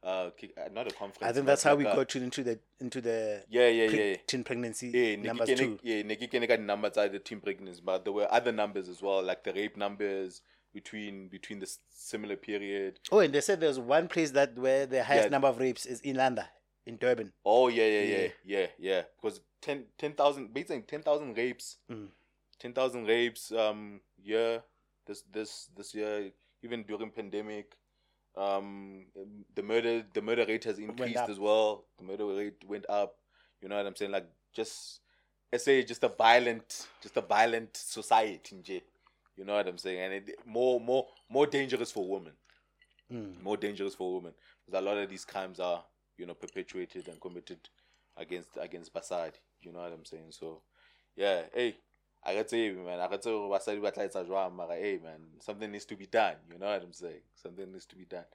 [0.03, 0.30] uh, uh,
[0.74, 1.22] not a conference.
[1.22, 4.09] I think that's how we a- got to into the into the Yeah, yeah, pre-
[4.11, 4.17] yeah.
[4.27, 5.80] teen pregnancy Yeah, numbers too.
[5.83, 9.01] yeah, ne ke kene di-numbers tsa the teen pregnancy, but there were other numbers as
[9.01, 10.41] well, like the rape numbers
[10.74, 13.00] between between the similar period.
[13.12, 15.30] Oh, and they said there's one place that where the highest Yeah.
[15.30, 16.50] number of rapes is in Landa,
[16.86, 17.34] in Durban.
[17.46, 18.30] Oh yeah, yeah, yeah, Yeah.
[18.46, 19.02] yeah, yeah.
[19.22, 22.10] Because 10 10,000, basically ten thousand rapes, Mm.
[22.60, 23.52] ten thousand rapes.
[23.52, 24.60] Um, yeah,
[25.06, 26.32] this this this year,
[26.62, 27.76] even during pandemic,
[28.36, 29.08] um,
[29.56, 31.86] the murder the murder rate has increased as well.
[31.98, 33.18] The murder rate went up.
[33.62, 34.12] You know what I'm saying?
[34.12, 35.00] Like just,
[35.52, 38.84] I say, just a violent, just a violent society.
[39.38, 39.99] You know what I'm saying?
[39.99, 42.33] And it more more more dangerous for women.
[43.11, 43.41] Mm.
[43.41, 44.33] more dangerous for women.
[44.66, 45.82] Because a lot of these crimes are
[46.17, 47.59] you know perpetuated and committed
[48.17, 49.40] against against basadi.
[49.61, 50.32] You know what i'm saying?
[50.32, 50.61] So
[51.16, 51.77] yeah hey
[52.25, 52.99] I got say man.
[52.99, 54.56] I got to basadi ba tla etsa jwang?
[54.56, 56.35] Mara hey man something needs to be done.
[56.51, 57.22] You know what i'm saying?
[57.35, 58.25] Something needs to be done.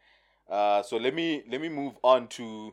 [0.49, 2.73] Uh so let me let me move on to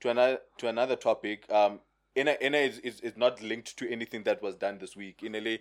[0.00, 1.50] to another to another topic.
[1.50, 1.80] Um
[2.16, 5.18] ina ina is, is, is not linked to anything that was done this week.
[5.22, 5.60] Inele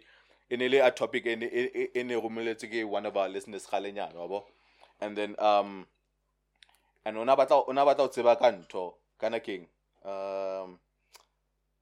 [0.50, 4.46] inele a topic in in in one of our listeners khalenyana wabo
[5.02, 5.86] and then um
[7.06, 9.68] and ona batla ona batla ho tseba ka ntho kana keng
[10.04, 10.80] um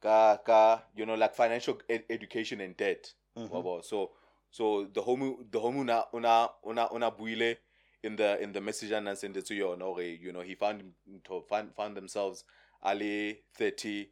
[0.01, 4.11] ka ka you know like financial ed- education and debt wabo so
[4.51, 7.57] so the home the home una una una una buile
[8.03, 10.83] in the in the message and send it to you no you know he found
[11.23, 12.45] to find found themselves
[12.81, 14.09] ali 30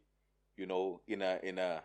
[0.56, 1.82] you know in a in a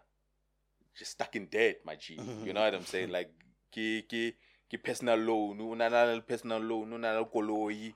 [0.98, 2.20] just stuck in debt my g.
[2.44, 3.10] You know what i'm saying?
[3.18, 3.32] Like
[3.72, 4.34] ki ki
[4.70, 7.94] ki personal loan una na le personal loan una na le koloi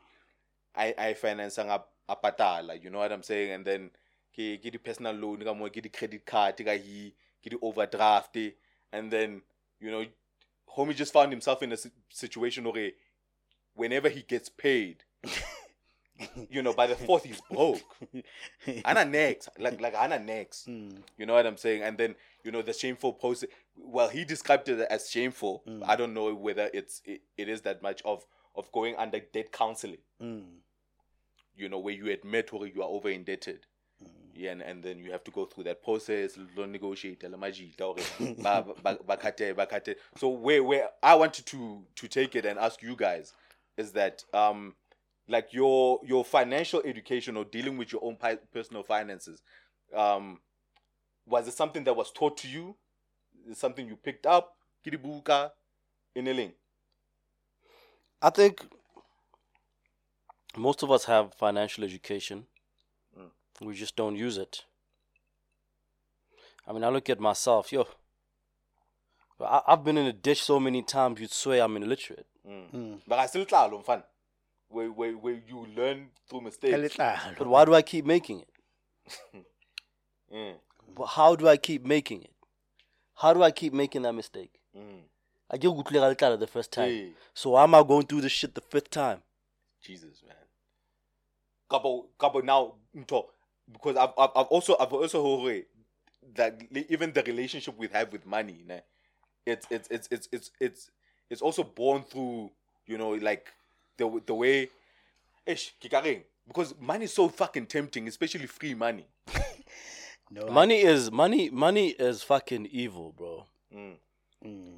[0.75, 3.51] i i finance nga a patala you know what i'm saying?
[3.51, 3.91] And then
[4.35, 7.57] ke ke di personal loan ka mo ke di credit card ka hi ke di
[7.61, 8.37] overdraft
[8.91, 9.41] and then
[9.79, 10.05] you know
[10.75, 11.77] homie just found himself in a
[12.09, 12.91] situation where
[13.73, 15.03] whenever he gets paid
[16.49, 17.81] you know, by the fourth he's broke.
[18.85, 20.65] Ana next, like like Anna next.
[20.65, 20.91] Hmm.
[21.17, 21.83] You know what I'm saying?
[21.83, 23.45] And then you know the shameful post.
[23.77, 25.63] Well, he described it as shameful.
[25.67, 25.83] Hmm.
[25.85, 29.51] I don't know whether it's it, it is that much of of going under debt
[29.51, 29.97] counseling.
[30.19, 30.39] Hmm.
[31.55, 33.65] You know, where you admit where you are over indebted.
[34.37, 37.23] Yeah, and, and then you have to go through that process, negotiate.
[40.17, 43.33] So where where I wanted to to take it and ask you guys
[43.77, 44.75] is that um
[45.27, 48.17] like your your financial education or dealing with your own
[48.53, 49.41] personal finances
[49.95, 50.39] um
[51.25, 52.75] was it something that was taught to you
[53.53, 54.55] something you picked up
[54.85, 55.51] kiribuka
[56.15, 56.53] ineling
[58.21, 58.65] I think
[60.57, 62.47] most of us have financial education.
[63.17, 63.29] Mm.
[63.61, 64.63] We just don't use it.
[66.67, 67.87] I mean, I look at myself, yo.
[69.39, 72.25] I, I've been in a ditch so many times, you'd swear I'm illiterate.
[72.47, 72.71] Mm.
[72.73, 73.01] Mm.
[73.07, 74.03] but I still tell fun
[74.69, 76.95] where, where where you learn through mistakes.
[77.37, 78.49] But why do I keep making it?
[80.33, 80.55] Mm,
[80.95, 82.33] But how do I keep making it?
[83.13, 84.59] How do I keep making that mistake?
[84.75, 85.01] mm.
[85.51, 86.89] I get utlera letlalo the first time.
[86.89, 87.11] Hey.
[87.33, 89.21] So why am I going through this shit the fifth time?
[89.81, 90.35] Jesus, man.
[91.69, 92.73] Couple, couple now,
[93.71, 95.65] because I've, I've, I've also, I've also heard
[96.33, 98.81] that even the relationship we have with money, ne,
[99.45, 100.89] it's, it's, it's, it's, it's, it's,
[101.29, 102.49] it's also born through,
[102.87, 103.49] you know, like
[103.97, 104.69] the, the way,
[105.45, 109.05] ish, kikaring, because money is so fucking tempting, especially free money.
[110.31, 111.51] No, I- Money is money.
[111.51, 113.45] Money is fucking evil, bro.
[113.71, 113.97] Mm,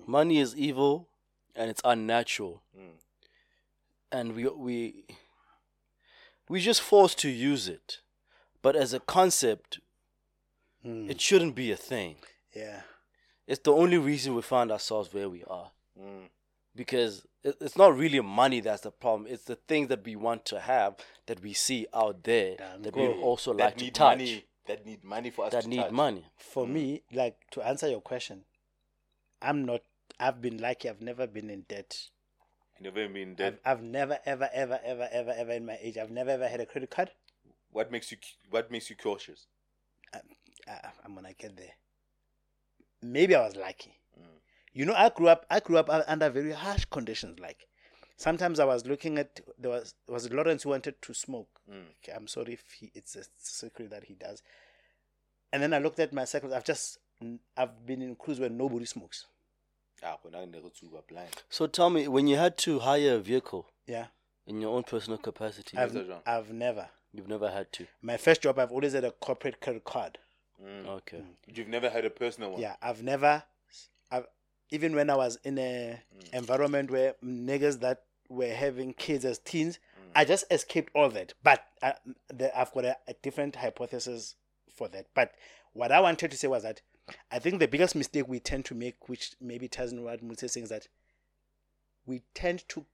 [0.05, 1.07] Money is evil,
[1.55, 2.61] and it's unnatural.
[2.77, 2.91] mm,
[4.11, 5.05] and we we
[6.49, 7.99] we just forced to use it
[8.61, 9.79] but as a concept
[10.85, 11.09] Mm.
[11.09, 12.17] it shouldn't be a thing
[12.55, 12.81] yeah.
[13.47, 16.29] it's the only reason we find ourselves where we are mm,
[16.77, 20.59] because it's not really money that's the problem it's the things that we want to
[20.59, 24.17] have that we see out there Damn that we also that like to need touch
[24.17, 25.91] money, that need money for us that to need touch.
[25.91, 26.71] money For mm.
[26.71, 28.43] me, like to answer your question,
[29.41, 29.81] I'm not.
[30.19, 30.89] I've been lucky.
[30.89, 32.07] I've never been in debt.
[32.79, 33.59] Never been dead.
[33.65, 35.97] I've, I've never, ever, ever, ever, ever, ever in my age.
[35.97, 37.11] I've never ever had a credit card.
[37.71, 38.17] What makes you,
[38.49, 39.47] what makes you cautious?
[40.13, 40.19] I,
[41.05, 41.73] I'm gonna get there.
[43.01, 43.99] Maybe I was lucky.
[44.77, 45.45] You know, I grew up.
[45.49, 47.39] I grew up under very harsh conditions.
[47.39, 47.65] Like
[48.15, 51.49] sometimes I was looking at there was was Lawrence who wanted to smoke.
[51.67, 51.85] Mm.
[52.03, 54.43] Okay, I'm sorry if he, it's a secret that he does.
[55.51, 56.53] And then I looked at my circles.
[56.53, 56.99] I've just
[57.57, 59.25] I've been in cruise where nobody smokes.
[60.03, 61.29] Ah, when I never to blind.
[61.49, 64.05] so tell me when you had to hire a vehicle Yeah,
[64.45, 66.89] in your own personal capacity I've I've never.
[67.11, 70.19] you've never had to My first job, I've always had a corporate credit card.
[70.63, 70.87] Mm.
[70.87, 71.55] okay mm.
[71.57, 72.61] You've never had a personal one.
[72.61, 73.56] Yeah, I've never, I've
[74.69, 75.99] even when I was in a
[76.33, 79.79] environment where niggas that were having kids as teens,
[80.15, 81.33] I just escaped all that.
[81.43, 81.93] But I,
[82.29, 84.35] the, I've got a, a different hypothesis
[84.73, 85.07] for that.
[85.13, 85.33] But
[85.73, 86.81] what I wanted to say was that
[87.31, 90.43] I think the biggest mistake we tend to make, which maybe ties in what Mutse
[90.43, 90.87] is saying, is that
[92.05, 92.85] we tend to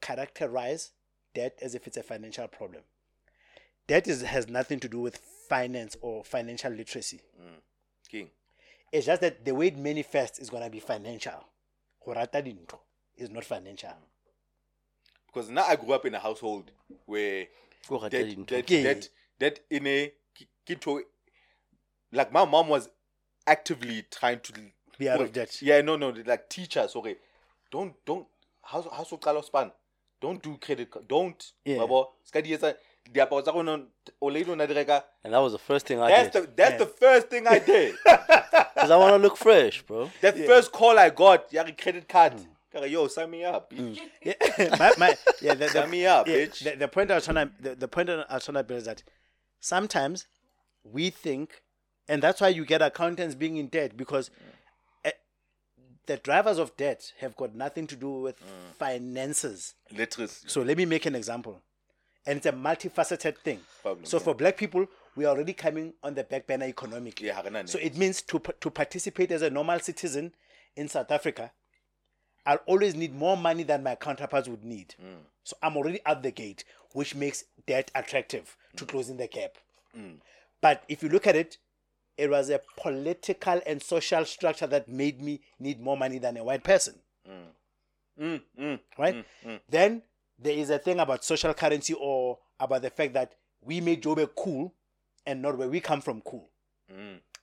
[0.00, 0.92] characterize
[1.34, 2.82] debt as if it's a financial problem.
[3.86, 7.20] Debt is, has nothing to do with finance or financial literacy.
[7.40, 7.60] Mm.
[8.08, 8.30] King.
[8.94, 11.44] It's just that the way it manifests is gonna be financial.
[12.04, 12.78] Go rata dintho
[13.16, 13.90] is not financial.
[15.26, 16.70] Because now I grew up in a household
[17.04, 17.46] where
[17.88, 18.12] Go that
[18.46, 19.08] that, that
[19.40, 20.12] that in a
[20.64, 21.00] kito
[22.12, 22.88] like my mom was
[23.48, 24.52] actively trying to
[24.96, 25.60] Be out of debt.
[25.60, 27.16] Yeah, no, no, like teachers, okay.
[27.72, 28.28] Don't don't
[28.62, 29.72] how how so call span.
[30.20, 31.08] Don't do credit card.
[31.08, 31.52] Don't.
[31.64, 31.78] Yeah.
[31.78, 32.76] Babo, ska di etsa
[33.12, 33.82] diaparo tsa rona
[34.20, 35.04] o le lona di reka.
[35.22, 36.78] and that was the first thing I That's did the that's Yeah.
[36.78, 37.94] the first thing I did.
[38.04, 42.34] because I want to look fresh bro that first call I got, yeah, credit card.
[42.34, 42.50] Hmm.
[42.72, 43.70] Kare, Yo, sign me up.
[43.70, 43.98] bitch.
[43.98, 44.04] Hmm.
[44.58, 46.64] Yeah, my, my, yeah, the, the, Sign me up, yeah, bitch.
[46.64, 48.78] the, the point I was trying to the, the point I was trying to build
[48.78, 49.02] is that
[49.60, 50.26] sometimes
[50.82, 51.62] we think,
[52.08, 54.30] and that's why you get accountants being in debt because
[55.04, 55.12] eh,
[56.06, 58.72] the drivers of debt have got nothing to do with hmm.
[58.78, 59.74] finances.
[59.96, 60.48] Literacy.
[60.48, 61.62] So let me make an example.
[62.26, 63.60] And it's a multifaceted thing.
[63.82, 64.22] Problem, so yeah.
[64.22, 67.26] for black people, we are already coming on the back burner economically.
[67.26, 70.34] Yeah, so it means to, to participate as a normal citizen
[70.74, 71.52] in South Africa,
[72.46, 74.94] I'll always need more money than my counterparts would need.
[75.02, 75.18] Mm.
[75.44, 78.88] So I'm already at the gate, which makes debt attractive to mm.
[78.88, 79.58] closing the gap.
[79.96, 80.16] Mm.
[80.60, 81.58] But if you look at it,
[82.16, 86.44] it was a political and social structure that made me need more money than a
[86.44, 86.94] white person
[88.20, 88.78] Mm, mm.
[88.98, 89.24] right?
[89.68, 90.02] Then
[90.38, 93.32] there is a thing about social currency or about the fact that
[93.62, 94.74] we made Joburg cool
[95.26, 96.48] and not where we come from cool.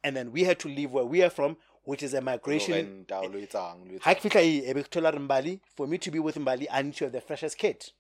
[0.03, 2.73] And then we had to leave where we are from, which is a migration.
[2.73, 4.01] Loren, tao, lo etsang, lo etsang.
[4.01, 6.81] Ha ke fihla be ke thola re Mbali, For me to be with Mbali, I
[6.81, 7.91] need to have the freshest kit.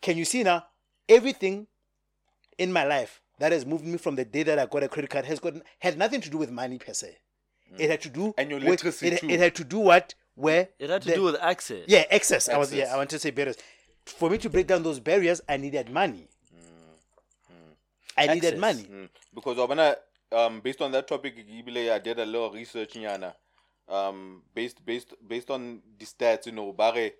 [0.00, 0.64] can you see now?
[1.08, 1.66] Everything
[2.58, 5.10] in my life that has moved me from the day that I got a credit
[5.10, 7.16] card has got had nothing to do with money per se.
[7.78, 8.34] It had to do Mm.
[8.38, 9.28] And your with- literacy it, too.
[9.30, 11.84] it had to do what where It had to the- do with access.
[11.88, 12.48] yeah access.
[12.48, 13.56] I was yeah I want to say barriers.
[14.06, 16.28] For me to break down those barriers, I needed money.
[18.16, 18.60] I needed Access.
[18.60, 18.82] money.
[18.84, 19.08] Mm.
[19.34, 19.96] Because Obana,
[20.30, 23.34] um, based on that topic, Ibile, I did a little research, Nyana.
[23.88, 27.10] Um, based based based on the stats, you know, bare,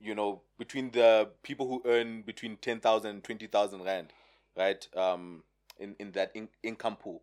[0.00, 4.12] you know, between the people who earn between 10,000 and 20,000 rand,
[4.56, 4.86] right?
[4.96, 5.42] Um,
[5.78, 7.22] in in that in, income pool,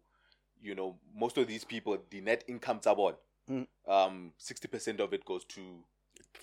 [0.61, 3.15] you know, most of these people, the net income tabon,
[3.49, 3.67] Mm.
[3.87, 5.61] um, 60% of it goes to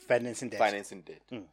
[0.08, 0.58] Financing debt.
[0.58, 1.22] financing debt.
[1.32, 1.44] Mm.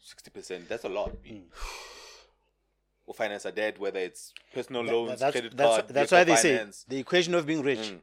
[0.00, 0.68] Sixty percent.
[0.68, 1.22] That's a lot.
[1.22, 1.42] B.
[3.06, 6.24] Or finance a debt, whether it's personal That- loans, that's credit that's, card, that's why
[6.24, 6.76] they finance.
[6.78, 7.78] say the equation of being rich.
[7.78, 8.00] Mm.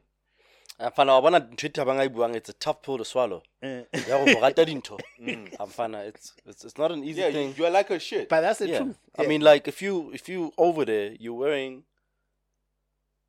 [0.78, 3.04] And fana wa bona ntho e thabang a e buang it's a tough pill to
[3.04, 3.42] swallow.
[3.62, 4.98] Eh, Ya go rata dintho.
[5.60, 7.54] Am fana it's, it's it's not an easy Yeah, thing.
[7.56, 8.28] you are like a shit.
[8.28, 8.78] but that's the yeah.
[8.80, 8.98] truth.
[9.18, 11.84] I mean like if you if you over there you're wearing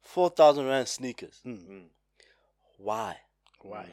[0.02, 1.40] 4000 rand sneakers.
[1.46, 1.84] Mm.
[2.78, 3.18] Why?
[3.62, 3.86] why?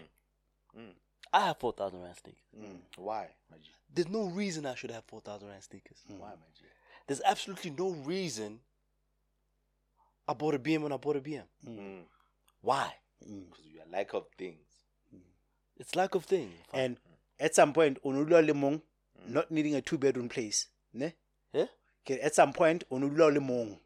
[0.76, 0.80] Mm.
[0.82, 0.92] Mm.
[1.32, 2.42] I have 4000 rand sneakers.
[2.58, 2.64] Mm.
[2.64, 2.76] mm.
[2.96, 3.64] Why, my G?
[3.92, 5.98] There's no reason I should have 4000 rand sneakers.
[6.08, 6.64] Why, my G?
[7.06, 8.60] There's absolutely no reason
[10.26, 11.42] I bought a BM when I bought a BM.
[11.68, 12.02] Mm.
[12.62, 12.92] Why?
[13.20, 14.58] Because you are like of things.
[15.76, 16.52] It's lack of thing.
[16.72, 16.96] And
[17.40, 18.80] at some point, onulwa Lemong,
[19.26, 20.68] not needing a two bedroom place.
[20.92, 21.14] Ne?
[21.52, 21.66] Yeah?
[22.06, 23.78] Okay, at some point, onulwa le mong,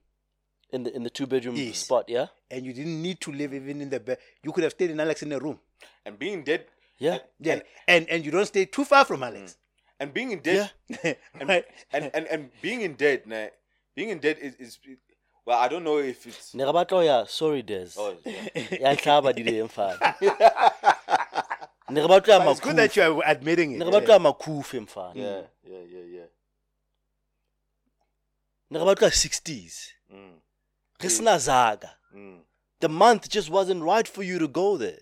[0.70, 1.78] in the in the two bedroom Yes.
[1.78, 2.26] spot, yeah?
[2.50, 4.18] and you didn't need to live even in the bed.
[4.42, 5.58] You could have stayed in Alex in a room.
[6.04, 6.66] And being dead.
[6.98, 7.18] Yeah.
[7.40, 9.56] Yeah, and and you don't stay too far from Alex.
[10.00, 10.72] And being in debt.
[11.40, 11.64] And, right?
[11.92, 13.46] and, and and being in debt, nah,
[13.94, 14.78] being in debt is, is
[15.46, 16.54] well, I don't know if it's.
[16.54, 17.94] Ne re batla ho ya sorry des.
[17.96, 18.80] Oh, yeah.
[18.80, 20.14] Ya hlaba di le mfana.
[21.90, 22.96] Ne re batla ya But it's good that makhufu.
[22.96, 23.78] you are admitting it.
[23.78, 25.14] Ne re batla ya makhufu mfana.
[25.14, 26.28] yeah, yeah, yeah, yeah.
[28.70, 29.92] Ne re batla 60s.
[30.12, 30.40] Mm.
[31.02, 31.90] Re zaga.
[32.14, 32.40] Mm.
[32.80, 34.98] The month just wasn't right for you to go there.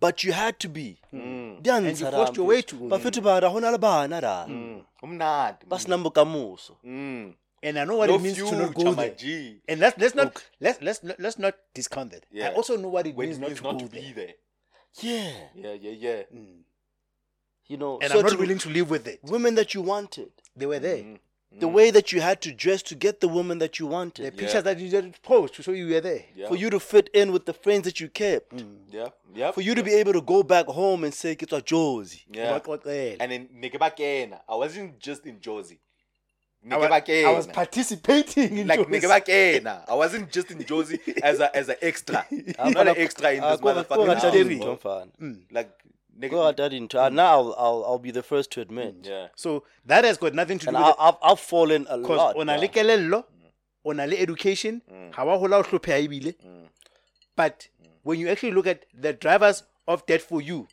[0.00, 0.98] But you had to be.
[1.12, 1.62] Mm.
[1.62, 3.10] Di a And ntsha you forced your way to go Ba there.
[3.10, 4.46] fethu ba ra hona le bana da.
[4.46, 4.84] Mm.
[5.02, 5.68] Umnandi.
[5.68, 5.96] Ba sena.
[5.98, 7.34] Mm.
[7.62, 9.14] And I know what No it means to not future, go my there.
[9.14, 9.60] G.
[9.68, 10.44] And let's let's not Okay.
[10.60, 12.26] let's let's let's not discount that.
[12.30, 12.48] Yeah.
[12.50, 14.02] I also know what it When means not means to not go to there.
[14.02, 14.34] be there.
[15.00, 15.32] Yeah.
[15.54, 16.22] Yeah, yeah, yeah.
[17.66, 19.20] You know, And I'm not certain willing to live with it.
[19.22, 20.30] women that you wanted.
[20.54, 20.98] They were there.
[20.98, 21.18] Mm.
[21.52, 21.72] The mm.
[21.72, 24.16] way that you had to dress to get the woman that you wanted.
[24.16, 24.38] The wanted.
[24.38, 26.24] pictures that you just post to show you were there.
[26.34, 26.48] Yeah.
[26.48, 28.56] For you to fit in with the friends that you kept.
[28.56, 28.76] Mm.
[28.90, 29.52] yeah, yeah.
[29.52, 32.22] For you to be able to go back home and say, Get a Jozi.
[32.30, 32.58] yeah.
[32.58, 33.18] Ngoxoxele.
[33.20, 34.40] And then Nekebakena.
[34.48, 35.78] I wasn't just in Jozi.
[36.68, 37.52] I was, I was Nekebakena.
[37.52, 39.02] participating in Like those.
[39.02, 39.88] Nekebakena.
[39.88, 42.26] I wasn't just in Jozi as a as an extra.
[42.58, 45.64] I'm not an extra in this uh, go- go motherfucking rata house, dintho, bro.
[46.18, 46.22] Mfana.
[46.22, 46.44] Like Go nigga.
[46.46, 46.98] rata dintho.
[47.00, 49.02] Ah, Now I'll, I'll, I'll be the first to admit.
[49.02, 49.06] Mm.
[49.08, 49.28] Yeah.
[49.36, 50.96] So that has got nothing to do And with I, it.
[50.98, 52.36] I've, I've fallen a Because lot.
[52.36, 52.72] on a le bruh.
[52.74, 53.50] kelello, mm.
[53.84, 55.12] on a le education, mm.
[55.14, 56.34] ha wa hola o hlopheha ebile.
[57.36, 57.68] But
[58.02, 60.68] when you actually look at the drivers of that for you,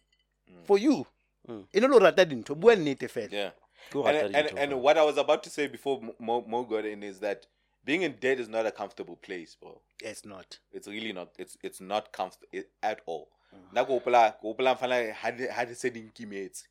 [0.66, 1.06] for you,
[1.50, 3.32] e no le ho rata dintho, bua nnete fela.
[3.32, 3.52] Yeah.
[3.92, 6.64] Go And, rata and, dintho, and what I was about to say before Mo, Mo
[6.64, 7.48] got in is that
[7.84, 9.82] being in debt is not a comfortable place, bro.
[10.00, 10.60] It's not.
[10.72, 11.30] It's really not.
[11.40, 12.48] It's it's not comfortable
[12.84, 13.30] at all.
[13.71, 16.63] Nna ke hopola- ke hopola mfana ha di- ha di se di nkimetse,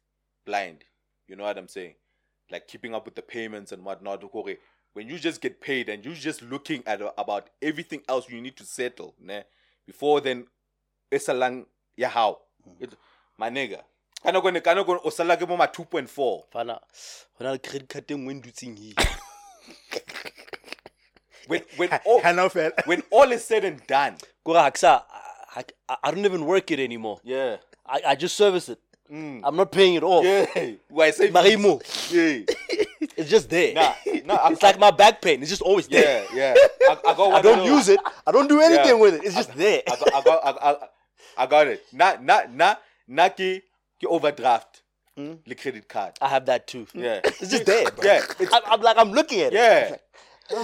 [0.44, 0.84] blind.
[1.28, 1.94] You know what I'm saying?
[2.50, 4.20] Like keeping up with the payments and whatnot.
[4.30, 4.56] Kore,
[4.92, 8.56] When you just get paid and you're just looking at about everything else you need
[8.56, 9.44] to settle, ne?
[9.86, 10.46] Before then,
[11.12, 12.40] it's a lang ya how.
[12.68, 12.82] Mm.
[12.82, 12.98] It-
[13.38, 13.82] My nigga.
[14.22, 16.44] Kana kone kana kone o sala ke mo ma 2.4.
[16.52, 16.80] Fana,
[17.38, 18.96] na le credit card e nngwe ndutseng hile.
[21.46, 22.86] When when all Ha no fela.
[22.86, 24.16] when all is said and done.
[24.44, 25.04] Kore ke sa-
[25.56, 27.20] I, I, I don't even work it anymore.
[27.24, 27.56] Yeah.
[27.86, 28.78] I, I just service it.
[29.10, 29.40] Mm.
[29.42, 30.24] I'm not paying it off.
[30.24, 30.70] Yeah.
[30.88, 31.80] Why say Marimo.
[32.12, 32.44] Yeah.
[33.16, 33.72] It's just there.
[33.74, 35.40] Nah, nah, I- it's like my back pain.
[35.40, 36.24] It's just always there.
[36.34, 36.90] Yeah, yeah.
[36.90, 37.98] I, I got I don't use it.
[38.26, 39.00] I don't do anything Yeah.
[39.00, 39.24] with it.
[39.24, 39.82] It's just there.
[39.90, 40.76] I got, I got, I, I,
[41.38, 41.82] I got it.
[41.92, 42.74] Na, na, na,
[43.08, 43.62] na ki,
[43.98, 44.82] ki overdraft.
[45.16, 46.12] The credit card.
[46.20, 46.86] I have that too.
[46.94, 47.20] Yeah.
[47.24, 47.90] It's just there.
[47.90, 48.04] Bro.
[48.04, 48.22] Yeah,
[48.52, 49.56] I'm, I'm like I'm looking at it.
[49.56, 49.96] Yeah.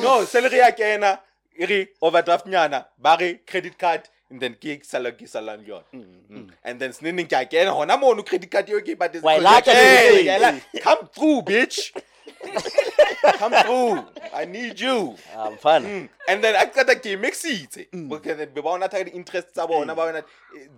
[0.01, 1.19] No, salary ya kena,
[1.59, 5.83] iri overdraft nyana, bari credit card, and then ki sala ki sala yon.
[5.95, 6.39] Mm, mm.
[6.39, 6.51] mm.
[6.65, 9.39] And then snining kya kena, hona mo no credit card yo ki but it's Why,
[9.39, 11.93] like Hey, come through, bitch.
[13.39, 14.05] come through.
[14.35, 15.17] I need you.
[15.35, 15.85] Ah, I'm fine.
[15.85, 16.09] Mm.
[16.29, 19.97] and then I got ke mixite because then ba bona the interest tsa bona mm.
[19.97, 20.25] ba bona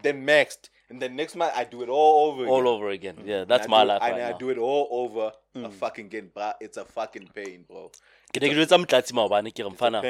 [0.02, 2.66] then maxed and then next month I do it all over All again.
[2.74, 3.16] over again.
[3.24, 4.38] Yeah, that's I my do- life and right I now.
[4.38, 7.90] do it all over a fucking again but it's a fucking pain bro
[8.32, 10.02] Ke ne ke jwetsa motlatsi maobane ke re mfana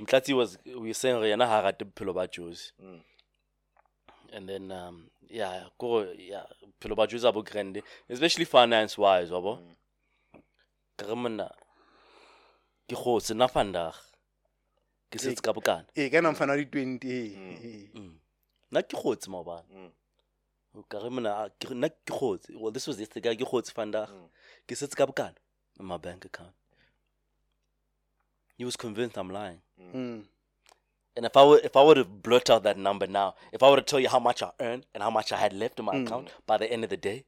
[0.00, 3.00] motlatsi was we saying re yena ha rate bophelo ba josi Mm.
[4.32, 6.46] and then um yeah ko yeah
[6.80, 9.58] bophelo ba josi a bo grande especially finance wise wabo.
[10.96, 11.50] Ka re monna
[12.88, 13.94] ke kgotse nna vandag
[15.10, 15.84] ke setse ka bokana.
[15.96, 18.10] ee ka namfana wa di-twenty ee, ee.
[18.72, 19.68] nna ke kgotse maobane
[20.74, 20.82] Mm.
[20.88, 22.48] ka re monna a- ke- nna ke kgotse.
[22.56, 24.28] Well this was yesterday ke kgotse vandag Mm.
[24.66, 25.34] ke setse ka bokana
[25.78, 26.54] in my bank account
[28.60, 29.60] he was convinced i'm lying
[29.94, 30.22] Mm.
[31.16, 33.70] And if I would if I were to blurt out that number now, if I
[33.70, 35.84] were to tell you how much I earned and how much I had left in
[35.86, 37.24] my account by the end of the day,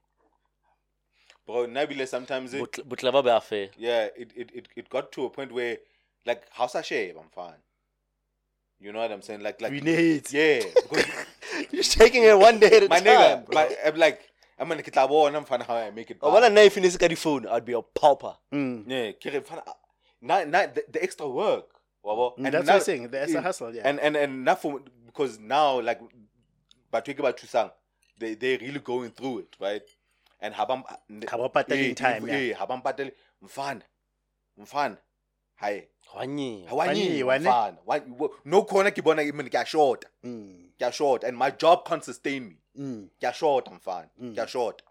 [1.47, 3.69] Bro, Nabila sometimes it, but but clever be fair.
[3.77, 5.78] yeah, it, it, it, it got to a point where
[6.25, 7.17] like how's I shave?
[7.17, 7.61] I'm fine.
[8.81, 9.41] You know what I'm saying?
[9.41, 10.33] Like like We need.
[10.33, 10.62] Yeah.
[10.91, 13.07] Because You're shaking it one day at a my time.
[13.07, 14.20] nigga, my, I'm like
[14.59, 16.19] I'm gonna get and I'm fine how I make it.
[16.23, 16.35] Oh, back.
[16.35, 18.35] when I know if you got the phone, I'd be a pauper.
[18.55, 18.85] Mm.
[18.86, 19.62] Yeah, kere fana
[20.23, 21.67] not not the, the extra work.
[22.05, 23.09] Mm, that's now- what I'm saying.
[23.10, 23.41] That's a yeah.
[23.42, 23.83] hustle, yeah.
[23.84, 26.01] And and and not for because now like
[26.91, 27.70] but talking about Chusang,
[28.18, 29.83] they they really going through it, right?
[30.41, 30.84] And habam
[31.28, 32.39] Ha ba in time, yeah.
[32.39, 32.55] yeah.
[32.57, 33.12] habam patale
[33.44, 33.83] mfana.
[34.60, 34.99] Mfana.
[35.57, 35.86] Hi.
[36.15, 37.44] Hawani wane?
[37.44, 38.33] mfana.
[38.44, 40.05] No corner ke bona ke ke a short.
[40.25, 40.70] Mm.
[40.78, 42.57] Ke short and my job can't sustain me.
[42.78, 43.09] Mm.
[43.23, 44.09] A short mfana.
[44.20, 44.36] Mm.
[44.39, 44.83] A short.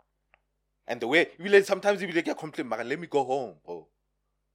[0.87, 3.55] And the way you like sometimes you be like a complaint, let me go home,
[3.65, 3.87] bro.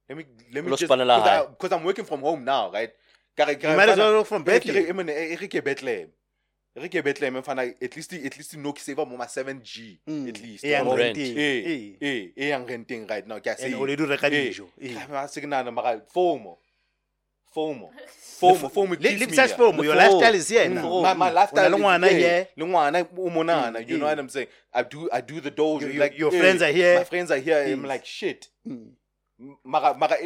[0.09, 2.91] Let me let me just because I'm working from home now, right?
[3.35, 4.83] Kare- You kare might as well go from Bethlehem.
[4.85, 4.99] Bethlehem.
[4.99, 6.07] I mean, e re ke Bethlehem.
[6.75, 9.99] E re ke Bethlehem mfana at least at least no ke save mo ma 7G
[10.07, 10.29] Mm.
[10.29, 10.63] at least.
[10.63, 11.37] E yang renting.
[11.37, 11.95] Eh, Eh.
[12.01, 13.39] eh, e yang renting right now.
[13.39, 13.75] Ke a And save.
[13.75, 14.67] already reka Eh, dijo.
[14.81, 14.93] Eh.
[14.93, 16.57] ka ma se ke nahana, mara FOMO.
[17.53, 17.89] FOMO.
[18.39, 19.57] FOMO, FOMO Le- keeps le me search here.
[19.57, 20.73] for mo, your lifestyle is here Mm.
[20.75, 21.01] now.
[21.01, 22.19] My, my lifestyle Una le is ngwana here.
[22.19, 22.47] here.
[22.55, 24.09] Le ngwana, o monana, Mm, you know mm.
[24.09, 24.47] what I'm saying?
[24.73, 25.81] I do I do the doge.
[25.83, 26.97] Your- like your eh, friends are here.
[26.99, 27.63] My friends are here.
[27.67, 28.47] I'm like shit.
[28.65, 28.91] Mm.
[29.63, 30.17] Mara mara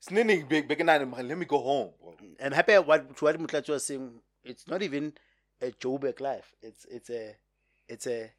[0.00, 1.90] snini big big nine, mara, let me go home.
[2.00, 2.14] Bro.
[2.38, 5.14] And happy what what Mutlacho was saying, it's not even
[5.62, 6.54] a Joburg life.
[6.62, 7.36] It's it's a
[7.88, 8.30] it's a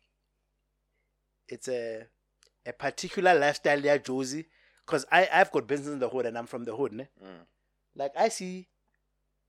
[1.48, 2.06] it's a
[2.66, 4.46] a particular lifestyle there, Jozi.
[4.86, 7.08] Because I I've got business in the hood and I'm from the hood, ne?
[7.24, 7.46] Mm.
[7.96, 8.68] Like I see,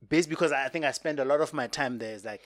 [0.08, 2.14] based because I think I spend a lot of my time there.
[2.14, 2.40] Is like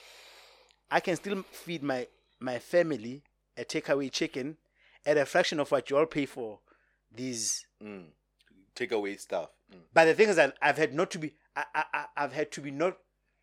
[0.91, 2.09] I can still feed my
[2.41, 3.23] my family
[3.57, 4.57] a takeaway chicken
[5.05, 6.59] at a fraction of what you all pay for
[7.15, 8.07] these Mm.
[8.77, 9.49] Take away stuff.
[9.73, 9.81] Mm.
[9.93, 12.61] but the thing is that I've had not to be I, I, I've had to
[12.61, 12.97] be not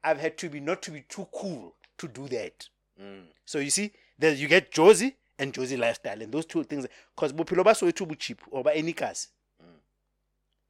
[0.04, 2.70] I've had to be not to be too cool to do that.
[3.02, 3.24] Mm.
[3.46, 7.34] So you see, there you get Jozi and Jozi lifestyle and those two things because
[7.34, 9.28] bophelo ba soweto bo cheap or ba any kasi.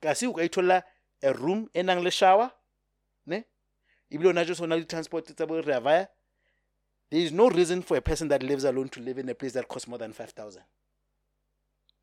[0.02, 0.82] Kasi o ka
[1.24, 2.52] a room e nang le shower,
[3.26, 3.44] ne?
[4.12, 6.08] Ebile o na just ona le transport tsa bo Rea
[7.10, 9.54] There is no reason for a person that lives alone to live in a place
[9.54, 10.64] that costs more than 5,000.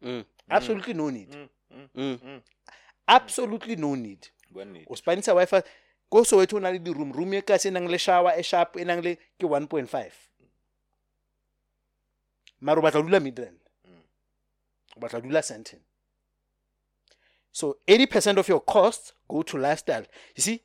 [0.05, 0.25] Mm.
[0.49, 1.31] Absolutely no need.
[1.33, 1.49] Mm.
[1.71, 1.89] Mm.
[1.95, 2.19] Mm.
[2.19, 2.43] Mm.
[3.09, 4.29] Absolutely no need.
[4.53, 5.63] One o spanisa wifi
[6.11, 8.77] ko soweto o na le di-room room e kasi e nang le shower e sharp
[8.77, 10.11] e nang le ke 1.5
[12.61, 13.59] mara o batla o dula midrand
[14.97, 15.79] o batla o dula Sandton
[17.53, 20.63] so 80 percent of your costs go to lifestyle you see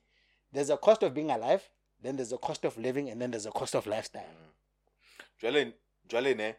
[0.51, 1.69] there's a cost of being alive
[2.01, 4.25] then there's a cost of living and then there's a cost of lifestyle
[5.40, 6.56] jwale ne.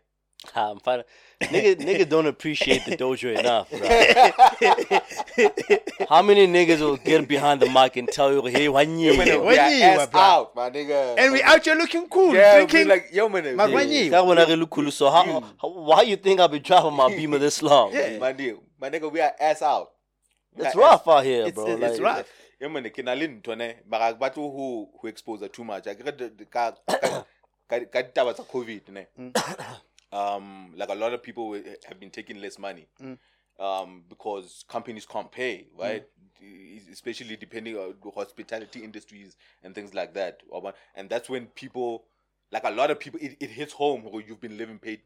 [0.54, 1.02] I'm fine.
[1.42, 3.88] Nigga, nigga don't appreciate the dojo enough, bro.
[6.08, 9.16] How many niggas will get behind the mic and tell you, hey, Yo, Hwanye?
[9.18, 10.20] man, When we are you ass bro.
[10.20, 11.14] out, my nigga.
[11.18, 13.56] and we out here looking cool yeah, drinking like yo man.
[13.56, 14.10] Ma- yeah, Hwanye.
[14.10, 15.24] Ka wena re le cool, So how,
[15.60, 17.92] how, why you think I've been driving my beamer this long?
[17.92, 18.18] Yeah.
[18.20, 19.90] My nigga, my nigga, we are ass out.
[20.54, 21.66] We It's are ass- rough out here, It's- bro.
[21.66, 22.26] it's like, rough.
[22.60, 25.86] Yeah, man, ke na le ntho ne, mara ke batla ho ho expose too much.
[25.86, 26.96] I get the ka ka
[27.68, 29.06] ka ka ditaba tsa COVID ne.
[29.20, 29.32] Mm.
[30.16, 31.52] Um, like a lot of people
[31.88, 32.86] have been taking less money.
[33.02, 33.18] Mm.
[33.58, 36.04] Um, because companies can't pay, right?
[36.42, 40.42] E- Especially depending on the hospitality industries and things like that.
[40.94, 42.04] And that's when people,
[42.52, 45.00] like a lot of people, it, it hits home where you've been living pay,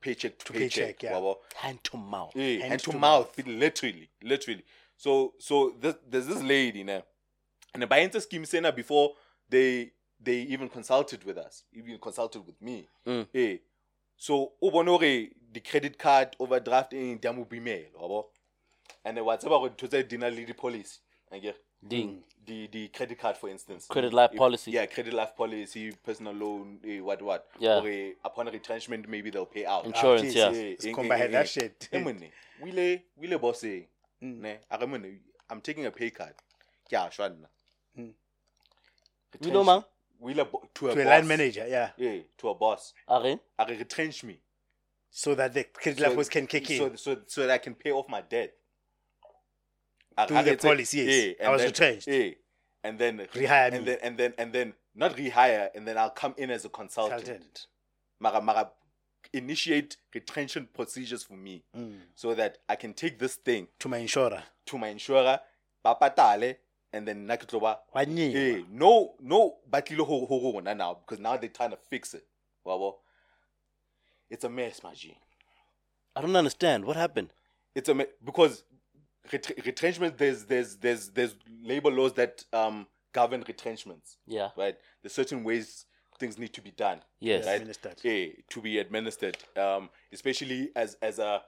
[0.00, 1.02] paycheck to, paycheck, paycheck.
[1.02, 1.32] yeah.
[1.56, 2.32] Hand to mouth.
[2.36, 4.64] Yeah, Hand hand to to mouth, literally, literally.
[4.96, 7.02] So, so this, there's this lady now,
[7.74, 9.14] and the Bayenta scheme center before
[9.48, 12.88] they they even consulted with us, even consulted with me.
[13.06, 13.26] Mm.
[13.32, 13.54] Yeah.
[14.18, 18.26] So, ubonore the credit card overdraft in Damu Bimel, wabo.
[19.04, 20.98] and then what's about to say dinner lady policy,
[21.32, 21.56] I get
[21.86, 22.24] Ding.
[22.44, 24.72] the the credit card for instance Credit life If- policy.
[24.72, 27.78] yeah credit life policy personal loan eh, what what Yeah.
[27.80, 30.48] or eh, upon retrenchment maybe they'll pay out Insurance, jeez, yeah.
[30.48, 31.88] Eh, It's eh, come by that shit.
[31.92, 32.30] Mone,
[32.60, 33.82] wile wile boss eh,
[34.20, 34.40] Mm.
[34.40, 36.34] ne a re mone, i'm taking a pay card
[36.88, 37.48] ke a shwa nna
[37.96, 38.12] Mm.
[39.44, 39.84] You know, man?
[40.18, 43.24] Wile bo- to a to a boss line manager yeah yeah to a boss Are?
[43.26, 44.40] a re retrench me
[45.10, 47.74] so that the credit life was can kick in so, so so that i can
[47.74, 48.52] pay off my debt
[50.16, 51.36] A- Through the re tse- policy, yes.
[51.40, 52.08] I and was then- retrenched.
[52.08, 52.30] yeah
[52.84, 53.84] and then Rehire and me.
[53.84, 57.24] then and then and then not rehire and then i'll come in as a consultant
[57.24, 57.66] consultant
[58.20, 58.70] mara mara
[59.32, 61.98] initiate retention procedures for me Mm.
[62.14, 65.38] so that I can take this thing to my insurer to my insurer
[65.84, 66.56] ba patale
[66.92, 70.94] and then nna ke tlo ba eh no no ba tlile ho ho rona now
[70.94, 72.24] because now they're trying to fix it
[72.66, 72.94] wabo
[74.30, 75.16] it's a mess my G
[76.16, 76.84] I don't understand.
[76.84, 77.32] What happened?
[77.74, 78.64] it's a me- because
[79.32, 84.50] ret- retrenchment there's there's there's there's labor laws that um govern retrenchments Yeah.
[84.56, 85.84] right there's certain ways
[86.18, 87.46] things need to be done Yes.
[87.46, 88.00] right Administered.
[88.04, 91.42] eh, to be administered um especially as as a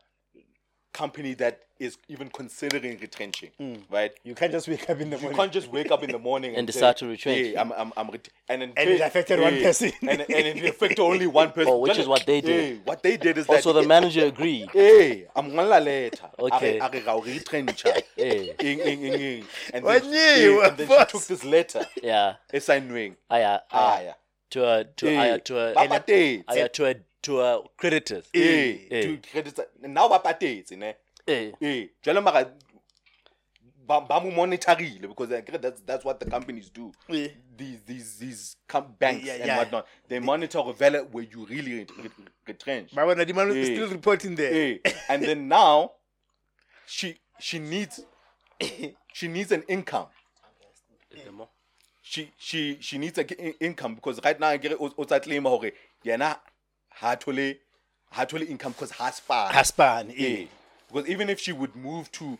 [0.92, 3.74] company that is even considering retrenching hmm.
[3.90, 5.30] right you can't just wake up in the morning.
[5.30, 7.38] you can't just wake up in the morning and, And say, decide to retrench.
[7.38, 9.92] "Hey, I'm, I'm, I'm ret-" and And it affected one person.
[10.02, 11.72] and, and it affected only one person.
[11.72, 12.60] Oh, which is what they did.
[12.60, 14.68] Hey, what they did is Also, that the manager agreed.
[14.80, 16.28] Hey, I'm ngola letter.
[16.38, 16.78] Okay.
[16.80, 18.02] Are are retrencha.
[18.16, 18.54] Hey.
[18.60, 19.44] Ing, ing, ing, ing.
[19.72, 21.86] And then, and then she took this letter.
[22.02, 22.34] Yeah.
[22.52, 23.16] Esignwing.
[23.30, 23.60] Aya.
[23.70, 24.04] Ah, Aya.
[24.04, 24.12] yeah.
[24.12, 26.72] Ah, ah, To a to Eh, aya to a ba patetse.
[26.72, 28.28] to a to a creditors.
[28.34, 29.02] Eh, Eh.
[29.02, 29.58] to credit.
[29.82, 30.94] Now ba patetse, ne?
[31.26, 31.52] Eh.
[31.60, 32.52] Eh, jwale mara
[33.86, 36.92] ba ba mo monetarile because I get that's that's what the companies do.
[37.08, 37.28] Eh.
[37.56, 39.58] These these these com- banks Yeah, and yeah.
[39.58, 39.86] whatnot.
[40.08, 42.10] They monitor the value where you really ret-
[42.46, 42.94] retrench.
[42.94, 43.74] but when the demand is Eh.
[43.74, 44.52] still reporting there
[44.84, 45.92] Eh, and then now
[46.86, 48.00] she she needs
[49.12, 50.06] she needs an income.
[52.10, 53.26] She she she needs an
[53.60, 55.70] income because right now I get o tsa claim hore
[56.04, 56.30] yena
[57.00, 57.54] ha thole
[58.10, 59.48] ha thole income because ha spa.
[59.52, 60.28] Haspan, Yeah.
[60.28, 60.46] eh.
[60.88, 62.36] Because even if she would move to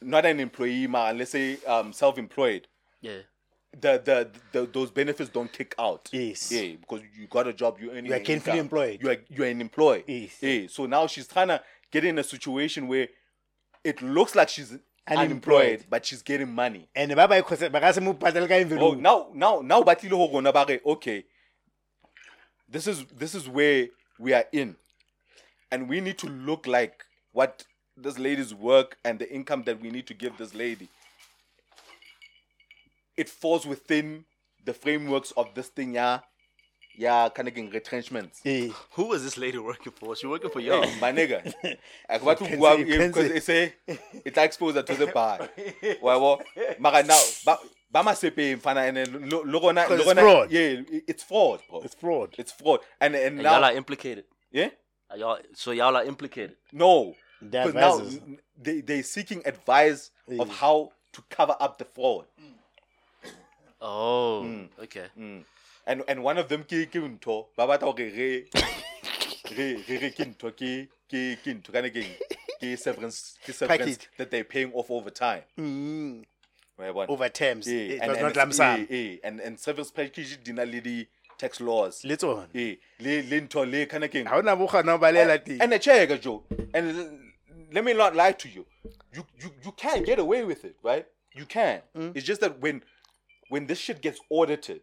[0.00, 2.68] not an employee, ma, let's say um, self-employed,
[3.00, 3.22] Yeah.
[3.72, 6.08] the, the the those benefits don't kick out.
[6.12, 6.52] Yes.
[6.52, 8.06] Yeah, because you got a job, you're earning.
[8.06, 8.58] You are an gainfully income.
[8.66, 9.02] employed.
[9.02, 10.04] You are you are an employee.
[10.06, 10.36] Yes.
[10.40, 10.66] Yeah.
[10.68, 13.08] So now she's trying to get in a situation where
[13.82, 14.78] it looks like she's
[15.10, 15.84] unemployed, Unemployed.
[15.90, 16.88] but she's getting money.
[16.94, 20.16] and ba ba ba ka se mo patele ka Oh, envelope now now now batlile
[20.16, 21.24] ho rona ba re okay.
[22.68, 23.88] This is this is where
[24.18, 24.76] we are in,
[25.70, 27.64] and we need to look like what
[27.96, 30.88] this lady's work and the income that we need to give this lady.
[33.16, 34.24] It falls within
[34.64, 36.20] the frameworks of this thing, yeah,
[36.98, 38.40] yeah, kind of getting retrenchments.
[38.44, 38.68] Eh.
[38.96, 40.08] Who was this lady working for?
[40.10, 40.82] Was she working for y'all?
[40.82, 41.40] Hey, my nigga.
[42.08, 43.74] Ek batla can ho bua say- you can because they say
[44.24, 45.48] it tla expose her to the bar.
[46.02, 46.42] Wa bo?
[46.78, 47.56] Mara now ba
[47.90, 50.50] ba masepeng fana and then lo lo gona 'Cause lo it's fraud.
[50.50, 51.80] Yeah, it's fraud, bro.
[51.84, 52.80] it's fraud It's fraud.
[53.00, 54.24] And and And now y'all are implicated.
[54.50, 54.70] yeah?
[55.10, 56.56] Are y'all so y'all are implicated.
[56.72, 57.14] No.
[57.40, 58.16] They're 'Cause now advisors.
[58.26, 60.10] n- they they seeking advice
[60.42, 62.26] of how to cover up the fraud.
[63.80, 64.42] Oh.
[64.82, 65.06] Okay.
[65.16, 65.44] Mm.
[65.88, 68.44] And and one of them ke ke ntho ba batla hore re
[69.56, 70.72] re re re ke ntho ke
[71.08, 72.02] ke ke ntho kana ke
[72.60, 75.44] ke severance ke severance that they're paying off over time.
[75.58, 76.24] Mm.
[76.78, 77.66] Over terms.
[77.66, 80.52] Eh, it and, was and, not lump sum eh, eh, and and service package di
[80.52, 81.08] na le di
[81.38, 82.04] tax laws.
[82.04, 82.44] Le tsona.
[82.54, 85.62] Eh le le ntho le kana ke ha ona bokgona ho balela teng.
[85.62, 86.42] and a check Joe.
[86.74, 87.32] And
[87.72, 88.66] let me not lie to you.
[89.14, 91.06] You you you can get away with it right?
[91.34, 91.80] You can.
[91.96, 92.12] Mm.
[92.14, 92.82] it's just that when
[93.48, 94.82] when this shit gets audited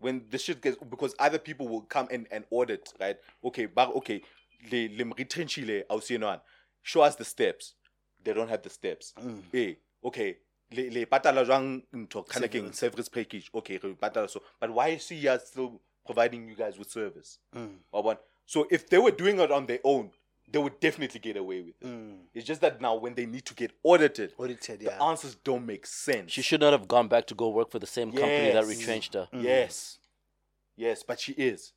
[0.00, 3.16] when this shit gets because other people will come in and audit right?
[3.44, 4.22] Okay but okay
[4.70, 6.40] le le retrenchile ausienwan
[6.82, 7.74] show us the steps.
[8.24, 9.14] They don't have the steps.
[9.18, 9.42] Mm.
[9.54, 10.38] eh okay
[10.72, 12.26] le le patala jwang ntho?
[12.28, 13.08] Kana service.
[13.08, 13.50] Package.
[13.54, 14.42] Okay re patala so.
[14.60, 17.38] But why is she still providing you guys with service?
[17.54, 18.18] Mm.
[18.46, 20.10] so if they were doing it on their own
[20.50, 21.74] they would definitely get away with.
[21.80, 22.18] It Mm.
[22.34, 25.02] it's just that now when they need to get audited audited the yeah.
[25.10, 26.32] answers don't make sense.
[26.32, 29.14] She should not have gone back to go work for the same company that retrenched
[29.14, 29.28] her.
[29.32, 29.98] yes.
[30.76, 31.72] Yes but she is.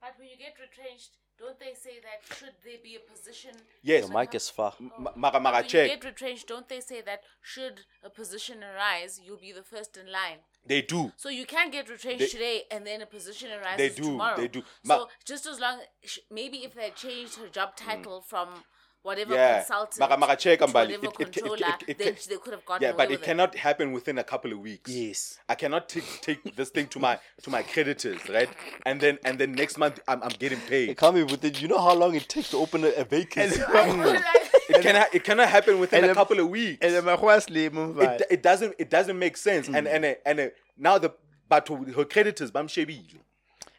[0.00, 3.52] But when you get retrenched, don't they say that should there be a position?
[3.82, 4.08] Yes.
[4.08, 4.74] Your mic is far.
[4.80, 4.90] Oh.
[4.98, 8.62] Ma- mara mara When you check get retrenched, don't they say that should a position
[8.64, 10.38] arise, you'll be the first in line?
[10.68, 13.88] they do So you can get retrenched They- today, and then a position arises They
[14.02, 14.36] do, tomorrow.
[14.36, 14.62] they do.
[14.84, 17.88] Ma- So just as long, sh- maybe if they changed her job hmm.
[17.88, 18.64] title from
[19.06, 19.36] whatever Mm.
[19.36, 19.58] Yeah.
[19.60, 22.54] consultant Mara- mara check, to whatever It- it- it- controller, it- it then they could
[22.56, 25.38] have gotten yeah away but with it cannot happen within a couple of weeks yes
[25.48, 28.50] I cannot take take this thing to my to my creditors, right?
[28.88, 30.84] And then and then next month I'm, I'm getting paid.
[30.84, 30.98] It paid.
[30.98, 31.54] can't be within.
[31.62, 33.60] You know how long it takes to open a, a vacancy.
[34.68, 36.78] It can it cannot happen within And a couple of weeks.
[36.84, 40.40] and then makgowa slim it, it doesn't it doesn't make sense and and uh, and
[40.40, 41.10] uh, now the
[41.48, 41.68] but
[41.98, 43.20] her creditors bam shebile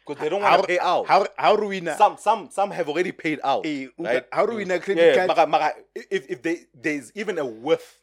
[0.08, 2.70] because they don't want to pay out how how do we know some some some
[2.70, 5.46] have already paid out Eh, uka- right how do we know credit yeah card mara,
[5.46, 8.00] mara, if if they there's even a whiff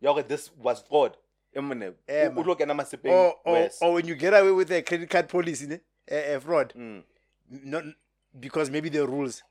[0.00, 1.16] y'all this was fraud
[1.56, 2.44] Emene, Eh, u- man.
[2.44, 5.66] ulo kena masepeng or, or, or when you get away with a credit card policy
[5.66, 5.80] ne?
[6.10, 7.02] a, a fraud Mm.
[7.50, 7.84] not
[8.38, 9.42] because maybe the rules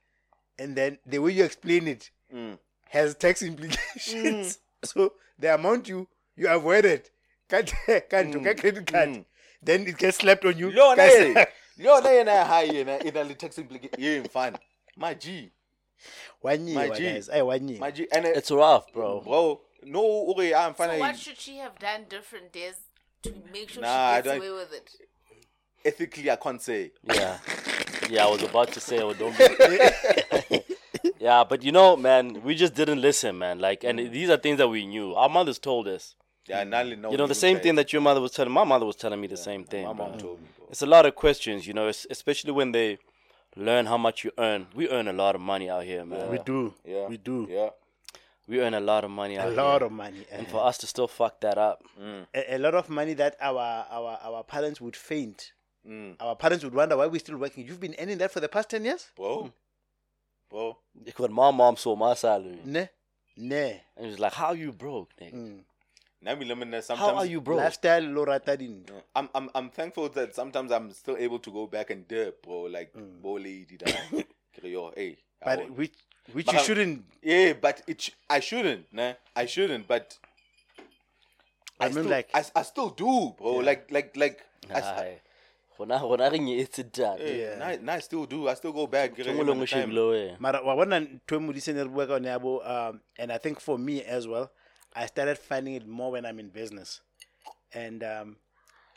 [0.60, 2.58] and then the way you explain it Mm.
[2.90, 7.10] has tax implications so the amount you you avoided
[7.50, 7.74] can't
[8.10, 8.58] can't Mm.
[8.60, 9.26] credit card Mm.
[9.64, 11.46] then it gets slapped on you Guys, eh,
[11.78, 14.60] yona yena ya high yena ina le tax implication ye mfana
[14.96, 15.52] my g
[16.42, 17.04] One year, My G.
[17.04, 17.28] guys.
[17.30, 17.80] Eh, hey, one year.
[17.80, 19.22] my g and It's rough, bro.
[19.22, 22.76] bro no okay i'm fine So fine what should she have done different days
[23.24, 24.90] to make sure Nah, I she gets don't- away with it?
[25.86, 27.38] ethically i can't say Yeah.
[28.10, 29.44] Yeah, I was about to say, oh, don't be.
[31.20, 33.60] yeah, but you know, man, we just didn't listen, man.
[33.60, 35.14] Like, and these are things that we knew.
[35.14, 36.16] Our mothers told us.
[36.48, 38.54] yeah nali no You know, the same thing that your mother was telling.
[38.54, 39.84] My mother was telling me the same thing.
[39.88, 40.08] my bro.
[40.10, 40.57] mom told me bro.
[40.70, 42.98] It's a lot of questions, you know, especially when they
[43.56, 44.68] learn how much you earn.
[44.76, 46.30] We earn a lot of money out here, man.
[46.30, 46.74] we do.
[46.86, 47.48] yeah We do.
[47.50, 47.70] yeah
[48.48, 49.58] We earn a lot of money out A here.
[49.62, 50.26] lot of money.
[50.32, 50.50] and eh.
[50.50, 51.84] for us to still fuck that up.
[52.34, 55.54] a, a lot of money that our our our parents would faint.
[55.88, 56.16] Mm.
[56.20, 57.66] Our parents would wonder why we're still working.
[57.66, 59.10] You've been earning that for the past ten years?
[59.16, 59.52] bro
[60.50, 60.78] bro
[61.18, 62.90] When my mom saw my salary, Ne,
[63.38, 63.82] ne.
[63.96, 65.34] and she was like, "How you broke, nigga?
[65.34, 65.60] Mm.
[66.22, 68.84] Nami lemon sometimes How are you broke?" Lifestyle lorata din.
[69.16, 72.64] I'm I'm I'm thankful that sometimes I'm still able to go back and dip, bro.
[72.64, 73.22] Like Mm.
[73.22, 74.26] bo lady that.
[74.64, 75.18] Yo, hey.
[75.42, 75.94] I But won't- which
[76.34, 77.06] which But you I'm- shouldn't.
[77.22, 79.14] yeah, but it sh- I shouldn't, nah.
[79.36, 80.18] I shouldn't, but
[81.80, 83.62] I I, mean, still, like- I, I still do, bro.
[83.62, 85.22] Like like like I, st- Aye.
[85.78, 87.20] Gona- gona re nyetse dad.
[87.22, 87.56] yeah, Yeah.
[87.62, 88.48] Nah, nah, I still do.
[88.50, 89.16] I still go back.
[89.16, 89.90] get it Nngwe in le the nngwe time.
[89.92, 90.40] shebile wena.
[90.40, 93.60] Mara wa bona ntho e modise re bua ka yone ya um, and I think
[93.62, 94.50] for me as well,
[94.98, 97.02] I started finding it more when I'm in business,
[97.72, 98.38] and um,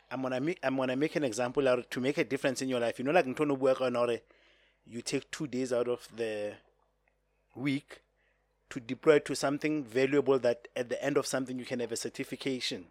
[0.09, 2.79] I'm gonna make I'm gonna make an example out to make a difference in your
[2.79, 2.97] life.
[2.97, 4.17] You know, like ntho no bua ka yone hore
[4.87, 6.53] you take two days out of the
[7.55, 8.01] week
[8.71, 11.95] to deploy to something valuable that at the end of something you can have a
[11.95, 12.87] certification.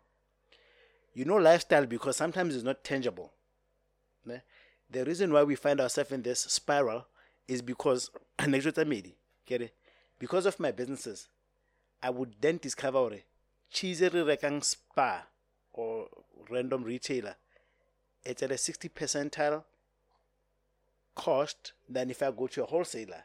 [1.13, 3.33] You know, lifestyle because sometimes it's not tangible.
[4.25, 4.43] ne?
[4.89, 7.07] The reason why we find ourselves in this spiral
[7.49, 8.11] is because?
[10.19, 11.29] Because of my businesses,
[12.03, 13.21] I would then discover hore
[13.71, 15.27] cheese re rekang spa
[15.73, 16.09] or
[16.49, 17.37] random retailer.
[18.25, 19.65] It's at a 60 percentile
[21.15, 23.25] cost than if I go to a wholesaler.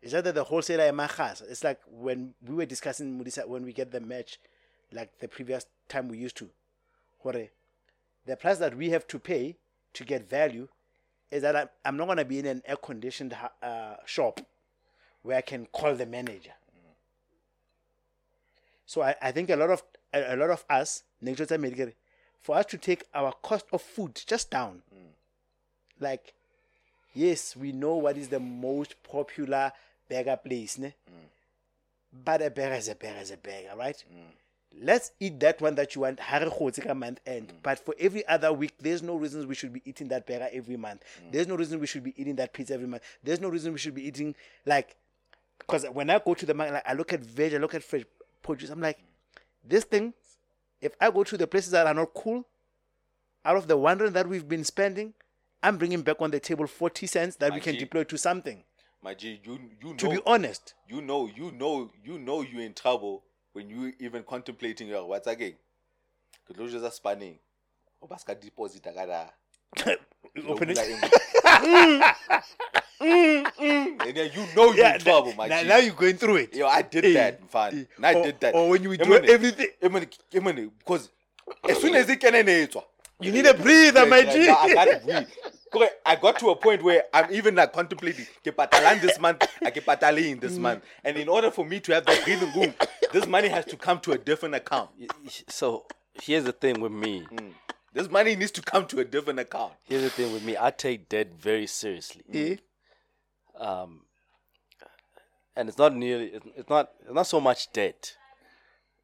[0.00, 1.42] It's not that the wholesaler is magas.
[1.42, 4.38] It's like when we were discussing Mudisa when we get the match,
[4.92, 6.50] like the previous time we used to.
[7.18, 7.48] Hore,
[8.26, 9.56] the price that we have to pay
[9.94, 10.68] to get value
[11.30, 14.40] is that I'm, I'm not going to be in an air conditioned uh, shop
[15.22, 16.52] where I can call the manager.
[18.86, 21.04] So I, I think a lot of a, a lot of us,
[22.40, 24.82] for us to take our cost of food just down.
[24.94, 25.12] Mm.
[26.00, 26.34] Like,
[27.14, 29.72] yes, we know what is the most popular
[30.08, 30.88] burger place, ne?
[30.88, 32.24] Mm.
[32.24, 34.04] But a burger is a burger is a burger, right?
[34.12, 34.84] Mm.
[34.84, 37.52] Let's eat that one that you want ka month end.
[37.62, 40.76] But for every other week, there's no reason we should be eating that burger every
[40.76, 41.02] month.
[41.30, 43.02] There's no reason we should be eating that pizza every month.
[43.22, 44.34] There's no reason we should be eating
[44.66, 44.96] like
[45.58, 47.84] because when I go to the market, like, I look at veg, I look at
[47.84, 48.04] fresh
[48.42, 48.70] produce.
[48.70, 48.98] I'm like,
[49.64, 50.12] this thing,
[50.80, 52.44] if I go to the places that are not cool,
[53.44, 55.14] out of the wondering that we've been spending,
[55.62, 57.80] I'm bringing back on the table 40 cents that we can Aji.
[57.80, 58.62] deploy to something.
[59.02, 62.62] My G, you you know, To be honest, you know, you know, you know, you're
[62.62, 65.54] in trouble when you even contemplating your what's again.
[66.46, 67.38] Because are spanning.
[68.02, 68.86] Obaska deposit
[70.48, 71.12] open it.
[71.44, 72.14] Mm,
[73.00, 75.68] mm, mm, and then you know you're Yeah, in trouble, my now, G.
[75.68, 76.54] now you're going through it.
[76.54, 77.86] Yo, I did that, fine.
[78.02, 78.54] I or, did that.
[78.54, 81.10] Or when you do Emane, everything, Emane, Emane, because
[81.68, 82.48] as soon as it can end,
[83.20, 84.48] you need a breather, my G.
[84.48, 85.28] I got breathe.
[85.72, 85.94] Correct.
[86.04, 89.70] I got to a point where I'm even like contemplating ke patalang this month, I
[89.70, 90.84] ke pataling this month.
[91.02, 92.74] And in order for me to have that breathing room,
[93.10, 94.90] this money has to come to a different account.
[95.48, 95.86] So
[96.20, 97.26] here's the thing with me.
[97.92, 99.74] This money needs to come to a different account.
[99.82, 100.56] Here's the thing with me.
[100.58, 102.22] I take debt very seriously.
[102.32, 102.56] Eh?
[103.58, 104.00] Um,
[105.54, 106.32] and it's not nearly.
[106.56, 106.90] It's not.
[107.04, 108.16] It's not so much debt.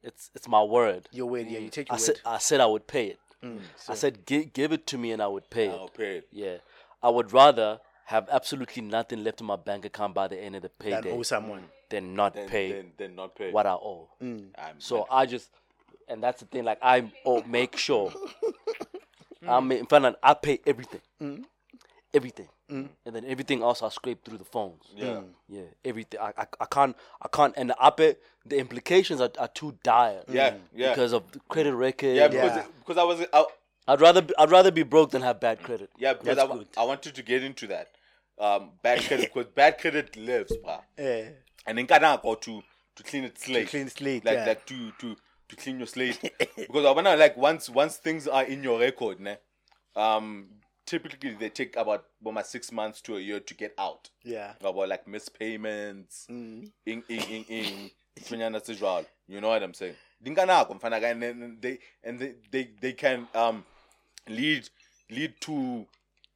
[0.01, 1.07] It's it's my word.
[1.11, 2.19] Your word, yeah, you take I your said.
[2.25, 3.19] I said I would pay it.
[3.87, 5.93] I said give give it to me and I would pay I'll it.
[5.93, 6.27] pay it.
[6.31, 6.57] Yeah,
[7.03, 10.61] I would rather have absolutely nothing left in my bank account by the end of
[10.63, 11.01] the payday.
[11.09, 11.63] Than owe someone.
[11.89, 13.51] than not Then, pay then, then not pay.
[13.51, 14.09] what I owe.
[14.21, 14.47] I'm
[14.79, 15.51] So I just,
[16.09, 16.65] and that's the thing.
[16.65, 18.11] Like I oh, make sure,
[19.47, 21.01] I'm in front I pay everything,
[22.13, 24.83] everything, and then everything else I scrape through the phones.
[24.95, 25.21] Yeah.
[25.47, 26.19] yeah, everything.
[26.19, 30.23] I, I, I can't, I can't, and I bet the implications are, are too dire.
[30.27, 30.89] Yeah, yeah.
[30.89, 32.15] because of the credit record.
[32.15, 32.65] yeah, because Yeah.
[32.79, 33.45] because I was I,
[33.87, 35.89] I'd rather be, I'd rather be broke than have bad credit.
[35.97, 36.67] yeah because I, That's wa- good.
[36.77, 37.87] I wanted to get into that
[38.39, 40.81] um bad credit because bad credit lives, bruh.
[40.97, 41.29] Eh,
[41.65, 42.61] and then kana go to
[42.95, 44.45] to clean it slate, clean slate, like yeah.
[44.45, 45.15] like to to
[45.49, 46.19] to clean your slate
[46.57, 49.37] because I wanna like once once things are in your record, ne,
[49.95, 50.47] um,
[50.85, 54.09] typically they take about about six months to a year to get out.
[54.23, 54.53] yeah.
[54.61, 56.71] About like missed payments, Mm.
[56.85, 59.05] in in in in tshwenyana tse jwalo.
[59.27, 59.95] You know what I'm saying?
[60.21, 63.63] Di nka nako, mfana and they and they they, they can um
[64.27, 64.69] lead
[65.09, 65.85] lead to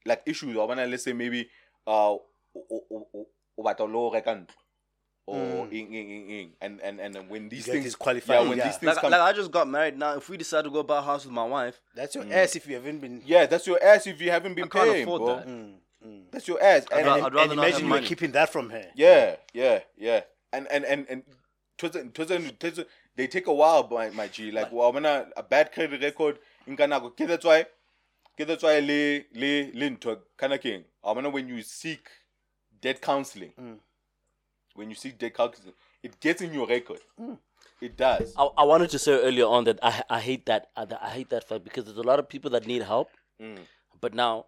[0.06, 1.50] like issues or when I let's say maybe
[1.88, 2.22] uh o-
[2.56, 3.28] o- o- o-
[3.58, 4.56] o batla lo reka ntlo,
[5.26, 6.52] or ing, ing, ing, ing.
[6.62, 8.66] and and and then when these get things disqualified, yeah when yeah.
[8.68, 10.16] these things Like, come like I just got married now.
[10.18, 12.28] If we decide to go buy a house with my wife, That's Mm.
[12.30, 13.22] your ass if you haven't been.
[13.26, 15.48] yeah that's your ass if you haven't been I can't paying afford bro that.
[15.48, 15.74] Mm,
[16.06, 16.24] mm.
[16.32, 18.08] that's your ass I'd and, ra- and- I'd rather and imagine you were money.
[18.08, 18.86] keeping that from her.
[18.96, 20.22] Yeah, yeah, yeah.
[20.52, 21.24] And and and and
[21.78, 24.52] towards the- towards the- towards the- they take a while, my my G.
[24.52, 27.66] Like, well, when a, a bad credit record in Kanako, okay, that's why,
[28.36, 30.84] okay, that's why le le le into kind of king.
[31.04, 32.08] I mean, when you seek
[32.82, 33.78] debt counseling, Mm.
[34.76, 37.00] When you see debt counseling, it gets in your record.
[37.20, 37.38] Mm.
[37.82, 38.34] It does.
[38.38, 41.10] I, I wanted to say earlier on that I I hate that uh, I, I
[41.10, 43.10] hate that fact because there's a lot of people that need help,
[43.42, 43.60] Mm.
[44.02, 44.46] but now.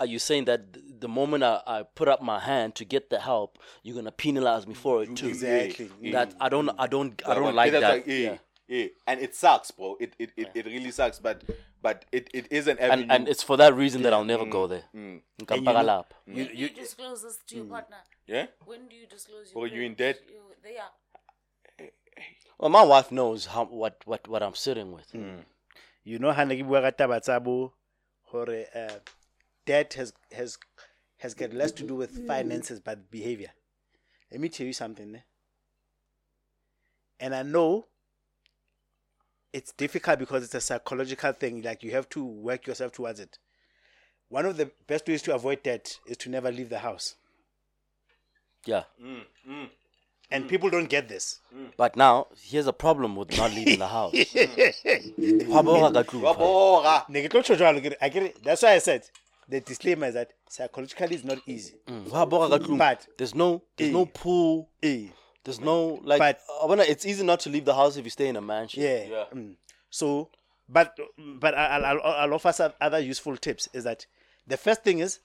[0.00, 0.60] Are you saying that
[1.00, 4.66] the moment I, I put up my hand to get the help, you're gonna penalize
[4.66, 5.28] me for it too?
[5.28, 5.88] Exactly.
[6.00, 6.12] Yeah.
[6.16, 6.74] That I don't, mm.
[6.80, 8.08] I don't, I don't but like that's that.
[8.08, 8.36] Eh, yeah, yeah.
[8.66, 8.86] yeah.
[9.06, 9.96] And it sucks, bro.
[10.00, 11.20] It it, it, it really sucks.
[11.20, 11.44] But
[11.80, 13.02] but it, it is an avenue.
[13.04, 14.70] And and it's for that reason that I'll never go mm.
[14.70, 14.84] there.
[14.96, 15.20] Mm.
[15.42, 16.14] Nka And you know- mpaka lapho.
[16.26, 17.98] When do you disclose this to your partner?
[18.26, 18.46] Yeah.
[18.64, 20.20] When do you disclose Oh, your you in debt?
[20.28, 20.90] You- They are.
[22.58, 25.12] Well, my wife knows how what what what I'm sitting with.
[25.12, 25.44] Mm.
[26.04, 27.72] You know, Hana ki bua ka taba tsa bo,
[28.30, 28.98] hore, uh,
[29.66, 30.56] debt has has
[31.18, 32.26] has got less to do with mm.
[32.26, 33.50] finances but behavior.
[34.30, 35.12] Let me tell you something.
[35.12, 35.24] Ne?
[37.20, 37.86] And I know
[39.52, 41.62] it's difficult because it's a psychological thing.
[41.62, 43.38] Like you have to work yourself towards it.
[44.28, 47.16] One of the best ways to avoid debt is to never leave the house.
[48.66, 48.84] Yeah.
[50.30, 51.40] And people don't get this.
[51.76, 54.12] But now here's a problem with not leaving the house.
[54.14, 56.40] Wa boga ka tlung, Wa fa.
[56.40, 57.08] boga.
[57.10, 58.42] Ne ke tlo tjho jwalo, ke re- I get it.
[58.42, 59.02] That's why I said
[59.48, 61.74] the disclaimer is that psychologically it's not easy.
[61.86, 62.78] Mm, wa boga ka tlung.
[62.78, 63.92] But- there's no there's Eh.
[63.92, 64.68] no pool.
[64.82, 65.08] Eh.
[65.44, 66.18] There's no like.
[66.18, 68.40] But- I wanna, it's easy not to leave the house if you stay in a
[68.40, 68.82] mansion.
[68.82, 69.04] Yeah.
[69.04, 69.24] Yeah.
[69.32, 69.56] Mm.
[69.90, 70.30] So,
[70.68, 70.96] but
[71.38, 73.68] but I'll, I'll, I'll offer some other useful tips.
[73.74, 74.06] Is that
[74.46, 75.20] the first thing is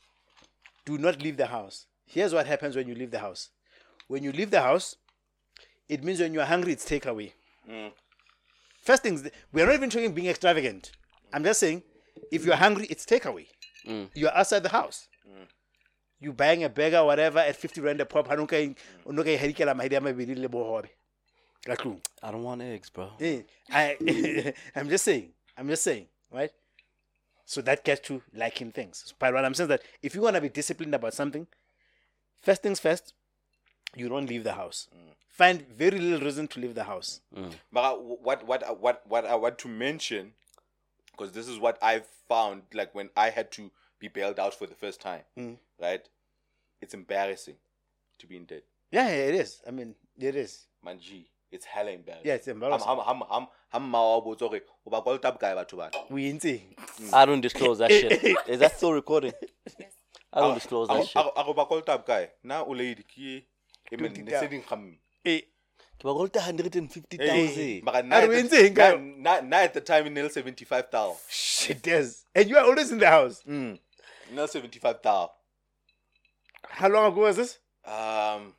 [0.86, 1.86] do not leave the house.
[2.10, 3.50] Here's what happens when you leave the house.
[4.08, 4.96] When you leave the house,
[5.88, 7.34] it means when you are hungry, it's takeaway.
[7.70, 7.92] Mm.
[8.82, 10.92] First things, we are not even talking being extravagant.
[11.32, 11.84] I'm just saying,
[12.32, 13.46] if you're hungry, it's takeaway.
[13.88, 14.10] Mm.
[14.16, 15.08] You're outside the house.
[15.24, 15.46] Mm.
[16.20, 18.28] You buying a burger, whatever, at 50 rand a pop.
[18.28, 18.58] ha no ka
[19.06, 20.90] o no ka hadikela mahadi a mabedi le bohobe
[21.64, 22.02] ka tlung.
[22.24, 23.12] I don't want eggs, bro.
[23.20, 25.30] Eh, I, I'm just saying.
[25.56, 26.52] I'm just saying, right?
[27.46, 29.14] So that gets to liking things.
[29.20, 31.46] But what I'm saying is that if you want to be disciplined about something,
[32.42, 33.14] first things first,
[33.96, 34.88] you don't leave the house.
[35.30, 37.22] Find very little reason to leave the house.
[37.36, 37.52] Mm.
[37.72, 40.34] But uh, what what uh, what what I want to mention,
[41.12, 44.68] because this is what I found like when I had to be bailed out for
[44.68, 45.58] the first time, Mm.
[45.82, 46.08] right?
[46.82, 47.56] It's embarrassing
[48.20, 49.62] to be in debt, Yeah, yeah, it is.
[49.68, 50.66] I mean, it is.
[50.86, 51.26] manji.
[51.52, 52.28] It's hella embarrassing.
[52.28, 52.88] Yeah, it's embarrassing.
[52.88, 53.08] Batho bana.
[56.10, 56.76] We in see.
[57.12, 58.38] I don't disclose that shit.
[58.48, 59.34] Is that still recording?
[60.34, 61.16] I don't disclose that shit.
[61.38, 62.30] A go ba kwalta bokae?
[62.44, 63.44] Na o lady ke
[63.92, 64.26] e men 20,000.
[64.26, 64.98] ne se ding khamme.
[65.26, 65.42] Eh,
[66.00, 67.84] Ke ba kolota 150,000.
[67.84, 68.76] Mara A na re o entseng
[69.18, 71.18] na na at the time in 75,000.
[71.30, 72.26] shit does.
[72.36, 73.42] And you are always in the house.
[73.48, 73.80] Mm.
[74.32, 75.30] No 75,000.
[76.70, 77.58] How long ago was this?
[77.86, 78.54] Um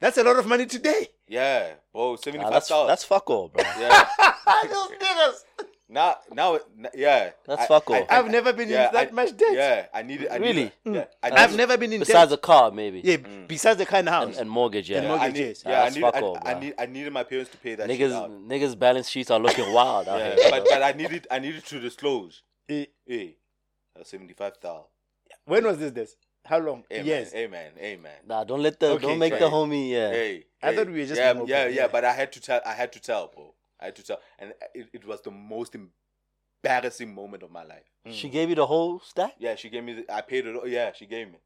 [0.00, 1.08] That's a lot of money today.
[1.26, 2.52] yeah, bro, Nah, 75,000.
[2.52, 3.64] that's that's fuck all, bro.
[3.80, 4.04] yeah.
[4.68, 5.44] Those niggas.
[5.88, 7.30] Now, now, n- yeah.
[7.46, 8.06] That's I- fuck I- off.
[8.10, 9.52] I- I've never been yeah, in that I- much debt.
[9.54, 10.28] Yeah, I needed.
[10.28, 10.54] I Really?
[10.54, 11.06] Needed, yeah, mm.
[11.22, 12.38] I I've never been in Besides debt.
[12.38, 13.00] a car, maybe.
[13.04, 13.46] Yeah, mm.
[13.46, 14.26] besides the kind of house.
[14.30, 14.98] And, and mortgage, yeah.
[14.98, 15.62] And I mortgage, need, yes.
[15.64, 16.60] yeah, Nah, I need, fuck I, all, I bro.
[16.60, 18.30] need, I needed my parents to pay that shit Niggas, out.
[18.30, 20.50] niggas' balance sheets are looking wild out Yeah, here.
[20.50, 22.42] but but I needed, I needed to disclose.
[22.68, 22.86] Eh, eh.
[23.06, 23.36] Hey,
[24.02, 24.86] seventy-five thousand.
[25.44, 25.92] when was this?
[25.92, 26.16] This?
[26.44, 26.84] How long?
[26.92, 27.34] Amen, yes.
[27.34, 28.12] amen, amen.
[28.26, 29.44] Nah, don't let the Okay, don't make okay.
[29.44, 29.90] the homie.
[29.90, 30.10] Yeah.
[30.10, 30.76] Hey, I hey.
[30.76, 31.88] thought we were just yeah, being yeah, open, yeah, yeah.
[31.88, 33.52] But I had to tell, I had to tell, bro.
[33.80, 37.84] I had to tell, and it, it was the most embarrassing moment of my life.
[38.10, 38.32] She mm.
[38.32, 39.94] gave you the whole stack, Yeah, she gave me.
[39.94, 40.56] The, I paid it.
[40.56, 41.38] all- Yeah, she gave me.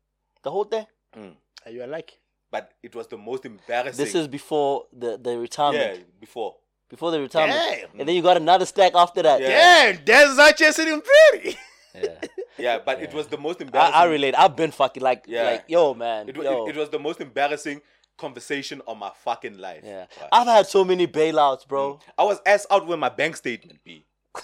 [0.43, 0.87] the whole thing.
[1.17, 1.35] Mm.
[1.67, 2.19] Are you like?
[2.51, 4.05] But it was the most embarrassing.
[4.05, 5.83] This is before the the retirement.
[5.83, 6.21] yeah retirement.
[6.21, 6.57] before.
[6.89, 8.01] Before the retirement, Damn.
[8.01, 9.41] and then you got another stack after that.
[9.41, 9.93] Yeah.
[9.93, 11.57] Damn, that's not just in pretty.
[11.95, 12.21] Yeah.
[12.59, 13.95] Yeah, but it was the most embarrassing.
[13.95, 14.35] I, I relate.
[14.37, 15.45] I've been fucking like Yeah.
[15.45, 16.29] like yo man.
[16.29, 16.67] It, yo.
[16.67, 17.81] it, it was the most embarrassing
[18.21, 19.83] conversation of my fucking life.
[19.85, 20.07] yeah.
[20.21, 20.29] Right.
[20.33, 21.99] I've had so many bailouts, bro.
[22.19, 24.05] I was ass out with my bank statement, B.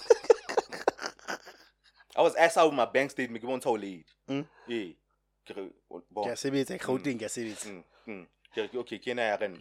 [2.15, 3.43] I was ass out with my bank statement.
[3.43, 4.05] Ke bontsha o late.
[4.29, 4.45] Mm.
[4.67, 4.85] Yeah.
[5.47, 5.63] Ke re,
[6.11, 6.25] bon.
[6.25, 7.69] Ke sebetsa, Gauteng, ke sebetsa.
[7.69, 8.25] Mm, mm.
[8.55, 9.59] Ke re, okay, ke ena ya rent.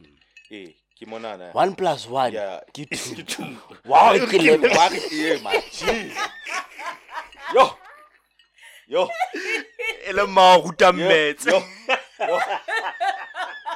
[0.50, 1.50] Eh, ke mona na.
[1.52, 2.32] One plus one.
[2.32, 2.60] Yeah.
[2.72, 3.14] Ke two.
[3.20, 3.50] Ke two.
[3.84, 4.70] Wow, ke eleven.
[4.72, 5.84] Wa re ke my G.
[7.54, 7.66] Yo.
[8.88, 9.08] Yo.
[10.08, 10.92] Ele maruta Yo.
[10.96, 11.50] metse.
[11.52, 11.60] Yo.
[12.24, 12.40] Yo.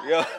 [0.08, 0.24] Yo.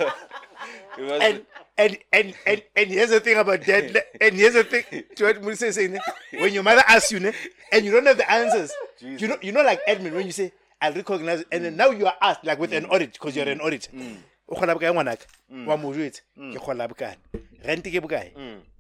[0.98, 1.46] And
[1.78, 3.96] and and and and here's the thing about debt.
[4.22, 5.04] And here's the thing.
[5.16, 5.98] To what Musa is saying,
[6.34, 7.34] when your mother asks you,
[7.72, 10.52] and you don't have the answers, you know, you know, like Edmund when you say,
[10.82, 12.92] I'll recognize and then now you are asked like with an mm.
[12.92, 13.66] audit because you're an mm.
[13.66, 13.92] auditor.
[13.92, 14.18] Mm.
[14.50, 15.26] O kgola bokae ngwanaka?
[15.66, 17.18] Wa mo jwetsa, ke kgola bokana.
[17.64, 18.32] Rent ke bokae?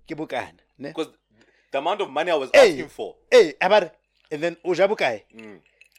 [0.07, 0.89] Ke bokana, ne?
[0.89, 1.09] Because
[1.71, 2.71] the amount of money I was Hey.
[2.71, 3.15] asking for.
[3.31, 3.91] Hey, abare.
[4.31, 5.23] And then o ja bokae?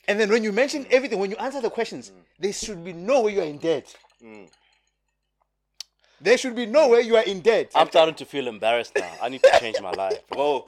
[0.09, 3.23] And then when you mention everything, when you answer the questions, there should be no
[3.23, 3.95] way you are in debt.
[6.23, 7.73] There should be no way you are in debt.
[7.75, 9.11] I'm starting to feel embarrassed now.
[9.21, 10.21] I need to change my life.
[10.29, 10.67] Bro,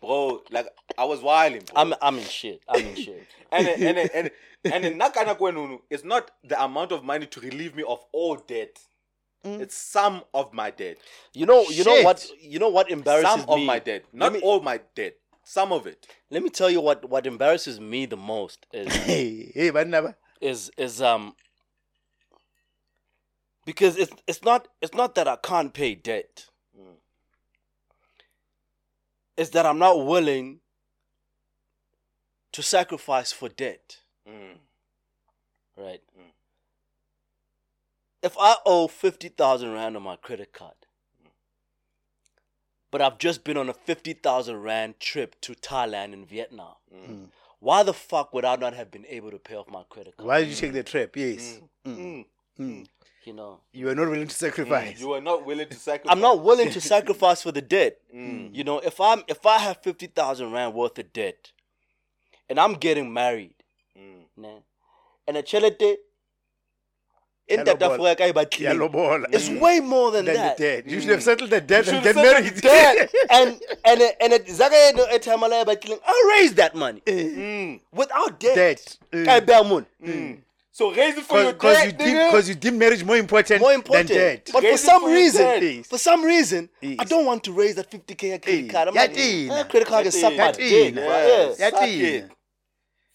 [0.00, 1.62] bro, like I was wilding.
[1.72, 1.80] Bro.
[1.80, 2.60] I'm I'm in shit.
[2.68, 3.24] I'm in shit.
[3.52, 4.30] and then, and then, and
[4.64, 8.00] then, and then nakana kwenunu, it's not the amount of money to relieve me of
[8.12, 8.80] all debt.
[9.44, 10.98] It's some of my debt.
[11.32, 12.28] You know, you know what?
[12.40, 13.42] You know what embarrasses me.
[13.42, 14.04] Some of my debt.
[14.12, 15.14] Not me, all my debt.
[15.44, 16.06] Some of it.
[16.30, 20.70] let me tell you what what embarrasses me the most is Hey, hey, banna is
[20.76, 21.34] is um
[23.68, 26.46] because it's it's not it's not that I can't pay debt.
[26.74, 26.94] Mm.
[29.36, 30.60] It's that I'm not willing
[32.52, 33.98] to sacrifice for debt.
[34.26, 34.56] Mm.
[35.76, 36.00] Right.
[36.18, 36.32] Mm.
[38.22, 40.86] If I owe fifty thousand rand on my credit card,
[42.90, 46.76] but I've just been on a fifty thousand rand trip to Thailand and Vietnam,
[47.60, 50.26] why the fuck would I not have been able to pay off my credit card?
[50.26, 51.14] Why did you take the trip?
[51.18, 51.60] Yes.
[52.58, 52.64] Hmm.
[52.78, 52.82] Hmm.
[53.24, 54.96] You know, You are not willing to sacrifice.
[54.98, 55.04] Hmm.
[55.04, 56.12] You are not willing to sacrifice.
[56.12, 57.98] I'm not willing to sacrifice for the debt.
[58.12, 61.52] You know, if I'm if I have fifty thousand rand worth of debt,
[62.48, 63.54] and I'm getting married,
[64.36, 64.60] nah,
[65.26, 65.96] and a chelete,
[67.48, 68.12] in that Yalobola.
[68.12, 69.26] Africa, but Yalobola.
[69.32, 70.56] it's way more than Than the that.
[70.58, 70.86] debt.
[70.86, 72.54] You should have settled the debt and get married.
[72.56, 73.10] the debt.
[73.30, 75.98] and and it- and it zaka no etamala ba killing.
[76.06, 77.78] I'll raise that money eh.
[77.92, 78.54] without debt.
[78.56, 78.98] Debt.
[79.12, 79.40] Kay eh.
[79.40, 79.86] bear moon.
[80.78, 82.30] So raise it for your Because debt, you nigga.
[82.30, 84.08] because you deem marriage more important, More important.
[84.10, 84.50] than debt.
[84.52, 86.68] But for Raise it some for your reason, for some reason,
[87.00, 88.86] I don't want to raise that 50k credit Eh, card.
[88.88, 89.50] I'm like, yatina.
[89.58, 90.56] eh, credit card can suck my Yatina.
[90.56, 90.94] dick.
[90.94, 91.54] Yeah.
[91.58, 91.84] Yeah.
[91.86, 92.20] Yeah.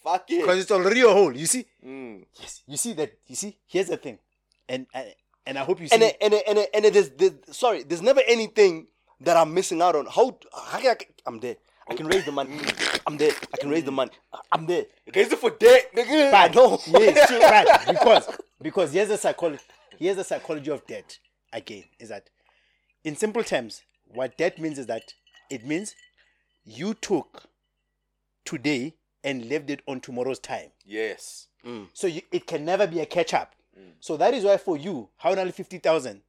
[0.04, 0.42] Fuck it.
[0.42, 1.34] Because it's already a hole.
[1.34, 1.66] You see?
[1.86, 2.26] Mm.
[2.38, 2.64] Yes.
[2.68, 3.14] You see that?
[3.28, 3.58] You see?
[3.66, 4.20] Here's the thing,
[4.68, 5.08] and and,
[5.46, 5.96] and I hope you see.
[5.96, 8.88] And it, and it, and it, and it, there's, there's, sorry, there's never anything
[9.22, 10.06] that I'm missing out on.
[10.08, 11.56] How, how I, I'm there.
[11.88, 12.60] I can raise the money.
[13.06, 13.32] I'm there.
[13.54, 14.12] I can raise the money.
[14.52, 14.86] I'm there.
[15.14, 16.34] Raise it for debt, nigga.
[16.34, 16.80] I know.
[16.88, 17.88] yes, right.
[17.88, 19.64] Because because here's the psychology.
[19.98, 21.20] Here's the psychology of debt.
[21.52, 22.30] Again, is that
[23.04, 25.14] in simple terms, what debt means is that
[25.50, 25.96] it means
[26.66, 27.44] you took
[28.46, 30.70] today and left it on tomorrow's time.
[30.86, 31.48] Yes.
[31.66, 31.88] Mm.
[31.94, 33.56] So you, it can never be a catch up.
[33.78, 33.92] Mm.
[34.00, 36.22] So that is why for you, how only fifty thousand,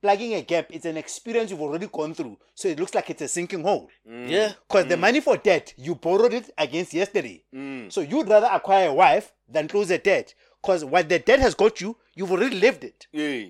[0.00, 2.38] plugging a gap, is an experience you've already gone through.
[2.54, 3.88] So it looks like it's a sinking hole.
[4.08, 4.28] Mm.
[4.28, 4.52] Yeah.
[4.66, 5.00] Because the mm.
[5.00, 7.44] money for debt, you borrowed it against yesterday.
[7.54, 7.92] Mm.
[7.92, 10.34] So you'd rather acquire a wife than close a debt.
[10.62, 13.06] Because what the debt has got you, you've already lived it.
[13.12, 13.46] Yeah.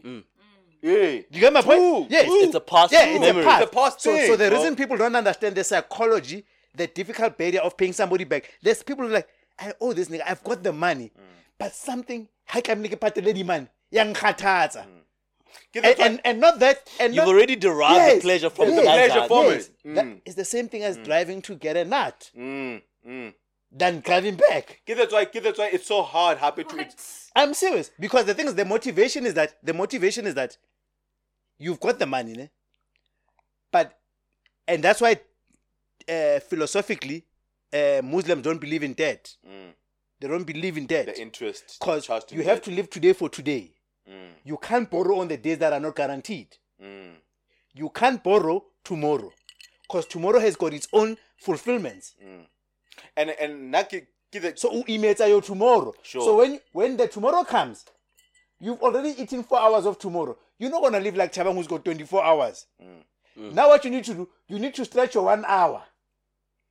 [0.82, 1.20] Yeah.
[1.30, 1.78] You get my point?
[1.78, 2.26] True, Yes.
[2.26, 2.42] true.
[2.42, 3.42] It's a past yeah, it's memory.
[3.42, 3.62] a past.
[3.62, 4.58] It's a past so, so the bro.
[4.58, 6.44] reason people don't understand the psychology,
[6.74, 9.28] the difficult barrier of paying somebody back, there's people who are like,
[9.58, 11.10] I owe this nigga, I've got the money,
[11.58, 13.66] but something, how can I pay the money?
[13.90, 14.84] Yang khathatsa.
[14.84, 15.07] Give
[15.74, 18.68] And, it and, and not that, and You've not, already derived Yes, the pleasure from
[18.68, 19.52] yes, the pleasure from hand.
[19.60, 19.70] it.
[19.84, 23.34] yes, that is the same thing as driving to get a nut Mm, mm.
[23.72, 24.82] than driving back.
[24.86, 25.24] Give that's why.
[25.26, 26.38] That's why it's so hard.
[26.38, 26.94] Happy to it.
[27.36, 30.56] I'm serious because the thing is, the motivation is that the motivation is that
[31.58, 32.50] you've got the money, ne?
[33.70, 33.98] but
[34.66, 35.20] and that's why
[36.08, 37.24] uh, philosophically
[37.72, 39.36] uh, Muslims don't believe in debt.
[40.20, 41.76] They don't believe in debt The interest.
[41.78, 42.64] because you in have debt.
[42.64, 43.72] to live today for today.
[44.08, 46.56] Mm, You can't borrow on the days that are not guaranteed.
[46.82, 47.14] mm.
[47.74, 49.30] You can't borrow tomorrow
[49.82, 52.14] because tomorrow has got its own fulfillments.
[53.16, 54.58] And and naki give it.
[54.58, 55.94] So emails your tomorrow.
[56.02, 56.22] Sure.
[56.22, 57.84] So when when the tomorrow comes,
[58.60, 60.36] you've already eaten four hours of tomorrow.
[60.58, 62.66] You're not gonna live like Tabang who's got 24 hours.
[62.82, 63.52] Mm.
[63.54, 65.82] Now what you need to do, you need to stretch your one hour.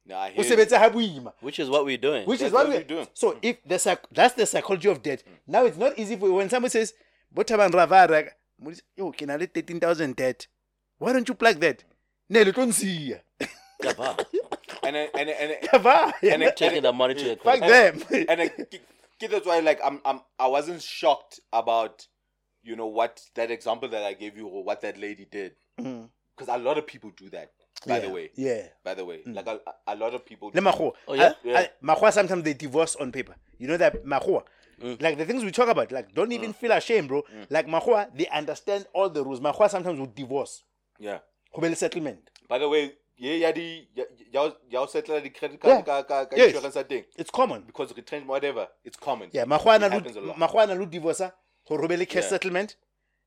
[0.06, 0.56] Nah, I hear you.
[0.56, 1.34] Usebenzisa ha boima.
[1.42, 2.26] Which is what we're doing.
[2.26, 3.08] Which That's is what what we're we're doing.
[3.14, 5.24] So if the psych- that's the psychology of debt.
[5.46, 6.94] Now it's not easy for when somebody says,
[7.34, 8.30] Botaban Ravara,
[8.96, 10.48] yo, can I let 13,000 debt?
[10.98, 11.84] Why don't you plug that?
[12.30, 13.22] Ne, le tlo nsiya.
[13.84, 14.16] Yeah,
[14.84, 15.58] and and and
[16.24, 18.02] and Taking the money to your Fuck them.
[18.28, 18.52] and
[19.20, 22.08] ki- that's why like I'm I'm I wasn't shocked about
[22.64, 26.10] you know what that example that I gave you or what that lady did mm.
[26.36, 27.52] because a lot of people do that
[27.86, 28.64] by the way Yeah.
[28.84, 29.36] by the way mm.
[29.36, 30.94] like a, a lot of people Le do.
[31.08, 31.34] Oh, yeah?
[31.46, 33.36] I- I- sometimes they divorce on paper.
[33.60, 34.04] You know that
[34.82, 35.02] Makgowa.
[35.02, 37.24] Like the things we talk about, like don't even feel ashamed, bro.
[37.50, 39.40] Like Mahua, they understand all the rules.
[39.40, 40.64] Mahua sometimes would divorce.
[41.00, 41.20] yeah
[41.54, 42.20] Go be le settlement.
[42.50, 43.88] by the way yeah yeah the
[44.32, 45.82] y'all y'all settle the credit Yeah.
[45.82, 46.54] card ka ka ka Yes.
[46.54, 47.62] insurance thing It's common.
[47.66, 50.38] because retrenchment whatever it's common Yeah, Mahua na happens a lu lot.
[50.38, 51.32] Na divorce.
[51.68, 52.30] Go be le cash Yeah.
[52.30, 52.76] settlement.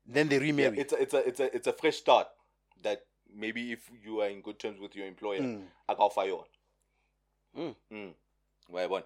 [0.05, 0.79] Then they Yeah, remarry.
[0.79, 2.27] it's a, it's a it's a it's a fresh start
[2.83, 5.67] that maybe if you are in good terms with your employer, Mm.
[5.89, 6.45] I can fire you on.
[7.57, 7.75] Mm.
[7.91, 8.13] Mm.
[8.67, 9.03] Why one?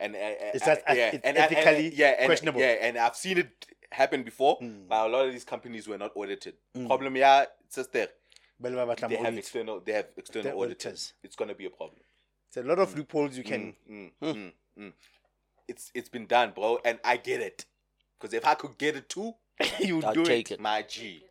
[0.00, 2.60] And uh, uh, It's just yeah, it's and, and- and- ethically yeah, and, questionable.
[2.60, 2.64] Hmm.
[2.66, 4.58] Yeah, and I've seen it happen before.
[4.88, 6.54] But a lot of these companies were not audited.
[6.86, 8.08] Problem, yeah, sister,
[8.60, 9.38] they have audit.
[9.38, 10.86] external, they have external The auditors.
[10.86, 11.12] auditors.
[11.22, 12.00] It's gonna be a problem.
[12.48, 13.74] It's a lot of loopholes you can.
[13.90, 14.92] Mm, mm, mm.
[15.68, 17.64] It's it's been done, bro, and I get it.
[18.18, 19.34] Because if I could get it too,
[19.80, 20.54] you I'll do take it.
[20.54, 20.60] it.
[20.60, 21.24] my G.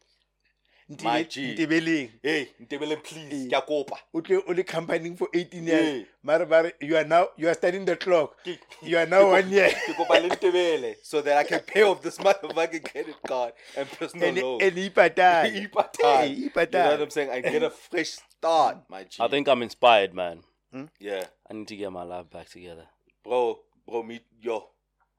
[0.95, 1.53] Ntebe- My G.
[1.55, 2.09] Ntebeleng.
[2.21, 3.97] Hey, Ntebele, please, ke a kopa.
[4.13, 6.05] o tle o le campaigning for 18 years Yeah.
[6.23, 8.35] mare bare you are now you are studying the clock
[8.81, 12.01] you are now one year Ke kopa le Ntebele, so that I can pay off
[12.01, 14.61] this motherfucking credit card and personal and loan.
[14.61, 16.23] and ipatale Ipatale.
[16.23, 17.01] Hey, You know what.
[17.01, 17.29] I'm saying?
[17.29, 19.17] I get a fresh start, my G.
[19.21, 20.43] I think I'm inspired, man.
[20.71, 20.85] Hmm?
[20.99, 22.87] yeah, I need to get my life back together.
[23.23, 24.69] bro, bro, me, yo,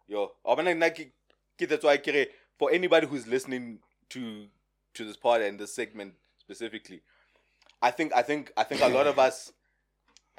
[0.09, 0.33] yo.
[0.57, 1.13] Man, like,
[1.59, 2.27] ke- that's why I care
[2.59, 3.79] for anybody who's listening
[4.11, 4.47] to
[4.95, 7.03] to this part and this segment specifically.
[7.83, 9.53] I think, I think, I think a lot of us.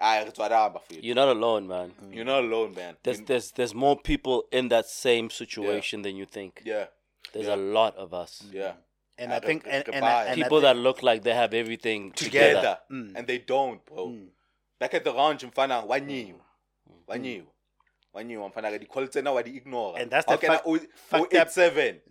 [0.01, 1.03] It's what I'm afraid.
[1.06, 1.93] You're not alone, man.
[2.03, 2.14] Mm.
[2.16, 2.98] You're not alone, man.
[3.03, 6.61] There's You- there's there's more people in that same situation than you think.
[6.66, 6.88] yeah,
[7.32, 7.56] There's yeah.
[7.56, 8.43] a lot of us.
[8.45, 8.53] Mm.
[8.53, 8.74] yeah.
[9.17, 12.11] and I i think and, and, and People I that look like they have everything
[12.11, 12.77] together, together.
[12.92, 13.14] Mm.
[13.16, 14.08] and they don't, bro.
[14.09, 14.27] Mm.
[14.80, 16.42] Back at the ranch, mfana wanyiwa,
[17.08, 17.48] wanyiwa,
[18.14, 18.50] wanyiwa.
[18.50, 19.98] Mfana ka di-call tsena wa di-ignore.
[20.01, 22.01] And that's How the can I fact- o- fact o up- 87?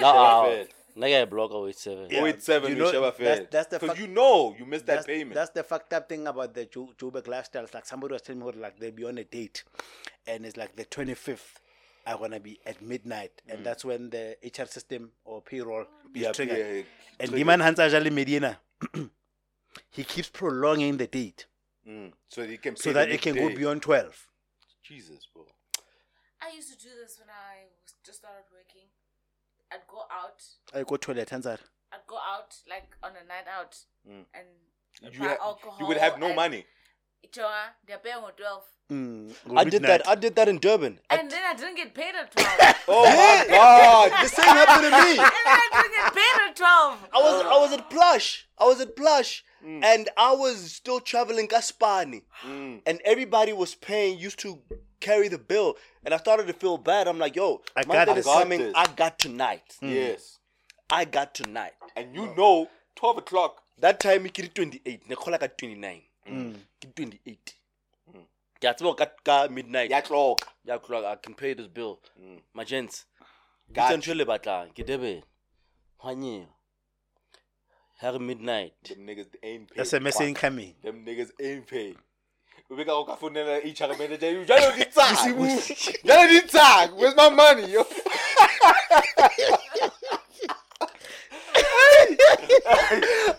[0.00, 0.64] Nah,
[0.94, 1.02] Fair.
[1.26, 2.08] nigga, block 087.
[2.10, 2.24] Yeah.
[2.24, 3.48] 087 You you know, sheba that's- fair.
[3.50, 5.34] that's the Because fact- you know you missed that payment.
[5.34, 7.72] that's the fucked up thing about the Jo- Joburg lifestyles.
[7.74, 9.64] Like somebody was telling me, like they'll be on a date,
[10.26, 11.58] and it's like the twenty fifth.
[12.04, 16.32] are gonna be at midnight, and that's when the HR system or payroll is Yeah,
[16.32, 16.58] triggered.
[16.58, 16.82] yeah,
[17.20, 17.46] and triggered.
[17.46, 18.58] Diman Hansa Jali Medina,
[19.90, 21.46] he keeps prolonging the date
[21.88, 22.12] Mm.
[22.28, 24.28] So you can so that the it can next go beyond twelve.
[24.84, 25.46] Jesus, bro.
[26.40, 28.51] I used to do this when I was just started working.
[29.72, 30.42] I'd go out.
[30.74, 31.58] I go to toilet Hansa.
[31.92, 33.76] I'd go out like on a night out
[34.08, 34.24] Mm.
[34.34, 34.46] and
[35.14, 35.76] You, buy ha- alcohol.
[35.80, 36.66] you would have no and- money.
[37.30, 40.06] Jonah, they're paying on twelve, Mm, I did that.
[40.06, 40.98] I did that in Durban.
[41.08, 42.74] I- and then I didn't get paid at twelve.
[42.88, 44.10] Oh my God!
[44.24, 45.12] the same happened to me.
[46.34, 46.98] And then I get paid twelve.
[47.12, 48.48] I was I was at Plush.
[48.58, 49.82] I was at Plush, mm.
[49.84, 52.82] and I was still traveling Gaspani, Mm.
[52.86, 54.18] and everybody was paying.
[54.18, 54.58] Used to
[55.00, 57.08] carry the bill, and I started to feel bad.
[57.08, 58.26] I'm like, yo, I my got dad this.
[58.26, 58.58] is I got coming.
[58.60, 58.72] this.
[58.76, 59.76] I got tonight.
[59.82, 59.94] Mm.
[59.94, 60.38] Yes.
[60.90, 61.72] I got tonight.
[61.96, 63.62] And you know, 12 o'clock.
[63.80, 65.08] That time ke di 28.
[65.08, 66.02] Ne kgola ka 29.
[66.28, 66.54] Mm.
[66.80, 67.54] Ke 28.
[68.60, 69.90] Ke a tseba ka ka midnight.
[69.90, 70.46] Ya clock.
[70.64, 71.04] Ya clock.
[71.04, 71.98] I can pay this bill.
[72.54, 73.06] My gents.
[73.72, 74.70] Got Ke ntho le batlang.
[74.76, 74.84] Ke
[76.02, 76.16] debe.
[76.16, 76.46] Hwanye.
[77.98, 78.72] Have midnight.
[78.88, 79.76] Them niggas ain't paid.
[79.76, 80.40] That's a message Fuck.
[80.40, 80.74] coming.
[80.82, 81.96] Them niggas ain't paid.
[82.70, 85.16] o be ka go ka founela HR manager you jalo di tsang
[86.08, 87.84] jalo di tsang where's my money yo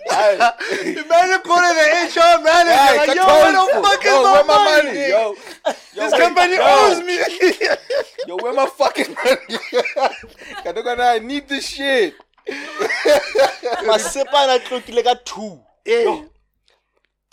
[0.03, 4.31] Imagine calling the HR Hey, manager like, yo, where the control- fuck is yo, my,
[4.33, 4.87] where my money?
[4.87, 5.35] money yo
[5.95, 6.63] This wait, company yo.
[6.63, 7.17] owes me.
[8.27, 9.57] yo where my fucking money
[11.01, 12.15] I need this shit
[13.87, 15.59] Masepala tlokile ka 2.
[15.85, 16.23] Eh,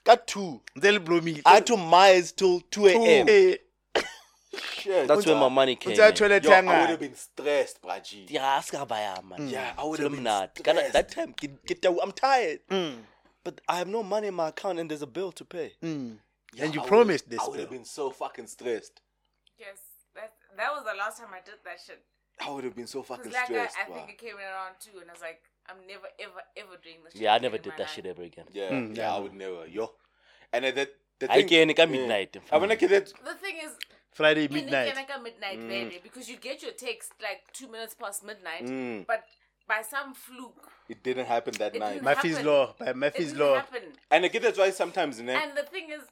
[0.05, 0.61] Ka 2.
[0.77, 1.41] They'll blow me.
[1.45, 3.27] I had to miles till 2 a.m.
[3.29, 3.57] Eh,
[4.75, 6.15] shit That's where my money came Utsa in.
[6.15, 6.87] toilet yo I would hanga.
[6.87, 9.49] have been stressed braji Yeah, ask her about man.
[9.49, 10.55] Yeah, I would have been not.
[10.57, 10.93] Can stressed.
[10.95, 12.61] That time, get, get that, I'm tired.
[12.71, 12.97] Mm,
[13.45, 15.73] But I have no money in my account and there's a bill to pay.
[15.83, 16.17] mm.
[16.53, 17.39] Yeah, And you I would- promised this.
[17.41, 19.01] I would have been so fucking stressed
[19.59, 19.79] Yes,
[20.15, 22.03] that that was the last time I did that shit.
[22.41, 23.94] I would have been so fucking Because like I, stressed I bruh.
[23.94, 27.12] think it came around too, and I was like, I'm never ever ever doing this.
[27.12, 27.93] Shit Yeah, I again never in did my that life.
[27.94, 28.44] shit ever again.
[28.52, 29.93] Yeah, Mm, yeah, yeah, I would never, yo.
[30.52, 30.89] And then the,
[31.20, 32.36] the I thing, can't get midnight.
[32.51, 33.07] I wanna get that.
[33.25, 33.73] The thing is,
[34.12, 34.97] Friday you need midnight.
[34.97, 39.07] like a midnight baby because you get your text like two minutes past midnight, Mm.
[39.07, 39.25] but
[39.69, 41.93] by some fluke, It didn't happen that It night.
[41.94, 42.47] didn't Murphy's happen.
[42.47, 42.75] Law.
[42.77, 43.55] By it Murphy's didn't Law.
[43.57, 43.83] happen.
[44.10, 46.02] And I get that's why sometimes, you know, And the thing is,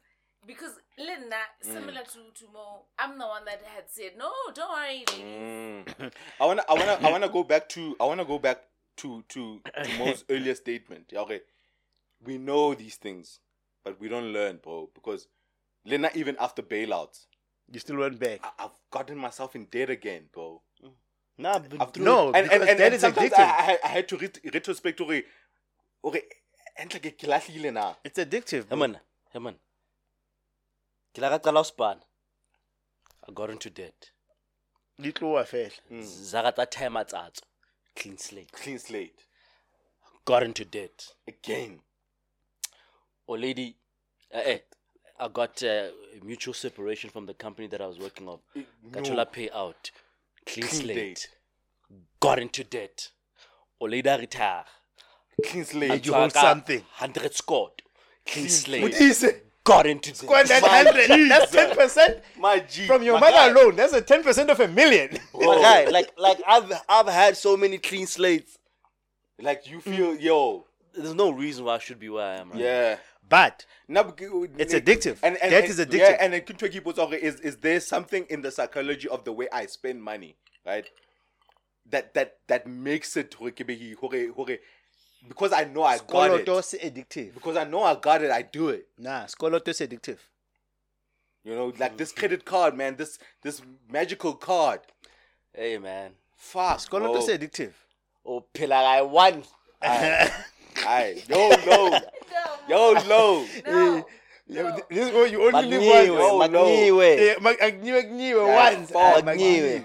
[0.49, 1.73] because Linda, Mm.
[1.75, 5.25] similar to to Mo, I'm the one that had said, no, don't worry, ladies.
[5.25, 6.13] Mm.
[6.41, 8.59] I wanna, I wanna, I wanna go back to, I wanna go back
[9.03, 11.13] to to, to Mo's earlier statement.
[11.13, 11.43] Yeah, okay,
[12.25, 13.41] we know these things,
[13.85, 14.91] but we don't learn, bro.
[14.95, 15.29] Because
[15.85, 17.27] Lena, even after bailouts,
[17.71, 18.41] You still went back.
[18.43, 20.63] I, I've gotten myself in debt again, bro.
[21.41, 23.39] Nah, but I've, No, and, and, because and, that and is sometimes addictive.
[23.39, 25.23] I, I, I had to ret- retrospect, okay,
[26.05, 26.23] okay,
[26.85, 27.95] entle ke ke lahlile na.
[28.03, 28.65] It's addictive.
[28.71, 28.79] Hey bro.
[28.79, 28.99] man,
[29.33, 29.55] hey man.
[31.15, 31.99] Ke la ka qala ho span.
[33.29, 34.11] I got into debt.
[35.01, 36.03] Di tloha fela.
[36.03, 37.43] Zaga tsa time matsatso.
[37.97, 38.53] Clean slate.
[38.53, 39.25] Clean slate
[40.25, 41.07] Got into debt.
[41.27, 41.81] again.
[43.27, 43.77] Or lady,
[44.35, 44.59] uh, eh,
[45.21, 45.89] I got uh,
[46.23, 48.39] mutual separation from the company that I was working on.
[48.93, 49.15] Got No.
[49.15, 49.25] no.
[49.27, 49.91] payout.
[50.47, 51.19] Clean, Clean slate.
[51.19, 51.29] slate.
[52.21, 53.11] Got into debt.
[53.81, 54.65] Or lady retire.
[55.45, 56.05] Clean slate.
[56.07, 56.83] you hold something.
[56.93, 57.83] Hundred scored.
[58.27, 58.83] Clean slate.
[58.83, 59.48] What is it?
[59.65, 60.21] Got into this.
[60.21, 61.29] That hundred.
[61.29, 62.87] That's ten percent My G.
[62.87, 63.61] from your my mother guy.
[63.61, 63.77] alone.
[63.77, 65.19] That's a ten percent of a million.
[65.35, 68.59] My guy, like like I've I've had so many clean slates.
[69.41, 69.83] Like you mm.
[69.83, 72.51] feel, yo, There's no reason why I should be where I am.
[72.51, 72.61] Right?
[72.61, 72.97] yeah.
[73.29, 73.67] But
[74.59, 75.19] It's addictive.
[75.23, 75.99] And, and, That and- is addictive.
[75.99, 79.49] Yeah, and Kintuki puts okay, is is there something in the psychology of the way
[79.53, 80.89] I spend money, right?
[81.91, 84.59] That that that makes it hore ke be hore- hore-
[85.27, 86.47] because I know I got it.
[86.47, 87.35] Skoloto se addictive.
[87.35, 88.87] Because I know I got it, I do it.
[88.99, 90.19] Nah, Skoloto is addictive.
[91.45, 94.81] You know, like this credit card, man, this this magical card.
[95.55, 96.13] Hey man.
[96.37, 97.17] Fuck, Skoloto bro.
[97.19, 97.73] is addictive.
[98.25, 99.43] Oh, pillar I won.
[99.83, 100.31] Aye.
[101.29, 101.99] Yo, low.
[102.69, 102.93] No.
[102.95, 103.47] Yo, low.
[103.67, 104.07] No.
[104.47, 106.53] Yeah, th- this is what you only live Magniwe, once.
[106.53, 106.65] no.
[106.65, 107.27] Magniwe.
[107.27, 108.91] Yeah, mag- agniwe, agniwe Yeah, once.
[108.91, 109.85] fuck, Magniwe.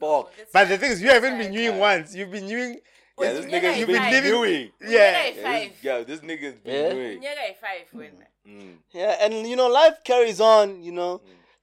[0.00, 0.32] Fuck.
[0.52, 2.14] But the thing is, you haven't been viewing once.
[2.14, 2.80] You've been viewing.
[3.20, 4.22] Yeah, this Nyaka nigga, you've been i-five.
[4.24, 4.70] doing.
[4.80, 4.88] Yeah.
[4.90, 5.72] Yeah, this, five.
[5.82, 6.90] yeah, this nigga's been Yeah.
[6.92, 7.20] doing.
[7.20, 8.12] Nyaka i-five.
[8.48, 8.76] Mm.
[8.92, 11.20] Yeah, and you know, life carries on, you know.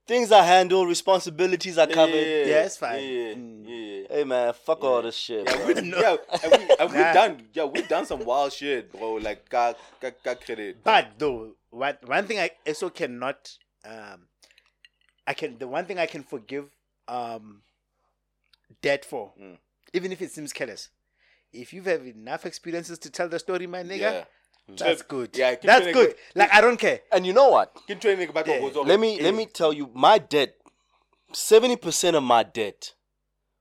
[0.08, 2.16] Things are handled, responsibilities are covered.
[2.16, 3.04] Yeah, it's fine.
[3.04, 3.64] Yeah, Mm.
[3.68, 4.08] yeah.
[4.18, 5.46] Hey man, fuck all this shit.
[5.46, 5.68] Yeah, bro.
[5.68, 7.14] we, yeah, and we, and we Nah.
[7.14, 9.14] done, yeah, we done some wild shit, bro.
[9.14, 10.84] Like, got, got, got credit.
[10.84, 14.28] But though, what one thing I also cannot, um,
[15.28, 16.66] I can the one thing I can forgive,
[17.08, 17.62] um,
[18.82, 19.58] debt for, Mm.
[19.94, 20.90] even if it seems careless.
[21.54, 24.24] If you've had enough experiences to tell the story, my nigga, yeah,
[24.78, 25.36] that's good.
[25.36, 26.10] Yeah, that's telling good.
[26.12, 26.20] it.
[26.36, 27.02] Like I don't care.
[27.12, 27.76] and you know what?
[27.88, 28.60] Can try nigga back Yeah.
[28.86, 30.56] Let me let me tell you, my debt,
[31.34, 32.94] seventy percent of my debt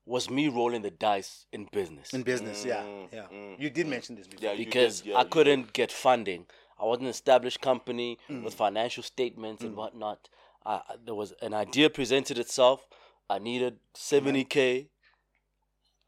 [0.06, 2.12] was me rolling the dice in business.
[2.14, 3.26] In business, yeah, Mm, yeah.
[3.32, 4.50] mm, you did mention this before.
[4.50, 6.46] Yeah, because did, yeah, I couldn't get funding.
[6.80, 8.42] I was an established company Mm.
[8.42, 10.28] with financial statements and whatnot.
[10.64, 12.86] I, I- there was an idea presented itself.
[13.28, 14.88] I needed seventy k.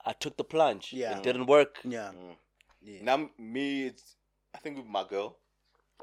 [0.05, 0.93] I took the plunge.
[0.93, 1.17] Yeah.
[1.19, 1.79] it didn't work.
[1.85, 2.37] Yeah, Mm.
[2.83, 3.03] yeah.
[3.03, 4.17] Now me, it's
[4.55, 5.39] I think with my girl.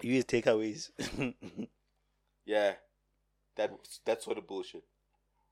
[0.02, 0.92] You use takeaways.
[2.45, 2.74] Yeah,
[3.58, 3.72] that
[4.06, 4.84] that sort of bullshit.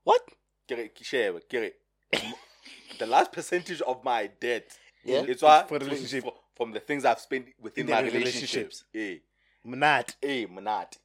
[0.04, 0.20] What?
[0.66, 1.76] Get it, share it, get it.
[2.98, 4.76] the last percentage of my debt.
[5.04, 5.22] Yeah.
[5.28, 6.24] it's why For relationship.
[6.24, 8.84] from, from the things I've spent within In my relationships.
[8.92, 9.22] relationships.
[9.64, 10.98] Eh, Not eh, manat.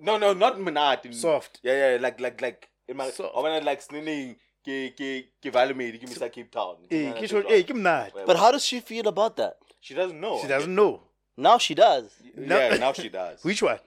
[0.00, 1.12] No, no, not manat.
[1.14, 1.58] soft.
[1.62, 3.34] Yeah, yeah, like like like in my Soft.
[3.36, 5.08] I wanna like snining ke ke
[5.42, 6.76] ke Cape Town.
[6.90, 8.06] Nah, nah.
[8.26, 9.56] But how does she feel about that?
[9.80, 10.40] she doesn't know.
[10.42, 11.02] She doesn't know
[11.36, 12.10] Now she does.
[12.34, 12.58] No.
[12.58, 13.44] Yeah, now she does.
[13.44, 13.78] which one.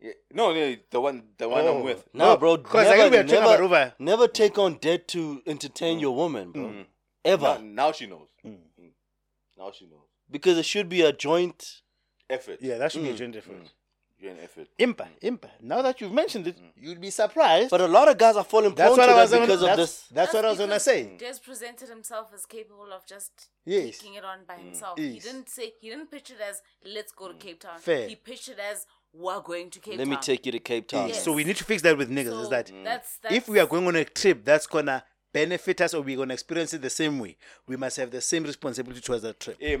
[0.00, 0.12] Yeah.
[0.32, 1.78] No, no, the one the one Oh.
[1.78, 2.04] I'm with.
[2.12, 2.56] No, No, bro.
[2.56, 6.52] Never, think we are talking about never, never take on debt to entertain your woman,
[6.52, 6.64] bro.
[6.64, 6.86] Mm.
[7.24, 7.58] Ever.
[7.60, 8.28] Now, now she knows.
[8.44, 8.58] Mm.
[8.80, 8.90] Mm.
[9.56, 10.08] Now she knows.
[10.30, 11.80] Because it should be a joint.
[12.28, 12.58] Effort.
[12.60, 13.22] Yeah, that should be a Mm.
[13.22, 13.72] joint effort.
[14.22, 14.30] Mm.
[14.30, 14.68] An effort.
[14.78, 15.48] Impa, impa.
[15.60, 17.70] Now that you've mentioned it, you'd be surprised.
[17.70, 19.46] But a lot of guys are falling that's prone what to I was that gonna,
[19.46, 20.08] because of that's, this.
[20.10, 21.16] That's what I was gonna because say.
[21.18, 23.98] Des presented himself as capable of just Yes.
[23.98, 24.64] taking it on by Mm.
[24.64, 24.98] himself.
[24.98, 27.78] He didn't say he didn't pitch it as let's go to Cape Town.
[27.78, 28.08] Fair.
[28.08, 30.10] He pitched it as we're going to Cape Let Town.
[30.10, 31.08] Let me take you to Cape Town.
[31.08, 31.22] Yes.
[31.22, 32.30] So we need to fix that with niggas.
[32.30, 35.82] So is that that's, that's if we are going on a trip that's gonna benefit
[35.82, 37.36] us or we're gonna experience it the same way,
[37.66, 39.58] we must have the same responsibility towards that trip.
[39.60, 39.78] Hey,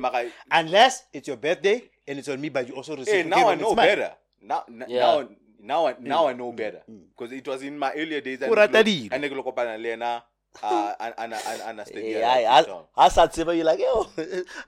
[0.50, 3.14] Unless it's your birthday and it's on me, but you also receive.
[3.14, 4.12] hey, now I know better.
[4.46, 5.00] Now, n- Yeah.
[5.00, 6.82] now, now, I, now I know better.
[6.86, 8.42] Because it was in my earlier days.
[8.42, 9.08] O rata dilo.
[9.12, 10.22] And nigga look up and Lena,
[10.62, 12.64] uh, and and and and and Hey, I, I,
[12.96, 14.06] I start saying, you're like, yo,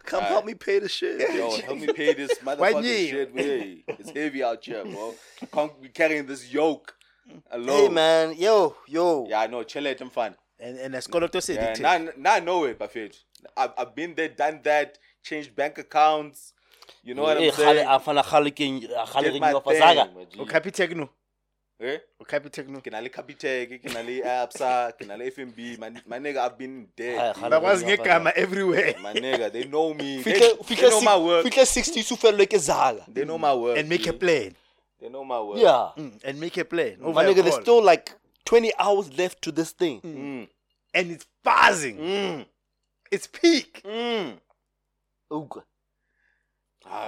[0.04, 1.34] come help me pay the shit.
[1.34, 3.32] Yo, help me pay this Why motherfucking shit.
[3.34, 5.14] Hey, it's heavy out here, bro.
[5.52, 6.94] Can't be carrying this yoke
[7.50, 7.76] alone.
[7.76, 9.26] Hey, man, yo, yo.
[9.28, 9.62] Yeah, I know.
[9.62, 10.34] Chill it, I'm fine.
[10.58, 13.16] And and as Koloto said, Yeah, it now, now I know it, Buffett.
[13.56, 16.52] I've, I've been there, done that, changed bank accounts.
[17.08, 17.86] You know what Eh, I'm saying?
[17.86, 20.04] khale- a fana khale ke- a khale Get re my nyofa thing, zaga.
[20.14, 20.40] my G.
[20.40, 21.08] o Capi Techno,
[21.80, 21.98] Eh?
[22.20, 22.80] o Capi Techno.
[22.82, 25.78] Ke na le Capitec, ke na le Absa, ke na le FNB.
[25.78, 27.32] My, my nigga, I've been there.
[27.32, 28.36] khale But re was nyofa ngegama zaga.
[28.36, 30.22] everywhere My nigga, they know me.
[30.22, 31.46] They, Fihle- they fihle know si- my work.
[31.46, 33.04] fihle 60 su fellwe ke zaga.
[33.08, 33.78] They know my work.
[33.78, 34.10] and make G.
[34.10, 34.54] a plan.
[35.00, 35.58] They know my work.
[35.58, 35.92] Yeah.
[35.96, 36.98] Mm, and make a plan.
[37.02, 37.62] Over My a nigga, there's call.
[37.62, 38.12] still like
[38.44, 40.00] 20 hours left to this thing.
[40.02, 40.48] Mm.
[40.94, 41.96] and it's buzzing.
[41.98, 42.46] Mm.
[43.12, 43.80] It's peak.
[43.84, 44.38] Mm.
[45.30, 45.62] Uka.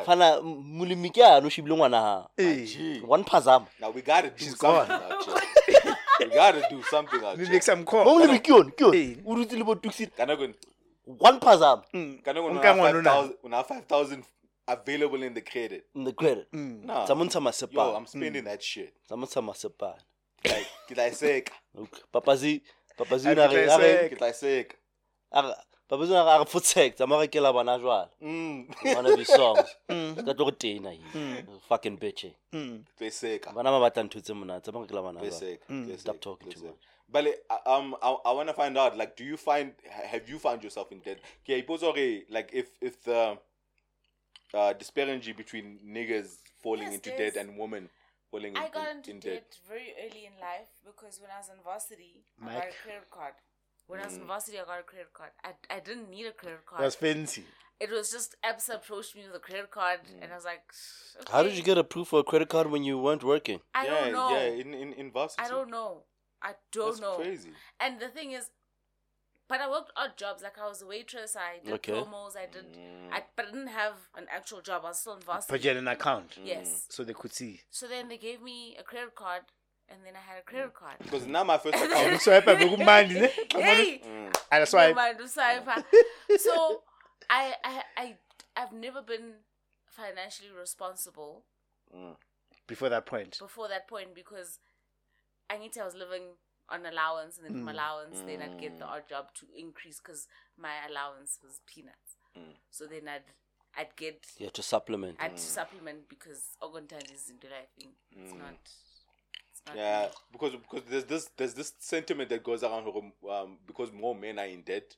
[0.07, 2.28] Fana molemi ke ano o shebile ngwana ha.
[2.36, 2.67] Hey.
[2.67, 3.00] G.
[3.07, 3.67] One phazama.
[3.81, 4.91] Now we gotta do something gone.
[4.91, 5.97] out here.
[6.20, 7.52] we gotta do something We here.
[7.52, 8.05] make some call.
[8.05, 9.23] Mo molemi ke yone, ke yone.
[9.26, 10.10] O dutse le bo tuxi.
[11.18, 12.23] One phazama Mm.
[12.23, 13.10] kana kun Unka una ngwana una.
[13.10, 14.23] 5,000 una 5,000
[14.68, 15.84] available in the credit.
[15.94, 16.47] in the credit.
[16.52, 16.84] Mm.
[16.84, 17.05] Nah.
[17.05, 18.94] Tsa mo ntsha I'm spending that shit.
[19.07, 19.94] Tsa mo ntsha.
[20.44, 21.52] Like, ke tla e seka.
[21.76, 22.02] Okay.
[22.12, 22.62] Papazi,
[22.97, 24.75] papazi A o ne a ke re- tla a re- e Ke tla e seka.
[25.91, 28.09] A re- papazi o ne a re- a fotsek, tsa mo rekela bana jwala.
[28.23, 28.97] Mm.
[28.97, 29.77] One of his songs.
[29.91, 30.15] Mm.
[30.25, 31.02] Ka tlo go tena he.
[31.69, 32.33] Fucking bitch.
[32.52, 32.85] Mm.
[32.85, 33.52] Ke tla seka.
[33.55, 35.41] Bana ba batla ntho tse monate, tsa mo rekela bana Ke tla jwala.
[35.41, 35.67] seka.
[35.69, 35.85] Mm.
[35.85, 36.77] Ke tla Stop talking Ke too much.
[37.12, 38.97] But uh, um, I, I want to find out.
[38.97, 41.19] Like, do you find have you found yourself in debt?
[41.44, 43.36] Okay, suppose okay, like if if the
[44.55, 47.89] uh, disparity between niggas falling Yes, into debt and women
[48.31, 49.59] falling I in, got into in debt debt?
[49.69, 53.35] very early in life because when I was in varsity, I got a credit card.
[53.91, 54.10] When I Mm.
[54.10, 54.33] was in mm.
[54.33, 55.33] varsity, I got a credit card.
[55.49, 56.83] I, I didn't need a credit It card.
[56.89, 57.44] was fancy.
[57.85, 60.23] it was just Absa approached me with a credit card, mm.
[60.23, 60.65] and I was like,
[61.35, 63.60] How did you get approved for a credit card when you weren't working?
[63.75, 64.28] I yeah, don't know.
[64.35, 65.43] yeah, in in, in varsity.
[65.44, 65.91] I don't know.
[66.51, 67.17] I don't That's know.
[67.17, 67.51] crazy.
[67.85, 68.44] And the thing is,
[69.51, 70.43] but I worked odd jobs.
[70.47, 71.33] Like I was a waitress.
[71.36, 71.93] I did Okay.
[71.93, 72.35] promos.
[72.44, 72.67] I did.
[72.75, 73.09] Mm.
[73.17, 74.83] I but I didn't have an actual job.
[74.85, 75.52] I was still in varsity.
[75.52, 76.39] But you had an account.
[76.52, 76.86] Yes.
[76.89, 77.52] So they could see.
[77.78, 79.43] So then they gave me a credit card,
[79.91, 80.75] and then I had a credit mm.
[80.75, 80.97] card.
[81.02, 82.20] Because now my first And account.
[82.20, 83.31] So I bekumandi ne?
[83.52, 84.27] Hey, mm.
[84.52, 85.85] And that's why never mind, Usaipa.
[86.39, 86.83] so
[87.28, 88.17] I, I, I,
[88.57, 89.35] I've never been
[89.86, 91.44] financially responsible
[91.94, 92.17] mm.
[92.67, 93.39] before that point.
[93.39, 94.59] before that point because
[95.49, 95.83] I need to.
[95.83, 96.23] I was living
[96.69, 100.28] on allowance, and then from allowance, then I'd get the odd job to increase because
[100.57, 102.17] my allowance was peanuts.
[102.70, 103.23] So then I'd,
[103.77, 105.17] I'd get, You have to supplement.
[105.20, 107.69] I'd supplement because Ogontan is into life.
[107.78, 107.91] thing.
[108.12, 108.55] It's not.
[109.67, 110.09] It's not Yeah, me.
[110.33, 112.87] because because there's this there's this sentiment that goes around
[113.31, 114.97] um, because more men are in debt,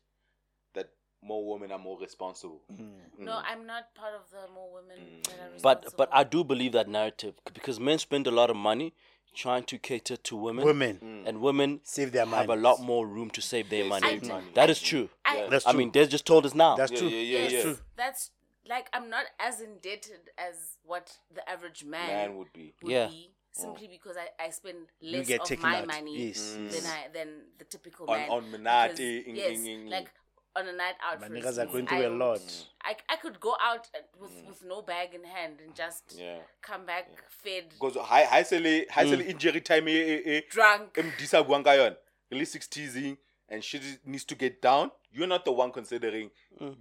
[0.74, 0.90] that
[1.22, 2.60] more women are more responsible.
[2.72, 2.90] Mm.
[3.18, 3.42] No, mm.
[3.46, 5.24] I'm not part of the more women mm.
[5.24, 5.94] that are But responsible.
[5.98, 8.94] but I do believe that narrative because men spend a lot of money
[9.34, 12.42] trying to cater to women, Women and women save their money.
[12.42, 14.06] have a lot more room to save their money.
[14.06, 14.46] save money.
[14.54, 15.08] That is true.
[15.24, 16.76] I, That's I mean, they just told us now.
[16.76, 17.08] That's Yeah, true.
[17.08, 17.74] yeah, yeah, yes, yeah.
[17.96, 18.30] that's
[18.68, 22.74] like I'm not as indebted as what the average man, Man would be.
[22.82, 23.06] would Yeah.
[23.08, 23.92] be simply oh.
[23.92, 25.86] because I, I spend less get of my out.
[25.86, 26.52] money Yes.
[26.54, 26.86] than mm.
[26.86, 28.30] I than the typical On- man.
[28.30, 30.10] on Minati, Because, ing- yes, ing- ing- like
[30.54, 31.20] on a night out.
[31.20, 32.66] My for niggas are instance, going I through a would- lot.
[32.82, 34.48] I, I could go out uh, with mm.
[34.48, 36.38] with no bag in hand and just Yeah.
[36.62, 39.30] come back fed, Because high high sele high sele mm.
[39.30, 40.94] injury time e e e drunk.
[40.94, 41.96] emdisa buang ka yona.
[42.30, 43.16] Release 60s
[43.50, 44.90] and shit needs to get down.
[45.12, 46.30] You're not the one considering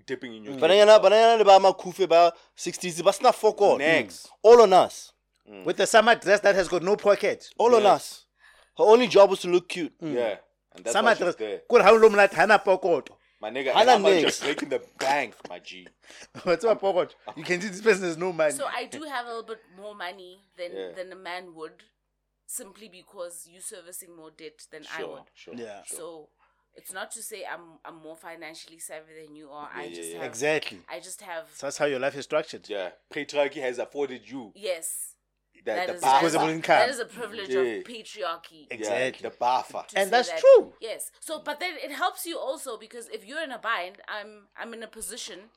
[0.05, 0.85] dipping in your But cake.
[0.85, 3.77] then, but then, ba makufe ba 60s, but not fuck all.
[3.77, 4.29] Next.
[4.41, 5.10] All on us.
[5.49, 5.65] Mm.
[5.65, 7.49] With the summer dress that has got no pocket.
[7.57, 8.25] All on us.
[8.77, 9.93] Her only job was to look cute.
[10.01, 10.13] Mm.
[10.15, 10.35] Yeah.
[10.75, 11.35] And that's Summer why she's dress.
[11.35, 11.61] there.
[11.69, 13.09] Good how long like hana pocket.
[13.41, 14.21] My nigga, Hana and I'm next.
[14.23, 15.87] just breaking the bank, my G.
[16.43, 17.15] What's my pocket?
[17.35, 18.51] You can see this person has no money.
[18.53, 20.91] So I do have a little bit more money than Yeah.
[20.95, 21.83] than a man would,
[22.45, 25.23] simply because you servicing more debt than I Sure, would.
[25.33, 25.53] sure.
[25.55, 25.81] Yeah.
[25.87, 26.29] So
[26.75, 29.69] it's not to say I'm I'm more financially savvy than you are.
[29.73, 30.21] I Yeah, just yeah, yeah.
[30.21, 30.79] have exactly.
[30.87, 32.69] I just have So that's how your life is structured.
[32.69, 32.91] Yeah.
[33.13, 35.10] Patriarchy has afforded you yes.
[35.63, 36.25] The, That the is, buffer.
[36.25, 36.79] Disposable that is- income.
[36.79, 37.59] that is a privilege Yeah.
[37.61, 38.61] of patriarchy.
[38.69, 39.29] Yeah, Exactly.
[39.29, 39.83] the buffer.
[39.89, 40.39] to And say that's that.
[40.39, 40.73] true.
[40.81, 41.11] Yes.
[41.19, 44.73] So, but then it helps you also because if you're in a bind, I'm I'm
[44.73, 45.49] in a position.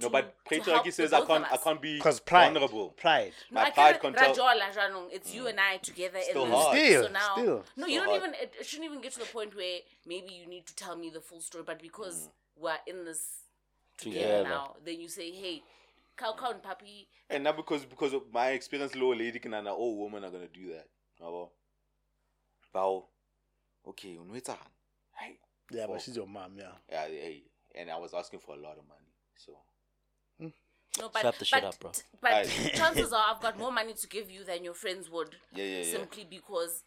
[0.00, 1.62] No, to- but to help patriarchy the says I both can't of I us.
[1.64, 2.52] can't be Because pride.
[2.52, 2.90] vulnerable.
[2.90, 3.32] Pride.
[3.50, 5.06] No, My I pride can't can tell- rajola, Janong.
[5.12, 6.58] It's you and I together Still in this.
[6.60, 6.76] hard.
[6.78, 7.44] Still, so now, still.
[7.46, 8.22] no, Still you don't hard.
[8.22, 8.34] even.
[8.34, 11.10] It, it shouldn't even get to the point where maybe you need to tell me
[11.10, 11.62] the full story.
[11.64, 12.62] But because mm.
[12.62, 13.22] we're in this
[13.98, 14.48] together, Together.
[14.48, 15.62] now, then you say, "Hey,
[16.16, 19.68] cow cow and puppy." And now because because of my experience, low lady can and
[19.68, 20.88] old woman are gonna do that.
[21.20, 21.50] Yabo.
[22.74, 23.04] Bao.
[23.86, 24.56] Okay, unwetsa.
[25.16, 25.38] Hey.
[25.70, 25.92] Yeah, Oh.
[25.92, 26.72] but she's your mom, yeah.
[26.88, 27.44] Yeah, hey.
[27.74, 29.12] And I was asking for a lot of money.
[29.36, 29.52] So
[30.96, 31.90] No, but Shut the shit but, up, bro.
[32.20, 32.44] but Aye.
[32.74, 35.34] chances are I've got more money to give you than your friends would.
[35.52, 35.92] Yeah, yeah, yeah.
[35.92, 36.84] Simply because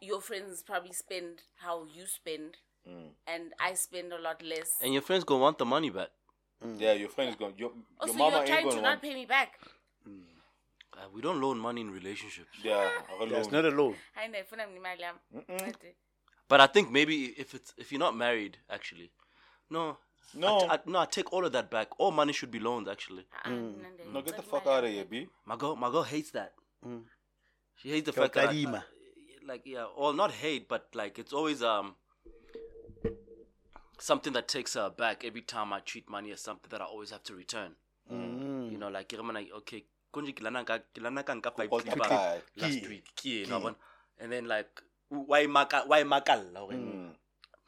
[0.00, 3.10] your friends probably spend how you spend, Mm.
[3.26, 4.70] and I spend a lot less.
[4.80, 6.10] And your friends gonna want the money back.
[6.78, 8.94] Yeah, your friend is going your, Oh, your mama you're ain't trying gonna to want
[8.96, 9.58] not pay me back?
[10.06, 12.58] Uh, we don't loan money in relationships.
[12.62, 12.88] Yeah,
[13.30, 13.94] That's not a loan.
[14.16, 15.74] I know, ifuna mnimali yami.
[16.48, 19.10] But I think maybe if it's if you're not married, actually,
[19.68, 19.98] no,
[20.34, 20.58] No.
[20.70, 21.88] I, I, no, I take all of that back.
[21.98, 22.88] All money should be loaned.
[22.88, 25.28] Actually, Ah, Nande, No, get the fuck out of here, B.
[25.44, 26.52] my girl, my girl hates that.
[27.76, 28.84] She hates the Yo, fact that, I, Kadima.
[29.46, 31.94] like, yeah, or not hate, but like it's always um
[33.98, 37.10] something that takes her back every time I treat money as something that I always
[37.10, 37.72] have to return.
[38.10, 39.84] You know, like I'm like, okay,
[40.14, 42.42] konje ke lana ka ke lana ka nka five Call clipper Clipper.
[42.56, 43.76] last week, key, you know, but-
[44.18, 44.70] and then like
[45.08, 46.72] why maka why makalla hore?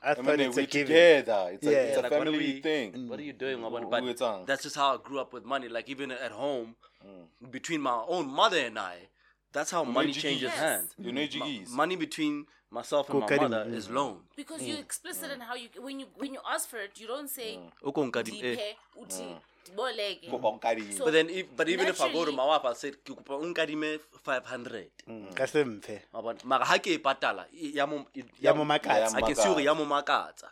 [0.01, 0.87] I I thought mean, it's a we given.
[0.87, 1.51] together.
[1.55, 1.71] It's Yeah.
[1.71, 3.09] a, it's a Like, what are family we- thing.
[3.09, 3.59] What are you doing?
[3.59, 3.91] Mm.
[3.91, 5.69] But, Who that's just how I grew up with money.
[5.69, 7.51] Like even at home, Mm.
[7.51, 9.09] between my own mother and I,
[9.53, 10.23] that's how money Jiggies.
[10.23, 10.59] changes Yes.
[10.59, 10.95] hands.
[10.99, 11.69] You know jiggies.
[11.71, 14.21] money between myself and my Kokadi- mother is loan.
[14.37, 14.69] Because Mm.
[14.69, 17.59] you're explicit in how you when you when you ask for it, you don't say
[17.83, 18.57] Uko nkadi- eh.
[18.57, 20.29] dipe uti diboleke.
[20.31, 20.93] Kopa unkari.
[20.93, 22.91] So- But then, if, but even if I go to Naturally- my wife, I say,
[22.93, 25.35] "Ke kopa o nkadime 500." Mm.
[25.35, 26.03] Ka se mphe.
[26.13, 28.75] Ma bona- Mara ha ke e patala, e- ya mo- e- Ya ya mo mo-
[28.75, 29.17] makatsa.
[29.17, 30.51] I can see hore ya mo makatsa.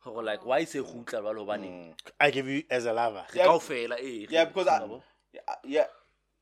[0.00, 3.26] Hore like, why se gutla jwalo hobane I give you as a lover.
[3.34, 3.46] Yeah.
[3.46, 5.02] kaofela, eh, Yeah, because I, know.
[5.32, 5.86] yeah, yeah.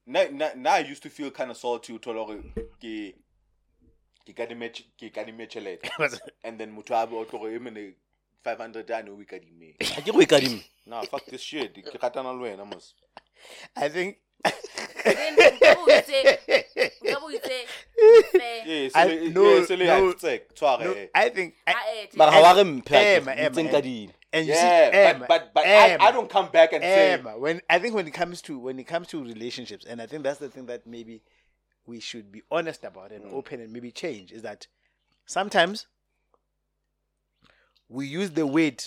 [0.07, 2.37] Now, now, now I used to feel kind of salty to tell her
[2.81, 3.15] ke
[4.27, 5.89] ke kadime ch- ke kadime tjhelete.
[6.45, 7.95] and then motho a be o tlogo e eh, mene
[8.45, 9.75] 500 rand o ikadime.
[9.95, 10.63] Ha ke go e kadime.
[10.87, 11.75] Nah, fuck this shit.
[11.75, 12.93] Ke ratana le wena mos.
[13.77, 14.19] I think
[15.05, 16.39] Then people will say
[17.05, 17.59] Nka bo itse,
[18.33, 18.63] fair.
[18.67, 21.07] Yeah, eh, I- so no, yeah, so le- no, tsek, tshware, eh.
[21.15, 21.55] I think.
[21.67, 24.13] I, eh, Mara eh, ga wa re mphe Emma, ake, Emma, itseng Emma.
[24.35, 24.41] Ka dile.
[24.41, 27.61] and you Yeah, see, Emma, but but but I, don't come back and say when
[27.71, 30.41] I think when it comes to when it comes to relationships, and I think that's
[30.41, 31.23] the thing that maybe
[31.87, 33.33] we should be honest about and mm.
[33.33, 34.67] open and maybe change is that
[35.27, 35.87] sometimes
[37.89, 38.85] we use the word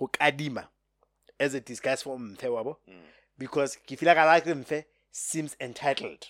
[0.00, 0.66] hokadima
[1.38, 2.94] as a disguise for mfe wabo mm.
[3.38, 6.26] because ke feel like I like mfe seems entitled.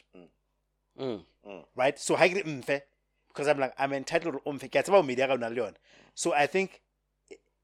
[1.01, 1.25] Mm.
[1.47, 1.65] mm.
[1.75, 1.99] right?
[1.99, 2.83] So ha ke re mfe
[3.29, 5.57] because i'm like i'm entitled to mfe ke a tseba o media ka ona le
[5.57, 5.77] yona.
[6.15, 6.83] So i think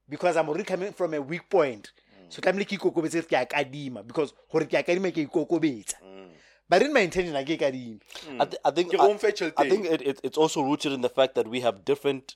[0.09, 1.93] because i'm already coming from a weak point
[2.29, 5.97] so tlamehile ke ikokobetse ke a kadima because gore ke a kadima ke a ikokobetsa
[6.69, 7.99] but in my intention a ke e kadime
[8.39, 10.61] I, th- I think Ke I, go mfe tjhelete I think it, it, it's also
[10.61, 12.35] rooted in the fact that we have different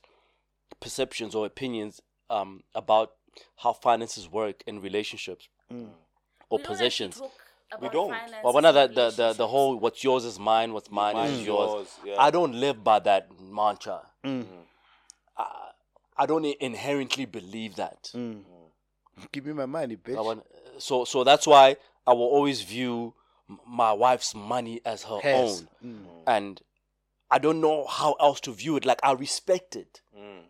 [0.80, 3.12] perceptions or opinions um, about
[3.62, 5.90] how finances work in relationships or We don't
[6.52, 7.20] actually possessions.
[7.20, 7.28] We
[7.88, 8.10] about don't.
[8.10, 11.16] finances Well, one of the, the, the, the whole what's yours is mine, what's mine,
[11.16, 11.70] Mine is is yours.
[11.72, 12.14] yours, yeah.
[12.18, 14.02] I don't live by that mantra.
[14.24, 14.46] Mm.
[15.36, 15.70] I,
[16.18, 18.10] I don't inherently believe that.
[19.32, 20.44] give me my money bitch want,
[20.78, 23.14] so so that's why I will always view
[23.66, 25.64] my wife's money as her Hers.
[25.82, 26.60] own, and
[27.30, 28.84] I don't know how else to view it.
[28.84, 30.00] Like I respect it.
[30.16, 30.42] Mm.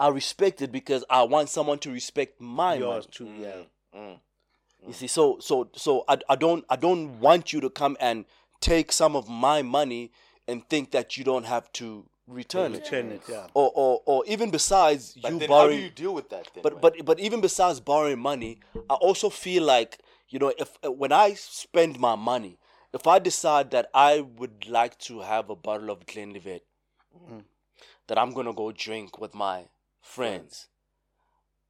[0.00, 3.32] I respect it because I want someone to respect my yours money.
[3.34, 3.62] too yeah
[3.94, 4.18] Mm.
[4.86, 8.24] You see, so so so I, I don't I don't want you to come and
[8.60, 10.10] take some of my money
[10.48, 12.78] and think that you don't have to return it.
[12.84, 15.90] return it yeah Or, or or even besides But you then how do borrowing you
[15.90, 16.62] deal with that then?
[16.62, 16.80] but man?
[16.80, 21.12] but but even besides borrowing money, I also feel like you know if uh, when
[21.12, 22.58] I spend my money,
[22.92, 26.64] if I decide that I would like to have a bottle of Glenlivet,
[28.06, 29.64] that I'm gonna go drink with my
[30.00, 30.68] friends,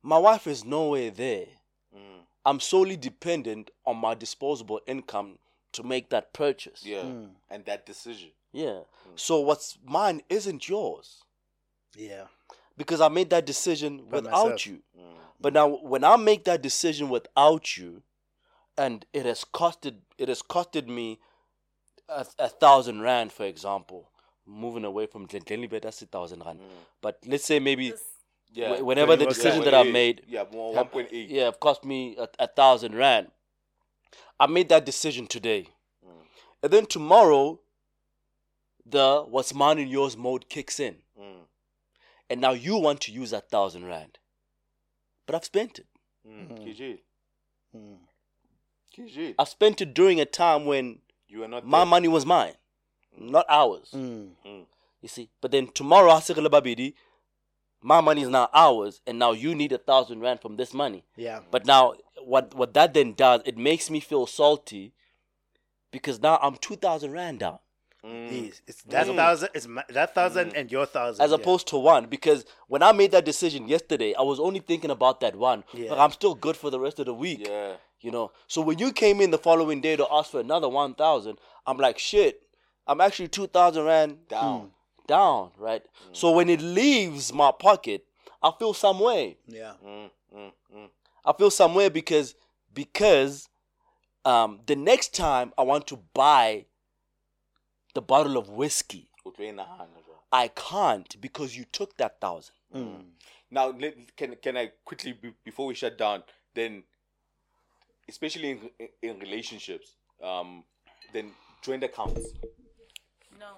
[0.02, 1.46] my wife is nowhere there.
[1.94, 2.24] Mm.
[2.44, 5.38] I'm solely dependent on my disposable income
[5.72, 6.82] to make that purchase.
[6.84, 7.30] yeah, Mm.
[7.50, 8.30] and that decision.
[8.52, 8.80] Yeah.
[9.08, 9.16] Mm.
[9.16, 11.22] So what's mine isn't yours
[11.96, 12.24] yeah
[12.76, 14.66] because I made that decision By without myself.
[14.66, 14.82] you.
[14.98, 15.02] Mm.
[15.40, 18.02] But now, when I make that decision without you,
[18.78, 21.18] and it has costed it has costed me
[22.08, 24.08] a, a thousand rand, for example,
[24.46, 26.60] moving away from Glenlivet, that's a thousand rand.
[26.60, 26.64] Mm.
[27.00, 28.04] But let's say maybe This-
[28.54, 31.26] Yeah, whenever the When it was decision yeah, that I made, yeah, more have- 1.8.
[31.30, 33.30] yeah, cost me a, a thousand rand.
[34.38, 35.68] I made that decision today,
[36.04, 36.10] mm.
[36.62, 37.60] and then tomorrow,
[38.84, 41.46] the what's mine and yours mode kicks in, Mm.
[42.30, 44.18] and now you want to use that thousand rand,
[45.26, 45.86] but I've spent it.
[46.26, 46.48] Mm.
[46.64, 46.98] KJ,
[47.76, 47.98] Mm.
[49.38, 51.86] I've spent it during a time when you are not my there.
[51.86, 52.54] money was mine,
[53.16, 53.90] not ours.
[53.94, 54.34] Mm.
[55.00, 56.94] You see, but then tomorrow, Hasekele Babidi,
[57.80, 61.04] my money is now ours, and now you need a thousand rand from this money.
[61.16, 64.92] yeah But now, what what that then does, it makes me feel salty
[65.90, 67.58] because now I'm two thousand rand down,
[68.04, 68.46] Mm.
[68.46, 71.36] Yes, it's that thousand it's my, that thousand and your thousand as yeah.
[71.36, 72.06] opposed to one.
[72.06, 75.62] Because when I made that decision yesterday, I was only thinking about that one.
[75.72, 75.90] Yeah.
[75.90, 77.46] But I'm still good for the rest of the week.
[77.48, 77.74] Yeah.
[78.00, 78.32] You know.
[78.48, 81.78] So when you came in the following day to ask for another one thousand, I'm
[81.78, 82.42] like, shit.
[82.88, 84.72] I'm actually two thousand rand Down.
[85.06, 85.84] down, right?
[86.10, 88.04] So when it leaves my pocket,
[88.42, 89.36] I feel some way.
[89.46, 90.10] yeah Mm.
[90.36, 90.52] Mm.
[90.76, 90.88] Mm.
[91.24, 92.34] I feel some way because
[92.74, 93.48] because
[94.24, 96.66] um the next time I want to buy
[97.94, 100.18] the bottle of whiskey, O tlo nahana jwale.
[100.32, 102.54] I can't because you took that thousand.
[103.50, 103.72] Now,
[104.16, 105.14] can can I quickly
[105.44, 106.22] before we shut down?
[106.54, 106.84] Then,
[108.08, 110.64] especially in in, in relationships, um,
[111.12, 112.20] then joint accounts.
[113.38, 113.52] No.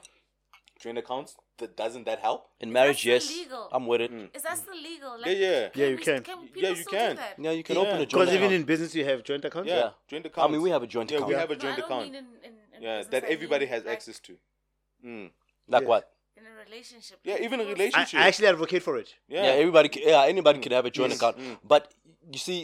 [0.80, 1.36] Joint accounts.
[1.58, 2.48] That doesn't that help?
[2.60, 3.68] In marriage, yes, illegal.
[3.70, 4.10] I'm with it.
[4.34, 5.20] Is that still legal?
[5.20, 5.68] Yeah, yeah.
[5.72, 6.22] Yeah, you we- can.
[6.24, 7.18] people Yeah, you can.
[7.38, 7.82] Yeah, you can Yeah.
[7.82, 9.90] open a joint because even in business you have joint accounts Yeah, Yeah.
[10.08, 10.48] joint accounts.
[10.48, 11.28] I mean, we have a joint yeah, account.
[11.28, 12.26] we have a No, joint I don't account.
[12.84, 14.32] Yeah, that everybody has like, access to.
[15.04, 15.30] Mm.
[15.68, 15.88] like Yeah.
[15.92, 16.04] what?
[16.36, 17.18] In a relationship.
[17.24, 18.20] Yeah, even a People- I, relationship.
[18.20, 19.42] I actually advocate for it yeah.
[19.46, 19.88] Yeah, everybody.
[19.88, 21.18] Can, yeah, anybody can have a joint Yes.
[21.20, 21.58] account, Mm.
[21.72, 21.82] but
[22.32, 22.58] you see,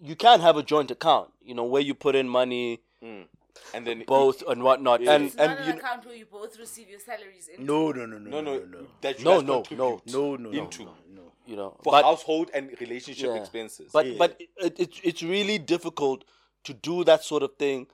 [0.00, 1.30] you can have a joint account.
[1.42, 3.26] You know where you put in money, Mm.
[3.74, 5.12] And then both and whatnot, Yeah.
[5.14, 5.72] and It's not and an you.
[5.78, 7.48] account where you both receive your salaries.
[7.48, 7.62] Into.
[7.64, 10.20] no no no no no, no, no no that you No, guys no, contribute no.
[10.20, 11.32] no no no into no, no.
[11.46, 13.40] you know, for but household and relationship Yeah.
[13.42, 13.92] expenses.
[13.92, 14.18] but Yeah.
[14.22, 16.24] but it, it it's really difficult
[16.64, 17.86] to do that sort of thing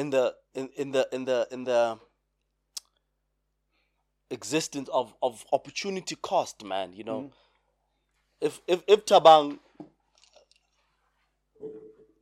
[0.00, 1.98] in the in, in the in the in the
[4.30, 7.30] existence of of opportunity cost man you know
[8.40, 9.58] if if if tabang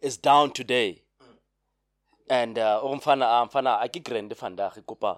[0.03, 1.03] is down today
[2.29, 5.13] and uh umfana umfana akigrande vandag kopa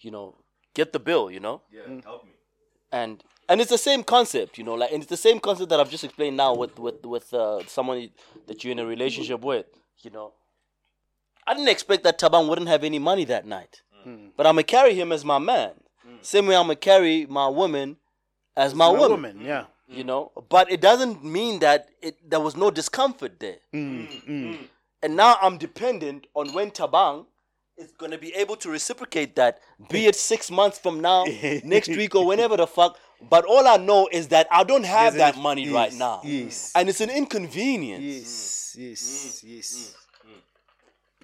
[0.00, 0.34] you know
[0.74, 2.30] get the bill you know yeah, help me.
[2.92, 5.78] and and it's the same concept, you know, like and it's the same concept that
[5.78, 8.10] I've just explained now with with with uh, someone
[8.48, 9.66] that you're in a relationship with,
[10.02, 10.32] you know.
[11.46, 13.82] I didn't expect that Tabang wouldn't have any money that night.
[14.06, 14.30] Mm.
[14.36, 15.72] But I'm gonna carry him as my man.
[16.06, 16.24] Mm.
[16.24, 17.96] Same way I'm gonna carry my woman
[18.56, 19.10] as my, My woman.
[19.10, 19.64] woman, yeah.
[19.88, 23.58] You know, but it doesn't mean that it there was no discomfort there.
[23.72, 24.58] Mm,
[25.02, 27.26] and now I'm dependent on when Tabang
[27.78, 31.24] is gonna be able to reciprocate that, be it six months from now,
[31.64, 32.98] next week, or whenever the fuck.
[33.30, 36.20] But all I know is that I don't have There's that an- money right now,
[36.24, 36.72] yes.
[36.74, 38.02] and it's an inconvenience.
[38.02, 39.94] Yes, yes, yes.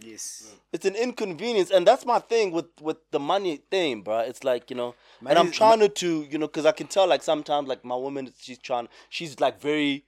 [0.04, 0.44] Yes.
[0.46, 0.58] Mm.
[0.72, 4.20] It's an inconvenience, and that's my thing with with the money thing, bro.
[4.20, 4.94] It's like you know,
[5.26, 7.84] and I'm is- trying to, to you know, because I can tell like sometimes like
[7.84, 10.04] my woman, she's trying, she's like very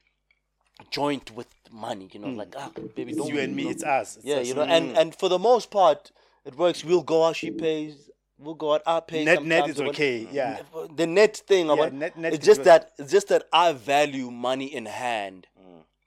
[0.90, 2.36] joint with money, you know, mm.
[2.36, 4.16] like ah, baby, It's don't you and me, it's us.
[4.16, 4.48] It's yeah, us.
[4.48, 6.10] you know, and and for the most part,
[6.44, 6.84] it works.
[6.84, 8.10] We'll go out, she pays.
[8.36, 9.24] We'll go out, I pay.
[9.24, 10.32] Net- net sometimes is or what- okay, mm.
[10.32, 10.60] yeah.
[10.96, 14.30] The net thing, about net- net it's is just that it's just that I value
[14.30, 15.46] money in hand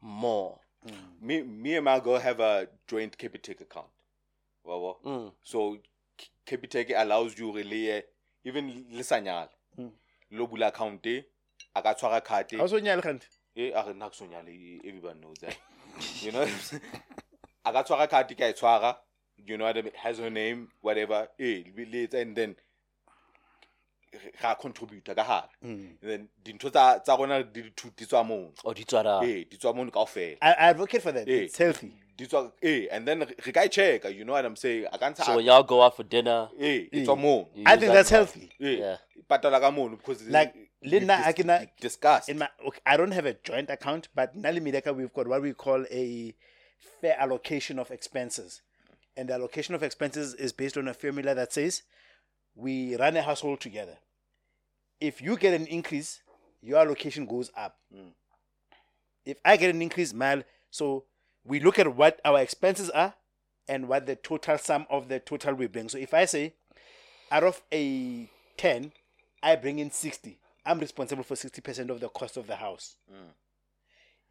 [0.01, 0.59] more.
[1.21, 3.87] Me, me and my girl have a joint Capitec account.
[4.63, 4.97] Wow.
[5.05, 5.31] Mm.
[5.43, 5.77] So
[6.45, 8.03] Capitec allows you really
[8.43, 9.49] even lisanyal.
[9.79, 9.91] Mm.
[10.31, 11.23] Lo bula account e,
[11.75, 12.57] a ka tshwara card e.
[12.57, 13.25] How's on your hand?
[13.55, 15.57] Eh, a re nna ke so nyale, everyone knows that.
[16.21, 16.41] you know?
[17.65, 18.95] a ka tshwara card ka tshwara,
[19.45, 19.93] you know what I mean?
[19.95, 21.27] Has her name, whatever.
[21.39, 21.63] Eh,
[22.13, 22.55] and then
[24.41, 25.49] ga contribute ka hare.
[25.63, 25.97] Mm.
[26.01, 28.51] Then dintho tsa tsa rona di di tswa moo.
[28.63, 29.23] Or di tswara.
[29.23, 30.37] Eh, di tswa moo kaofela.
[30.41, 31.27] I, I advocate for that.
[31.27, 31.43] Eh.
[31.45, 31.93] It's healthy.
[32.17, 34.85] Di tswa eh, and then re ka e check, you know what I'm saying?
[34.91, 37.45] A ka ntsha So y'all go out for dinner, eh, e tswa moo.
[37.65, 38.49] I think that's healthy.
[38.59, 38.97] Eh, Yeah.
[39.29, 42.31] patala ka mono because Like, we le nna dis- ha ke na- we.
[42.31, 45.41] In my, okay, I don't have a joint account, but Nali Mideka, we've got what
[45.41, 46.33] we call a
[47.01, 48.61] fair allocation of expenses.
[49.17, 51.81] And the allocation of expenses is based on a formula that says
[52.57, 53.97] we run a household together.
[54.99, 56.21] If you get an increase,
[56.61, 57.77] your allocation goes up.
[57.93, 58.09] Hmm.
[59.25, 61.05] If I get an increase, my so
[61.45, 63.13] we look at what our expenses are
[63.67, 65.87] and what the total sum of the total we bring.
[65.87, 66.53] So if I say
[67.31, 68.91] out of a 10,
[69.43, 70.39] I bring in 60.
[70.65, 72.95] I'm responsible for 60% of the cost of the house.
[73.09, 73.29] Hmm.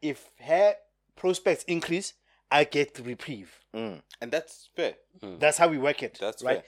[0.01, 0.75] If her
[1.15, 2.13] prospects increase,
[2.51, 3.51] I get reprieve.
[3.75, 4.01] Mm.
[4.21, 4.95] And that's fair.
[5.21, 5.37] Hmm.
[5.39, 6.17] That's how we work it.
[6.19, 6.57] That's right.
[6.57, 6.63] fair.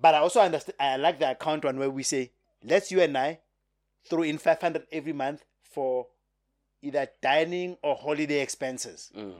[0.00, 0.76] But I also understand.
[0.80, 2.32] I like the account one where we say,
[2.64, 3.40] let's you and I
[4.08, 6.06] throw in 500 every month for
[6.82, 9.10] either dining or holiday expenses.
[9.16, 9.34] Mm.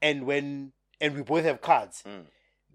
[0.00, 2.02] And when and we both have cards.
[2.06, 2.22] Mm.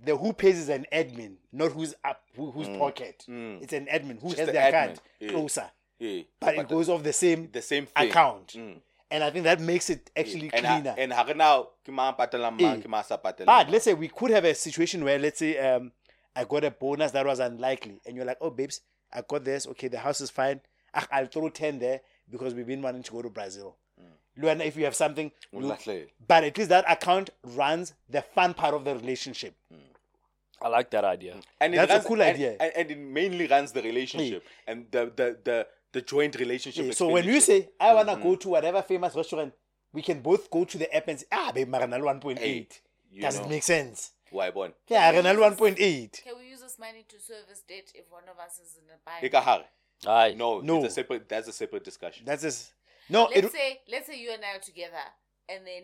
[0.05, 3.25] The who pays is an admin, not who's up, who, whose pocket.
[3.27, 3.63] Mm.
[3.63, 5.29] It's an admin who Just has the their admin, card yeah.
[5.31, 6.21] closer, Yeah.
[6.39, 8.09] but it goes off the same the same thing.
[8.09, 8.53] account.
[8.55, 8.75] Mm.
[9.09, 10.93] And I think that makes it actually and cleaner.
[10.97, 12.81] and re now ke mang a patalang mang Eh.
[12.81, 15.39] ke mang a sa patalang But let's say we could have a situation where, let's
[15.39, 15.91] say, um,
[16.37, 19.67] I got a bonus that was unlikely, and you're like, "Oh, babes, I got this.
[19.67, 20.61] Okay, the house is fine.
[20.93, 23.75] Ah, I'll throw ten there because we've been wanting to go to Brazil."
[24.37, 25.63] Luana, if you have something, Mm.
[25.87, 29.55] you- but at least that account runs the fun part of the relationship.
[30.61, 31.35] I like that idea.
[31.59, 32.55] and it That's a cool and- idea.
[32.59, 36.91] and, and it mainly runs the relationship and the the the, the joint relationship Yeah,
[36.91, 39.53] so when you say I wanna go to whatever famous restaurant,
[39.93, 42.81] we can both go to the app and say, "Ah, babe, Maranal one point eight.
[43.11, 43.45] you Does know.
[43.45, 46.21] it make sense?" Why bon Yeah, Maranal one point eight.
[46.23, 48.97] Can we use this money to service debt if one of us is in a
[49.05, 49.31] bind?
[49.31, 49.65] ka hare
[50.05, 50.33] Aye.
[50.37, 50.77] no No.
[50.77, 52.73] it's a separate that's a separate discussion That's just
[53.09, 53.23] no.
[53.33, 55.05] Let's It, say let's say you and I are together
[55.49, 55.83] and then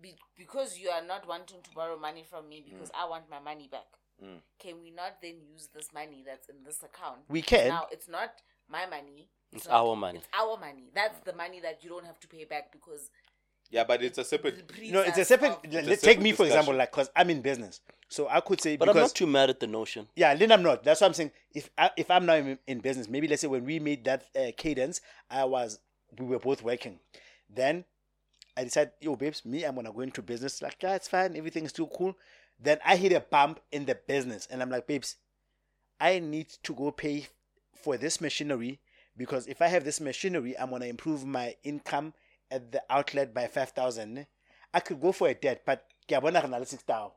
[0.00, 3.38] be, because you are not wanting to borrow money from me because I want my
[3.40, 3.86] money back.
[4.22, 4.40] Mm.
[4.58, 7.20] Can we not then use this money that's in this account?
[7.28, 7.68] We can.
[7.68, 8.32] Now it's not
[8.68, 9.28] my money.
[9.52, 10.18] It's not- our money.
[10.18, 10.90] It's our money.
[10.94, 13.10] That's the money that you don't have to pay back because
[13.70, 15.52] yeah but it's a separate reprives no, it's a separate.
[15.52, 18.40] of- let- a let's take me for example, like because I'm in business, so I
[18.40, 20.08] could say But I'm not too mad at the notion.
[20.14, 20.84] yeah, Lynn, I'm not.
[20.84, 21.32] That's what I'm saying.
[21.54, 24.24] If I, if I'm now in, in business, maybe let's say when we made that
[24.36, 25.78] uh, cadence, I was
[26.18, 26.98] we were both working.
[27.48, 27.84] Then
[28.56, 30.62] I decided, yo, babes, me, I'm gonna go into business.
[30.62, 32.16] Like, yeah, it's fine, everything's is still cool.
[32.58, 35.16] Then I hit a bump in the business, and I'm like, babes,
[36.00, 37.26] I need to go pay
[37.74, 38.80] for this machinery
[39.16, 42.14] because if I have this machinery, I'm gonna improve my income
[42.50, 44.26] at the outlet by five thousand.
[44.74, 47.10] I could go for a debt, but ke a bona re na le 6,000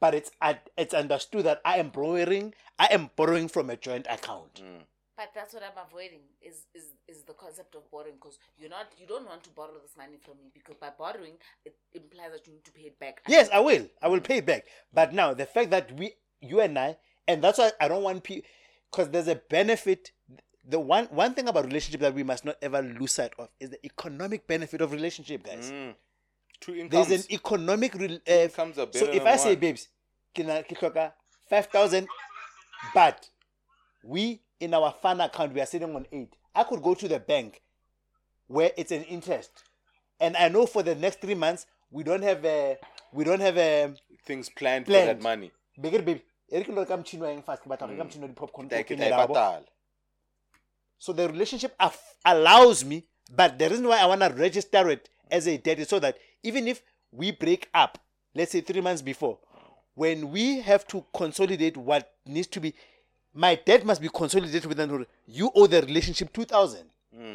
[0.00, 0.30] but it's
[0.76, 4.56] it's understood that I am borrowing I am borrowing from a joint account.
[4.62, 4.84] Mm.
[5.16, 8.92] But that's what I'm avoiding is is is the concept of borrowing because you're not
[8.98, 11.34] you don't want to borrow this money from me because by borrowing
[11.64, 13.22] it implies that you need to pay it back.
[13.26, 13.86] Yes, I will.
[14.02, 14.24] I will mm.
[14.24, 14.66] pay back.
[14.92, 18.22] But now the fact that we you and I and that's why I don't want
[18.22, 18.48] people
[18.90, 20.12] because there's a benefit.
[20.68, 23.70] The one one thing about relationship that we must not ever lose sight of is
[23.70, 25.70] the economic benefit of relationship, guys.
[25.70, 25.94] Mm.
[26.60, 29.58] two There's an economic rel- uh, incomes are so if I say one.
[29.60, 29.88] babes,
[30.34, 30.62] can I
[31.48, 32.08] 5,000
[32.94, 33.28] but
[34.02, 36.28] we in our fund account we are sitting on 8.
[36.54, 37.62] I could go to the bank
[38.48, 39.50] where it's an interest
[40.20, 42.76] and I know for the next 3 months we don't have a
[43.12, 45.08] we don't have a things planned, for Planned.
[45.08, 45.52] that money.
[45.80, 49.66] bigger baby e re reka motšhini wa eng fast ke batla go reka motšhini
[50.98, 55.08] so the relationship af- allows me but the reason why i want to register it
[55.30, 57.98] as a debt is so that even if we break up
[58.34, 59.38] let's say three months before
[59.94, 62.74] when we have to consolidate what needs to be
[63.34, 66.80] my debt must be consolidated with an you owe the relationship 2000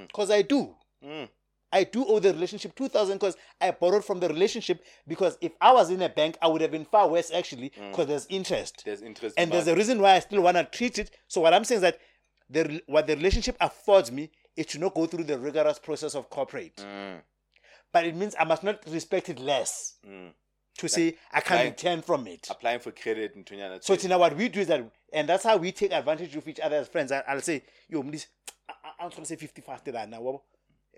[0.08, 1.28] because i do Mm.
[1.74, 5.72] I do owe the relationship 2000 because I borrowed from the relationship because if I
[5.74, 9.02] was in a bank I would have been far worse actually because there's interest There's
[9.02, 9.34] interest.
[9.36, 11.10] and there's a reason why I still want to treat it.
[11.28, 11.98] So what I'm saying is that
[12.52, 16.30] the what the relationship affords me, it should not go through the rigorous process of
[16.30, 16.76] corporate.
[16.78, 17.22] Mm.
[17.94, 20.34] But it means I must not respect it less Mm.
[20.78, 22.48] to say I can't return from it.
[22.50, 23.84] applying for credit and Tunyana.
[23.84, 26.60] So Tina, what we do is that, and that's how we take advantage of each
[26.60, 27.12] other as friends.
[27.12, 28.28] I, I'll say, yo, this,
[28.70, 28.74] I,
[29.04, 30.42] I'm trying to say 50 faster than now.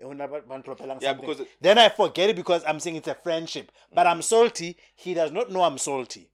[0.00, 1.46] Yeah, because- Mm.
[1.60, 3.70] then I forget it because I'm saying it's a friendship.
[3.92, 4.76] But I'm salty.
[4.94, 6.30] He does not know I'm salty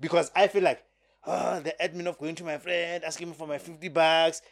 [0.00, 0.82] because I feel like,
[1.26, 4.42] oh, the admin of going to my friend asking me for my 50 bucks.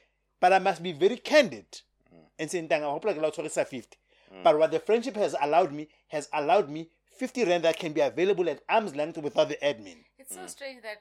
[0.40, 1.80] But I must be very candid
[2.12, 2.26] Mm.
[2.38, 3.98] and saying, "Tang, I hope like it's 50.
[4.42, 8.00] But what the friendship has allowed me has allowed me 50 rand that can be
[8.00, 10.04] available at arm's length without the admin.
[10.18, 10.98] It's so strange that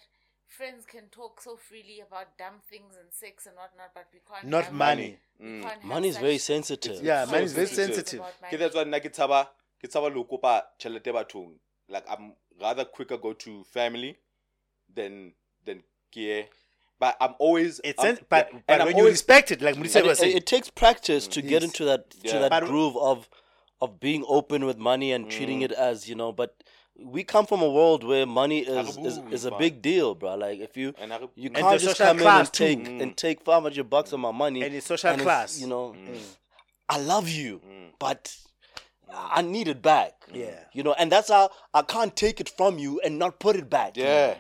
[0.48, 4.46] friends can talk so freely about dumb things and sex and whatnot, but we can't.
[4.48, 5.20] Not have- money.
[5.40, 7.04] we can't have Money is such very sensitive.
[7.04, 7.96] Yeah, So money is very sensitive.
[7.96, 8.20] sensitive.
[8.22, 8.50] about money.
[8.54, 9.50] Okay, that's why nna ke tshaba
[9.80, 11.60] ke tshaba le kopa tjhelete bathong.
[11.90, 14.18] Like I'm rather quicker go to family
[14.94, 15.34] than
[15.66, 16.50] than ke ye.
[17.00, 19.62] But I'm always It's I'm- sen- but, and but I'm when you always respect it,
[19.62, 22.66] like Mudisa was it, saying, it takes practice to get into that to that But-
[22.66, 23.30] groove of
[23.82, 26.32] of being open with money and treating it as you know.
[26.32, 26.56] But
[26.98, 30.36] we come from a world where money is is, is a big deal, bro.
[30.36, 33.02] Like if you And you can't just come in and take Mm.
[33.02, 35.60] and take five hundred bucks of my money and it's social and it's, class.
[35.60, 36.18] You know, Mm.
[36.88, 37.62] I love you,
[38.00, 38.34] but
[39.12, 40.14] I need it back.
[40.34, 40.60] Yeah.
[40.74, 43.70] You know, and that's how I can't take it from you and not put it
[43.70, 43.98] back.
[43.98, 44.36] yeah.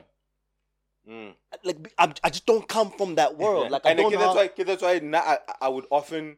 [1.09, 1.33] Mm.
[1.63, 3.71] Like I'm, I just don't come from that world.
[3.71, 4.33] Like I and don't know.
[4.33, 6.37] that's why that's why I, I would often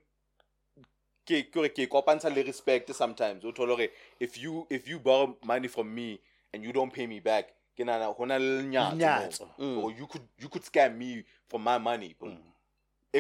[1.28, 3.88] ke ke re ke kopantsha le respect sometimes o thole
[4.20, 6.20] if you if you borrow money from me
[6.54, 9.48] and you don't pay me back ke nana ho na le Lenyatso.
[9.60, 12.32] or you could you could scam me for my money bro.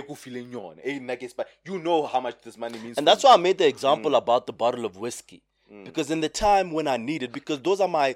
[0.07, 1.27] ko fileng yona e nna ke
[1.65, 3.29] you know how much this money means and that's me.
[3.29, 4.17] why I made the example Mm.
[4.17, 5.41] about the bottle of whiskey.
[5.83, 8.15] Because in the time when I needed, because those are my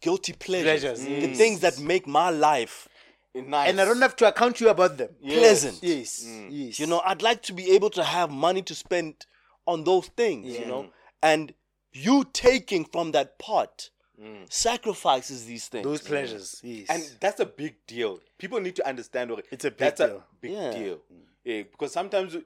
[0.00, 1.36] guilty pleasures, Pleasures, the yes.
[1.38, 2.88] things that make my life
[3.34, 3.68] nice.
[3.70, 5.10] And I don't have to account you about them.
[5.26, 5.78] pleasant.
[5.82, 6.24] Yes.
[6.26, 6.48] Mm.
[6.50, 6.80] Yes.
[6.80, 9.26] You know, I'd like to be able to have money to spend
[9.66, 10.88] on those things, you know,
[11.22, 11.52] and
[11.92, 14.50] you taking from that pot mm.
[14.52, 15.84] sacrifices these things.
[15.84, 16.60] those pleasures.
[16.62, 16.86] Yes.
[16.88, 18.20] and that's a big deal.
[18.38, 20.16] People need to understand what It's a big that's deal.
[20.16, 20.70] a big Yeah.
[20.72, 20.98] deal.
[21.44, 22.40] Yeah, because sometimes eh,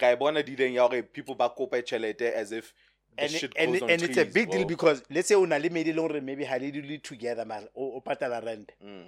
[0.00, 2.85] ra e bona dileng ya gore people ba kopa tjhelete as if the
[3.18, 6.24] and, it- and, on and it's a big deal because let's say le made long
[6.24, 8.72] maybe hali do together man or, patala rent.
[8.84, 9.04] Mm.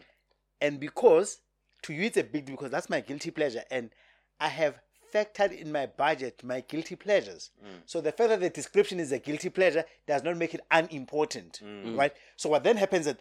[0.61, 1.41] And because
[1.83, 3.91] to you it's a big deal because that's my guilty pleasure and
[4.41, 4.75] I have
[5.15, 7.51] factored in my budget my guilty pleasures.
[7.65, 7.69] Mm.
[7.87, 11.61] So the fact that the description is a guilty pleasure does not make it unimportant,
[11.65, 11.97] Mm.
[11.97, 12.13] right?
[12.37, 13.15] So what then happens is,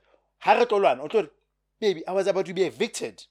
[0.46, 1.30] Otor,
[1.80, 3.24] baby, I was about to be evicted,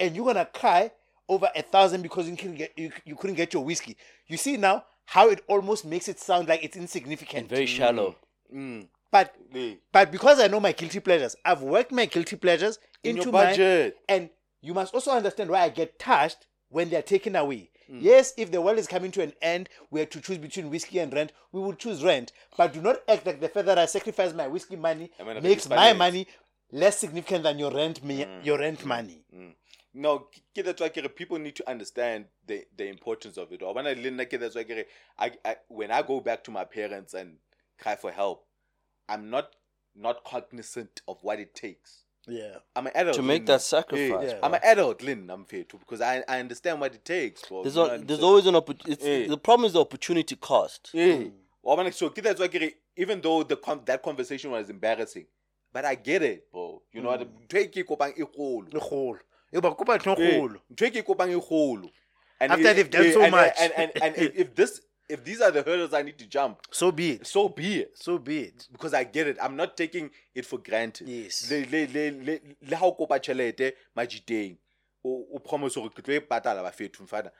[0.00, 0.90] and you're gonna cry
[1.28, 3.96] over a thousand because you couldn't get you, you couldn't get your whiskey.
[4.26, 7.42] You see now how it almost makes it sound like it's insignificant.
[7.42, 8.16] and very shallow.
[8.54, 8.82] Mm.
[8.82, 8.88] mm.
[9.10, 9.74] but Yeah.
[9.92, 13.32] but because I know my guilty pleasures, I've worked my guilty pleasures In into your
[13.32, 13.96] my budget.
[14.08, 17.70] and you must also understand why I get touched when they're taken away.
[17.90, 17.98] Mm.
[18.00, 20.98] Yes, if the world is coming to an end, we have to choose between whiskey
[21.00, 21.32] and rent.
[21.52, 24.48] We will choose rent, but do not act like the fact that I sacrifice my
[24.48, 25.10] whiskey money
[25.42, 26.26] makes my money
[26.72, 28.44] less significant than your rent me mm.
[28.44, 29.24] your rent money.
[29.94, 33.62] No, ke that's why ke re people need to understand the the importance of it.
[33.62, 34.86] Or when I learn ke that's why ke
[35.18, 37.36] I, I when I go back to my parents and
[37.80, 38.44] cry for help,
[39.08, 39.54] I'm not
[39.94, 42.00] not cognizant of what it takes.
[42.26, 42.56] Yeah.
[42.74, 43.44] I'm an adult To make Lynn.
[43.46, 44.38] that sacrifice, Yeah.
[44.42, 45.30] I'm an adult, Lynn.
[45.30, 47.44] I'm fair too because I I understand what it takes.
[47.46, 47.62] Bro.
[47.62, 49.10] There's, You know al- there's always an opportunity.
[49.10, 49.26] Yeah.
[49.28, 50.90] The problem is the opportunity cost.
[50.92, 51.24] Yeah.
[51.62, 54.70] Or when I- so ke that's why ke even though the con- that conversation was
[54.70, 55.26] embarrassing,
[55.72, 56.82] but I get it, bro.
[56.92, 57.20] You know what?
[57.20, 57.46] Mm.
[57.48, 59.18] Ntho e
[59.60, 59.60] ke kopang e kgolo.
[59.60, 59.60] Le kgolo.
[59.60, 60.60] Eh, ba kopa ntho e Eh, kgolo.
[60.70, 61.90] ntho e ke kopang e kgolo.
[62.40, 63.54] After if- they've done eh, so much.
[63.58, 66.60] and and, and if, if this if these are the hurdles I need to jump,
[66.70, 67.26] So be it.
[67.26, 67.92] so be it.
[67.98, 68.68] So be it.
[68.72, 69.36] Because I get it.
[69.40, 71.08] I'm not taking it for granted.
[71.08, 71.50] Yes.
[71.50, 74.56] Le le le le le ha o kopa tjhelete majiteng.
[75.04, 77.30] O o promise hore ke tlo e patala ba fethu mfana.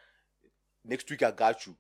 [0.85, 1.75] Next week I got you.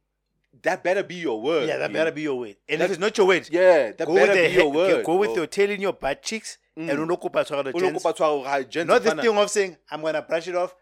[0.62, 1.68] That better be your word.
[1.68, 2.56] Yeah, that better be your word.
[2.68, 4.72] And That- if it's not your word, Yeah, that go with better the be your
[4.72, 5.04] word.
[5.04, 5.36] go with bro.
[5.36, 6.88] your tail in your butt cheeks mm.
[6.88, 7.02] and Mm.
[7.02, 8.02] uno kopa tshwara the gents.
[8.04, 10.74] kopa tshwaro ha gents Not this thing of saying I'm gonna brush it off,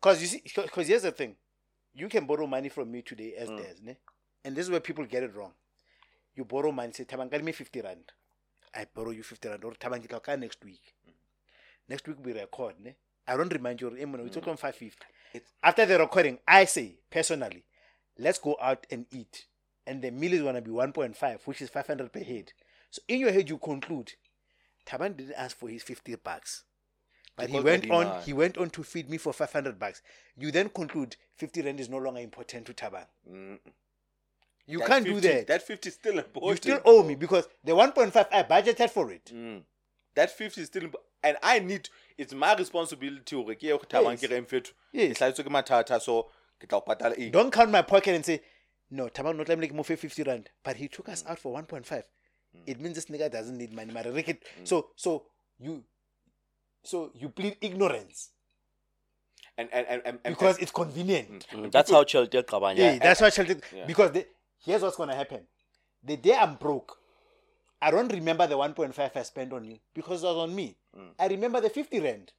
[0.00, 1.36] because you see, because here's the thing,
[1.94, 3.56] you can borrow money from me today as mm.
[3.58, 3.96] theirs, ne?
[4.44, 5.52] and this is where people get it wrong.
[6.34, 8.12] You borrow money, say, "Tabang, me fifty rand."
[8.74, 10.80] I borrow you 50 rand or tabang next week.
[11.06, 11.12] Mm.
[11.88, 12.94] Next week we record, ne?
[13.26, 14.96] I don't remind you, we talk on 550.
[15.62, 17.64] After the recording, I say personally,
[18.18, 19.46] let's go out and eat.
[19.86, 22.52] And the meal is gonna be 1.5, which is 500 per head.
[22.90, 24.12] So in your head you conclude,
[24.86, 26.64] Tabang didn't ask for his 50 bucks.
[27.36, 28.24] But he went on demand.
[28.24, 30.02] he went on to feed me for 500 bucks.
[30.36, 33.06] You then conclude 50 rand is no longer important to Tabang.
[33.30, 33.58] Mm.
[34.66, 35.46] You That can't 50 do that.
[35.46, 36.50] That 50 is still important.
[36.50, 39.32] you still owe me because the 1.5 I budgeted for it.
[39.34, 39.62] Mm.
[40.14, 40.90] That 50 is still
[41.24, 44.24] and I need it's my responsibility hore ke ye go thabang Yes.
[44.26, 44.72] ke reng fethu.
[44.92, 45.16] Yes.
[45.16, 46.28] Ke hlatswe ke mathata so
[46.62, 47.30] ke tla o patala eng.
[47.30, 48.40] Don't count my pocket and say,
[48.90, 50.50] no, Tabang not let me move 50 rand.
[50.62, 51.30] But he took us mm.
[51.30, 51.84] out for 1.5.
[51.90, 52.02] Mm.
[52.66, 53.92] It means this nigga doesn't need money.
[53.92, 54.68] Mara Rick it- mm.
[54.68, 55.24] So so
[55.58, 55.84] you
[56.82, 58.30] so you plead ignorance
[59.58, 61.46] And and and, and, and because it's convenient.
[61.52, 62.78] Mm, That's how Chelsea Kabanya.
[62.78, 63.56] Yeah, that's why Chelsea.
[63.76, 63.84] Yeah.
[63.86, 64.26] Because the,
[64.64, 65.40] here's what's gonna happen.
[66.02, 66.96] The day I'm broke,
[67.80, 70.76] I don't remember the 1.5 I spent on you because it was on me.
[71.18, 72.32] I remember the 50 rand.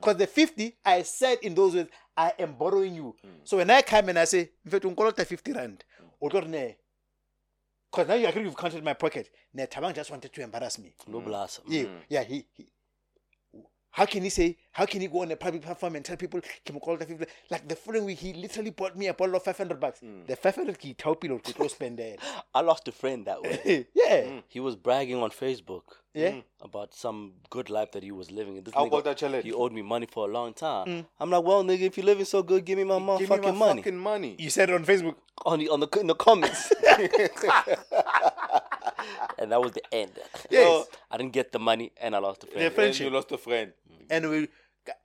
[0.00, 3.14] Because the 50 I said in those words, I am borrowing you.
[3.24, 3.30] Mm.
[3.44, 5.84] So when I come and I say, "Mfethu, ngikoloda 50 rand,
[6.22, 6.74] mm.
[7.90, 9.30] because now you agree you've counted my pocket.
[9.52, 10.94] Ne, Tabang just wanted to embarrass me.
[11.06, 11.24] No mm.
[11.24, 11.60] blast.
[11.66, 12.22] Yeah, yeah.
[12.22, 12.66] He, he.
[13.90, 14.56] How can he say?
[14.72, 16.40] How can he go on a public platform and tell people?
[16.64, 19.42] Kim call the people like the following week he literally bought me a bottle of
[19.42, 20.00] five hundred bucks.
[20.00, 20.26] Mm.
[20.26, 22.16] The five hundred key you to go spend there.
[22.54, 23.86] I lost a friend that way.
[23.94, 24.42] yeah, mm.
[24.48, 25.82] He was bragging on Facebook
[26.14, 26.30] yeah.
[26.30, 26.42] Mm.
[26.62, 28.56] about some good life that he was living.
[28.56, 29.44] And this How about that challenge?
[29.44, 31.06] he owed me money for a long time.
[31.18, 33.50] I'm like, well, nigga, if you're living so good, give me my Give me my
[33.50, 33.82] money.
[33.82, 34.36] fucking money.
[34.38, 35.16] You said it on Facebook.
[35.44, 36.72] on the on the in the comments.
[39.38, 40.12] and that was the end.
[40.50, 40.86] Yes.
[41.10, 42.60] I didn't get the money and I lost the friend.
[42.60, 43.04] The And friendship.
[43.04, 43.72] you lost a friend.
[44.10, 44.48] And we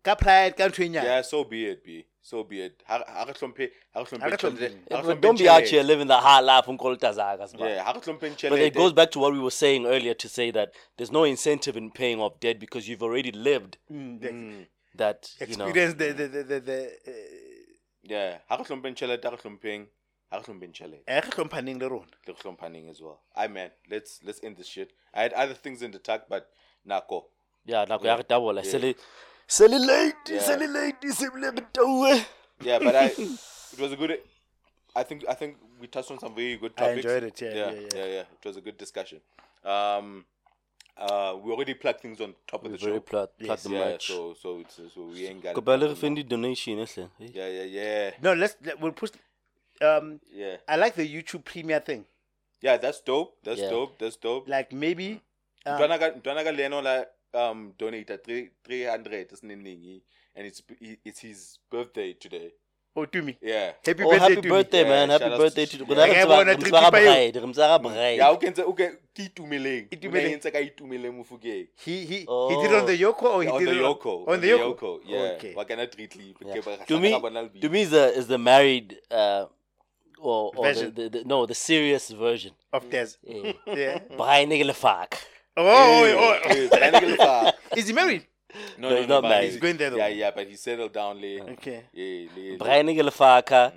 [0.04, 2.06] got pride, got to Yeah, so be it, B.
[2.22, 2.82] So be it.
[2.88, 4.38] Ha ha re hlomphe ha re Ha re hlomphe hlomphe.
[4.38, 6.78] tjhelete- Yeah, ha re but hlomphe don't be out here living the high life on
[6.78, 7.70] Kolta Zagas, man.
[7.70, 10.28] Yeah, ha re hlompheng But it goes back to what we were saying earlier to
[10.30, 14.66] say that there's no incentive in paying off debt because you've already lived Mm,
[14.96, 15.66] that, you know.
[15.66, 16.60] experience the the the the.
[16.60, 17.12] the uh,
[18.08, 19.86] Yeah, ha re hlompheng tjhelete, ha re hlompheng
[20.32, 21.04] ha re hlompheng tjhelete.
[21.08, 22.18] eh, re hlomphaneng le rona.
[22.28, 23.20] Le hlomphaneng as well.
[23.36, 24.92] I man, let's let's end this shit.
[25.14, 26.50] I had other things in the tuck, but
[26.88, 27.26] nako.
[27.66, 28.64] Yeah, nako ya re tabola.
[28.64, 28.72] Yeah.
[28.72, 28.96] Sele
[29.48, 30.40] sele late, Yeah.
[30.42, 32.26] sele late, sele late.
[32.62, 33.06] Yeah, but I
[33.74, 34.20] it was a good
[34.96, 37.06] I think I think we touched on some very good I topics.
[37.06, 38.06] enjoyed it, yeah, yeah, yeah, yeah.
[38.06, 39.20] yeah, It was a good discussion.
[39.64, 40.26] Um,
[40.98, 43.02] uh, we already plugged things on top of We the very show.
[43.02, 43.48] plat, Yes.
[43.48, 44.08] plat the yeah, match.
[44.08, 45.50] so so it's, so we ain't got.
[45.52, 47.10] it Kopela re fendi donation, eh, hle.
[47.20, 49.12] Yeah, yeah, yeah, No, let's let, we'll push.
[49.82, 50.56] Um, yeah.
[50.70, 52.06] I like the YouTube Premiere thing.
[52.62, 53.36] Yeah, that's dope.
[53.44, 53.70] That's Yeah.
[53.70, 53.98] dope.
[54.00, 54.48] That's dope.
[54.48, 55.22] Like maybe.
[55.66, 57.04] Um, Ntwana ka Ntwana ka Leno la
[57.36, 60.02] um donated three three hundred isiningi,
[60.36, 60.62] and it's
[61.06, 62.52] it's his birthday today.
[62.98, 63.34] oh, to me.
[63.42, 63.74] Yeah.
[63.86, 64.50] Happy Oh, birthday happy to me.
[64.50, 65.10] birthday, Yeah, man.
[65.10, 65.96] Happy shout out birthday to- to Yeah.
[65.96, 67.04] Rona re Ke tseba- bona re tseba ka tricky pa eo.
[67.04, 68.18] bride, re tseba ka bride.
[68.20, 68.90] Yeah, okay, okay.
[69.16, 69.84] Ke itumeleng.
[69.92, 70.40] Itumeleng.
[70.40, 70.54] Itumeleng.
[70.56, 71.68] Ka itumeleng Mofokeng.
[71.86, 72.62] He he he Oh.
[72.64, 74.14] did on the Yoko or he Yeah, on did the Yoko.
[74.32, 74.92] on the Yoko.
[75.06, 75.20] Yeah.
[75.36, 75.54] Okay.
[75.60, 76.36] Wa kana treatly.
[76.40, 76.62] Yeah.
[76.88, 77.12] To me,
[77.62, 79.46] to me is the is the married uh,
[80.20, 80.94] or, or the, Version.
[80.96, 82.54] the, the no the serious version.
[82.72, 83.18] Of theirs.
[83.28, 83.52] Yeah.
[83.68, 84.00] Yeah.
[84.16, 85.20] Brian Nigelefak.
[85.58, 87.52] Oh, oh, oh.
[87.52, 88.26] No, Is he married?
[88.78, 89.42] no, No, no, he's not but married.
[89.44, 89.98] he's- He's going there though.
[89.98, 91.42] Yeah, yeah, but he settled down late.
[91.42, 91.84] Okay.
[91.94, 92.60] Yeah, late.
[92.60, 93.72] Brian Nigelefaka.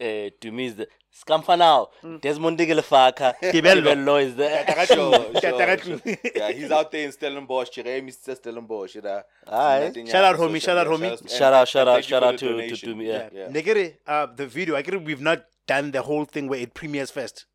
[0.00, 1.88] Uh, to me is the Scamfa now.
[2.20, 3.34] Desmond Nigelefaka.
[3.40, 3.82] Tibello.
[3.84, 4.48] Tibello is the
[4.86, 6.00] Sure, sure, sure.
[6.34, 7.70] Yeah, he's out there in Stellenbosch.
[7.70, 8.34] Chiré, Mr.
[8.36, 8.94] Stellenbosch.
[8.96, 9.22] You know.
[9.46, 9.92] Aye.
[10.06, 11.28] Shout out, homie, So, shout out, homie.
[11.38, 13.28] Shout out, shout out, shout out to- to- to me, yeah.
[13.32, 13.48] yeah.
[13.48, 14.74] Negere, uh, the video.
[14.74, 14.96] I agree.
[14.98, 17.46] We've not done the whole thing where it premieres first.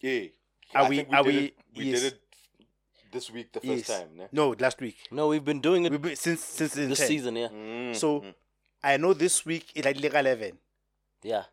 [0.00, 0.28] Yeah.
[0.74, 2.00] Are I we- think are did we- it- We yes.
[2.02, 2.20] did it
[3.14, 3.98] this week, the first Yes.
[4.00, 4.08] time.
[4.18, 4.24] Ne?
[4.32, 4.96] No, last week.
[5.10, 7.08] No, we've been doing it We've been, since since the this intent.
[7.08, 7.48] season, yeah.
[7.48, 8.34] Mm, So mm.
[8.82, 10.58] I know this week it like legal eleven.
[11.22, 11.44] Yeah.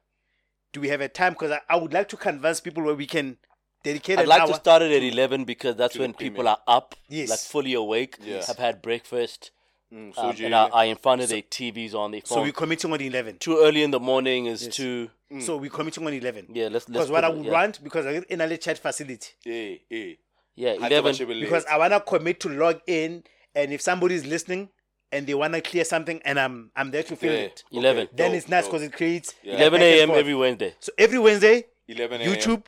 [0.73, 1.33] Do we have a time?
[1.33, 3.37] Because I, I would like to convince people where we can
[3.83, 4.47] dedicate I'd an like hour.
[4.47, 7.29] to start it at 11 because that's when people are up, Yes.
[7.29, 8.47] like fully awake, Yes.
[8.47, 9.51] have had breakfast,
[9.93, 12.93] Mm, um, and I, are in front of their TVs on their so we're committing
[12.93, 13.37] on eleven.
[13.39, 14.75] too early in the morning is Yes.
[14.77, 15.09] too.
[15.39, 16.45] So we're committing on eleven.
[16.49, 16.89] Yeah, let's let's.
[16.89, 17.51] Because what I would yeah.
[17.51, 19.33] want, because I get in a chat facility.
[19.43, 20.13] yeah, yeah.
[20.61, 21.13] Yeah, 11.
[21.13, 21.41] bashebelele.
[21.41, 23.23] Because I wanna commit to log in,
[23.55, 24.69] and if somebody's listening
[25.11, 27.39] and they wanna clear something, and I'm I'm there to fill Yeah.
[27.49, 28.09] it, 11.
[28.13, 28.71] then Dope, it's nice dope.
[28.73, 29.55] because it creates Yeah.
[29.55, 30.11] 11 a.m.
[30.11, 30.75] every Wednesday.
[30.79, 32.29] So every Wednesday, 11 a.m.
[32.31, 32.65] YouTube,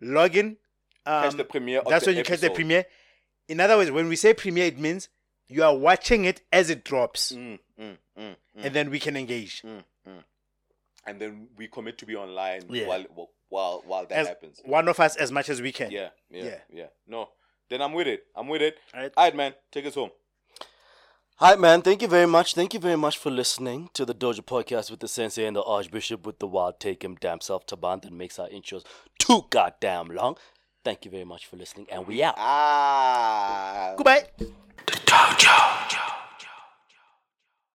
[0.00, 0.56] log in.
[1.06, 1.78] Um, Catch the premiere.
[1.80, 2.84] Of that's the when you catch the premiere.
[3.48, 5.08] In other words, when we say premiere, it means
[5.48, 9.16] you are watching it as it drops, Mm, mm, mm, mm, and then we can
[9.16, 9.62] engage.
[9.62, 10.24] mm, mm.
[11.06, 12.86] And then we commit to be online Yeah.
[12.86, 13.04] while
[13.50, 14.60] while while that As happens.
[14.64, 15.90] one of us as much as we can.
[15.90, 16.58] Yeah, yeah, Yeah.
[16.72, 17.28] yeah, No,
[17.68, 18.24] then I'm with it.
[18.34, 18.78] I'm with it.
[18.94, 19.12] Alright.
[19.16, 19.54] All right, man.
[19.70, 20.10] Take us home.
[21.36, 21.80] Hi, man.
[21.82, 22.54] Thank you very much.
[22.54, 25.62] Thank you very much for listening to the Dojo podcast with the Sensei and the
[25.62, 28.84] Archbishop with the wild take him damn self Tabang that makes our intros
[29.18, 30.36] too goddamn long.
[30.84, 32.34] Thank you very much for listening, and we out.
[32.38, 33.94] Ah.
[33.96, 34.24] Goodbye.
[34.86, 36.16] Dojo.